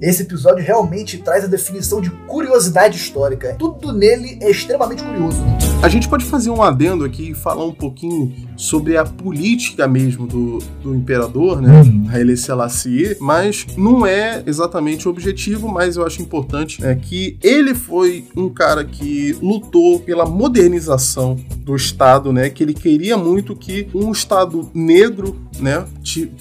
Esse 0.00 0.22
episódio 0.22 0.64
realmente 0.64 1.18
traz 1.18 1.44
a 1.44 1.46
definição 1.46 2.00
de 2.00 2.08
curiosidade 2.26 2.96
histórica. 2.96 3.54
Tudo 3.58 3.92
nele 3.92 4.38
é 4.40 4.50
extremamente 4.50 5.02
curioso. 5.02 5.44
A 5.82 5.88
gente 5.88 6.08
pode 6.08 6.24
fazer 6.24 6.50
um 6.50 6.62
adendo 6.62 7.04
aqui 7.04 7.30
e 7.30 7.34
falar 7.34 7.64
um 7.64 7.72
pouquinho 7.72 8.32
sobre 8.56 8.96
a 8.96 9.04
política 9.04 9.88
mesmo 9.88 10.26
do, 10.26 10.58
do 10.82 10.94
imperador, 10.94 11.60
né? 11.60 11.80
Uhum. 11.80 12.06
Haile 12.10 12.36
Selassie, 12.36 13.16
mas 13.20 13.66
não 13.76 14.06
é 14.06 14.42
exatamente 14.46 15.06
o 15.08 15.10
objetivo, 15.10 15.68
mas 15.68 15.96
eu 15.96 16.06
acho 16.06 16.20
importante 16.20 16.84
é 16.84 16.94
que 16.94 17.38
ele 17.42 17.74
foi 17.74 18.26
um 18.36 18.50
cara 18.50 18.84
que 18.84 19.36
lutou 19.40 20.00
pela 20.00 20.26
modernização 20.26 21.38
do 21.64 21.74
Estado, 21.74 22.30
né? 22.30 22.50
Que 22.50 22.62
ele 22.62 22.74
queria 22.74 23.16
muito 23.16 23.56
que 23.56 23.88
um 23.94 24.12
Estado 24.12 24.70
negro, 24.74 25.36
né, 25.58 25.84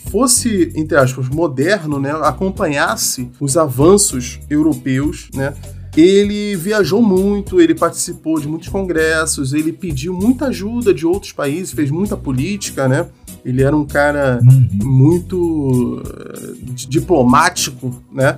fosse, 0.09 0.71
entre 0.75 0.97
aspas, 0.97 1.29
moderno, 1.29 1.99
né? 1.99 2.11
Acompanhasse 2.23 3.29
os 3.49 3.57
avanços 3.57 4.39
europeus, 4.49 5.29
né? 5.33 5.53
Ele 5.97 6.55
viajou 6.55 7.01
muito, 7.01 7.59
ele 7.59 7.73
participou 7.73 8.39
de 8.39 8.47
muitos 8.47 8.69
congressos, 8.69 9.53
ele 9.53 9.73
pediu 9.73 10.13
muita 10.13 10.45
ajuda 10.45 10.93
de 10.93 11.05
outros 11.05 11.31
países, 11.31 11.73
fez 11.73 11.89
muita 11.89 12.15
política, 12.15 12.87
né? 12.87 13.07
Ele 13.43 13.63
era 13.63 13.75
um 13.75 13.85
cara 13.85 14.39
uhum. 14.41 14.69
muito 14.83 15.97
uh, 15.97 16.55
diplomático, 16.73 18.03
né? 18.11 18.37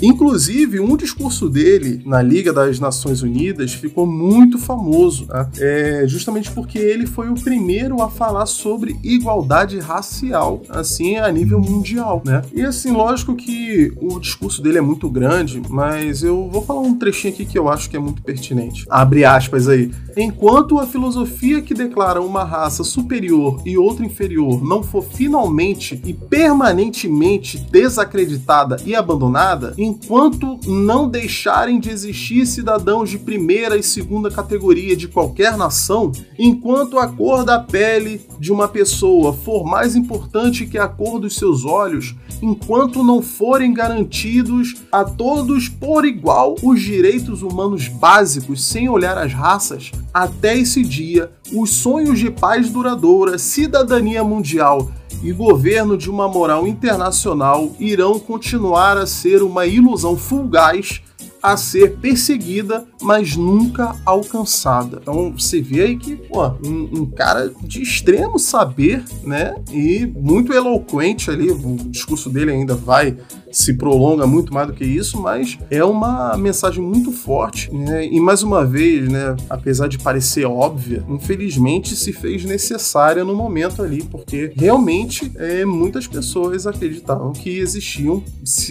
Inclusive, 0.00 0.80
um 0.80 0.96
discurso 0.96 1.48
dele 1.48 2.02
na 2.04 2.22
Liga 2.22 2.52
das 2.52 2.78
Nações 2.78 3.22
Unidas 3.22 3.72
ficou 3.72 4.06
muito 4.06 4.58
famoso, 4.58 5.26
né? 5.28 5.48
é, 5.58 6.04
justamente 6.06 6.50
porque 6.50 6.78
ele 6.78 7.06
foi 7.06 7.28
o 7.28 7.34
primeiro 7.34 8.02
a 8.02 8.08
falar 8.08 8.46
sobre 8.46 8.96
igualdade 9.02 9.78
racial, 9.78 10.62
assim, 10.68 11.16
a 11.16 11.30
nível 11.30 11.60
mundial, 11.60 12.22
né? 12.24 12.42
E 12.54 12.62
assim, 12.62 12.90
lógico 12.92 13.34
que 13.34 13.92
o 14.00 14.18
discurso 14.18 14.62
dele 14.62 14.78
é 14.78 14.80
muito 14.80 15.08
grande, 15.08 15.62
mas 15.68 16.22
eu 16.22 16.48
vou 16.48 16.62
falar 16.62 16.80
um 16.80 16.98
trechinho 16.98 17.34
aqui 17.34 17.44
que 17.44 17.58
eu 17.58 17.68
acho 17.68 17.88
que 17.88 17.96
é 17.96 18.00
muito 18.00 18.22
pertinente. 18.22 18.84
Abre 18.88 19.24
aspas 19.24 19.68
aí. 19.68 19.90
Enquanto 20.16 20.78
a 20.78 20.86
filosofia 20.86 21.62
que 21.62 21.74
declara 21.74 22.20
uma 22.20 22.44
raça 22.44 22.84
superior 22.84 23.62
e 23.64 23.78
outra 23.78 24.04
inferior 24.04 24.62
não 24.62 24.82
for 24.82 25.02
finalmente 25.02 26.00
e 26.04 26.12
permanentemente 26.12 27.58
desacreditada 27.58 28.76
e 28.84 28.94
abandonada, 28.94 29.74
enquanto 29.82 30.60
não 30.64 31.08
deixarem 31.08 31.80
de 31.80 31.90
existir 31.90 32.46
cidadãos 32.46 33.10
de 33.10 33.18
primeira 33.18 33.76
e 33.76 33.82
segunda 33.82 34.30
categoria 34.30 34.94
de 34.94 35.08
qualquer 35.08 35.56
nação, 35.56 36.12
enquanto 36.38 36.98
a 36.98 37.08
cor 37.08 37.44
da 37.44 37.58
pele 37.58 38.20
de 38.38 38.52
uma 38.52 38.68
pessoa 38.68 39.32
for 39.32 39.64
mais 39.64 39.96
importante 39.96 40.66
que 40.66 40.78
a 40.78 40.86
cor 40.86 41.18
dos 41.18 41.34
seus 41.34 41.64
olhos, 41.64 42.14
enquanto 42.40 43.02
não 43.02 43.20
forem 43.20 43.74
garantidos 43.74 44.76
a 44.90 45.04
todos 45.04 45.68
por 45.68 46.04
igual 46.04 46.54
os 46.62 46.80
direitos 46.80 47.42
humanos 47.42 47.88
básicos 47.88 48.64
sem 48.64 48.88
olhar 48.88 49.18
as 49.18 49.32
raças, 49.32 49.90
até 50.14 50.56
esse 50.56 50.82
dia, 50.82 51.32
os 51.52 51.70
sonhos 51.70 52.20
de 52.20 52.30
paz 52.30 52.70
duradoura, 52.70 53.36
cidadania 53.36 54.22
mundial 54.22 54.90
e 55.22 55.32
governo 55.32 55.96
de 55.96 56.10
uma 56.10 56.26
moral 56.26 56.66
internacional 56.66 57.70
irão 57.78 58.18
continuar 58.18 58.96
a 58.96 59.06
ser 59.06 59.42
uma 59.42 59.66
ilusão 59.66 60.16
fugaz 60.16 61.00
a 61.42 61.56
ser 61.56 61.96
perseguida, 61.96 62.86
mas 63.00 63.36
nunca 63.36 63.96
alcançada. 64.06 64.98
Então 65.02 65.32
você 65.36 65.60
vê 65.60 65.82
aí 65.82 65.96
que, 65.96 66.16
pô, 66.16 66.46
um, 66.64 67.00
um, 67.00 67.06
cara 67.06 67.52
de 67.62 67.82
extremo 67.82 68.38
saber, 68.38 69.04
né? 69.24 69.56
E 69.72 70.06
muito 70.06 70.52
eloquente 70.52 71.30
ali, 71.30 71.50
o 71.50 71.76
discurso 71.90 72.30
dele 72.30 72.52
ainda 72.52 72.74
vai 72.74 73.16
se 73.52 73.74
prolonga 73.74 74.26
muito 74.26 74.52
mais 74.52 74.66
do 74.66 74.72
que 74.72 74.84
isso, 74.84 75.20
mas 75.20 75.58
é 75.70 75.84
uma 75.84 76.36
mensagem 76.36 76.82
muito 76.82 77.12
forte, 77.12 77.72
né? 77.72 78.06
E 78.06 78.18
mais 78.18 78.42
uma 78.42 78.64
vez, 78.64 79.08
né, 79.08 79.36
apesar 79.48 79.88
de 79.88 79.98
parecer 79.98 80.46
óbvia, 80.46 81.04
infelizmente 81.08 81.94
se 81.94 82.12
fez 82.12 82.44
necessária 82.44 83.24
no 83.24 83.34
momento 83.34 83.82
ali, 83.82 84.02
porque 84.02 84.52
realmente 84.56 85.30
é, 85.36 85.64
muitas 85.64 86.06
pessoas 86.06 86.66
acreditavam 86.66 87.32
que 87.32 87.58
existiam 87.58 88.22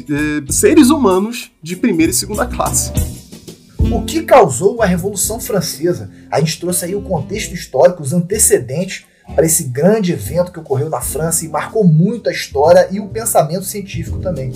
é, 0.09 0.51
seres 0.51 0.89
humanos 0.89 1.51
de 1.61 1.75
primeira 1.75 2.11
e 2.11 2.15
segunda 2.15 2.45
classe. 2.47 2.60
O 3.91 4.03
que 4.03 4.21
causou 4.21 4.81
a 4.81 4.85
Revolução 4.85 5.39
Francesa? 5.39 6.11
A 6.29 6.39
gente 6.39 6.59
trouxe 6.59 6.85
aí 6.85 6.95
o 6.95 7.01
contexto 7.01 7.53
histórico, 7.53 8.03
os 8.03 8.13
antecedentes 8.13 9.05
para 9.35 9.45
esse 9.45 9.63
grande 9.63 10.11
evento 10.11 10.51
que 10.51 10.59
ocorreu 10.59 10.89
na 10.89 11.01
França 11.01 11.43
e 11.43 11.49
marcou 11.49 11.83
muito 11.83 12.29
a 12.29 12.31
história 12.31 12.87
e 12.91 12.99
o 12.99 13.07
pensamento 13.07 13.63
científico 13.63 14.19
também. 14.19 14.51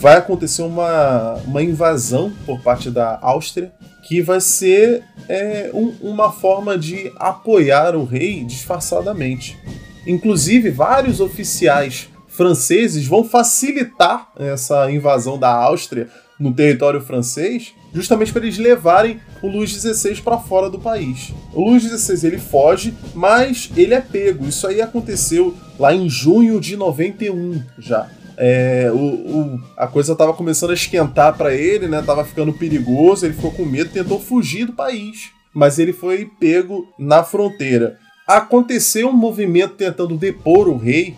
Vai 0.00 0.16
acontecer 0.16 0.62
uma, 0.62 1.34
uma 1.44 1.62
invasão 1.62 2.32
por 2.46 2.60
parte 2.62 2.90
da 2.90 3.18
Áustria 3.20 3.72
que 4.08 4.22
vai 4.22 4.40
ser 4.40 5.04
é, 5.28 5.70
um, 5.74 5.94
uma 6.00 6.32
forma 6.32 6.78
de 6.78 7.12
apoiar 7.16 7.94
o 7.94 8.04
rei 8.04 8.44
disfarçadamente. 8.44 9.58
Inclusive, 10.06 10.70
vários 10.70 11.20
oficiais 11.20 12.08
franceses 12.26 13.06
vão 13.06 13.22
facilitar 13.22 14.28
essa 14.38 14.90
invasão 14.90 15.38
da 15.38 15.52
Áustria 15.52 16.08
no 16.42 16.52
território 16.52 17.00
francês, 17.00 17.72
justamente 17.94 18.32
para 18.32 18.42
eles 18.42 18.58
levarem 18.58 19.20
o 19.40 19.46
Luís 19.46 19.70
XVI 19.70 20.20
para 20.20 20.38
fora 20.38 20.68
do 20.68 20.78
país. 20.78 21.32
O 21.54 21.70
Luís 21.70 21.84
XVI 21.84 22.26
ele 22.26 22.38
foge, 22.38 22.94
mas 23.14 23.70
ele 23.76 23.94
é 23.94 24.00
pego. 24.00 24.46
Isso 24.46 24.66
aí 24.66 24.82
aconteceu 24.82 25.54
lá 25.78 25.94
em 25.94 26.08
junho 26.08 26.60
de 26.60 26.76
91 26.76 27.62
já. 27.78 28.10
É, 28.36 28.90
o, 28.92 28.96
o, 28.96 29.60
a 29.76 29.86
coisa 29.86 30.12
estava 30.12 30.32
começando 30.32 30.70
a 30.70 30.74
esquentar 30.74 31.36
para 31.36 31.54
ele, 31.54 31.86
né? 31.86 32.02
Tava 32.02 32.24
ficando 32.24 32.52
perigoso, 32.52 33.24
ele 33.24 33.34
ficou 33.34 33.52
com 33.52 33.64
medo, 33.64 33.90
tentou 33.90 34.18
fugir 34.18 34.64
do 34.64 34.72
país, 34.72 35.30
mas 35.54 35.78
ele 35.78 35.92
foi 35.92 36.28
pego 36.40 36.88
na 36.98 37.22
fronteira. 37.22 37.98
Aconteceu 38.26 39.08
um 39.08 39.12
movimento 39.12 39.74
tentando 39.74 40.16
depor 40.16 40.68
o 40.68 40.76
rei, 40.76 41.14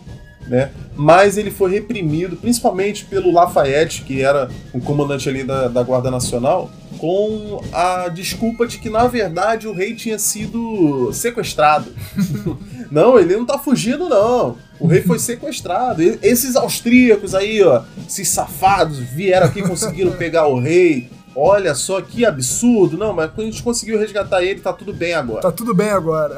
né? 0.47 0.71
Mas 0.95 1.37
ele 1.37 1.51
foi 1.51 1.71
reprimido, 1.71 2.35
principalmente 2.35 3.05
pelo 3.05 3.31
Lafayette, 3.31 4.03
que 4.03 4.21
era 4.21 4.49
o 4.73 4.79
comandante 4.79 5.27
ali 5.27 5.43
da, 5.43 5.67
da 5.67 5.83
Guarda 5.83 6.09
Nacional, 6.09 6.69
com 6.97 7.61
a 7.73 8.07
desculpa 8.07 8.65
de 8.65 8.77
que 8.77 8.89
na 8.89 9.07
verdade 9.07 9.67
o 9.67 9.73
rei 9.73 9.95
tinha 9.95 10.17
sido 10.17 11.11
sequestrado. 11.13 11.91
não, 12.89 13.19
ele 13.19 13.35
não 13.35 13.45
tá 13.45 13.57
fugindo 13.57 14.07
não. 14.07 14.57
O 14.79 14.87
rei 14.87 15.01
foi 15.01 15.19
sequestrado. 15.19 16.01
E 16.01 16.19
esses 16.21 16.55
austríacos 16.55 17.33
aí, 17.33 17.61
ó, 17.63 17.83
esses 18.07 18.29
safados 18.29 18.99
vieram 18.99 19.47
aqui 19.47 19.59
e 19.59 19.67
conseguiram 19.67 20.11
pegar 20.17 20.47
o 20.47 20.59
rei. 20.59 21.09
Olha 21.35 21.75
só 21.75 22.01
que 22.01 22.25
absurdo. 22.25 22.97
Não, 22.97 23.13
mas 23.13 23.29
a 23.37 23.41
gente 23.41 23.61
conseguiu 23.61 23.99
resgatar 23.99 24.41
ele, 24.41 24.61
tá 24.61 24.71
tudo 24.71 24.93
bem 24.93 25.13
agora. 25.13 25.41
Tá 25.41 25.51
tudo 25.51 25.73
bem 25.73 25.89
agora. 25.89 26.37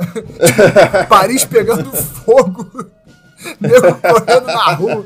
Paris 1.07 1.45
pegando 1.45 1.91
fogo. 1.91 2.87
Nego 3.59 3.93
correndo 3.95 4.45
na 4.45 4.73
rua. 4.73 5.05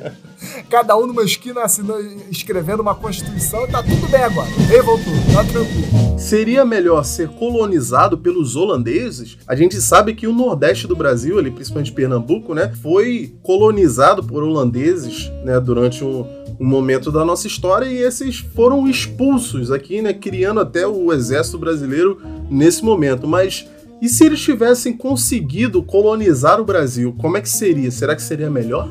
Cada 0.70 0.98
um 0.98 1.06
numa 1.06 1.24
esquina 1.24 1.62
assinando, 1.62 2.04
escrevendo 2.32 2.80
uma 2.80 2.96
constituição 2.96 3.68
tá 3.68 3.84
tudo 3.84 4.08
bem 4.10 4.24
agora. 4.24 4.50
Rei 4.68 4.82
voltou, 4.82 5.14
tá 5.32 5.44
tranquilo. 5.44 6.18
Seria 6.18 6.66
melhor 6.66 7.04
ser 7.04 7.30
colonizado 7.30 8.18
pelos 8.18 8.56
holandeses? 8.56 9.38
A 9.48 9.56
gente 9.56 9.80
sabe 9.80 10.16
que 10.16 10.26
o 10.26 10.34
nordeste 10.34 10.88
do 10.88 10.96
Brasil, 10.96 11.38
ali, 11.38 11.52
principalmente 11.52 11.92
Pernambuco, 11.92 12.56
né, 12.56 12.74
foi 12.82 13.36
colonizado 13.44 14.24
por 14.24 14.44
holandeses, 14.44 15.32
né, 15.44 15.60
durante 15.60 16.04
um, 16.04 16.26
um 16.60 16.66
momento 16.66 17.12
da 17.12 17.24
nossa 17.24 17.46
história 17.46 17.86
e 17.86 17.98
esses 17.98 18.40
foram 18.56 18.88
expulsos 18.88 19.72
aqui, 19.72 20.02
né, 20.02 20.12
criando 20.12 20.60
até 20.60 20.88
o 20.88 21.14
exército 21.14 21.60
brasileiro 21.60 22.20
nesse 22.50 22.84
momento. 22.84 23.28
Mas 23.28 23.68
e 24.02 24.10
se 24.10 24.26
eles 24.26 24.42
tivessem 24.42 24.98
conseguido 24.98 25.84
colonizar 25.84 26.60
o 26.60 26.66
Brasil, 26.66 27.14
como 27.20 27.38
é 27.38 27.42
que 27.42 27.48
seria? 27.48 27.92
Será 27.92 28.16
que 28.16 28.22
seria 28.24 28.50
melhor? 28.50 28.90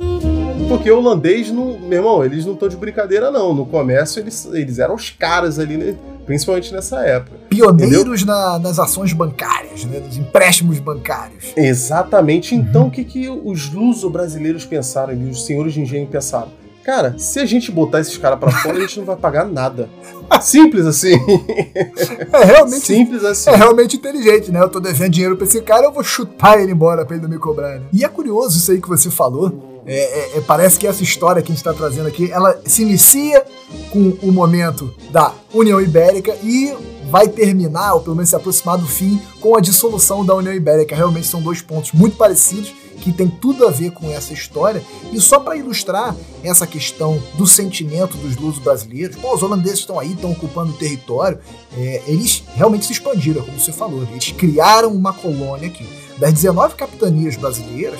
Porque 0.69 0.89
o 0.89 0.99
holandês, 0.99 1.51
não, 1.51 1.81
meu 1.81 1.99
irmão, 1.99 2.25
eles 2.25 2.47
não 2.47 2.55
estão 2.55 2.69
de 2.69 2.77
brincadeira, 2.77 3.29
não. 3.29 3.53
No 3.53 3.67
comércio, 3.67 4.21
eles, 4.21 4.49
eles 4.53 4.79
eram 4.79 4.95
os 4.95 5.11
caras 5.11 5.59
ali, 5.59 5.77
né? 5.77 5.97
principalmente 6.25 6.73
nessa 6.73 7.01
época. 7.01 7.37
Pioneiros 7.49 8.25
na, 8.25 8.57
nas 8.61 8.79
ações 8.79 9.13
bancárias, 9.13 9.85
né? 9.85 9.99
nos 9.99 10.17
empréstimos 10.17 10.79
bancários. 10.79 11.53
Exatamente. 11.57 12.55
Então, 12.55 12.83
uhum. 12.83 12.89
o 12.89 12.91
que, 12.93 13.03
que 13.03 13.29
os 13.29 13.73
luso-brasileiros 13.73 14.65
pensaram 14.65 15.13
ali, 15.13 15.29
os 15.29 15.45
senhores 15.45 15.75
de 15.75 15.81
engenho 15.81 16.07
pensaram? 16.07 16.60
Cara, 16.91 17.14
se 17.16 17.38
a 17.38 17.47
gente 17.47 17.70
botar 17.70 18.01
esses 18.01 18.18
caras 18.18 18.36
para 18.41 18.51
fora, 18.51 18.76
a 18.76 18.80
gente 18.80 18.99
não 18.99 19.07
vai 19.07 19.14
pagar 19.14 19.47
nada. 19.47 19.88
Simples 20.43 20.84
assim. 20.84 21.12
É 22.32 22.45
realmente, 22.45 22.84
Simples 22.84 23.24
assim. 23.24 23.49
É 23.49 23.55
realmente 23.55 23.97
inteligente, 23.97 24.51
né? 24.51 24.61
Eu 24.61 24.68
tô 24.68 24.80
devendo 24.80 25.12
dinheiro 25.12 25.36
pra 25.36 25.47
esse 25.47 25.62
cara, 25.62 25.84
eu 25.84 25.93
vou 25.93 26.03
chutar 26.03 26.61
ele 26.61 26.72
embora 26.72 27.07
pra 27.07 27.14
ele 27.14 27.22
não 27.22 27.30
me 27.30 27.38
cobrar. 27.38 27.78
Né? 27.78 27.82
E 27.93 28.05
é 28.05 28.09
curioso 28.09 28.59
isso 28.59 28.72
aí 28.72 28.80
que 28.80 28.88
você 28.88 29.09
falou. 29.09 29.80
É, 29.86 29.99
é, 29.99 30.38
é, 30.38 30.41
parece 30.41 30.80
que 30.80 30.86
essa 30.88 31.05
história 31.05 31.41
que 31.41 31.53
a 31.53 31.55
gente 31.55 31.64
está 31.64 31.72
trazendo 31.72 32.09
aqui, 32.09 32.28
ela 32.32 32.61
se 32.66 32.82
inicia 32.82 33.45
com 33.93 34.12
o 34.20 34.32
momento 34.32 34.93
da 35.12 35.32
União 35.55 35.80
Ibérica 35.80 36.34
e 36.43 36.74
vai 37.09 37.28
terminar, 37.28 37.95
ou 37.95 38.01
pelo 38.01 38.16
menos 38.16 38.30
se 38.30 38.36
aproximar 38.36 38.78
do 38.78 38.86
fim, 38.86 39.22
com 39.41 39.57
a 39.57 39.61
dissolução 39.61 40.26
da 40.26 40.34
União 40.34 40.53
Ibérica. 40.53 40.97
Realmente 40.97 41.28
são 41.28 41.41
dois 41.41 41.62
pontos 41.62 41.93
muito 41.93 42.16
parecidos 42.16 42.80
que 43.01 43.12
tem 43.12 43.28
tudo 43.28 43.66
a 43.66 43.70
ver 43.70 43.90
com 43.92 44.11
essa 44.11 44.32
história. 44.32 44.82
E 45.12 45.20
só 45.20 45.40
para 45.40 45.57
ilustrar 45.57 46.14
essa 46.42 46.66
questão 46.66 47.20
do 47.34 47.46
sentimento 47.46 48.16
dos 48.16 48.36
lusos 48.36 48.62
brasileiros, 48.62 49.16
pô, 49.16 49.34
os 49.34 49.42
holandeses 49.42 49.80
estão 49.80 49.98
aí, 49.98 50.12
estão 50.12 50.32
ocupando 50.32 50.72
o 50.72 50.76
território, 50.76 51.38
é, 51.76 52.03
eles 52.07 52.42
realmente 52.55 52.86
se 52.86 52.92
expandiram, 52.92 53.42
como 53.42 53.59
você 53.59 53.72
falou. 53.72 54.03
Eles 54.03 54.32
criaram 54.32 54.92
uma 54.92 55.12
colônia 55.12 55.68
aqui. 55.68 55.86
Das 56.18 56.32
19 56.32 56.74
capitanias 56.74 57.36
brasileiras, 57.36 57.98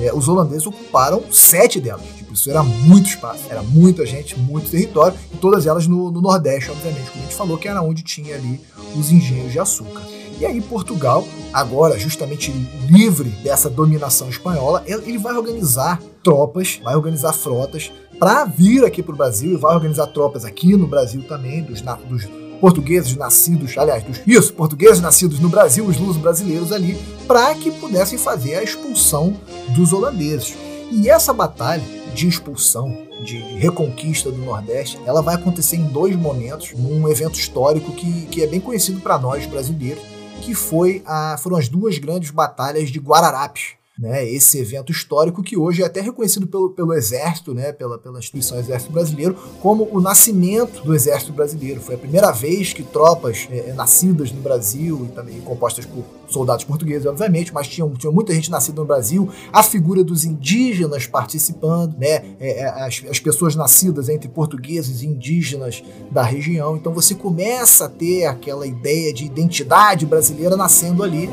é, 0.00 0.12
os 0.12 0.28
holandeses 0.28 0.66
ocuparam 0.66 1.22
sete 1.30 1.80
delas. 1.80 2.02
Tipo, 2.16 2.34
isso 2.34 2.50
era 2.50 2.62
muito 2.62 3.08
espaço, 3.08 3.42
era 3.48 3.62
muita 3.62 4.06
gente, 4.06 4.38
muito 4.38 4.70
território, 4.70 5.16
e 5.32 5.36
todas 5.36 5.66
elas 5.66 5.86
no, 5.86 6.10
no 6.10 6.20
Nordeste, 6.20 6.70
obviamente, 6.70 7.10
como 7.10 7.22
a 7.22 7.26
gente 7.26 7.36
falou, 7.36 7.58
que 7.58 7.68
era 7.68 7.82
onde 7.82 8.02
tinha 8.02 8.36
ali 8.36 8.60
os 8.96 9.10
engenhos 9.10 9.52
de 9.52 9.58
açúcar. 9.58 10.02
E 10.40 10.46
aí 10.46 10.58
Portugal, 10.62 11.22
agora 11.52 11.98
justamente 11.98 12.50
livre 12.88 13.28
dessa 13.44 13.68
dominação 13.68 14.30
espanhola, 14.30 14.82
ele 14.86 15.18
vai 15.18 15.36
organizar 15.36 16.00
tropas, 16.24 16.80
vai 16.82 16.96
organizar 16.96 17.34
frotas 17.34 17.92
para 18.18 18.46
vir 18.46 18.82
aqui 18.82 19.02
para 19.02 19.12
o 19.12 19.16
Brasil 19.18 19.52
e 19.52 19.56
vai 19.56 19.74
organizar 19.74 20.06
tropas 20.06 20.46
aqui 20.46 20.74
no 20.74 20.86
Brasil 20.86 21.22
também, 21.28 21.62
dos, 21.62 21.82
dos 21.82 22.26
portugueses 22.58 23.14
nascidos, 23.16 23.76
aliás, 23.76 24.02
dos, 24.02 24.22
isso, 24.26 24.54
portugueses 24.54 25.02
nascidos 25.02 25.38
no 25.40 25.50
Brasil, 25.50 25.84
os 25.84 25.98
lusos 25.98 26.16
brasileiros 26.16 26.72
ali, 26.72 26.96
para 27.26 27.54
que 27.54 27.70
pudessem 27.70 28.18
fazer 28.18 28.54
a 28.54 28.62
expulsão 28.62 29.36
dos 29.74 29.92
holandeses. 29.92 30.56
E 30.90 31.10
essa 31.10 31.34
batalha 31.34 31.84
de 32.14 32.26
expulsão, 32.26 32.96
de 33.22 33.36
reconquista 33.36 34.30
do 34.30 34.38
Nordeste, 34.38 34.98
ela 35.04 35.20
vai 35.20 35.34
acontecer 35.34 35.76
em 35.76 35.84
dois 35.84 36.16
momentos, 36.16 36.72
num 36.76 37.06
evento 37.08 37.38
histórico 37.38 37.92
que, 37.92 38.26
que 38.26 38.42
é 38.42 38.46
bem 38.46 38.58
conhecido 38.58 39.00
para 39.00 39.18
nós 39.18 39.44
brasileiros, 39.46 40.02
que 40.40 40.54
foi 40.54 41.02
a, 41.06 41.36
foram 41.38 41.56
as 41.56 41.68
duas 41.68 41.98
grandes 41.98 42.30
batalhas 42.30 42.90
de 42.90 42.98
Guararapes, 42.98 43.74
né, 43.98 44.26
esse 44.26 44.58
evento 44.58 44.90
histórico 44.90 45.42
que 45.42 45.58
hoje 45.58 45.82
é 45.82 45.86
até 45.86 46.00
reconhecido 46.00 46.46
pelo, 46.46 46.70
pelo 46.70 46.94
Exército, 46.94 47.52
né, 47.52 47.70
pela, 47.70 47.98
pela 47.98 48.18
instituição 48.18 48.58
Exército 48.58 48.90
Brasileiro, 48.90 49.36
como 49.60 49.86
o 49.92 50.00
nascimento 50.00 50.82
do 50.82 50.94
Exército 50.94 51.34
Brasileiro. 51.34 51.82
Foi 51.82 51.96
a 51.96 51.98
primeira 51.98 52.30
vez 52.30 52.72
que 52.72 52.82
tropas 52.82 53.46
é, 53.50 53.68
é 53.68 53.72
nascidas 53.74 54.32
no 54.32 54.40
Brasil 54.40 55.06
e 55.06 55.14
também 55.14 55.40
compostas 55.42 55.84
por 55.84 56.02
soldados 56.32 56.64
portugueses, 56.64 57.06
obviamente, 57.06 57.52
mas 57.52 57.68
tinha, 57.68 57.88
tinha 57.90 58.12
muita 58.12 58.32
gente 58.34 58.50
nascida 58.50 58.80
no 58.80 58.86
Brasil, 58.86 59.28
a 59.52 59.62
figura 59.62 60.02
dos 60.02 60.24
indígenas 60.24 61.06
participando, 61.06 61.96
né, 61.98 62.22
é, 62.38 62.60
é, 62.60 62.64
as, 62.86 63.02
as 63.10 63.18
pessoas 63.18 63.54
nascidas 63.54 64.08
entre 64.08 64.28
portugueses 64.28 65.02
e 65.02 65.06
indígenas 65.06 65.82
da 66.10 66.22
região. 66.22 66.76
Então 66.76 66.92
você 66.92 67.14
começa 67.14 67.86
a 67.86 67.88
ter 67.88 68.26
aquela 68.26 68.66
ideia 68.66 69.12
de 69.12 69.24
identidade 69.24 70.06
brasileira 70.06 70.56
nascendo 70.56 71.02
ali, 71.02 71.28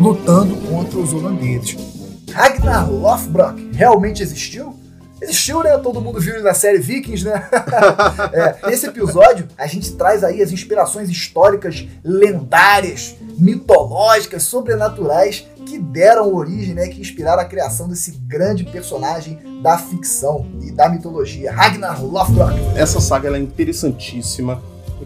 lutando 0.00 0.56
contra 0.68 0.98
os 0.98 1.12
holandeses. 1.12 1.76
Ragnar 2.30 2.90
Lothbrok 2.90 3.70
realmente 3.74 4.22
existiu? 4.22 4.81
Existiu, 5.22 5.62
né? 5.62 5.78
Todo 5.78 6.00
mundo 6.00 6.18
viu 6.18 6.42
na 6.42 6.52
série 6.52 6.78
Vikings, 6.78 7.24
né? 7.24 7.48
é, 8.32 8.68
nesse 8.68 8.86
episódio, 8.86 9.46
a 9.56 9.68
gente 9.68 9.92
traz 9.92 10.24
aí 10.24 10.42
as 10.42 10.50
inspirações 10.50 11.08
históricas 11.08 11.86
lendárias, 12.02 13.14
mitológicas, 13.38 14.42
sobrenaturais 14.42 15.46
que 15.64 15.78
deram 15.78 16.34
origem, 16.34 16.74
né? 16.74 16.88
Que 16.88 17.00
inspiraram 17.00 17.40
a 17.40 17.44
criação 17.44 17.88
desse 17.88 18.18
grande 18.26 18.64
personagem 18.64 19.38
da 19.62 19.78
ficção 19.78 20.44
e 20.60 20.72
da 20.72 20.88
mitologia, 20.88 21.52
Ragnar 21.52 22.04
Lothbrok. 22.04 22.58
Essa 22.74 23.00
saga 23.00 23.30
é 23.36 23.38
interessantíssima. 23.38 24.60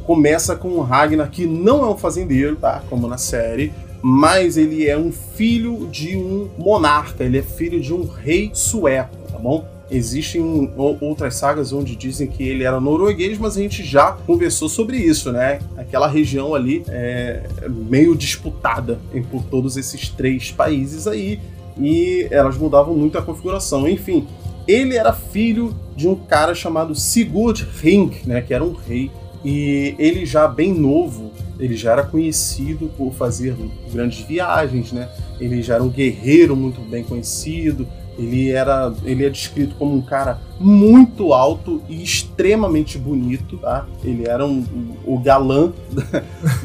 Começa 0.07 0.57
com 0.57 0.69
o 0.69 0.83
Ragnar, 0.83 1.31
que 1.31 1.47
não 1.47 1.85
é 1.85 1.91
um 1.91 1.97
fazendeiro, 1.97 2.57
tá? 2.57 2.83
Como 2.89 3.07
na 3.07 3.19
série 3.19 3.73
mas 4.09 4.57
ele 4.57 4.87
é 4.87 4.97
um 4.97 5.11
filho 5.11 5.89
de 5.89 6.17
um 6.17 6.49
monarca, 6.57 7.25
ele 7.25 7.39
é 7.39 7.43
filho 7.43 7.81
de 7.81 7.93
um 7.93 8.07
rei 8.07 8.53
sueco, 8.55 9.17
tá 9.33 9.37
bom? 9.37 9.67
Existem 9.91 10.73
outras 10.77 11.37
sagas 11.37 11.73
onde 11.73 11.95
dizem 11.95 12.27
que 12.27 12.43
ele 12.43 12.65
era 12.65 12.81
norueguês, 12.81 13.39
mas 13.39 13.57
a 13.57 13.61
gente 13.61 13.85
já 13.85 14.13
conversou 14.13 14.69
sobre 14.69 14.97
isso, 14.97 15.31
né? 15.31 15.61
Aquela 15.77 16.09
região 16.09 16.55
ali 16.55 16.85
é 16.89 17.49
meio 17.69 18.17
disputada 18.17 18.99
por 19.31 19.45
todos 19.45 19.77
esses 19.77 20.09
três 20.09 20.51
países 20.51 21.07
aí, 21.07 21.39
e 21.79 22.27
elas 22.31 22.57
mudavam 22.57 22.95
muito 22.95 23.17
a 23.17 23.23
configuração. 23.23 23.89
Enfim, 23.89 24.27
ele 24.67 24.97
era 24.97 25.13
filho 25.13 25.75
de 25.95 26.09
um 26.09 26.17
cara 26.17 26.55
chamado 26.55 26.95
Sigurd 26.95 27.67
Ring, 27.81 28.11
né? 28.27 28.41
Que 28.41 28.53
era 28.53 28.65
um 28.65 28.73
rei, 28.73 29.11
e 29.45 29.95
ele 29.99 30.27
já 30.27 30.49
bem 30.49 30.75
novo 30.75 31.31
ele 31.59 31.77
já 31.77 31.93
era 31.93 32.03
conhecido 32.03 32.91
por 32.97 33.13
fazer 33.15 33.57
grandes 33.93 34.21
viagens, 34.27 34.93
né? 34.93 35.09
Ele 35.41 35.63
já 35.63 35.75
era 35.75 35.83
um 35.83 35.89
guerreiro 35.89 36.55
muito 36.55 36.81
bem 36.83 37.03
conhecido. 37.03 37.87
Ele 38.19 38.51
era, 38.51 38.95
ele 39.05 39.27
é 39.27 39.31
descrito 39.31 39.75
como 39.75 39.95
um 39.95 40.01
cara 40.01 40.41
muito 40.59 41.35
alto 41.35 41.83
e 41.89 42.03
extremamente 42.03 42.97
bonito, 42.99 43.59
tá? 43.59 43.87
Ele 44.03 44.27
era 44.27 44.45
um, 44.45 44.65
um 44.75 44.97
o 45.05 45.19
galã. 45.19 45.73
Da, 45.91 46.03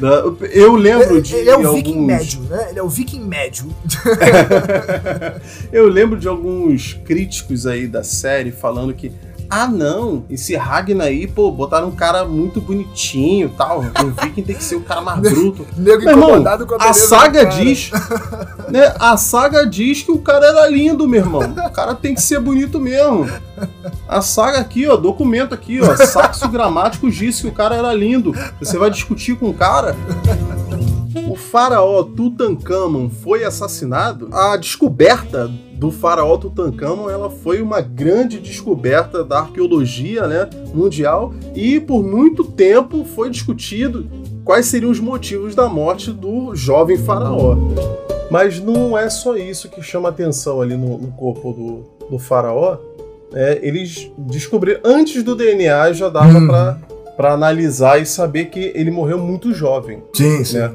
da, 0.00 0.46
eu 0.50 0.74
lembro 0.74 1.20
de 1.20 1.34
ele 1.34 1.50
é 1.50 1.56
o 1.56 1.66
alguns... 1.66 1.74
viking 1.74 2.00
médio, 2.00 2.40
né? 2.42 2.70
Ele 2.70 2.78
é 2.78 2.82
o 2.82 2.88
viking 2.88 3.24
médio. 3.24 3.66
eu 5.70 5.88
lembro 5.88 6.18
de 6.18 6.26
alguns 6.26 6.94
críticos 7.04 7.66
aí 7.66 7.86
da 7.86 8.02
série 8.02 8.50
falando 8.50 8.94
que 8.94 9.12
ah, 9.54 9.68
não, 9.68 10.24
esse 10.30 10.56
Ragnar 10.56 11.08
aí, 11.08 11.26
pô, 11.26 11.50
botaram 11.50 11.88
um 11.88 11.94
cara 11.94 12.24
muito 12.24 12.58
bonitinho 12.58 13.48
e 13.48 13.50
tal. 13.50 13.80
O 13.80 14.10
Viking 14.22 14.42
tem 14.42 14.56
que 14.56 14.64
ser 14.64 14.76
o 14.76 14.80
cara 14.80 15.02
mais 15.02 15.20
bruto. 15.20 15.66
Nego 15.76 16.04
meu 16.06 16.10
irmão, 16.12 16.42
a, 16.80 16.88
a 16.88 16.92
saga 16.94 17.44
diz. 17.44 17.90
Né, 18.72 18.94
a 18.98 19.18
saga 19.18 19.66
diz 19.66 20.00
que 20.00 20.10
o 20.10 20.18
cara 20.18 20.46
era 20.46 20.66
lindo, 20.66 21.06
meu 21.06 21.20
irmão. 21.20 21.42
O 21.42 21.70
cara 21.70 21.94
tem 21.94 22.14
que 22.14 22.22
ser 22.22 22.40
bonito 22.40 22.80
mesmo. 22.80 23.28
A 24.08 24.22
saga 24.22 24.60
aqui, 24.60 24.88
ó, 24.88 24.96
documento 24.96 25.52
aqui, 25.52 25.78
ó. 25.82 25.94
Saxo 25.94 26.48
gramático 26.48 27.10
disse 27.10 27.42
que 27.42 27.48
o 27.48 27.52
cara 27.52 27.76
era 27.76 27.92
lindo. 27.92 28.32
Você 28.58 28.78
vai 28.78 28.88
discutir 28.88 29.36
com 29.36 29.50
o 29.50 29.52
cara? 29.52 29.94
O 31.28 31.36
faraó 31.36 32.02
Tutankhamon 32.02 33.10
foi 33.10 33.44
assassinado? 33.44 34.30
A 34.32 34.56
descoberta 34.56 35.50
do 35.82 35.90
faraó 35.90 36.36
Tutankhamon, 36.36 37.10
ela 37.10 37.28
foi 37.28 37.60
uma 37.60 37.80
grande 37.80 38.38
descoberta 38.38 39.24
da 39.24 39.40
arqueologia 39.40 40.28
né, 40.28 40.48
mundial 40.72 41.34
e 41.56 41.80
por 41.80 42.04
muito 42.04 42.44
tempo 42.44 43.04
foi 43.04 43.28
discutido 43.28 44.06
quais 44.44 44.66
seriam 44.66 44.92
os 44.92 45.00
motivos 45.00 45.56
da 45.56 45.68
morte 45.68 46.12
do 46.12 46.54
jovem 46.54 46.96
faraó. 46.96 47.56
Mas 48.30 48.60
não 48.60 48.96
é 48.96 49.10
só 49.10 49.36
isso 49.36 49.68
que 49.68 49.82
chama 49.82 50.08
atenção 50.08 50.60
ali 50.60 50.76
no, 50.76 50.98
no 50.98 51.08
corpo 51.08 51.52
do, 51.52 52.08
do 52.08 52.16
faraó. 52.16 52.76
É, 53.34 53.58
eles 53.60 54.08
descobriram, 54.16 54.80
antes 54.84 55.24
do 55.24 55.34
DNA 55.34 55.94
já 55.94 56.08
dava 56.08 56.38
hum. 56.38 56.76
para 57.16 57.32
analisar 57.32 58.00
e 58.00 58.06
saber 58.06 58.44
que 58.50 58.70
ele 58.76 58.92
morreu 58.92 59.18
muito 59.18 59.52
jovem. 59.52 60.00
Sim, 60.14 60.44
né? 60.56 60.72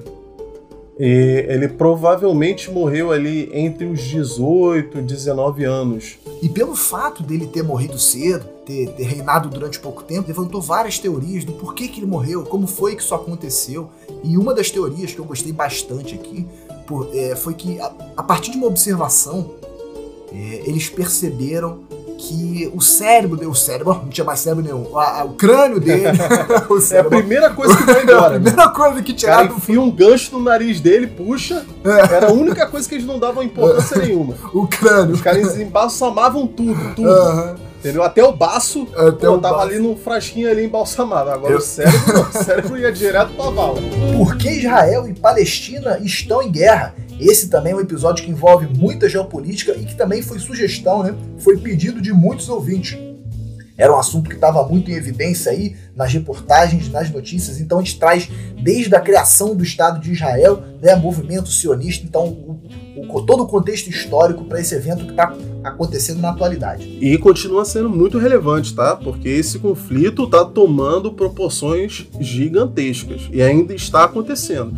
E 1.00 1.46
ele 1.48 1.68
provavelmente 1.68 2.72
morreu 2.72 3.12
ali 3.12 3.50
entre 3.54 3.86
os 3.86 4.02
18 4.02 4.98
e 4.98 5.02
19 5.02 5.64
anos. 5.64 6.18
E 6.42 6.50
pelo 6.50 6.76
fato 6.76 7.22
dele 7.22 7.46
ter 7.46 7.64
morrido 7.64 8.00
cedo, 8.00 8.46
ter, 8.66 8.90
ter, 8.90 9.04
reinado 9.04 9.50
durante 9.50 9.80
pouco 9.80 10.04
tempo, 10.04 10.28
levantou 10.28 10.62
várias 10.62 10.98
teorias 10.98 11.46
do 11.46 11.54
porquê 11.54 11.88
que 11.88 12.00
ele 12.00 12.08
morreu, 12.08 12.44
como 12.44 12.66
foi 12.66 12.96
que 12.96 13.04
isso 13.04 13.14
aconteceu. 13.14 13.90
E 14.24 14.38
uma 14.38 14.54
das 14.54 14.72
teorias 14.72 15.14
que 15.14 15.20
eu 15.20 15.26
gostei 15.26 15.52
bastante 15.52 16.16
aqui 16.16 16.48
por, 16.88 17.10
é, 17.14 17.36
foi 17.36 17.54
que, 17.54 17.80
a, 17.80 17.92
a, 18.18 18.24
partir 18.24 18.52
de 18.52 18.58
uma 18.58 18.68
observação, 18.68 19.52
é, 20.32 20.64
eles 20.66 20.90
perceberam 20.90 21.82
que 22.18 22.72
o 22.74 22.82
cérebro 22.82 23.38
deu 23.38 23.52
o 23.52 23.56
cérebro, 23.56 23.94
não 23.94 24.10
tinha 24.10 24.26
mais 24.26 24.40
cérebro 24.40 24.64
nenhum, 24.64 24.98
a, 24.98 25.22
a, 25.22 25.24
o 25.24 25.34
crânio 25.34 25.80
dele. 25.80 26.18
o 26.70 26.82
cérebro, 26.82 27.14
é 27.14 27.18
a 27.18 27.22
primeira 27.22 27.50
coisa 27.52 27.78
que 27.78 27.84
vai 27.84 28.04
embora. 28.04 28.34
é 28.34 28.38
a 28.38 28.42
primeira 28.42 28.70
coisa 28.70 29.02
que 29.02 29.14
tiraram. 29.14 29.48
Cara, 29.48 29.58
enfia 29.58 29.82
um 29.82 29.92
gancho 29.92 30.38
no 30.38 30.44
nariz 30.44 30.80
dele, 30.80 31.08
puxa. 31.08 31.66
É. 31.84 32.16
Era 32.16 32.30
a 32.30 32.32
única 32.32 32.68
coisa 32.68 32.88
que 32.88 32.96
eles 32.96 33.06
não 33.06 33.20
davam 33.20 33.44
importância 33.44 33.98
nenhuma. 33.98 34.34
O 34.54 34.68
crânio. 34.68 35.14
Os 35.14 35.22
caras 35.22 35.58
embalsamavam 35.60 36.48
tudo, 36.48 36.96
tudo. 36.96 37.10
Uhum. 37.10 37.56
Entendeu? 37.80 38.04
Até 38.04 38.24
o 38.24 38.32
baço 38.32 38.88
Até 38.96 39.28
eu 39.28 39.40
tava 39.40 39.58
baço. 39.58 39.68
ali 39.68 39.80
no 39.80 39.96
frasquinho 39.96 40.50
ali 40.50 40.66
embalsamado. 40.66 41.30
Agora 41.30 41.54
eu... 41.54 41.60
o 41.60 41.62
cérebro, 41.62 42.22
o 42.22 42.44
cérebro 42.44 42.78
ia 42.78 42.92
direto 42.92 43.34
pra 43.34 43.50
vala. 43.52 43.80
Por 44.18 44.36
que 44.36 44.50
Israel 44.50 45.08
e 45.08 45.14
Palestina 45.14 46.00
estão 46.00 46.42
em 46.42 46.52
guerra? 46.52 46.96
Esse 47.20 47.50
também 47.50 47.74
é 47.74 47.76
um 47.76 47.82
episódio 47.82 48.24
que 48.24 48.32
envolve 48.32 48.68
muita 48.68 49.10
geopolítica 49.10 49.76
e 49.76 49.86
que 49.86 49.96
também 49.96 50.22
foi 50.22 50.40
sugestão, 50.40 51.04
né? 51.04 51.16
Foi 51.40 51.58
pedido 51.58 52.02
de 52.02 52.14
muitos 52.14 52.48
ouvintes. 52.50 52.98
Era 53.78 53.94
um 53.94 54.00
assunto 54.00 54.28
que 54.28 54.36
estava 54.36 54.68
muito 54.68 54.90
em 54.90 54.96
evidência 54.96 55.52
aí 55.52 55.76
nas 55.96 56.12
reportagens, 56.12 56.90
nas 56.92 57.12
notícias. 57.12 57.62
Então 57.62 57.78
a 57.78 57.84
gente 57.84 58.00
traz 58.00 58.28
desde 58.60 58.96
a 58.96 59.00
criação 59.00 59.56
do 59.56 59.64
Estado 59.64 60.00
de 60.00 60.12
Israel, 60.14 60.64
né, 60.82 60.96
movimento 60.96 61.48
sionista, 61.50 62.04
então 62.04 62.26
o, 62.26 62.60
o, 62.98 63.22
todo 63.22 63.44
o 63.44 63.48
contexto 63.48 63.88
histórico 63.88 64.46
para 64.46 64.60
esse 64.60 64.74
evento 64.74 65.06
que 65.06 65.12
está 65.12 65.32
acontecendo 65.64 66.20
na 66.20 66.32
atualidade. 66.32 66.98
E 67.00 67.18
continua 67.20 67.64
sendo 67.66 67.90
muito 67.90 68.18
relevante, 68.18 68.74
tá? 68.74 68.96
Porque 68.96 69.30
esse 69.30 69.60
conflito 69.60 70.24
está 70.24 70.44
tomando 70.44 71.14
proporções 71.14 72.08
gigantescas 72.20 73.22
e 73.32 73.44
ainda 73.44 73.76
está 73.76 74.06
acontecendo. 74.06 74.76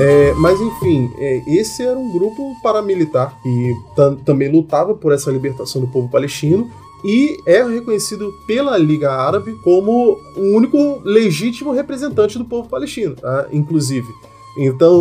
É, 0.00 0.32
mas 0.34 0.60
enfim, 0.60 1.10
é, 1.18 1.42
esse 1.46 1.82
era 1.82 1.98
um 1.98 2.10
grupo 2.10 2.54
paramilitar 2.62 3.34
que 3.42 3.76
também 4.24 4.50
lutava 4.50 4.94
por 4.94 5.12
essa 5.12 5.30
libertação 5.30 5.80
do 5.80 5.88
povo 5.88 6.08
palestino 6.08 6.70
e 7.04 7.36
é 7.46 7.62
reconhecido 7.62 8.32
pela 8.46 8.76
Liga 8.78 9.12
Árabe 9.12 9.52
como 9.64 10.18
o 10.36 10.56
único 10.56 11.00
legítimo 11.04 11.72
representante 11.72 12.38
do 12.38 12.44
povo 12.44 12.68
palestino, 12.68 13.16
tá? 13.16 13.48
inclusive. 13.52 14.08
Então, 14.56 14.92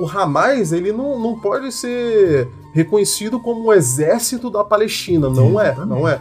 o 0.00 0.08
Hamas 0.08 0.72
ele 0.72 0.92
não, 0.92 1.18
não 1.18 1.38
pode 1.38 1.72
ser 1.72 2.48
reconhecido 2.72 3.38
como 3.40 3.68
o 3.68 3.72
exército 3.72 4.48
da 4.48 4.64
Palestina, 4.64 5.28
não 5.28 5.60
é, 5.60 5.74
não 5.84 6.08
é. 6.08 6.20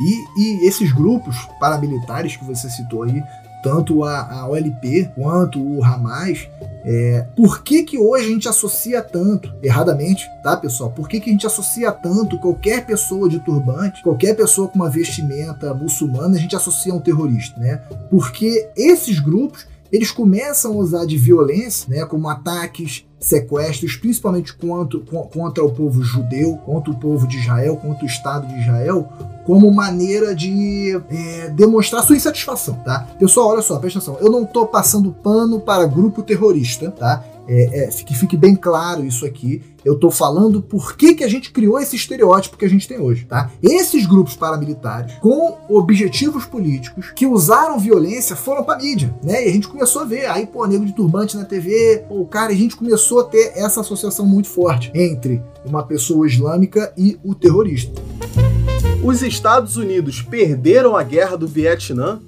E, 0.00 0.24
e 0.36 0.66
esses 0.66 0.92
grupos 0.92 1.36
paramilitares 1.60 2.36
que 2.36 2.44
você 2.44 2.68
citou 2.70 3.02
aí, 3.02 3.22
tanto 3.62 4.04
a, 4.04 4.40
a 4.40 4.48
OLP 4.48 5.10
quanto 5.14 5.60
o 5.60 5.84
Hamas, 5.84 6.48
é, 6.90 7.26
por 7.36 7.62
que, 7.62 7.82
que 7.82 7.98
hoje 7.98 8.24
a 8.24 8.28
gente 8.28 8.48
associa 8.48 9.02
tanto, 9.02 9.54
erradamente, 9.62 10.26
tá 10.42 10.56
pessoal? 10.56 10.90
Por 10.90 11.06
que, 11.06 11.20
que 11.20 11.28
a 11.28 11.32
gente 11.34 11.46
associa 11.46 11.92
tanto 11.92 12.38
qualquer 12.38 12.86
pessoa 12.86 13.28
de 13.28 13.38
turbante, 13.40 14.02
qualquer 14.02 14.34
pessoa 14.34 14.68
com 14.68 14.76
uma 14.76 14.88
vestimenta 14.88 15.74
muçulmana, 15.74 16.36
a 16.36 16.40
gente 16.40 16.56
associa 16.56 16.94
a 16.94 16.96
um 16.96 17.00
terrorista, 17.00 17.60
né? 17.60 17.82
Porque 18.10 18.70
esses 18.74 19.18
grupos 19.18 19.66
eles 19.92 20.10
começam 20.10 20.72
a 20.72 20.76
usar 20.76 21.06
de 21.06 21.16
violência, 21.16 21.88
né, 21.88 22.04
como 22.04 22.28
ataques, 22.28 23.04
sequestros, 23.18 23.96
principalmente 23.96 24.54
contra, 24.54 25.00
contra 25.00 25.64
o 25.64 25.72
povo 25.72 26.02
judeu, 26.02 26.56
contra 26.58 26.92
o 26.92 26.96
povo 26.96 27.26
de 27.26 27.38
Israel, 27.38 27.76
contra 27.76 28.04
o 28.04 28.06
Estado 28.06 28.46
de 28.46 28.60
Israel, 28.60 29.08
como 29.44 29.72
maneira 29.72 30.34
de 30.34 31.00
é, 31.10 31.48
demonstrar 31.50 32.02
sua 32.02 32.16
insatisfação, 32.16 32.74
tá? 32.84 33.08
Pessoal, 33.18 33.48
olha 33.48 33.62
só, 33.62 33.78
presta 33.78 33.98
atenção, 33.98 34.18
eu 34.20 34.30
não 34.30 34.44
tô 34.44 34.66
passando 34.66 35.10
pano 35.10 35.58
para 35.58 35.86
grupo 35.86 36.22
terrorista, 36.22 36.90
tá? 36.90 37.24
É, 37.48 37.84
é, 37.84 37.88
que 37.88 38.14
fique 38.14 38.36
bem 38.36 38.54
claro 38.54 39.06
isso 39.06 39.24
aqui. 39.24 39.62
Eu 39.82 39.94
estou 39.94 40.10
falando 40.10 40.60
por 40.60 40.94
que, 40.94 41.14
que 41.14 41.24
a 41.24 41.28
gente 41.28 41.50
criou 41.50 41.80
esse 41.80 41.96
estereótipo 41.96 42.58
que 42.58 42.64
a 42.64 42.68
gente 42.68 42.86
tem 42.86 43.00
hoje, 43.00 43.24
tá? 43.24 43.50
Esses 43.62 44.04
grupos 44.04 44.36
paramilitares, 44.36 45.14
com 45.14 45.56
objetivos 45.66 46.44
políticos, 46.44 47.10
que 47.16 47.26
usaram 47.26 47.78
violência, 47.78 48.36
foram 48.36 48.62
pra 48.62 48.76
mídia, 48.76 49.14
né? 49.22 49.46
E 49.46 49.48
a 49.48 49.52
gente 49.52 49.66
começou 49.66 50.02
a 50.02 50.04
ver, 50.04 50.26
aí, 50.26 50.46
pô, 50.46 50.66
nego 50.66 50.84
de 50.84 50.94
turbante 50.94 51.38
na 51.38 51.44
TV, 51.46 52.04
pô, 52.06 52.26
cara, 52.26 52.52
a 52.52 52.56
gente 52.56 52.76
começou 52.76 53.20
a 53.20 53.24
ter 53.24 53.52
essa 53.56 53.80
associação 53.80 54.26
muito 54.26 54.48
forte 54.48 54.92
entre 54.94 55.42
uma 55.64 55.82
pessoa 55.82 56.26
islâmica 56.26 56.92
e 56.98 57.18
o 57.24 57.34
terrorista. 57.34 58.02
Os 59.02 59.22
Estados 59.22 59.78
Unidos 59.78 60.20
perderam 60.20 60.96
a 60.96 61.02
guerra 61.02 61.36
do 61.36 61.46
Vietnã? 61.46 62.20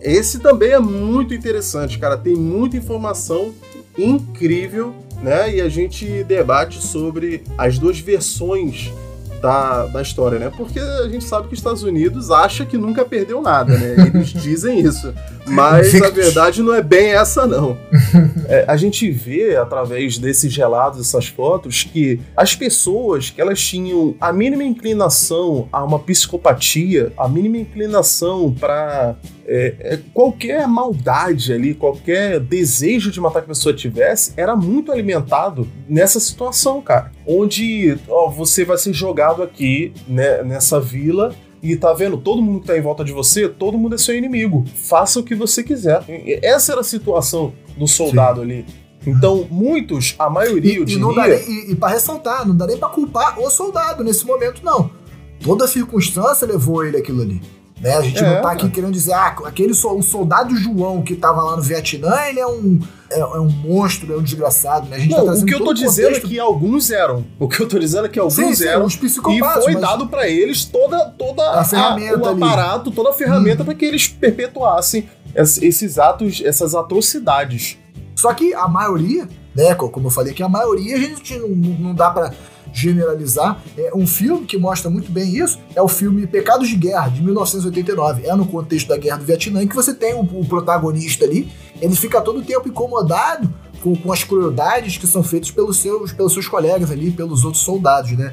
Esse 0.00 0.38
também 0.38 0.70
é 0.70 0.78
muito 0.78 1.34
interessante, 1.34 1.98
cara. 1.98 2.16
Tem 2.16 2.36
muita 2.36 2.76
informação 2.76 3.52
incrível, 3.98 4.94
né? 5.22 5.56
E 5.56 5.60
a 5.60 5.68
gente 5.68 6.24
debate 6.24 6.82
sobre 6.82 7.42
as 7.56 7.78
duas 7.78 7.98
versões 7.98 8.92
da, 9.40 9.86
da 9.86 10.02
história, 10.02 10.38
né? 10.38 10.50
Porque 10.56 10.78
a 10.78 11.08
gente 11.08 11.24
sabe 11.24 11.48
que 11.48 11.54
os 11.54 11.60
Estados 11.60 11.82
Unidos 11.82 12.30
acha 12.30 12.64
que 12.64 12.76
nunca 12.76 13.04
perdeu 13.04 13.40
nada, 13.40 13.76
né? 13.76 14.10
Eles 14.14 14.28
dizem 14.42 14.80
isso. 14.80 15.12
Mas 15.48 15.94
a 16.02 16.10
verdade 16.10 16.62
não 16.62 16.74
é 16.74 16.82
bem 16.82 17.10
essa, 17.10 17.46
não. 17.46 17.76
É, 18.48 18.64
a 18.68 18.76
gente 18.76 19.10
vê, 19.10 19.56
através 19.56 20.18
desses 20.18 20.56
relatos, 20.56 21.00
essas 21.00 21.26
fotos, 21.26 21.82
que 21.82 22.20
as 22.36 22.54
pessoas 22.54 23.28
que 23.28 23.40
elas 23.40 23.60
tinham 23.60 24.14
a 24.20 24.32
mínima 24.32 24.62
inclinação 24.62 25.68
a 25.72 25.82
uma 25.82 25.98
psicopatia, 25.98 27.12
a 27.18 27.28
mínima 27.28 27.56
inclinação 27.58 28.54
para 28.54 29.16
é, 29.48 29.74
é, 29.80 29.98
qualquer 30.14 30.68
maldade 30.68 31.52
ali, 31.52 31.74
qualquer 31.74 32.38
desejo 32.38 33.10
de 33.10 33.20
matar 33.20 33.40
que 33.40 33.46
a 33.46 33.48
pessoa 33.48 33.74
tivesse, 33.74 34.32
era 34.36 34.54
muito 34.54 34.92
alimentado 34.92 35.68
nessa 35.88 36.20
situação, 36.20 36.80
cara. 36.80 37.10
Onde 37.26 37.98
ó, 38.08 38.30
você 38.30 38.64
vai 38.64 38.78
ser 38.78 38.92
jogado 38.92 39.42
aqui 39.42 39.92
né, 40.06 40.42
nessa 40.44 40.80
vila 40.80 41.34
e 41.72 41.76
tá 41.76 41.92
vendo, 41.92 42.16
todo 42.16 42.42
mundo 42.42 42.60
que 42.60 42.66
tá 42.66 42.76
em 42.76 42.80
volta 42.80 43.04
de 43.04 43.12
você, 43.12 43.48
todo 43.48 43.78
mundo 43.78 43.94
é 43.94 43.98
seu 43.98 44.16
inimigo. 44.16 44.64
Faça 44.74 45.20
o 45.20 45.22
que 45.22 45.34
você 45.34 45.62
quiser. 45.62 46.04
Essa 46.42 46.72
era 46.72 46.80
a 46.80 46.84
situação 46.84 47.52
do 47.76 47.86
soldado 47.86 48.40
Sim. 48.40 48.46
ali. 48.46 48.66
Então, 49.06 49.46
muitos, 49.50 50.16
a 50.18 50.28
maioria, 50.28 50.74
e, 50.74 50.76
eu 50.76 50.84
diria... 50.84 51.00
E, 51.00 51.02
não 51.02 51.14
dá 51.14 51.28
nem, 51.28 51.38
e, 51.38 51.72
e 51.72 51.76
para 51.76 51.92
ressaltar, 51.92 52.46
não 52.46 52.56
dá 52.56 52.66
nem 52.66 52.76
pra 52.76 52.88
culpar 52.88 53.38
o 53.38 53.48
soldado 53.48 54.02
nesse 54.02 54.26
momento, 54.26 54.64
não. 54.64 54.90
Toda 55.42 55.68
circunstância 55.68 56.46
levou 56.46 56.84
ele 56.84 56.96
aquilo 56.96 57.22
ali. 57.22 57.40
Né? 57.80 57.94
A 57.94 58.00
gente 58.00 58.24
é, 58.24 58.34
não 58.34 58.42
tá 58.42 58.52
aqui 58.52 58.70
querendo 58.70 58.92
dizer, 58.92 59.12
ah, 59.12 59.36
aquele 59.44 59.72
o 59.72 60.02
soldado 60.02 60.56
João 60.56 61.02
que 61.02 61.14
tava 61.14 61.42
lá 61.42 61.56
no 61.56 61.62
Vietnã, 61.62 62.16
ele 62.26 62.40
é 62.40 62.46
um, 62.46 62.80
é, 63.10 63.20
é 63.20 63.38
um 63.38 63.50
monstro, 63.50 64.14
é 64.14 64.16
um 64.16 64.22
desgraçado, 64.22 64.88
né? 64.88 64.96
A 64.96 64.98
gente 64.98 65.10
tá 65.10 65.18
não, 65.18 65.26
tá 65.26 65.32
o 65.32 65.44
que 65.44 65.54
eu 65.54 65.62
tô 65.62 65.74
dizendo 65.74 66.06
contexto... 66.06 66.26
é 66.26 66.28
que 66.28 66.40
alguns 66.40 66.90
eram. 66.90 67.24
O 67.38 67.46
que 67.46 67.60
eu 67.60 67.68
tô 67.68 67.78
dizendo 67.78 68.06
é 68.06 68.08
que 68.08 68.18
alguns 68.18 68.34
sim, 68.34 68.54
sim, 68.54 68.66
eram. 68.66 68.86
Os 68.86 68.96
psicopatas, 68.96 69.64
e 69.64 69.72
foi 69.72 69.80
dado 69.80 70.06
para 70.06 70.26
eles 70.26 70.64
toda, 70.64 71.04
toda 71.10 71.60
a, 71.60 71.64
ferramenta 71.64 72.28
a, 72.28 72.32
o 72.32 72.36
aparato, 72.36 72.88
ali. 72.88 72.96
toda 72.96 73.10
a 73.10 73.12
ferramenta 73.12 73.62
hum. 73.62 73.66
para 73.66 73.74
que 73.74 73.84
eles 73.84 74.08
perpetuassem 74.08 75.08
esses 75.34 75.98
atos, 75.98 76.42
essas 76.42 76.74
atrocidades. 76.74 77.76
Só 78.14 78.32
que 78.32 78.54
a 78.54 78.66
maioria, 78.66 79.28
né, 79.54 79.74
como 79.74 80.06
eu 80.06 80.10
falei 80.10 80.32
que 80.32 80.42
a 80.42 80.48
maioria 80.48 80.96
a 80.96 80.98
gente 80.98 81.38
não, 81.38 81.48
não 81.48 81.94
dá 81.94 82.10
para 82.10 82.32
generalizar. 82.76 83.62
É 83.76 83.90
um 83.94 84.06
filme 84.06 84.46
que 84.46 84.58
mostra 84.58 84.90
muito 84.90 85.10
bem 85.10 85.36
isso 85.36 85.58
é 85.74 85.82
o 85.82 85.88
filme 85.88 86.26
Pecados 86.26 86.68
de 86.68 86.76
Guerra, 86.76 87.08
de 87.08 87.22
1989. 87.22 88.26
É 88.26 88.34
no 88.34 88.46
contexto 88.46 88.88
da 88.88 88.96
Guerra 88.96 89.18
do 89.18 89.24
Vietnã, 89.24 89.62
em 89.62 89.68
que 89.68 89.74
você 89.74 89.94
tem 89.94 90.14
o, 90.14 90.24
protagonista 90.44 91.24
ali, 91.24 91.50
ele 91.80 91.96
fica 91.96 92.20
todo 92.20 92.40
o 92.40 92.42
tempo 92.42 92.68
incomodado 92.68 93.52
com, 93.82 93.94
com, 93.94 94.12
as 94.12 94.24
crueldades 94.24 94.96
que 94.96 95.06
são 95.06 95.22
feitas 95.22 95.50
pelos 95.50 95.78
seus, 95.78 96.12
pelos 96.12 96.32
seus 96.32 96.48
colegas 96.48 96.90
ali, 96.90 97.10
pelos 97.10 97.44
outros 97.44 97.62
soldados, 97.62 98.12
né? 98.12 98.32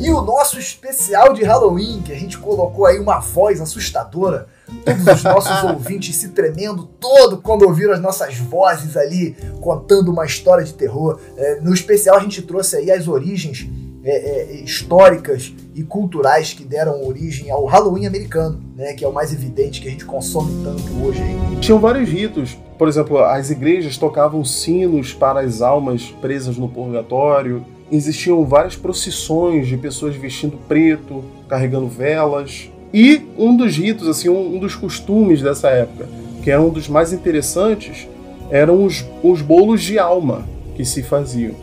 E 0.00 0.10
o 0.10 0.20
nosso 0.20 0.58
especial 0.58 1.32
de 1.32 1.44
Halloween, 1.44 2.02
que 2.02 2.12
a 2.12 2.18
gente 2.18 2.38
colocou 2.38 2.86
aí 2.86 2.98
uma 2.98 3.18
voz 3.18 3.60
assustadora, 3.60 4.48
todos 4.84 5.06
os 5.06 5.22
nossos 5.24 5.62
ouvintes 5.70 6.16
se 6.16 6.28
tremendo 6.28 6.84
todo 6.98 7.38
quando 7.38 7.62
ouviram 7.62 7.92
as 7.92 8.00
nossas 8.00 8.36
vozes 8.36 8.96
ali 8.96 9.36
contando 9.60 10.10
uma 10.10 10.24
história 10.24 10.64
de 10.64 10.74
terror. 10.74 11.18
É, 11.36 11.60
no 11.60 11.72
especial 11.74 12.16
a 12.16 12.20
gente 12.20 12.42
trouxe 12.42 12.76
aí 12.76 12.90
as 12.90 13.08
origens 13.08 13.68
é, 14.02 14.16
é, 14.16 14.54
históricas 14.62 15.52
e 15.74 15.82
culturais 15.82 16.54
que 16.54 16.64
deram 16.64 17.06
origem 17.06 17.50
ao 17.50 17.66
Halloween 17.66 18.06
americano, 18.06 18.58
né, 18.74 18.94
que 18.94 19.04
é 19.04 19.08
o 19.08 19.12
mais 19.12 19.32
evidente 19.32 19.80
que 19.80 19.88
a 19.88 19.90
gente 19.90 20.06
consome 20.06 20.64
tanto 20.64 21.04
hoje. 21.04 21.20
Aí. 21.20 21.56
Tinham 21.60 21.78
vários 21.78 22.08
ritos, 22.08 22.56
por 22.78 22.88
exemplo, 22.88 23.18
as 23.18 23.50
igrejas 23.50 23.98
tocavam 23.98 24.42
sinos 24.42 25.12
para 25.12 25.40
as 25.40 25.60
almas 25.60 26.04
presas 26.20 26.56
no 26.56 26.66
purgatório. 26.66 27.62
Existiam 27.92 28.42
várias 28.46 28.74
procissões 28.74 29.68
de 29.68 29.76
pessoas 29.76 30.16
vestindo 30.16 30.56
preto, 30.66 31.22
carregando 31.46 31.88
velas. 31.88 32.70
E 32.92 33.22
um 33.38 33.56
dos 33.56 33.76
ritos, 33.76 34.08
assim, 34.08 34.28
um, 34.28 34.56
um 34.56 34.58
dos 34.58 34.74
costumes 34.74 35.42
dessa 35.42 35.68
época, 35.68 36.08
que 36.42 36.50
era 36.50 36.60
um 36.60 36.70
dos 36.70 36.88
mais 36.88 37.12
interessantes, 37.12 38.08
eram 38.50 38.84
os, 38.84 39.04
os 39.22 39.40
bolos 39.42 39.82
de 39.82 39.98
alma 39.98 40.44
que 40.74 40.84
se 40.84 41.02
faziam. 41.02 41.54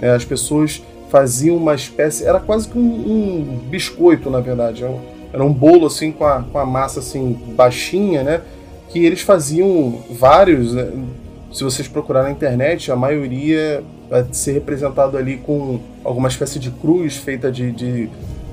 É, 0.00 0.10
as 0.10 0.24
pessoas 0.24 0.82
faziam 1.10 1.56
uma 1.56 1.74
espécie. 1.74 2.24
Era 2.24 2.40
quase 2.40 2.68
que 2.68 2.78
um, 2.78 2.82
um 2.82 3.60
biscoito, 3.68 4.30
na 4.30 4.40
verdade. 4.40 4.82
Era 4.82 4.92
um, 4.92 5.00
era 5.32 5.44
um 5.44 5.52
bolo 5.52 5.86
assim 5.86 6.10
com 6.10 6.24
a, 6.24 6.42
com 6.42 6.58
a 6.58 6.64
massa 6.64 7.00
assim 7.00 7.38
baixinha, 7.54 8.22
né? 8.22 8.40
Que 8.88 9.04
eles 9.04 9.20
faziam 9.20 10.00
vários. 10.10 10.74
Né? 10.74 10.90
Se 11.52 11.62
vocês 11.62 11.86
procurarem 11.86 12.30
na 12.30 12.34
internet, 12.34 12.90
a 12.90 12.96
maioria 12.96 13.84
vai 14.08 14.24
ser 14.32 14.52
representado 14.52 15.18
ali 15.18 15.36
com 15.36 15.80
alguma 16.02 16.28
espécie 16.28 16.58
de 16.58 16.70
cruz 16.70 17.16
feita 17.16 17.52
de, 17.52 17.70
de 17.72 18.08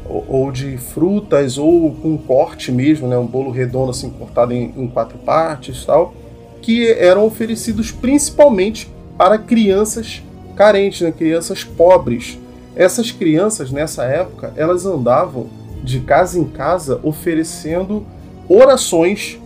ou 0.10 0.52
de 0.52 0.78
frutas 0.78 1.58
ou 1.58 1.94
com 1.94 2.18
corte 2.18 2.72
mesmo, 2.72 3.08
né? 3.08 3.18
Um 3.18 3.28
bolo 3.28 3.52
redondo 3.52 3.92
assim 3.92 4.10
cortado 4.10 4.54
em, 4.54 4.74
em 4.76 4.88
quatro 4.88 5.18
partes, 5.20 5.86
tal, 5.86 6.14
que 6.62 6.92
eram 6.92 7.26
oferecidos 7.26 7.92
principalmente 7.92 8.90
para 9.18 9.38
crianças 9.38 10.24
carentes, 10.56 11.02
né? 11.02 11.12
crianças 11.12 11.64
pobres 11.64 12.40
essas 12.80 13.12
crianças 13.12 13.72
nessa 13.72 14.06
época, 14.06 14.54
elas 14.56 14.86
andavam 14.86 15.48
de 15.84 16.00
casa 16.00 16.40
em 16.40 16.46
casa 16.46 16.98
oferecendo 17.04 18.06
orações 18.48 19.38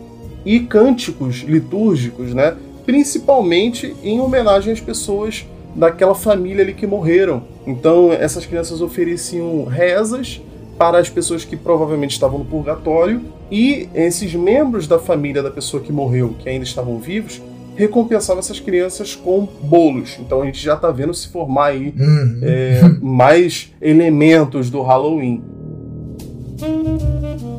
e 0.46 0.60
cânticos 0.60 1.38
litúrgicos, 1.38 2.32
né? 2.32 2.56
Principalmente 2.86 3.96
em 4.04 4.20
homenagem 4.20 4.72
às 4.72 4.80
pessoas 4.80 5.48
daquela 5.76 6.14
família 6.14 6.64
ali 6.64 6.76
que 6.76 6.86
morreram. 6.86 7.42
Então, 7.66 8.14
essas 8.14 8.46
crianças 8.46 8.82
ofereciam 8.82 9.66
rezas 9.66 10.40
para 10.78 10.98
as 10.98 11.10
pessoas 11.10 11.46
que 11.46 11.56
provavelmente 11.56 12.12
estavam 12.12 12.40
no 12.40 12.46
purgatório 12.46 13.22
e 13.52 13.88
esses 13.94 14.34
membros 14.34 14.88
da 14.88 15.00
família 15.00 15.44
da 15.44 15.52
pessoa 15.52 15.82
que 15.82 15.92
morreu, 15.92 16.36
que 16.40 16.50
ainda 16.50 16.64
estavam 16.64 17.00
vivos, 17.00 17.42
recompensava 17.76 18.40
essas 18.40 18.60
crianças 18.60 19.16
com 19.16 19.48
bolos. 19.64 20.18
Então 20.20 20.42
a 20.42 20.46
gente 20.46 20.60
já 20.60 20.76
está 20.76 20.92
vendo 20.92 21.14
se 21.14 21.28
formar 21.30 21.68
aí 21.68 21.94
uhum. 21.98 22.40
é, 22.42 22.82
mais 23.02 23.72
elementos 23.82 24.70
do 24.70 24.82
Halloween. 24.82 25.44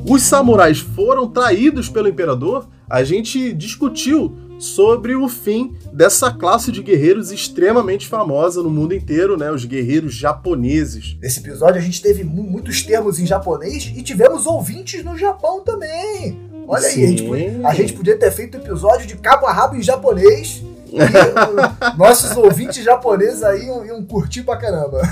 Os 0.08 0.22
samurais 0.22 0.78
foram 0.78 1.28
traídos 1.28 1.88
pelo 1.88 2.08
imperador? 2.08 2.68
A 2.88 3.02
gente 3.02 3.52
discutiu 3.52 4.36
sobre 4.64 5.14
o 5.14 5.28
fim 5.28 5.76
dessa 5.92 6.30
classe 6.32 6.72
de 6.72 6.82
guerreiros 6.82 7.30
extremamente 7.30 8.08
famosa 8.08 8.62
no 8.62 8.70
mundo 8.70 8.94
inteiro, 8.94 9.36
né? 9.36 9.50
Os 9.50 9.64
guerreiros 9.64 10.14
japoneses. 10.14 11.16
Nesse 11.20 11.40
episódio 11.40 11.78
a 11.78 11.84
gente 11.84 12.00
teve 12.00 12.24
muitos 12.24 12.82
termos 12.82 13.20
em 13.20 13.26
japonês 13.26 13.92
e 13.94 14.02
tivemos 14.02 14.46
ouvintes 14.46 15.04
no 15.04 15.18
Japão 15.18 15.60
também. 15.60 16.38
Olha 16.66 16.88
Sim. 16.88 17.00
aí, 17.00 17.04
a 17.04 17.08
gente, 17.08 17.22
podia, 17.24 17.68
a 17.68 17.74
gente 17.74 17.92
podia 17.92 18.18
ter 18.18 18.30
feito 18.30 18.56
episódio 18.56 19.06
de 19.06 19.16
cabo 19.16 19.46
a 19.46 19.52
rabo 19.52 19.76
em 19.76 19.82
japonês. 19.82 20.62
E 20.94 21.98
nossos 21.98 22.36
ouvintes 22.36 22.84
japoneses 22.84 23.42
aí 23.42 23.66
iam, 23.66 23.84
iam 23.84 24.04
curtir 24.04 24.44
pra 24.44 24.56
caramba. 24.56 25.02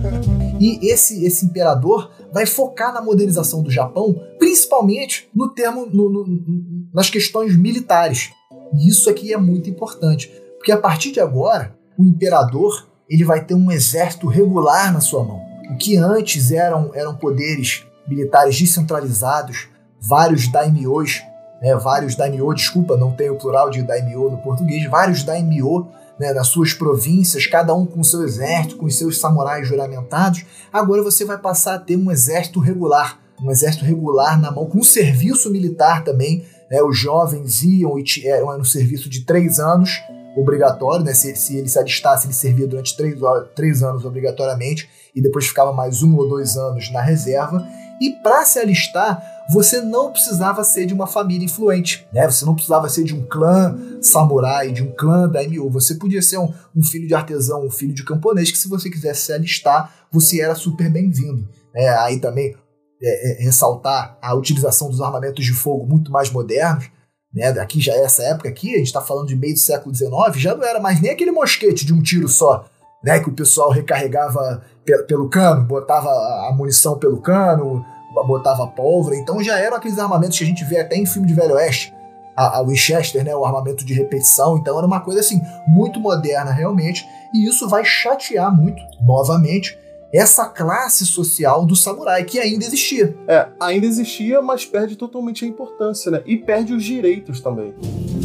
e 0.58 0.90
esse, 0.90 1.26
esse 1.26 1.44
imperador 1.44 2.10
vai 2.32 2.46
focar 2.46 2.90
na 2.90 3.02
modernização 3.02 3.62
do 3.62 3.70
Japão, 3.70 4.18
principalmente 4.38 5.28
no 5.34 5.50
termo, 5.50 5.84
no, 5.92 6.08
no, 6.08 6.24
nas 6.90 7.10
questões 7.10 7.54
militares. 7.54 8.30
E 8.74 8.88
isso 8.88 9.08
aqui 9.08 9.32
é 9.32 9.36
muito 9.36 9.70
importante, 9.70 10.32
porque 10.56 10.72
a 10.72 10.78
partir 10.78 11.12
de 11.12 11.20
agora, 11.20 11.76
o 11.98 12.04
imperador 12.04 12.88
ele 13.08 13.24
vai 13.24 13.44
ter 13.44 13.54
um 13.54 13.70
exército 13.70 14.26
regular 14.26 14.92
na 14.92 15.00
sua 15.00 15.24
mão. 15.24 15.40
O 15.70 15.76
que 15.76 15.96
antes 15.96 16.50
eram, 16.50 16.90
eram 16.94 17.16
poderes 17.16 17.84
militares 18.06 18.58
descentralizados, 18.58 19.68
vários 20.00 20.50
daimyos 20.50 21.22
né, 21.60 21.74
vários 21.74 22.14
daimyo, 22.14 22.52
desculpa, 22.52 22.96
não 22.96 23.12
tem 23.12 23.30
o 23.30 23.36
plural 23.36 23.70
de 23.70 23.82
daimyo 23.82 24.30
no 24.30 24.38
português, 24.38 24.88
vários 24.88 25.22
daimyo 25.22 25.88
né, 26.18 26.32
nas 26.32 26.48
suas 26.48 26.72
províncias, 26.72 27.46
cada 27.46 27.74
um 27.74 27.86
com 27.86 28.02
seu 28.02 28.22
exército, 28.22 28.76
com 28.76 28.88
seus 28.88 29.18
samurais 29.18 29.66
juramentados. 29.66 30.44
Agora 30.72 31.02
você 31.02 31.24
vai 31.24 31.38
passar 31.38 31.74
a 31.74 31.78
ter 31.78 31.96
um 31.96 32.10
exército 32.10 32.60
regular, 32.60 33.18
um 33.42 33.50
exército 33.50 33.84
regular 33.84 34.40
na 34.40 34.50
mão, 34.50 34.66
com 34.66 34.78
um 34.78 34.84
serviço 34.84 35.50
militar 35.50 36.04
também. 36.04 36.44
Né, 36.70 36.82
os 36.82 36.98
jovens 36.98 37.62
iam 37.62 37.98
e 37.98 38.26
eram 38.26 38.56
no 38.58 38.64
serviço 38.64 39.08
de 39.08 39.24
três 39.24 39.60
anos, 39.60 39.90
obrigatório, 40.36 41.04
né, 41.04 41.14
se, 41.14 41.34
se 41.34 41.56
ele 41.56 41.68
se 41.68 41.78
alistasse, 41.78 42.26
ele 42.26 42.34
servia 42.34 42.66
durante 42.66 42.96
três, 42.96 43.18
três 43.54 43.82
anos 43.82 44.04
obrigatoriamente, 44.04 44.88
e 45.14 45.22
depois 45.22 45.46
ficava 45.46 45.72
mais 45.72 46.02
um 46.02 46.14
ou 46.16 46.28
dois 46.28 46.56
anos 46.56 46.92
na 46.92 47.00
reserva. 47.00 47.66
E 47.98 48.10
para 48.22 48.44
se 48.44 48.58
alistar, 48.58 49.22
você 49.48 49.80
não 49.80 50.12
precisava 50.12 50.62
ser 50.62 50.84
de 50.84 50.92
uma 50.92 51.06
família 51.06 51.46
influente, 51.46 52.06
né? 52.12 52.28
Você 52.30 52.44
não 52.44 52.54
precisava 52.54 52.88
ser 52.90 53.04
de 53.04 53.14
um 53.14 53.24
clã 53.24 53.74
samurai, 54.02 54.70
de 54.70 54.82
um 54.82 54.92
clã 54.92 55.26
daimyo. 55.26 55.70
Você 55.70 55.94
podia 55.94 56.20
ser 56.20 56.36
um, 56.36 56.52
um 56.74 56.82
filho 56.82 57.08
de 57.08 57.14
artesão, 57.14 57.64
um 57.64 57.70
filho 57.70 57.94
de 57.94 58.04
camponês, 58.04 58.50
que 58.50 58.58
se 58.58 58.68
você 58.68 58.90
quisesse 58.90 59.22
se 59.22 59.32
alistar, 59.32 59.90
você 60.12 60.42
era 60.42 60.54
super 60.54 60.90
bem-vindo. 60.90 61.48
É, 61.74 61.88
aí 61.88 62.18
também 62.18 62.54
é, 63.08 63.32
é, 63.32 63.44
ressaltar 63.44 64.18
a 64.20 64.34
utilização 64.34 64.90
dos 64.90 65.00
armamentos 65.00 65.44
de 65.44 65.52
fogo 65.52 65.86
muito 65.86 66.10
mais 66.10 66.28
modernos. 66.28 66.90
Né, 67.32 67.48
aqui 67.50 67.80
já 67.80 67.92
é 67.92 68.02
essa 68.02 68.22
época 68.24 68.48
aqui, 68.48 68.74
a 68.74 68.78
gente 68.78 68.86
está 68.86 69.00
falando 69.00 69.28
de 69.28 69.36
meio 69.36 69.54
do 69.54 69.60
século 69.60 69.94
XIX, 69.94 70.10
já 70.36 70.56
não 70.56 70.64
era 70.64 70.80
mais 70.80 71.00
nem 71.00 71.12
aquele 71.12 71.30
mosquete 71.30 71.84
de 71.84 71.92
um 71.92 72.02
tiro 72.02 72.28
só, 72.28 72.64
né, 73.04 73.20
que 73.20 73.28
o 73.28 73.32
pessoal 73.32 73.70
recarregava 73.70 74.62
pelo 75.06 75.28
cano, 75.28 75.64
botava 75.64 76.08
a 76.08 76.52
munição 76.56 76.98
pelo 76.98 77.20
cano, 77.20 77.84
botava 78.26 78.66
pólvora, 78.66 79.16
então 79.16 79.42
já 79.42 79.58
eram 79.58 79.76
aqueles 79.76 79.98
armamentos 79.98 80.38
que 80.38 80.44
a 80.44 80.46
gente 80.46 80.64
vê 80.64 80.80
até 80.80 80.96
em 80.96 81.04
filme 81.04 81.28
de 81.28 81.34
Velho 81.34 81.54
Oeste, 81.54 81.94
a, 82.34 82.58
a 82.58 82.62
Winchester, 82.62 83.22
né, 83.22 83.36
o 83.36 83.44
armamento 83.44 83.84
de 83.84 83.94
repetição, 83.94 84.56
então 84.56 84.76
era 84.78 84.86
uma 84.86 85.00
coisa 85.00 85.20
assim, 85.20 85.40
muito 85.68 86.00
moderna 86.00 86.50
realmente, 86.50 87.06
e 87.34 87.46
isso 87.46 87.68
vai 87.68 87.84
chatear 87.84 88.54
muito, 88.54 88.82
novamente, 89.02 89.78
essa 90.16 90.46
classe 90.46 91.04
social 91.04 91.64
do 91.64 91.76
samurai 91.76 92.24
que 92.24 92.38
ainda 92.38 92.64
existia. 92.64 93.16
É, 93.28 93.48
ainda 93.60 93.86
existia, 93.86 94.40
mas 94.40 94.64
perde 94.64 94.96
totalmente 94.96 95.44
a 95.44 95.48
importância, 95.48 96.10
né? 96.10 96.22
E 96.26 96.36
perde 96.36 96.72
os 96.72 96.84
direitos 96.84 97.40
também. 97.40 97.74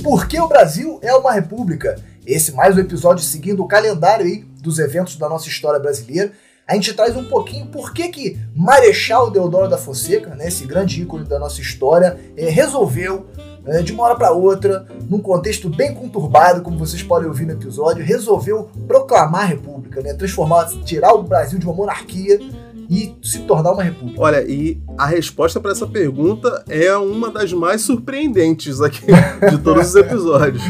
Porque 0.03 0.39
o 0.39 0.47
Brasil 0.47 0.99
é 1.01 1.13
uma 1.13 1.31
república. 1.31 1.95
Esse 2.25 2.51
mais 2.53 2.75
um 2.75 2.79
episódio 2.79 3.23
seguindo 3.23 3.63
o 3.63 3.67
calendário 3.67 4.25
aí 4.25 4.45
dos 4.61 4.79
eventos 4.79 5.17
da 5.17 5.27
nossa 5.27 5.47
história 5.47 5.79
brasileira 5.79 6.31
a 6.71 6.75
gente 6.75 6.93
traz 6.93 7.17
um 7.17 7.25
pouquinho 7.25 7.65
por 7.65 7.93
que 7.93 8.07
que 8.07 8.39
Marechal 8.55 9.29
Deodoro 9.29 9.67
da 9.67 9.77
Fonseca, 9.77 10.35
né, 10.35 10.47
esse 10.47 10.65
grande 10.65 11.01
ícone 11.01 11.25
da 11.25 11.37
nossa 11.37 11.59
história, 11.59 12.17
é, 12.37 12.49
resolveu 12.49 13.27
de 13.83 13.93
uma 13.93 14.03
hora 14.03 14.15
para 14.15 14.31
outra, 14.31 14.87
num 15.09 15.19
contexto 15.19 15.69
bem 15.69 15.93
conturbado, 15.93 16.61
como 16.61 16.77
vocês 16.77 17.03
podem 17.03 17.27
ouvir 17.27 17.45
no 17.45 17.53
episódio, 17.53 18.03
resolveu 18.03 18.69
proclamar 18.87 19.43
a 19.43 19.45
república, 19.45 20.01
né, 20.01 20.13
transformar, 20.13 20.67
tirar 20.83 21.13
o 21.13 21.23
Brasil 21.23 21.59
de 21.59 21.65
uma 21.65 21.75
monarquia 21.75 22.39
e 22.89 23.15
se 23.23 23.39
tornar 23.43 23.71
uma 23.71 23.83
república. 23.83 24.21
Olha, 24.21 24.43
e 24.43 24.81
a 24.97 25.05
resposta 25.05 25.59
para 25.59 25.71
essa 25.71 25.87
pergunta 25.87 26.63
é 26.67 26.95
uma 26.97 27.29
das 27.29 27.53
mais 27.53 27.81
surpreendentes 27.81 28.81
aqui 28.81 29.05
de 29.49 29.57
todos 29.59 29.89
os 29.89 29.95
episódios. 29.95 30.63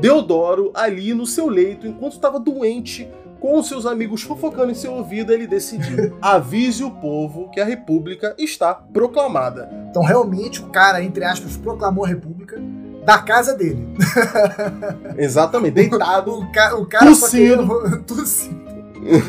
Deodoro, 0.00 0.70
ali 0.74 1.14
no 1.14 1.26
seu 1.26 1.48
leito, 1.48 1.86
enquanto 1.86 2.12
estava 2.12 2.38
doente, 2.38 3.08
com 3.40 3.62
seus 3.62 3.86
amigos 3.86 4.22
fofocando 4.22 4.70
em 4.72 4.74
seu 4.74 4.92
ouvido, 4.92 5.32
ele 5.32 5.46
decidiu: 5.46 6.16
avise 6.20 6.84
o 6.84 6.90
povo 6.90 7.50
que 7.50 7.60
a 7.60 7.64
república 7.64 8.34
está 8.38 8.74
proclamada. 8.74 9.70
Então, 9.90 10.02
realmente, 10.02 10.62
o 10.62 10.68
cara, 10.68 11.02
entre 11.02 11.24
aspas, 11.24 11.56
proclamou 11.56 12.04
a 12.04 12.08
república 12.08 12.60
da 13.04 13.18
casa 13.18 13.54
dele. 13.54 13.86
Exatamente, 15.16 15.74
deitado. 15.74 16.32
o, 16.32 16.52
ca 16.52 16.74
o 16.74 16.86
cara 16.86 17.06
tossindo. 17.06 17.66
só 17.66 17.80
queria. 17.82 17.98
Tossindo. 18.02 18.66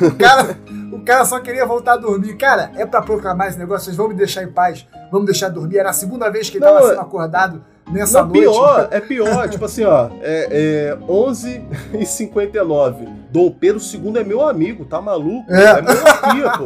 O 0.07 0.15
cara, 0.15 0.57
o 0.91 0.99
cara 1.01 1.25
só 1.25 1.39
queria 1.39 1.65
voltar 1.65 1.93
a 1.93 1.97
dormir. 1.97 2.35
Cara, 2.35 2.71
é 2.75 2.85
para 2.85 3.01
proclamar 3.01 3.47
esse 3.47 3.59
negócio, 3.59 3.85
vocês 3.85 3.95
vão 3.95 4.07
me 4.07 4.15
deixar 4.15 4.43
em 4.43 4.51
paz, 4.51 4.87
vamos 5.11 5.27
deixar 5.27 5.49
dormir. 5.49 5.77
Era 5.77 5.91
a 5.91 5.93
segunda 5.93 6.29
vez 6.29 6.49
que 6.49 6.57
ele 6.57 6.65
estava 6.65 6.87
sendo 6.87 7.01
acordado 7.01 7.63
nessa 7.91 8.21
não, 8.21 8.29
noite. 8.29 8.41
Pior, 8.41 8.87
é 8.91 8.99
pior, 8.99 9.49
tipo 9.49 9.65
assim, 9.65 9.83
ó, 9.83 10.09
é, 10.21 10.95
é 10.95 10.97
11 11.07 11.61
e 11.99 12.05
59. 12.05 13.07
Dom 13.37 13.51
Pedro 13.51 13.79
II 13.79 14.17
é 14.19 14.23
meu 14.23 14.41
amigo, 14.41 14.83
tá 14.83 14.99
maluco? 14.99 15.45
É, 15.53 15.63
é 15.63 15.81
monarquia, 15.83 16.51
pô. 16.57 16.65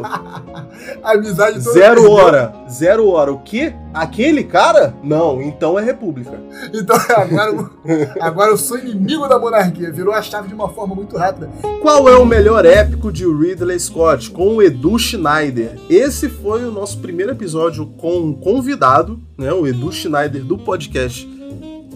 Amizade 1.06 1.62
toda 1.62 1.72
Zero 1.74 2.10
hora. 2.10 2.54
Zero 2.70 3.10
hora. 3.10 3.30
O 3.30 3.40
quê? 3.40 3.74
Aquele 3.92 4.42
cara? 4.42 4.94
Não, 5.04 5.42
então 5.42 5.78
é 5.78 5.82
república. 5.82 6.40
Então 6.72 6.96
agora, 7.14 7.70
agora 8.18 8.50
eu 8.52 8.56
sou 8.56 8.78
inimigo 8.78 9.28
da 9.28 9.38
monarquia. 9.38 9.92
Virou 9.92 10.14
a 10.14 10.22
chave 10.22 10.48
de 10.48 10.54
uma 10.54 10.70
forma 10.70 10.94
muito 10.94 11.14
rápida. 11.14 11.50
Qual 11.82 12.08
é 12.08 12.16
o 12.16 12.24
melhor 12.24 12.64
épico 12.64 13.12
de 13.12 13.26
Ridley 13.26 13.78
Scott? 13.78 14.30
Com 14.30 14.56
o 14.56 14.62
Edu 14.62 14.98
Schneider. 14.98 15.78
Esse 15.90 16.30
foi 16.30 16.64
o 16.64 16.72
nosso 16.72 17.00
primeiro 17.00 17.32
episódio 17.32 17.84
com 17.98 18.16
um 18.16 18.32
convidado, 18.32 19.20
né? 19.36 19.52
O 19.52 19.66
Edu 19.66 19.92
Schneider 19.92 20.42
do 20.42 20.56
podcast 20.56 21.28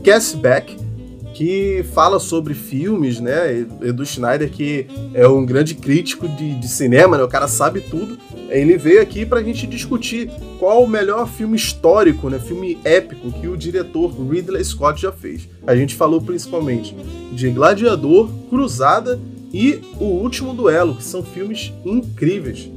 Castback 0.04 0.85
que 1.36 1.84
fala 1.92 2.18
sobre 2.18 2.54
filmes, 2.54 3.20
né? 3.20 3.66
Edu 3.82 4.06
Schneider, 4.06 4.50
que 4.50 4.86
é 5.12 5.28
um 5.28 5.44
grande 5.44 5.74
crítico 5.74 6.26
de, 6.26 6.54
de 6.54 6.66
cinema, 6.66 7.18
né? 7.18 7.22
O 7.22 7.28
cara 7.28 7.46
sabe 7.46 7.82
tudo. 7.82 8.16
Ele 8.48 8.78
veio 8.78 9.02
aqui 9.02 9.26
para 9.26 9.40
a 9.40 9.42
gente 9.42 9.66
discutir 9.66 10.30
qual 10.58 10.82
o 10.82 10.88
melhor 10.88 11.28
filme 11.28 11.54
histórico, 11.54 12.30
né? 12.30 12.38
Filme 12.38 12.78
épico 12.84 13.30
que 13.30 13.46
o 13.46 13.54
diretor 13.54 14.10
Ridley 14.18 14.64
Scott 14.64 14.98
já 15.02 15.12
fez. 15.12 15.46
A 15.66 15.76
gente 15.76 15.94
falou 15.94 16.22
principalmente 16.22 16.96
de 17.32 17.50
Gladiador, 17.50 18.30
Cruzada 18.48 19.20
e 19.52 19.82
O 20.00 20.04
Último 20.04 20.54
Duelo, 20.54 20.96
que 20.96 21.04
são 21.04 21.22
filmes 21.22 21.70
incríveis. 21.84 22.70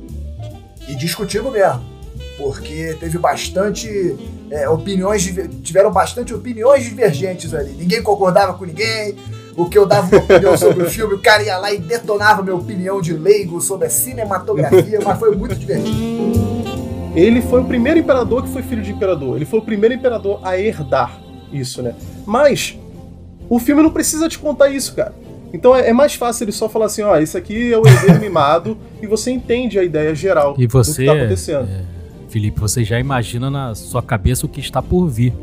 E 0.86 0.96
discutindo 0.96 1.50
mesmo, 1.50 1.82
porque 2.40 2.96
teve 2.98 3.18
bastante 3.18 4.16
é, 4.50 4.68
opiniões, 4.70 5.30
tiveram 5.62 5.92
bastante 5.92 6.34
opiniões 6.34 6.86
divergentes 6.86 7.54
ali. 7.54 7.74
Ninguém 7.78 8.02
concordava 8.02 8.54
com 8.54 8.66
ninguém. 8.66 9.16
O 9.58 9.66
que 9.66 9.78
eu 9.78 9.86
dava 9.86 10.08
uma 10.16 10.24
opinião 10.24 10.56
sobre 10.58 10.84
o 10.84 10.90
filme, 10.90 11.16
o 11.16 11.20
cara 11.20 11.44
ia 11.44 11.58
lá 11.58 11.74
e 11.74 11.78
detonava 11.78 12.42
minha 12.42 12.56
opinião 12.56 13.02
de 13.02 13.12
leigo 13.12 13.60
sobre 13.60 13.88
a 13.88 13.90
cinematografia, 13.90 15.00
mas 15.04 15.20
foi 15.20 15.36
muito 15.36 15.54
divertido. 15.54 16.40
Ele 17.14 17.42
foi 17.42 17.60
o 17.60 17.66
primeiro 17.66 18.00
imperador 18.00 18.42
que 18.44 18.50
foi 18.50 18.64
filho 18.64 18.82
de 18.82 18.92
imperador. 18.92 19.36
Ele 19.36 19.44
foi 19.44 19.60
o 19.60 19.62
primeiro 19.62 19.94
imperador 19.94 20.40
a 20.44 20.58
herdar 20.58 21.20
isso, 21.52 21.82
né? 21.82 21.94
Mas 22.26 22.80
o 23.50 23.60
filme 23.60 23.82
não 23.84 23.92
precisa 23.92 24.30
te 24.30 24.40
contar 24.40 24.70
isso, 24.70 24.96
cara. 24.96 25.14
Então 25.52 25.76
é, 25.76 25.90
é 25.90 25.94
mais 25.94 26.16
fácil 26.16 26.46
ele 26.46 26.54
só 26.54 26.70
falar 26.70 26.86
assim, 26.86 27.02
ó, 27.02 27.18
isso 27.18 27.38
aqui 27.38 27.74
é 27.74 27.78
o 27.78 27.86
herdeiro 27.86 28.22
mimado 28.22 28.78
e 29.02 29.08
você 29.08 29.30
entende 29.30 29.78
a 29.78 29.84
ideia 29.84 30.16
geral 30.16 30.56
e 30.58 30.68
você, 30.68 30.92
do 30.92 30.98
que 30.98 31.06
tá 31.06 31.14
acontecendo. 31.14 31.68
É 31.68 31.99
Felipe, 32.30 32.60
você 32.60 32.84
já 32.84 33.00
imagina 33.00 33.50
na 33.50 33.74
sua 33.76 34.04
cabeça 34.04 34.46
o 34.46 34.50
que 34.50 34.60
está 34.60 34.82
por 34.82 35.08
vir. 35.08 35.34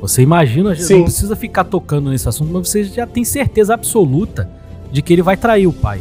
Você 0.00 0.22
imagina, 0.22 0.74
Sim. 0.74 0.96
não 0.96 1.02
precisa 1.04 1.34
ficar 1.34 1.64
tocando 1.64 2.10
nesse 2.10 2.28
assunto, 2.28 2.52
mas 2.52 2.68
você 2.68 2.84
já 2.84 3.06
tem 3.06 3.24
certeza 3.24 3.72
absoluta 3.72 4.48
de 4.92 5.00
que 5.00 5.12
ele 5.12 5.22
vai 5.22 5.36
trair 5.36 5.66
o 5.66 5.72
pai. 5.72 6.00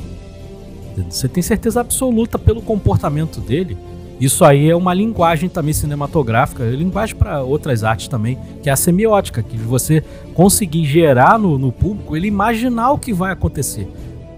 Você 1.09 1.27
tem 1.27 1.41
certeza 1.41 1.79
absoluta 1.81 2.37
pelo 2.37 2.61
comportamento 2.61 3.39
dele. 3.39 3.77
Isso 4.19 4.45
aí 4.45 4.69
é 4.69 4.75
uma 4.75 4.93
linguagem 4.93 5.49
também 5.49 5.73
cinematográfica, 5.73 6.63
é 6.63 6.71
linguagem 6.71 7.15
para 7.15 7.41
outras 7.41 7.83
artes 7.83 8.07
também, 8.07 8.37
que 8.63 8.69
é 8.69 8.71
a 8.71 8.77
semiótica, 8.77 9.43
que 9.43 9.57
você 9.57 10.03
conseguir 10.33 10.85
gerar 10.85 11.37
no, 11.37 11.57
no 11.57 11.71
público 11.71 12.15
ele 12.15 12.27
imaginar 12.27 12.91
o 12.91 12.97
que 12.97 13.11
vai 13.11 13.31
acontecer. 13.31 13.87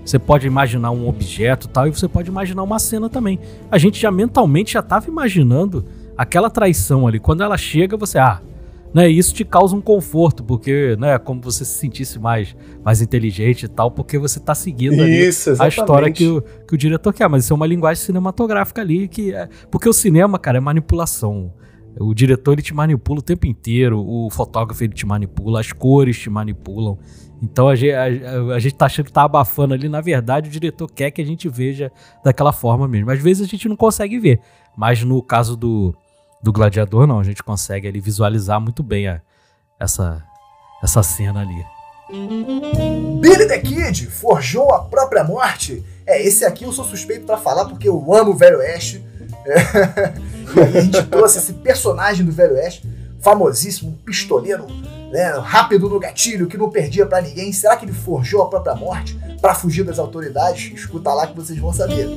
Você 0.08 0.18
pode 0.18 0.48
imaginar 0.48 0.92
um 0.92 1.06
objeto 1.06 1.68
tal, 1.68 1.86
e 1.86 1.92
você 1.92 2.08
pode 2.08 2.30
imaginar 2.30 2.64
uma 2.64 2.80
cena 2.80 3.10
também. 3.10 3.38
A 3.70 3.78
gente 3.78 4.00
já 4.00 4.10
mentalmente 4.10 4.72
já 4.72 4.80
estava 4.80 5.06
imaginando 5.10 5.84
aquela 6.18 6.50
traição 6.50 7.06
ali. 7.06 7.20
Quando 7.20 7.44
ela 7.44 7.58
chega, 7.58 7.98
você, 7.98 8.18
ah, 8.18 8.42
né, 8.94 9.10
isso 9.10 9.34
te 9.34 9.44
causa 9.44 9.76
um 9.76 9.82
conforto, 9.82 10.46
porque, 10.46 10.96
né, 10.98 11.18
como 11.20 11.42
você 11.42 11.66
se 11.66 11.78
sentisse 11.78 12.20
mais, 12.20 12.56
mais 12.86 13.02
inteligente 13.02 13.64
e 13.64 13.68
tal, 13.68 13.92
porque 13.92 14.18
você 14.18 14.40
está 14.40 14.56
seguindo 14.56 15.06
isso, 15.06 15.62
a 15.62 15.68
história 15.68 16.10
que 16.10 16.26
o, 16.26 16.42
que 16.42 16.74
o 16.74 16.78
diretor 16.78 17.14
quer. 17.14 17.28
Mas 17.28 17.44
isso 17.44 17.52
é 17.52 17.56
uma 17.58 17.68
linguagem 17.68 18.02
cinematográfica 18.02 18.80
ali, 18.80 19.10
que 19.10 19.34
é, 19.34 19.50
porque 19.70 19.90
o 19.90 19.94
cinema, 19.94 20.40
cara, 20.40 20.58
é 20.58 20.62
manipulação. 20.62 21.52
O 22.00 22.14
diretor 22.14 22.54
ele 22.54 22.62
te 22.62 22.74
manipula 22.74 23.20
o 23.20 23.24
tempo 23.24 23.46
inteiro, 23.46 24.00
o 24.00 24.30
fotógrafo 24.30 24.82
ele 24.86 24.94
te 24.94 25.06
manipula, 25.06 25.60
as 25.60 25.74
cores 25.74 26.18
te 26.18 26.30
manipulam. 26.30 26.98
Então 27.42 27.68
a 27.68 27.76
gente, 27.76 27.94
a, 27.94 28.06
a 28.56 28.60
gente 28.60 28.76
tá 28.76 28.88
achando 28.88 29.06
que 29.06 29.12
tá 29.12 29.24
abafando 29.24 29.74
ali, 29.74 29.88
na 29.88 30.02
verdade 30.02 30.50
o 30.50 30.52
diretor 30.52 30.90
quer 30.92 31.12
que 31.12 31.22
a 31.22 31.26
gente 31.26 31.48
veja 31.48 31.92
daquela 32.24 32.52
forma 32.52 32.88
mesmo. 32.88 33.12
Às 33.12 33.22
vezes 33.22 33.46
a 33.46 33.50
gente 33.50 33.70
não 33.70 33.76
consegue 33.76 34.20
ver, 34.20 34.40
mas 34.76 35.04
no 35.04 35.22
caso 35.22 35.56
do, 35.56 35.96
do 36.42 36.52
Gladiador 36.52 37.06
não, 37.06 37.20
a 37.20 37.24
gente 37.24 37.44
consegue 37.44 37.88
ali 37.88 38.00
visualizar 38.00 38.60
muito 38.60 38.82
bem 38.82 39.08
a, 39.08 39.22
essa, 39.80 40.24
essa 40.84 41.04
cena 41.04 41.42
ali. 41.42 41.64
Billy 43.20 43.48
the 43.48 43.60
Kid 43.60 44.08
forjou 44.08 44.74
a 44.74 44.84
própria 44.86 45.24
morte. 45.24 45.84
É, 46.06 46.26
esse 46.26 46.46
aqui 46.46 46.64
eu 46.64 46.72
sou 46.72 46.86
suspeito 46.86 47.26
para 47.26 47.38
falar 47.38 47.66
porque 47.66 47.88
eu 47.88 48.14
amo 48.14 48.32
o 48.32 48.36
Velho 48.36 48.60
Oeste. 48.60 49.06
É, 49.46 49.58
e 50.74 50.78
a 50.78 50.82
gente 50.82 51.04
trouxe 51.04 51.38
esse 51.38 51.54
personagem 51.54 52.26
do 52.26 52.32
Velho 52.32 52.56
Oeste 52.56 52.88
famosíssimo 53.20 53.98
pistoleiro, 54.06 54.66
né, 55.12 55.32
rápido 55.44 55.90
no 55.90 56.00
gatilho, 56.00 56.48
que 56.48 56.58
não 56.58 56.70
perdia 56.70 57.06
para 57.06 57.22
ninguém. 57.22 57.52
Será 57.54 57.76
que 57.76 57.86
ele 57.86 57.94
forjou 57.94 58.42
a 58.42 58.50
própria 58.50 58.76
morte 58.76 59.18
para 59.42 59.56
fugir 59.56 59.84
das 59.84 60.00
autoridades? 60.00 60.72
Escuta 60.74 61.14
lá 61.14 61.28
que 61.28 61.36
vocês 61.36 61.58
vão 61.60 61.74
saber. 61.74 62.08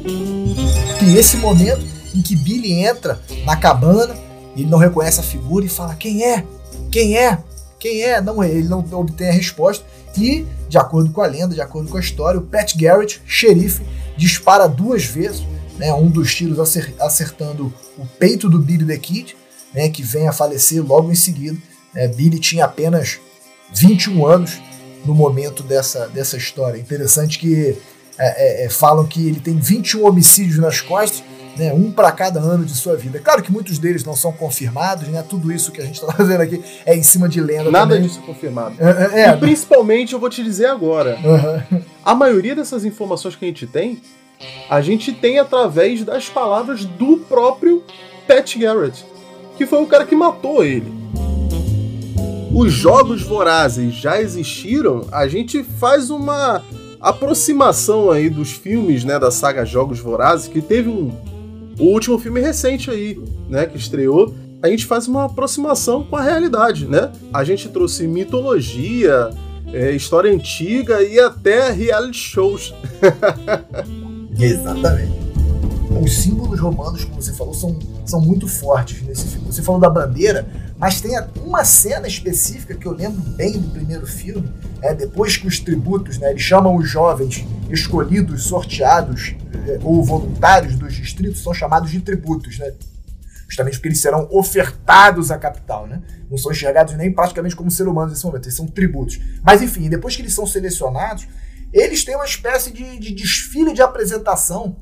E 1.02 1.16
esse 1.16 1.36
momento 1.36 1.84
em 2.14 2.22
que 2.22 2.36
Billy 2.36 2.72
entra 2.84 3.20
na 3.44 3.56
cabana, 3.56 4.14
ele 4.56 4.68
não 4.68 4.78
reconhece 4.78 5.20
a 5.20 5.24
figura 5.24 5.64
e 5.64 5.68
fala: 5.68 5.94
Quem 5.94 6.24
é? 6.24 6.44
Quem 6.90 7.16
é? 7.16 7.38
Quem 7.78 8.02
é? 8.02 8.20
Não, 8.20 8.42
ele 8.44 8.68
não 8.68 8.84
obtém 8.92 9.28
a 9.28 9.32
resposta. 9.32 9.84
E, 10.16 10.44
de 10.68 10.76
acordo 10.76 11.10
com 11.12 11.22
a 11.22 11.26
lenda, 11.26 11.54
de 11.54 11.60
acordo 11.60 11.88
com 11.88 11.96
a 11.96 12.00
história, 12.00 12.38
o 12.38 12.42
Pat 12.42 12.76
Garrett, 12.76 13.22
xerife, 13.26 13.82
dispara 14.16 14.66
duas 14.68 15.04
vezes, 15.04 15.42
né, 15.78 15.94
um 15.94 16.10
dos 16.10 16.34
tiros 16.34 16.58
acertando 16.98 17.72
o 17.96 18.04
peito 18.18 18.50
do 18.50 18.58
Billy 18.58 18.84
the 18.84 18.98
Kid, 18.98 19.36
né, 19.72 19.88
que 19.88 20.02
vem 20.02 20.28
a 20.28 20.32
falecer 20.32 20.84
logo 20.84 21.10
em 21.10 21.14
seguida. 21.14 21.56
É, 21.94 22.08
Billy 22.08 22.38
tinha 22.38 22.64
apenas 22.64 23.18
21 23.72 24.26
anos 24.26 24.60
no 25.04 25.14
momento 25.14 25.62
dessa, 25.62 26.06
dessa 26.08 26.36
história. 26.36 26.78
Interessante 26.78 27.38
que 27.38 27.76
é, 28.18 28.62
é, 28.62 28.66
é 28.66 28.68
falam 28.68 29.06
que 29.06 29.26
ele 29.26 29.40
tem 29.40 29.56
21 29.56 30.04
homicídios 30.06 30.58
nas 30.58 30.80
costas, 30.80 31.24
né, 31.56 31.72
um 31.72 31.90
para 31.90 32.12
cada 32.12 32.38
ano 32.38 32.64
de 32.64 32.74
sua 32.74 32.96
vida. 32.96 33.18
Claro 33.18 33.42
que 33.42 33.50
muitos 33.50 33.78
deles 33.78 34.04
não 34.04 34.14
são 34.14 34.32
confirmados, 34.32 35.08
né, 35.08 35.24
tudo 35.26 35.50
isso 35.50 35.72
que 35.72 35.80
a 35.80 35.84
gente 35.84 36.00
está 36.00 36.12
fazendo 36.14 36.42
aqui 36.42 36.62
é 36.84 36.94
em 36.94 37.02
cima 37.02 37.28
de 37.28 37.40
lenda. 37.40 37.70
Nada 37.70 37.94
também. 37.94 38.06
disso 38.06 38.20
é 38.22 38.26
confirmado. 38.26 38.76
É, 38.78 39.22
é, 39.22 39.30
e 39.30 39.36
principalmente, 39.36 40.12
eu 40.12 40.18
vou 40.20 40.30
te 40.30 40.42
dizer 40.42 40.66
agora, 40.66 41.18
uhum. 41.22 41.82
a 42.04 42.14
maioria 42.14 42.54
dessas 42.54 42.84
informações 42.84 43.36
que 43.36 43.44
a 43.44 43.48
gente 43.48 43.66
tem, 43.66 44.00
a 44.68 44.80
gente 44.80 45.12
tem 45.12 45.38
através 45.38 46.04
das 46.04 46.28
palavras 46.28 46.84
do 46.84 47.18
próprio 47.18 47.82
Pat 48.26 48.56
Garrett, 48.56 49.04
que 49.56 49.66
foi 49.66 49.82
o 49.82 49.86
cara 49.86 50.06
que 50.06 50.14
matou 50.14 50.64
ele. 50.64 50.99
Os 52.60 52.74
jogos 52.74 53.22
vorazes 53.22 53.94
já 53.94 54.20
existiram, 54.20 55.06
a 55.10 55.26
gente 55.26 55.64
faz 55.64 56.10
uma 56.10 56.62
aproximação 57.00 58.10
aí 58.10 58.28
dos 58.28 58.50
filmes, 58.50 59.02
né, 59.02 59.18
da 59.18 59.30
saga 59.30 59.64
Jogos 59.64 59.98
Vorazes, 59.98 60.46
que 60.46 60.60
teve 60.60 60.90
um 60.90 61.10
o 61.78 61.84
último 61.84 62.18
filme 62.18 62.38
recente 62.38 62.90
aí, 62.90 63.18
né, 63.48 63.64
que 63.64 63.78
estreou, 63.78 64.34
a 64.62 64.68
gente 64.68 64.84
faz 64.84 65.08
uma 65.08 65.24
aproximação 65.24 66.04
com 66.04 66.16
a 66.16 66.20
realidade, 66.20 66.84
né? 66.84 67.10
A 67.32 67.42
gente 67.44 67.66
trouxe 67.70 68.06
mitologia, 68.06 69.30
é, 69.72 69.92
história 69.92 70.30
antiga 70.30 71.02
e 71.02 71.18
até 71.18 71.70
reality 71.70 72.18
shows. 72.18 72.74
Exatamente. 74.38 75.18
Os 75.98 76.12
símbolos 76.12 76.60
romanos, 76.60 77.04
como 77.04 77.22
você 77.22 77.32
falou, 77.32 77.54
são, 77.54 77.78
são 78.04 78.20
muito 78.20 78.46
fortes 78.46 79.00
nesse 79.00 79.26
filme. 79.28 79.50
Você 79.50 79.62
falou 79.62 79.80
da 79.80 79.88
bandeira, 79.88 80.46
mas 80.80 80.98
tem 80.98 81.12
uma 81.44 81.62
cena 81.62 82.08
específica 82.08 82.74
que 82.74 82.86
eu 82.86 82.92
lembro 82.92 83.20
bem 83.20 83.60
do 83.60 83.68
primeiro 83.68 84.06
filme, 84.06 84.50
é 84.80 84.94
depois 84.94 85.36
que 85.36 85.46
os 85.46 85.60
tributos, 85.60 86.16
né, 86.16 86.30
eles 86.30 86.40
chamam 86.40 86.74
os 86.74 86.88
jovens 86.88 87.46
escolhidos, 87.68 88.44
sorteados 88.44 89.36
é, 89.68 89.78
ou 89.82 90.02
voluntários 90.02 90.76
dos 90.76 90.94
distritos, 90.94 91.42
são 91.42 91.52
chamados 91.52 91.90
de 91.90 92.00
tributos, 92.00 92.58
né? 92.58 92.72
Justamente 93.46 93.74
porque 93.74 93.88
eles 93.88 94.00
serão 94.00 94.26
ofertados 94.30 95.30
à 95.30 95.36
capital, 95.36 95.86
né? 95.86 96.00
Não 96.30 96.38
são 96.38 96.50
enxergados 96.50 96.94
nem 96.94 97.12
praticamente 97.12 97.54
como 97.54 97.70
ser 97.70 97.86
humanos 97.86 98.12
nesse 98.12 98.24
momento, 98.24 98.46
eles 98.46 98.56
são 98.56 98.66
tributos. 98.66 99.20
Mas 99.42 99.60
enfim, 99.60 99.86
depois 99.90 100.16
que 100.16 100.22
eles 100.22 100.32
são 100.32 100.46
selecionados, 100.46 101.28
eles 101.74 102.04
têm 102.04 102.14
uma 102.14 102.24
espécie 102.24 102.72
de, 102.72 102.98
de 102.98 103.14
desfile 103.14 103.74
de 103.74 103.82
apresentação 103.82 104.78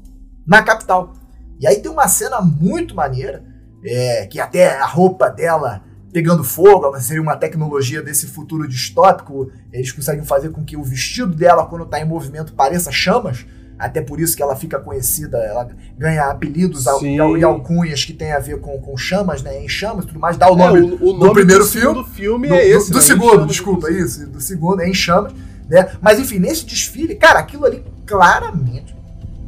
na 0.46 0.62
capital. 0.62 1.14
E 1.58 1.66
aí 1.66 1.80
tem 1.80 1.90
uma 1.90 2.06
cena 2.06 2.40
muito 2.40 2.94
maneira, 2.94 3.42
é, 3.84 4.26
que 4.26 4.38
até 4.38 4.78
a 4.78 4.86
roupa 4.86 5.28
dela 5.28 5.88
pegando 6.12 6.43
fogo, 6.43 6.98
seria 7.01 7.22
uma 7.22 7.36
tecnologia 7.36 8.02
desse 8.02 8.26
futuro 8.26 8.66
distópico. 8.66 9.51
Eles 9.72 9.93
conseguem 9.93 10.24
fazer 10.24 10.51
com 10.51 10.64
que 10.64 10.76
o 10.76 10.82
vestido 10.82 11.35
dela, 11.35 11.66
quando 11.66 11.85
está 11.85 12.01
em 12.01 12.05
movimento, 12.05 12.52
pareça 12.52 12.90
chamas. 12.90 13.47
Até 13.78 14.01
por 14.02 14.18
isso 14.18 14.36
que 14.36 14.43
ela 14.43 14.56
fica 14.56 14.80
conhecida, 14.80 15.39
ela 15.39 15.68
ganha 15.97 16.24
apelidos 16.24 16.85
e, 17.01 17.14
e 17.14 17.44
alcunhas 17.44 18.05
que 18.05 18.12
tem 18.12 18.32
a 18.32 18.40
ver 18.40 18.60
com, 18.60 18.76
com 18.80 18.97
chamas, 18.97 19.40
né? 19.40 19.62
Em 19.62 19.68
chamas 19.68 20.05
tudo 20.05 20.18
mais. 20.18 20.36
Dá 20.36 20.51
o 20.51 20.56
nome, 20.56 20.80
é, 20.80 20.82
o, 20.82 21.10
o 21.10 21.12
nome 21.12 21.18
do 21.20 21.32
primeiro 21.32 21.62
do 21.62 21.70
filme. 21.70 22.05
filme 22.12 22.48
do, 22.48 22.55
é 22.55 22.66
esse. 22.66 22.89
Do, 22.90 22.94
do 22.94 22.98
né? 22.98 23.05
segundo, 23.05 23.47
desculpa, 23.47 23.89
isso. 23.89 24.26
Do 24.26 24.40
segundo, 24.40 24.82
é 24.82 24.89
em 24.89 24.94
chamas. 24.94 25.32
Né? 25.68 25.93
Mas 26.01 26.18
enfim, 26.18 26.40
nesse 26.40 26.66
desfile, 26.66 27.14
cara, 27.14 27.39
aquilo 27.39 27.64
ali 27.64 27.85
claramente, 28.05 28.97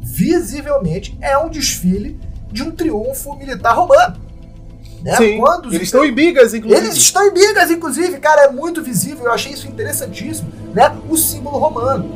visivelmente, 0.01 1.17
é 1.19 1.37
um 1.37 1.49
desfile 1.49 2.17
de 2.53 2.63
um 2.63 2.71
triunfo 2.71 3.35
militar 3.35 3.75
romano. 3.75 4.30
Né? 5.03 5.15
Sim, 5.17 5.37
Quando 5.39 5.73
eles 5.73 5.83
estão 5.83 6.05
em 6.05 6.13
bigas, 6.13 6.53
inclusive. 6.53 6.85
Eles 6.85 6.97
estão 6.97 7.27
em 7.27 7.33
bigas, 7.33 7.71
inclusive, 7.71 8.19
cara, 8.19 8.43
é 8.43 8.51
muito 8.51 8.81
visível. 8.83 9.25
Eu 9.25 9.31
achei 9.31 9.51
isso 9.51 9.67
interessantíssimo, 9.67 10.51
né? 10.73 10.95
O 11.09 11.17
símbolo 11.17 11.57
romano. 11.57 12.13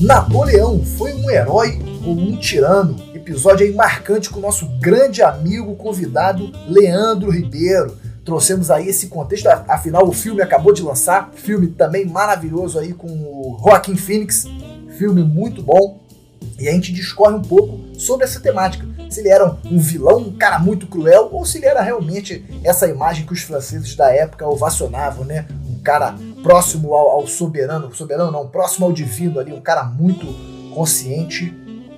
Napoleão 0.00 0.82
foi 0.84 1.12
um 1.14 1.30
herói 1.30 1.78
ou 2.04 2.12
um 2.12 2.36
tirano? 2.36 2.96
Episódio 3.14 3.66
aí 3.66 3.72
marcante 3.74 4.30
com 4.30 4.38
o 4.38 4.42
nosso 4.42 4.66
grande 4.80 5.22
amigo 5.22 5.74
convidado 5.76 6.50
Leandro 6.68 7.30
Ribeiro. 7.30 7.96
Trouxemos 8.24 8.70
aí 8.70 8.88
esse 8.88 9.08
contexto, 9.08 9.46
afinal 9.46 10.06
o 10.06 10.12
filme 10.12 10.42
acabou 10.42 10.72
de 10.72 10.82
lançar, 10.82 11.30
filme 11.34 11.68
também 11.68 12.06
maravilhoso 12.06 12.78
aí 12.78 12.92
com 12.92 13.08
o 13.08 13.58
Joaquin 13.62 13.96
Phoenix, 13.96 14.46
filme 14.96 15.22
muito 15.22 15.62
bom. 15.62 16.00
E 16.58 16.68
a 16.68 16.72
gente 16.72 16.92
discorre 16.92 17.34
um 17.34 17.42
pouco 17.42 17.78
sobre 17.98 18.24
essa 18.24 18.40
temática. 18.40 18.86
Se 19.10 19.20
ele 19.20 19.28
era 19.28 19.56
um 19.64 19.78
vilão, 19.78 20.18
um 20.18 20.32
cara 20.32 20.58
muito 20.58 20.86
cruel, 20.86 21.28
ou 21.32 21.44
se 21.44 21.58
ele 21.58 21.66
era 21.66 21.82
realmente 21.82 22.44
essa 22.62 22.86
imagem 22.86 23.26
que 23.26 23.32
os 23.32 23.40
franceses 23.40 23.96
da 23.96 24.10
época 24.14 24.48
ovacionavam, 24.48 25.24
né? 25.24 25.46
Um 25.68 25.82
cara 25.82 26.14
próximo 26.42 26.94
ao, 26.94 27.10
ao 27.10 27.26
soberano, 27.26 27.92
soberano 27.94 28.30
não, 28.30 28.46
próximo 28.46 28.86
ao 28.86 28.92
divino 28.92 29.40
ali, 29.40 29.52
um 29.52 29.60
cara 29.60 29.84
muito 29.84 30.26
consciente 30.72 31.52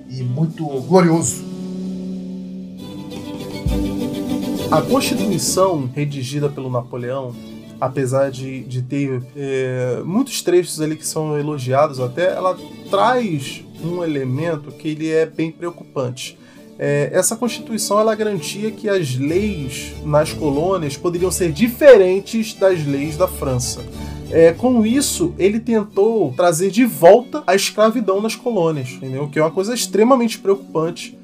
e 0.09 0.23
muito 0.23 0.65
glorioso. 0.81 1.43
A 4.71 4.81
Constituição 4.81 5.87
redigida 5.93 6.49
pelo 6.49 6.69
Napoleão 6.69 7.35
apesar 7.79 8.31
de, 8.31 8.63
de 8.63 8.81
ter 8.81 9.21
é, 9.35 10.01
muitos 10.05 10.41
trechos 10.41 10.79
ali 10.79 10.95
que 10.95 11.05
são 11.05 11.37
elogiados 11.37 11.99
até, 11.99 12.33
ela 12.33 12.57
traz 12.89 13.63
um 13.83 14.01
elemento 14.01 14.71
que 14.71 14.87
ele 14.89 15.09
é 15.09 15.25
bem 15.25 15.51
preocupante. 15.51 16.37
É, 16.77 17.09
essa 17.13 17.35
Constituição 17.35 17.99
ela 17.99 18.15
garantia 18.15 18.71
que 18.71 18.89
as 18.89 19.15
leis 19.15 19.93
nas 20.03 20.33
colônias 20.33 20.97
poderiam 20.97 21.31
ser 21.31 21.51
diferentes 21.51 22.53
das 22.53 22.85
leis 22.85 23.15
da 23.15 23.27
França. 23.27 23.81
É, 24.31 24.51
com 24.51 24.83
isso, 24.83 25.33
ele 25.37 25.59
tentou 25.59 26.33
trazer 26.33 26.71
de 26.71 26.85
volta 26.85 27.43
a 27.45 27.53
escravidão 27.53 28.19
nas 28.19 28.35
colônias, 28.35 28.89
entendeu? 28.89 29.29
Que 29.29 29.37
é 29.37 29.43
uma 29.43 29.51
coisa 29.51 29.73
extremamente 29.73 30.39
preocupante, 30.39 31.17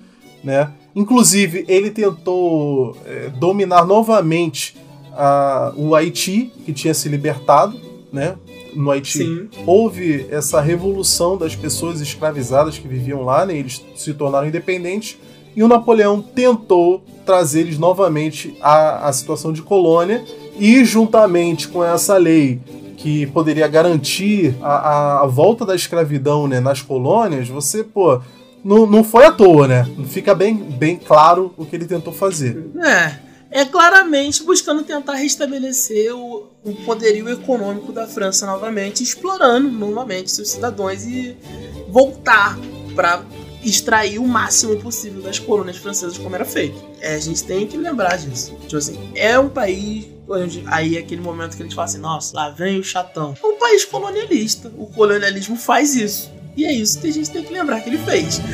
né? 0.43 0.71
Inclusive, 0.95 1.65
ele 1.67 1.89
tentou 1.89 2.95
é, 3.05 3.29
dominar 3.29 3.85
novamente 3.85 4.77
a, 5.13 5.73
o 5.75 5.95
Haiti, 5.95 6.51
que 6.65 6.71
tinha 6.71 6.93
se 6.93 7.09
libertado, 7.09 7.79
né? 8.13 8.35
no 8.73 8.91
Haiti. 8.91 9.17
Sim. 9.17 9.49
Houve 9.65 10.27
essa 10.29 10.61
revolução 10.61 11.37
das 11.37 11.55
pessoas 11.55 12.01
escravizadas 12.01 12.77
que 12.77 12.87
viviam 12.87 13.23
lá, 13.23 13.45
né? 13.45 13.57
eles 13.57 13.83
se 13.95 14.13
tornaram 14.13 14.47
independentes, 14.47 15.17
e 15.59 15.63
o 15.63 15.67
Napoleão 15.67 16.21
tentou 16.21 17.03
trazer 17.25 17.59
eles 17.59 17.77
novamente 17.77 18.55
à, 18.61 19.09
à 19.09 19.11
situação 19.11 19.51
de 19.51 19.61
colônia, 19.61 20.23
e 20.57 20.85
juntamente 20.85 21.67
com 21.67 21.83
essa 21.83 22.15
lei 22.15 22.61
que 22.95 23.27
poderia 23.27 23.67
garantir 23.67 24.55
a, 24.61 25.23
a, 25.23 25.27
volta 25.27 25.65
da 25.65 25.75
escravidão 25.75 26.47
né, 26.47 26.61
nas 26.61 26.81
colônias, 26.81 27.49
você, 27.49 27.83
pô, 27.83 28.21
não, 28.63 28.85
não 28.85 29.03
foi 29.03 29.25
à 29.25 29.33
toa, 29.33 29.67
né? 29.67 29.85
Fica 30.05 30.33
bem, 30.33 30.55
bem 30.55 30.95
claro 30.95 31.53
o 31.57 31.65
que 31.65 31.75
ele 31.75 31.85
tentou 31.85 32.13
fazer. 32.13 32.71
É 32.81 33.27
é 33.51 33.65
claramente 33.65 34.43
buscando 34.43 34.83
tentar 34.83 35.15
restabelecer 35.15 36.15
o, 36.15 36.47
o 36.63 36.73
poderio 36.85 37.27
econômico 37.27 37.91
da 37.91 38.05
França 38.05 38.45
novamente, 38.45 39.01
explorando 39.01 39.69
novamente 39.71 40.31
seus 40.31 40.51
cidadãos 40.51 41.03
e 41.03 41.35
voltar 41.89 42.57
para 42.95 43.23
extrair 43.63 44.19
o 44.19 44.27
máximo 44.27 44.77
possível 44.77 45.21
das 45.21 45.39
colônias 45.39 45.77
francesas 45.77 46.17
como 46.17 46.35
era 46.35 46.45
feito. 46.45 46.81
É, 47.01 47.15
a 47.15 47.19
gente 47.19 47.43
tem 47.43 47.67
que 47.67 47.77
lembrar 47.77 48.17
disso. 48.17 48.55
Tipo 48.61 48.77
assim, 48.77 49.11
é 49.15 49.37
um 49.37 49.49
país 49.49 50.07
onde 50.27 50.63
aí 50.67 50.95
é 50.95 50.99
aquele 50.99 51.21
momento 51.21 51.57
que 51.57 51.63
eles 51.63 51.73
falam 51.73 51.89
assim, 51.89 51.99
nossa, 51.99 52.35
lá 52.35 52.49
vem 52.49 52.79
o 52.79 52.83
chatão. 52.83 53.33
É 53.41 53.45
um 53.45 53.57
país 53.57 53.83
colonialista. 53.85 54.71
O 54.77 54.85
colonialismo 54.87 55.55
faz 55.55 55.95
isso. 55.95 56.31
E 56.55 56.65
é 56.65 56.73
isso 56.73 56.99
que 56.99 57.07
a 57.07 57.13
gente 57.13 57.29
tem 57.31 57.43
que 57.43 57.53
lembrar 57.53 57.81
que 57.81 57.89
ele 57.89 57.97
fez. 57.99 58.41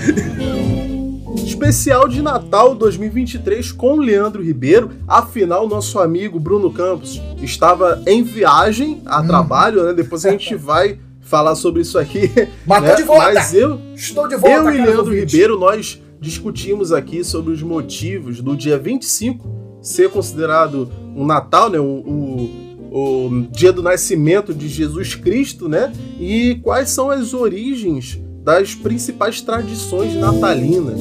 Especial 1.46 2.08
de 2.08 2.22
Natal 2.22 2.74
2023 2.76 3.72
com 3.72 3.98
Leandro 3.98 4.44
Ribeiro. 4.44 4.92
Afinal, 5.08 5.68
nosso 5.68 6.00
amigo 6.00 6.40
Bruno 6.40 6.72
Campos 6.72 7.22
estava 7.42 8.02
em 8.08 8.24
viagem 8.24 9.02
a 9.06 9.22
hum. 9.22 9.28
trabalho, 9.28 9.84
né? 9.84 9.94
Depois 9.94 10.26
a 10.26 10.32
gente 10.32 10.56
vai 10.56 11.00
falar 11.26 11.56
sobre 11.56 11.82
isso 11.82 11.98
aqui. 11.98 12.32
Mas 12.66 12.84
né? 12.84 12.96
de 12.96 13.04
volta! 13.04 13.34
Mas 13.34 13.54
eu, 13.54 13.82
Estou 13.94 14.28
de 14.28 14.38
volta, 14.38 14.70
eu 14.70 14.74
e 14.74 14.82
Leandro 14.86 15.14
Ribeiro, 15.14 15.60
nós 15.60 16.02
discutimos 16.22 16.94
aqui 16.94 17.24
sobre 17.24 17.52
os 17.52 17.62
motivos 17.62 18.42
do 18.42 18.56
dia 18.56 18.78
25 18.78 19.66
ser 19.82 20.10
considerado 20.10 20.90
um 21.16 21.26
Natal, 21.26 21.70
né? 21.70 21.80
O, 21.80 21.84
o, 21.84 23.28
o 23.28 23.48
dia 23.52 23.72
do 23.72 23.84
nascimento 23.84 24.54
de 24.54 24.68
Jesus 24.68 25.14
Cristo, 25.14 25.68
né? 25.68 25.92
E 26.20 26.56
quais 26.64 26.90
são 26.90 27.10
as 27.10 27.34
origens 27.34 28.20
das 28.44 28.76
principais 28.76 29.42
tradições 29.42 30.16
natalinas. 30.16 31.00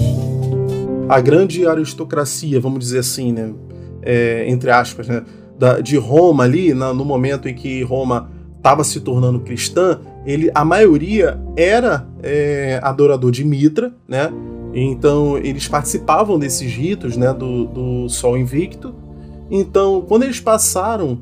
A 1.09 1.21
grande 1.21 1.67
aristocracia, 1.67 2.59
vamos 2.59 2.81
dizer 2.81 3.01
assim, 3.01 3.33
né? 3.33 3.53
É, 4.03 4.47
entre 4.49 4.71
aspas, 4.71 5.07
né? 5.07 5.23
Da, 5.59 5.81
de 5.81 5.97
Roma 5.97 6.45
ali, 6.45 6.75
na, 6.75 6.93
no 6.93 7.05
momento 7.05 7.49
em 7.49 7.55
que 7.55 7.83
Roma 7.83 8.31
estava 8.57 8.83
se 8.83 9.01
tornando 9.01 9.41
cristã, 9.41 10.01
ele, 10.27 10.51
a 10.55 10.65
maioria 10.65 11.41
era 11.57 12.07
é, 12.23 12.81
adorador 12.83 13.31
de 13.31 13.45
Mitra, 13.45 13.95
né? 14.09 14.33
Então 14.73 15.39
eles 15.39 15.69
participavam 15.69 16.39
desses 16.39 16.73
ritos, 16.73 17.17
né? 17.17 17.33
Do, 17.33 17.67
do 17.67 18.09
Sol 18.09 18.37
Invicto. 18.37 18.95
Então, 19.51 20.05
quando 20.09 20.23
eles 20.23 20.41
passaram 20.41 21.21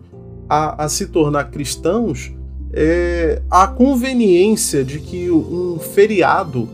a, 0.49 0.85
a 0.85 0.89
se 0.89 1.07
tornar 1.07 1.51
cristãos, 1.51 2.33
é, 2.73 3.43
a 3.51 3.67
conveniência 3.67 4.85
de 4.85 4.99
que 4.99 5.31
um 5.31 5.79
feriado 5.79 6.69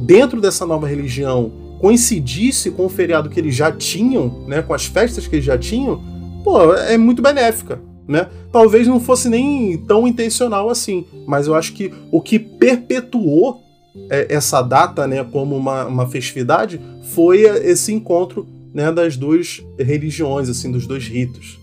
dentro 0.00 0.40
dessa 0.40 0.64
nova 0.64 0.86
religião 0.86 1.52
coincidisse 1.78 2.70
com 2.70 2.86
o 2.86 2.88
feriado 2.88 3.28
que 3.28 3.38
eles 3.38 3.54
já 3.54 3.70
tinham, 3.70 4.44
né, 4.46 4.62
com 4.62 4.72
as 4.72 4.86
festas 4.86 5.26
que 5.26 5.36
eles 5.36 5.44
já 5.44 5.58
tinham, 5.58 6.00
pô, 6.42 6.72
é 6.74 6.96
muito 6.96 7.20
benéfica, 7.20 7.80
né? 8.08 8.28
Talvez 8.52 8.86
não 8.86 9.00
fosse 9.00 9.28
nem 9.28 9.76
tão 9.78 10.06
intencional 10.06 10.68
assim, 10.68 11.04
mas 11.26 11.46
eu 11.46 11.54
acho 11.54 11.72
que 11.72 11.92
o 12.10 12.20
que 12.20 12.38
perpetuou 12.38 13.62
é, 14.10 14.34
essa 14.34 14.62
data, 14.62 15.06
né, 15.06 15.24
como 15.24 15.56
uma, 15.56 15.84
uma 15.86 16.06
festividade, 16.06 16.80
foi 17.14 17.42
esse 17.42 17.92
encontro, 17.92 18.46
né, 18.72 18.92
das 18.92 19.16
duas 19.16 19.64
religiões, 19.78 20.48
assim, 20.48 20.70
dos 20.70 20.86
dois 20.86 21.08
ritos. 21.08 21.58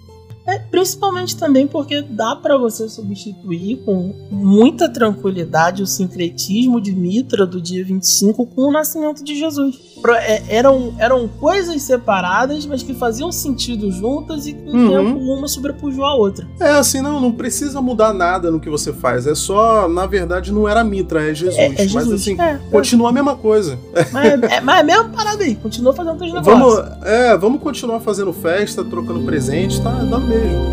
É, 0.45 0.59
principalmente 0.59 1.37
também 1.37 1.65
porque 1.65 2.01
dá 2.01 2.35
para 2.35 2.57
você 2.57 2.89
substituir 2.89 3.77
com 3.85 4.13
muita 4.29 4.89
tranquilidade 4.89 5.81
o 5.81 5.87
sincretismo 5.87 6.81
de 6.81 6.93
Mitra 6.93 7.45
do 7.45 7.61
dia 7.61 7.83
25 7.83 8.45
com 8.47 8.63
o 8.63 8.71
nascimento 8.71 9.23
de 9.23 9.39
Jesus. 9.39 9.93
É, 10.17 10.57
eram, 10.57 10.93
eram 10.99 11.27
coisas 11.27 11.81
separadas, 11.81 12.65
mas 12.65 12.83
que 12.83 12.93
faziam 12.93 13.31
sentido 13.31 13.89
juntas 13.89 14.45
e 14.45 14.53
com 14.53 14.71
o 14.71 14.75
uhum. 14.75 14.89
tempo 14.89 15.19
uma 15.19 15.47
sobrepujou 15.47 16.03
a 16.03 16.13
outra. 16.15 16.45
É 16.59 16.71
assim, 16.71 17.01
não, 17.01 17.21
não 17.21 17.31
precisa 17.31 17.81
mudar 17.81 18.13
nada 18.13 18.51
no 18.51 18.59
que 18.59 18.69
você 18.69 18.91
faz. 18.91 19.25
É 19.25 19.35
só, 19.35 19.87
na 19.87 20.05
verdade, 20.05 20.51
não 20.51 20.67
era 20.67 20.83
Mitra, 20.83 21.29
é 21.29 21.33
Jesus. 21.33 21.57
É, 21.57 21.67
é 21.67 21.87
Jesus. 21.87 21.93
Mas 21.93 22.11
assim, 22.11 22.41
é, 22.41 22.59
continua 22.69 23.09
a 23.09 23.11
mesma 23.13 23.35
coisa. 23.37 23.79
Mas 24.11 24.43
é, 24.43 24.61
mas 24.61 24.77
é 24.77 24.79
a 24.81 24.83
mesma 24.83 25.09
parada 25.09 25.43
aí, 25.43 25.55
continua 25.55 25.93
fazendo 25.93 26.21
os 26.21 26.33
negócios. 26.33 26.45
Vamos, 26.45 27.05
é, 27.05 27.37
vamos 27.37 27.61
continuar 27.61 28.01
fazendo 28.01 28.33
festa, 28.33 28.83
trocando 28.83 29.21
presente, 29.21 29.81
tá 29.81 29.91
dando 29.91 30.32
mesmo. 30.33 30.63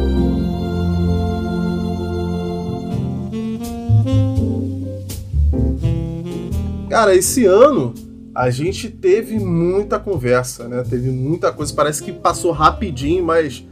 Cara, 6.88 7.14
esse 7.14 7.44
ano 7.46 7.94
a 8.34 8.50
gente 8.50 8.88
teve 8.88 9.38
muita 9.38 9.98
conversa, 9.98 10.68
né? 10.68 10.82
Teve 10.88 11.10
muita 11.10 11.52
coisa. 11.52 11.72
Parece 11.74 12.02
que 12.02 12.12
passou 12.12 12.52
rapidinho, 12.52 13.24
mas 13.24 13.64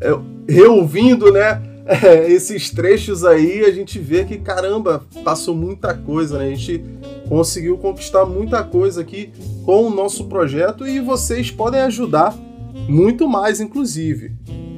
é, 0.00 0.18
reouvindo, 0.48 1.32
né? 1.32 1.62
É, 1.88 2.30
esses 2.30 2.68
trechos 2.68 3.24
aí, 3.24 3.64
a 3.64 3.72
gente 3.72 3.98
vê 3.98 4.22
que 4.22 4.36
caramba, 4.36 5.06
passou 5.24 5.54
muita 5.54 5.94
coisa, 5.94 6.36
né? 6.38 6.48
A 6.48 6.54
gente 6.54 6.84
conseguiu 7.30 7.78
conquistar 7.78 8.26
muita 8.26 8.62
coisa 8.62 9.00
aqui 9.00 9.32
com 9.64 9.86
o 9.86 9.90
nosso 9.90 10.24
projeto 10.24 10.86
e 10.86 11.00
vocês 11.00 11.50
podem 11.50 11.80
ajudar 11.80 12.36
muito 12.86 13.26
mais, 13.26 13.58
inclusive. 13.58 14.32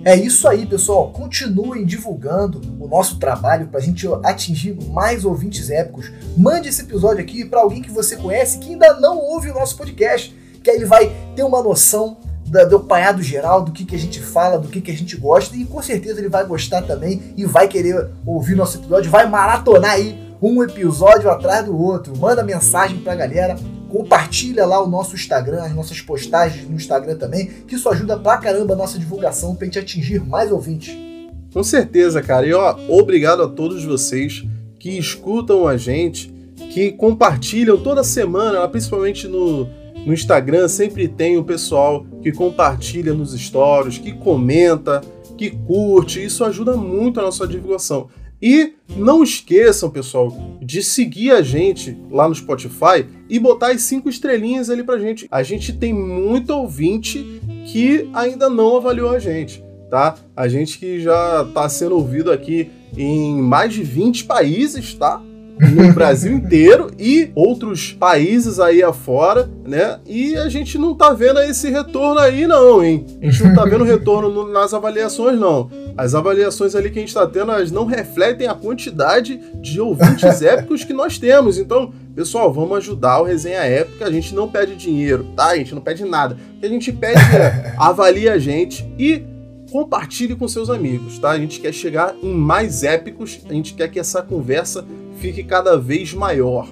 É 0.04 0.16
isso 0.16 0.48
aí, 0.48 0.64
pessoal. 0.64 1.10
Continuem 1.10 1.84
divulgando 1.84 2.60
o 2.80 2.88
nosso 2.88 3.18
trabalho 3.18 3.68
para 3.68 3.80
a 3.80 3.82
gente 3.82 4.06
atingir 4.24 4.74
mais 4.90 5.24
ouvintes 5.24 5.68
épicos. 5.70 6.10
Mande 6.36 6.68
esse 6.68 6.82
episódio 6.82 7.20
aqui 7.20 7.44
para 7.44 7.60
alguém 7.60 7.82
que 7.82 7.90
você 7.90 8.16
conhece 8.16 8.58
que 8.58 8.72
ainda 8.72 8.98
não 8.98 9.18
ouve 9.18 9.50
o 9.50 9.54
nosso 9.54 9.76
podcast, 9.76 10.34
que 10.62 10.70
aí 10.70 10.76
ele 10.76 10.86
vai 10.86 11.12
ter 11.36 11.42
uma 11.42 11.62
noção 11.62 12.16
da, 12.46 12.64
do 12.64 12.76
apanhado 12.76 13.22
geral, 13.22 13.62
do 13.62 13.72
que, 13.72 13.84
que 13.84 13.94
a 13.94 13.98
gente 13.98 14.20
fala, 14.20 14.58
do 14.58 14.68
que, 14.68 14.80
que 14.80 14.90
a 14.90 14.96
gente 14.96 15.16
gosta, 15.16 15.54
e 15.54 15.64
com 15.64 15.82
certeza 15.82 16.18
ele 16.18 16.28
vai 16.28 16.44
gostar 16.44 16.82
também 16.82 17.34
e 17.36 17.44
vai 17.44 17.68
querer 17.68 18.08
ouvir 18.24 18.56
nosso 18.56 18.78
episódio, 18.78 19.10
vai 19.10 19.28
maratonar 19.28 19.92
aí 19.92 20.18
um 20.42 20.62
episódio 20.62 21.30
atrás 21.30 21.66
do 21.66 21.78
outro. 21.78 22.16
Manda 22.16 22.42
mensagem 22.42 22.98
pra 23.00 23.14
galera, 23.14 23.56
Compartilha 23.90 24.64
lá 24.64 24.82
o 24.82 24.88
nosso 24.88 25.14
Instagram, 25.14 25.64
as 25.64 25.74
nossas 25.74 26.00
postagens 26.00 26.68
no 26.68 26.76
Instagram 26.76 27.16
também, 27.16 27.46
que 27.66 27.74
isso 27.74 27.88
ajuda 27.88 28.16
pra 28.16 28.38
caramba 28.38 28.74
a 28.74 28.76
nossa 28.76 28.98
divulgação 28.98 29.54
pra 29.54 29.64
gente 29.64 29.78
atingir 29.78 30.20
mais 30.20 30.52
ouvintes. 30.52 30.96
Com 31.52 31.64
certeza, 31.64 32.22
cara. 32.22 32.46
E 32.46 32.52
ó, 32.52 32.76
obrigado 32.88 33.42
a 33.42 33.48
todos 33.48 33.84
vocês 33.84 34.44
que 34.78 34.96
escutam 34.96 35.66
a 35.66 35.76
gente, 35.76 36.32
que 36.72 36.92
compartilham 36.92 37.76
toda 37.76 38.04
semana, 38.04 38.66
principalmente 38.68 39.26
no, 39.26 39.68
no 40.06 40.14
Instagram, 40.14 40.68
sempre 40.68 41.08
tem 41.08 41.36
o 41.36 41.44
pessoal 41.44 42.06
que 42.22 42.32
compartilha 42.32 43.12
nos 43.12 43.38
stories, 43.38 43.98
que 43.98 44.12
comenta, 44.12 45.00
que 45.36 45.50
curte. 45.50 46.24
Isso 46.24 46.44
ajuda 46.44 46.76
muito 46.76 47.18
a 47.18 47.24
nossa 47.24 47.46
divulgação. 47.46 48.08
E 48.42 48.74
não 48.96 49.22
esqueçam, 49.22 49.90
pessoal, 49.90 50.34
de 50.62 50.82
seguir 50.82 51.30
a 51.30 51.42
gente 51.42 51.96
lá 52.10 52.28
no 52.28 52.34
Spotify 52.34 53.06
e 53.28 53.38
botar 53.38 53.72
as 53.72 53.82
cinco 53.82 54.08
estrelinhas 54.08 54.70
ali 54.70 54.82
pra 54.82 54.98
gente. 54.98 55.28
A 55.30 55.42
gente 55.42 55.72
tem 55.72 55.92
muito 55.92 56.50
ouvinte 56.50 57.40
que 57.66 58.08
ainda 58.14 58.48
não 58.48 58.76
avaliou 58.76 59.10
a 59.10 59.18
gente, 59.18 59.62
tá? 59.90 60.14
A 60.34 60.48
gente 60.48 60.78
que 60.78 61.00
já 61.00 61.44
tá 61.52 61.68
sendo 61.68 61.96
ouvido 61.96 62.32
aqui 62.32 62.70
em 62.96 63.40
mais 63.42 63.74
de 63.74 63.82
20 63.82 64.24
países, 64.24 64.94
tá? 64.94 65.22
no 65.60 65.92
Brasil 65.92 66.32
inteiro 66.32 66.90
e 66.98 67.30
outros 67.34 67.92
países 67.92 68.58
aí 68.58 68.82
afora, 68.82 69.50
né? 69.66 69.98
E 70.06 70.36
a 70.36 70.48
gente 70.48 70.78
não 70.78 70.94
tá 70.94 71.12
vendo 71.12 71.38
esse 71.40 71.68
retorno 71.68 72.18
aí, 72.18 72.46
não, 72.46 72.82
hein? 72.82 73.04
A 73.20 73.26
gente 73.26 73.44
não 73.44 73.54
tá 73.54 73.64
vendo 73.64 73.84
retorno 73.84 74.30
no, 74.30 74.50
nas 74.50 74.72
avaliações, 74.72 75.38
não. 75.38 75.70
As 75.96 76.14
avaliações 76.14 76.74
ali 76.74 76.90
que 76.90 76.98
a 76.98 77.02
gente 77.02 77.14
tá 77.14 77.26
tendo, 77.26 77.52
elas 77.52 77.70
não 77.70 77.84
refletem 77.84 78.46
a 78.46 78.54
quantidade 78.54 79.40
de 79.60 79.80
ouvintes 79.80 80.40
épicos 80.42 80.84
que 80.84 80.92
nós 80.92 81.18
temos. 81.18 81.58
Então, 81.58 81.92
pessoal, 82.14 82.52
vamos 82.52 82.78
ajudar 82.78 83.20
o 83.20 83.24
Resenha 83.24 83.60
Épica. 83.60 84.06
A 84.06 84.12
gente 84.12 84.34
não 84.34 84.48
pede 84.48 84.76
dinheiro, 84.76 85.26
tá? 85.36 85.48
A 85.48 85.56
gente 85.56 85.74
não 85.74 85.82
pede 85.82 86.04
nada. 86.04 86.36
O 86.56 86.60
que 86.60 86.66
a 86.66 86.68
gente 86.68 86.92
pede 86.92 87.20
é 87.36 87.74
avalie 87.78 88.28
a 88.28 88.38
gente 88.38 88.84
e 88.98 89.22
compartilhe 89.70 90.34
com 90.34 90.48
seus 90.48 90.68
amigos, 90.68 91.18
tá? 91.18 91.30
A 91.30 91.38
gente 91.38 91.60
quer 91.60 91.72
chegar 91.72 92.14
em 92.22 92.34
mais 92.34 92.82
épicos, 92.82 93.40
a 93.48 93.52
gente 93.52 93.74
quer 93.74 93.88
que 93.88 94.00
essa 94.00 94.20
conversa 94.20 94.84
fique 95.18 95.44
cada 95.44 95.76
vez 95.76 96.12
maior. 96.12 96.68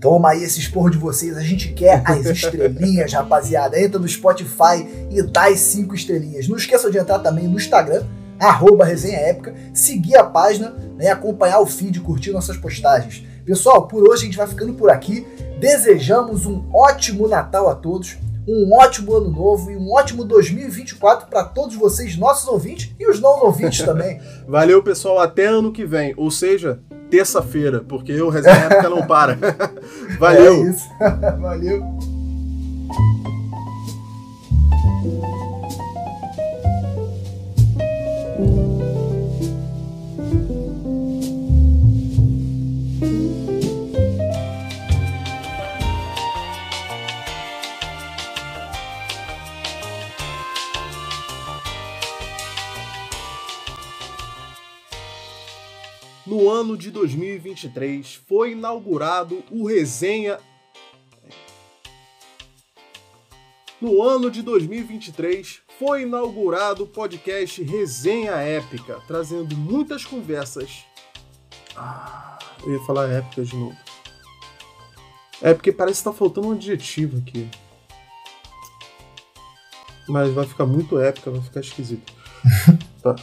Toma 0.00 0.30
aí 0.30 0.42
esse 0.42 0.58
esporro 0.58 0.88
de 0.88 0.96
vocês, 0.96 1.36
a 1.36 1.42
gente 1.42 1.72
quer 1.72 2.02
as 2.06 2.24
estrelinhas, 2.26 3.12
rapaziada. 3.12 3.78
Entra 3.78 3.98
no 3.98 4.08
Spotify 4.08 4.86
e 5.10 5.22
dá 5.22 5.48
as 5.48 5.60
cinco 5.60 5.94
estrelinhas. 5.94 6.48
Não 6.48 6.56
esqueça 6.56 6.90
de 6.90 6.96
entrar 6.98 7.18
também 7.18 7.46
no 7.46 7.56
Instagram, 7.56 8.04
arroba 8.38 8.84
Resenha 8.84 9.18
Épica, 9.18 9.54
seguir 9.74 10.16
a 10.16 10.24
página, 10.24 10.74
né, 10.96 11.08
acompanhar 11.08 11.60
o 11.60 11.66
feed, 11.66 12.00
curtir 12.00 12.30
nossas 12.30 12.56
postagens. 12.56 13.22
Pessoal, 13.44 13.86
por 13.86 14.08
hoje 14.08 14.22
a 14.22 14.26
gente 14.26 14.38
vai 14.38 14.46
ficando 14.46 14.72
por 14.72 14.90
aqui. 14.90 15.26
Desejamos 15.58 16.46
um 16.46 16.64
ótimo 16.72 17.28
Natal 17.28 17.68
a 17.68 17.74
todos 17.74 18.16
um 18.48 18.72
ótimo 18.74 19.14
ano 19.14 19.30
novo 19.30 19.70
e 19.70 19.76
um 19.76 19.92
ótimo 19.92 20.24
2024 20.24 21.28
para 21.28 21.44
todos 21.44 21.76
vocês, 21.76 22.16
nossos 22.16 22.48
ouvintes 22.48 22.92
e 22.98 23.08
os 23.08 23.20
não 23.20 23.44
ouvintes 23.44 23.82
também. 23.84 24.20
Valeu, 24.48 24.82
pessoal, 24.82 25.18
até 25.18 25.46
ano 25.46 25.70
que 25.70 25.84
vem, 25.84 26.14
ou 26.16 26.30
seja, 26.30 26.80
terça-feira, 27.10 27.84
porque 27.86 28.20
o 28.20 28.28
Resenha 28.28 28.54
Época 28.56 28.88
não 28.88 29.06
para. 29.06 29.36
Valeu. 30.18 30.64
É 30.64 30.70
isso. 30.70 30.88
Valeu. 31.40 31.82
No 56.30 56.48
ano 56.48 56.76
de 56.76 56.92
2023 56.92 58.22
foi 58.28 58.52
inaugurado 58.52 59.42
o 59.50 59.66
Resenha. 59.66 60.38
No 63.80 64.00
ano 64.00 64.30
de 64.30 64.40
2023 64.40 65.60
foi 65.76 66.02
inaugurado 66.02 66.84
o 66.84 66.86
podcast 66.86 67.60
Resenha 67.64 68.34
Épica, 68.34 69.02
trazendo 69.08 69.56
muitas 69.56 70.04
conversas. 70.04 70.84
Ah, 71.74 72.38
eu 72.62 72.74
ia 72.74 72.80
falar 72.84 73.10
épica 73.10 73.42
de 73.42 73.56
novo. 73.56 73.76
É 75.42 75.52
porque 75.52 75.72
parece 75.72 75.98
que 75.98 76.04
tá 76.04 76.12
faltando 76.12 76.46
um 76.46 76.52
adjetivo 76.52 77.18
aqui. 77.18 77.50
mas 80.08 80.32
vai 80.32 80.46
ficar 80.46 80.66
muito 80.66 80.96
épica, 80.96 81.28
vai 81.28 81.42
ficar 81.42 81.58
esquisito. 81.58 82.12
tá. 83.02 83.16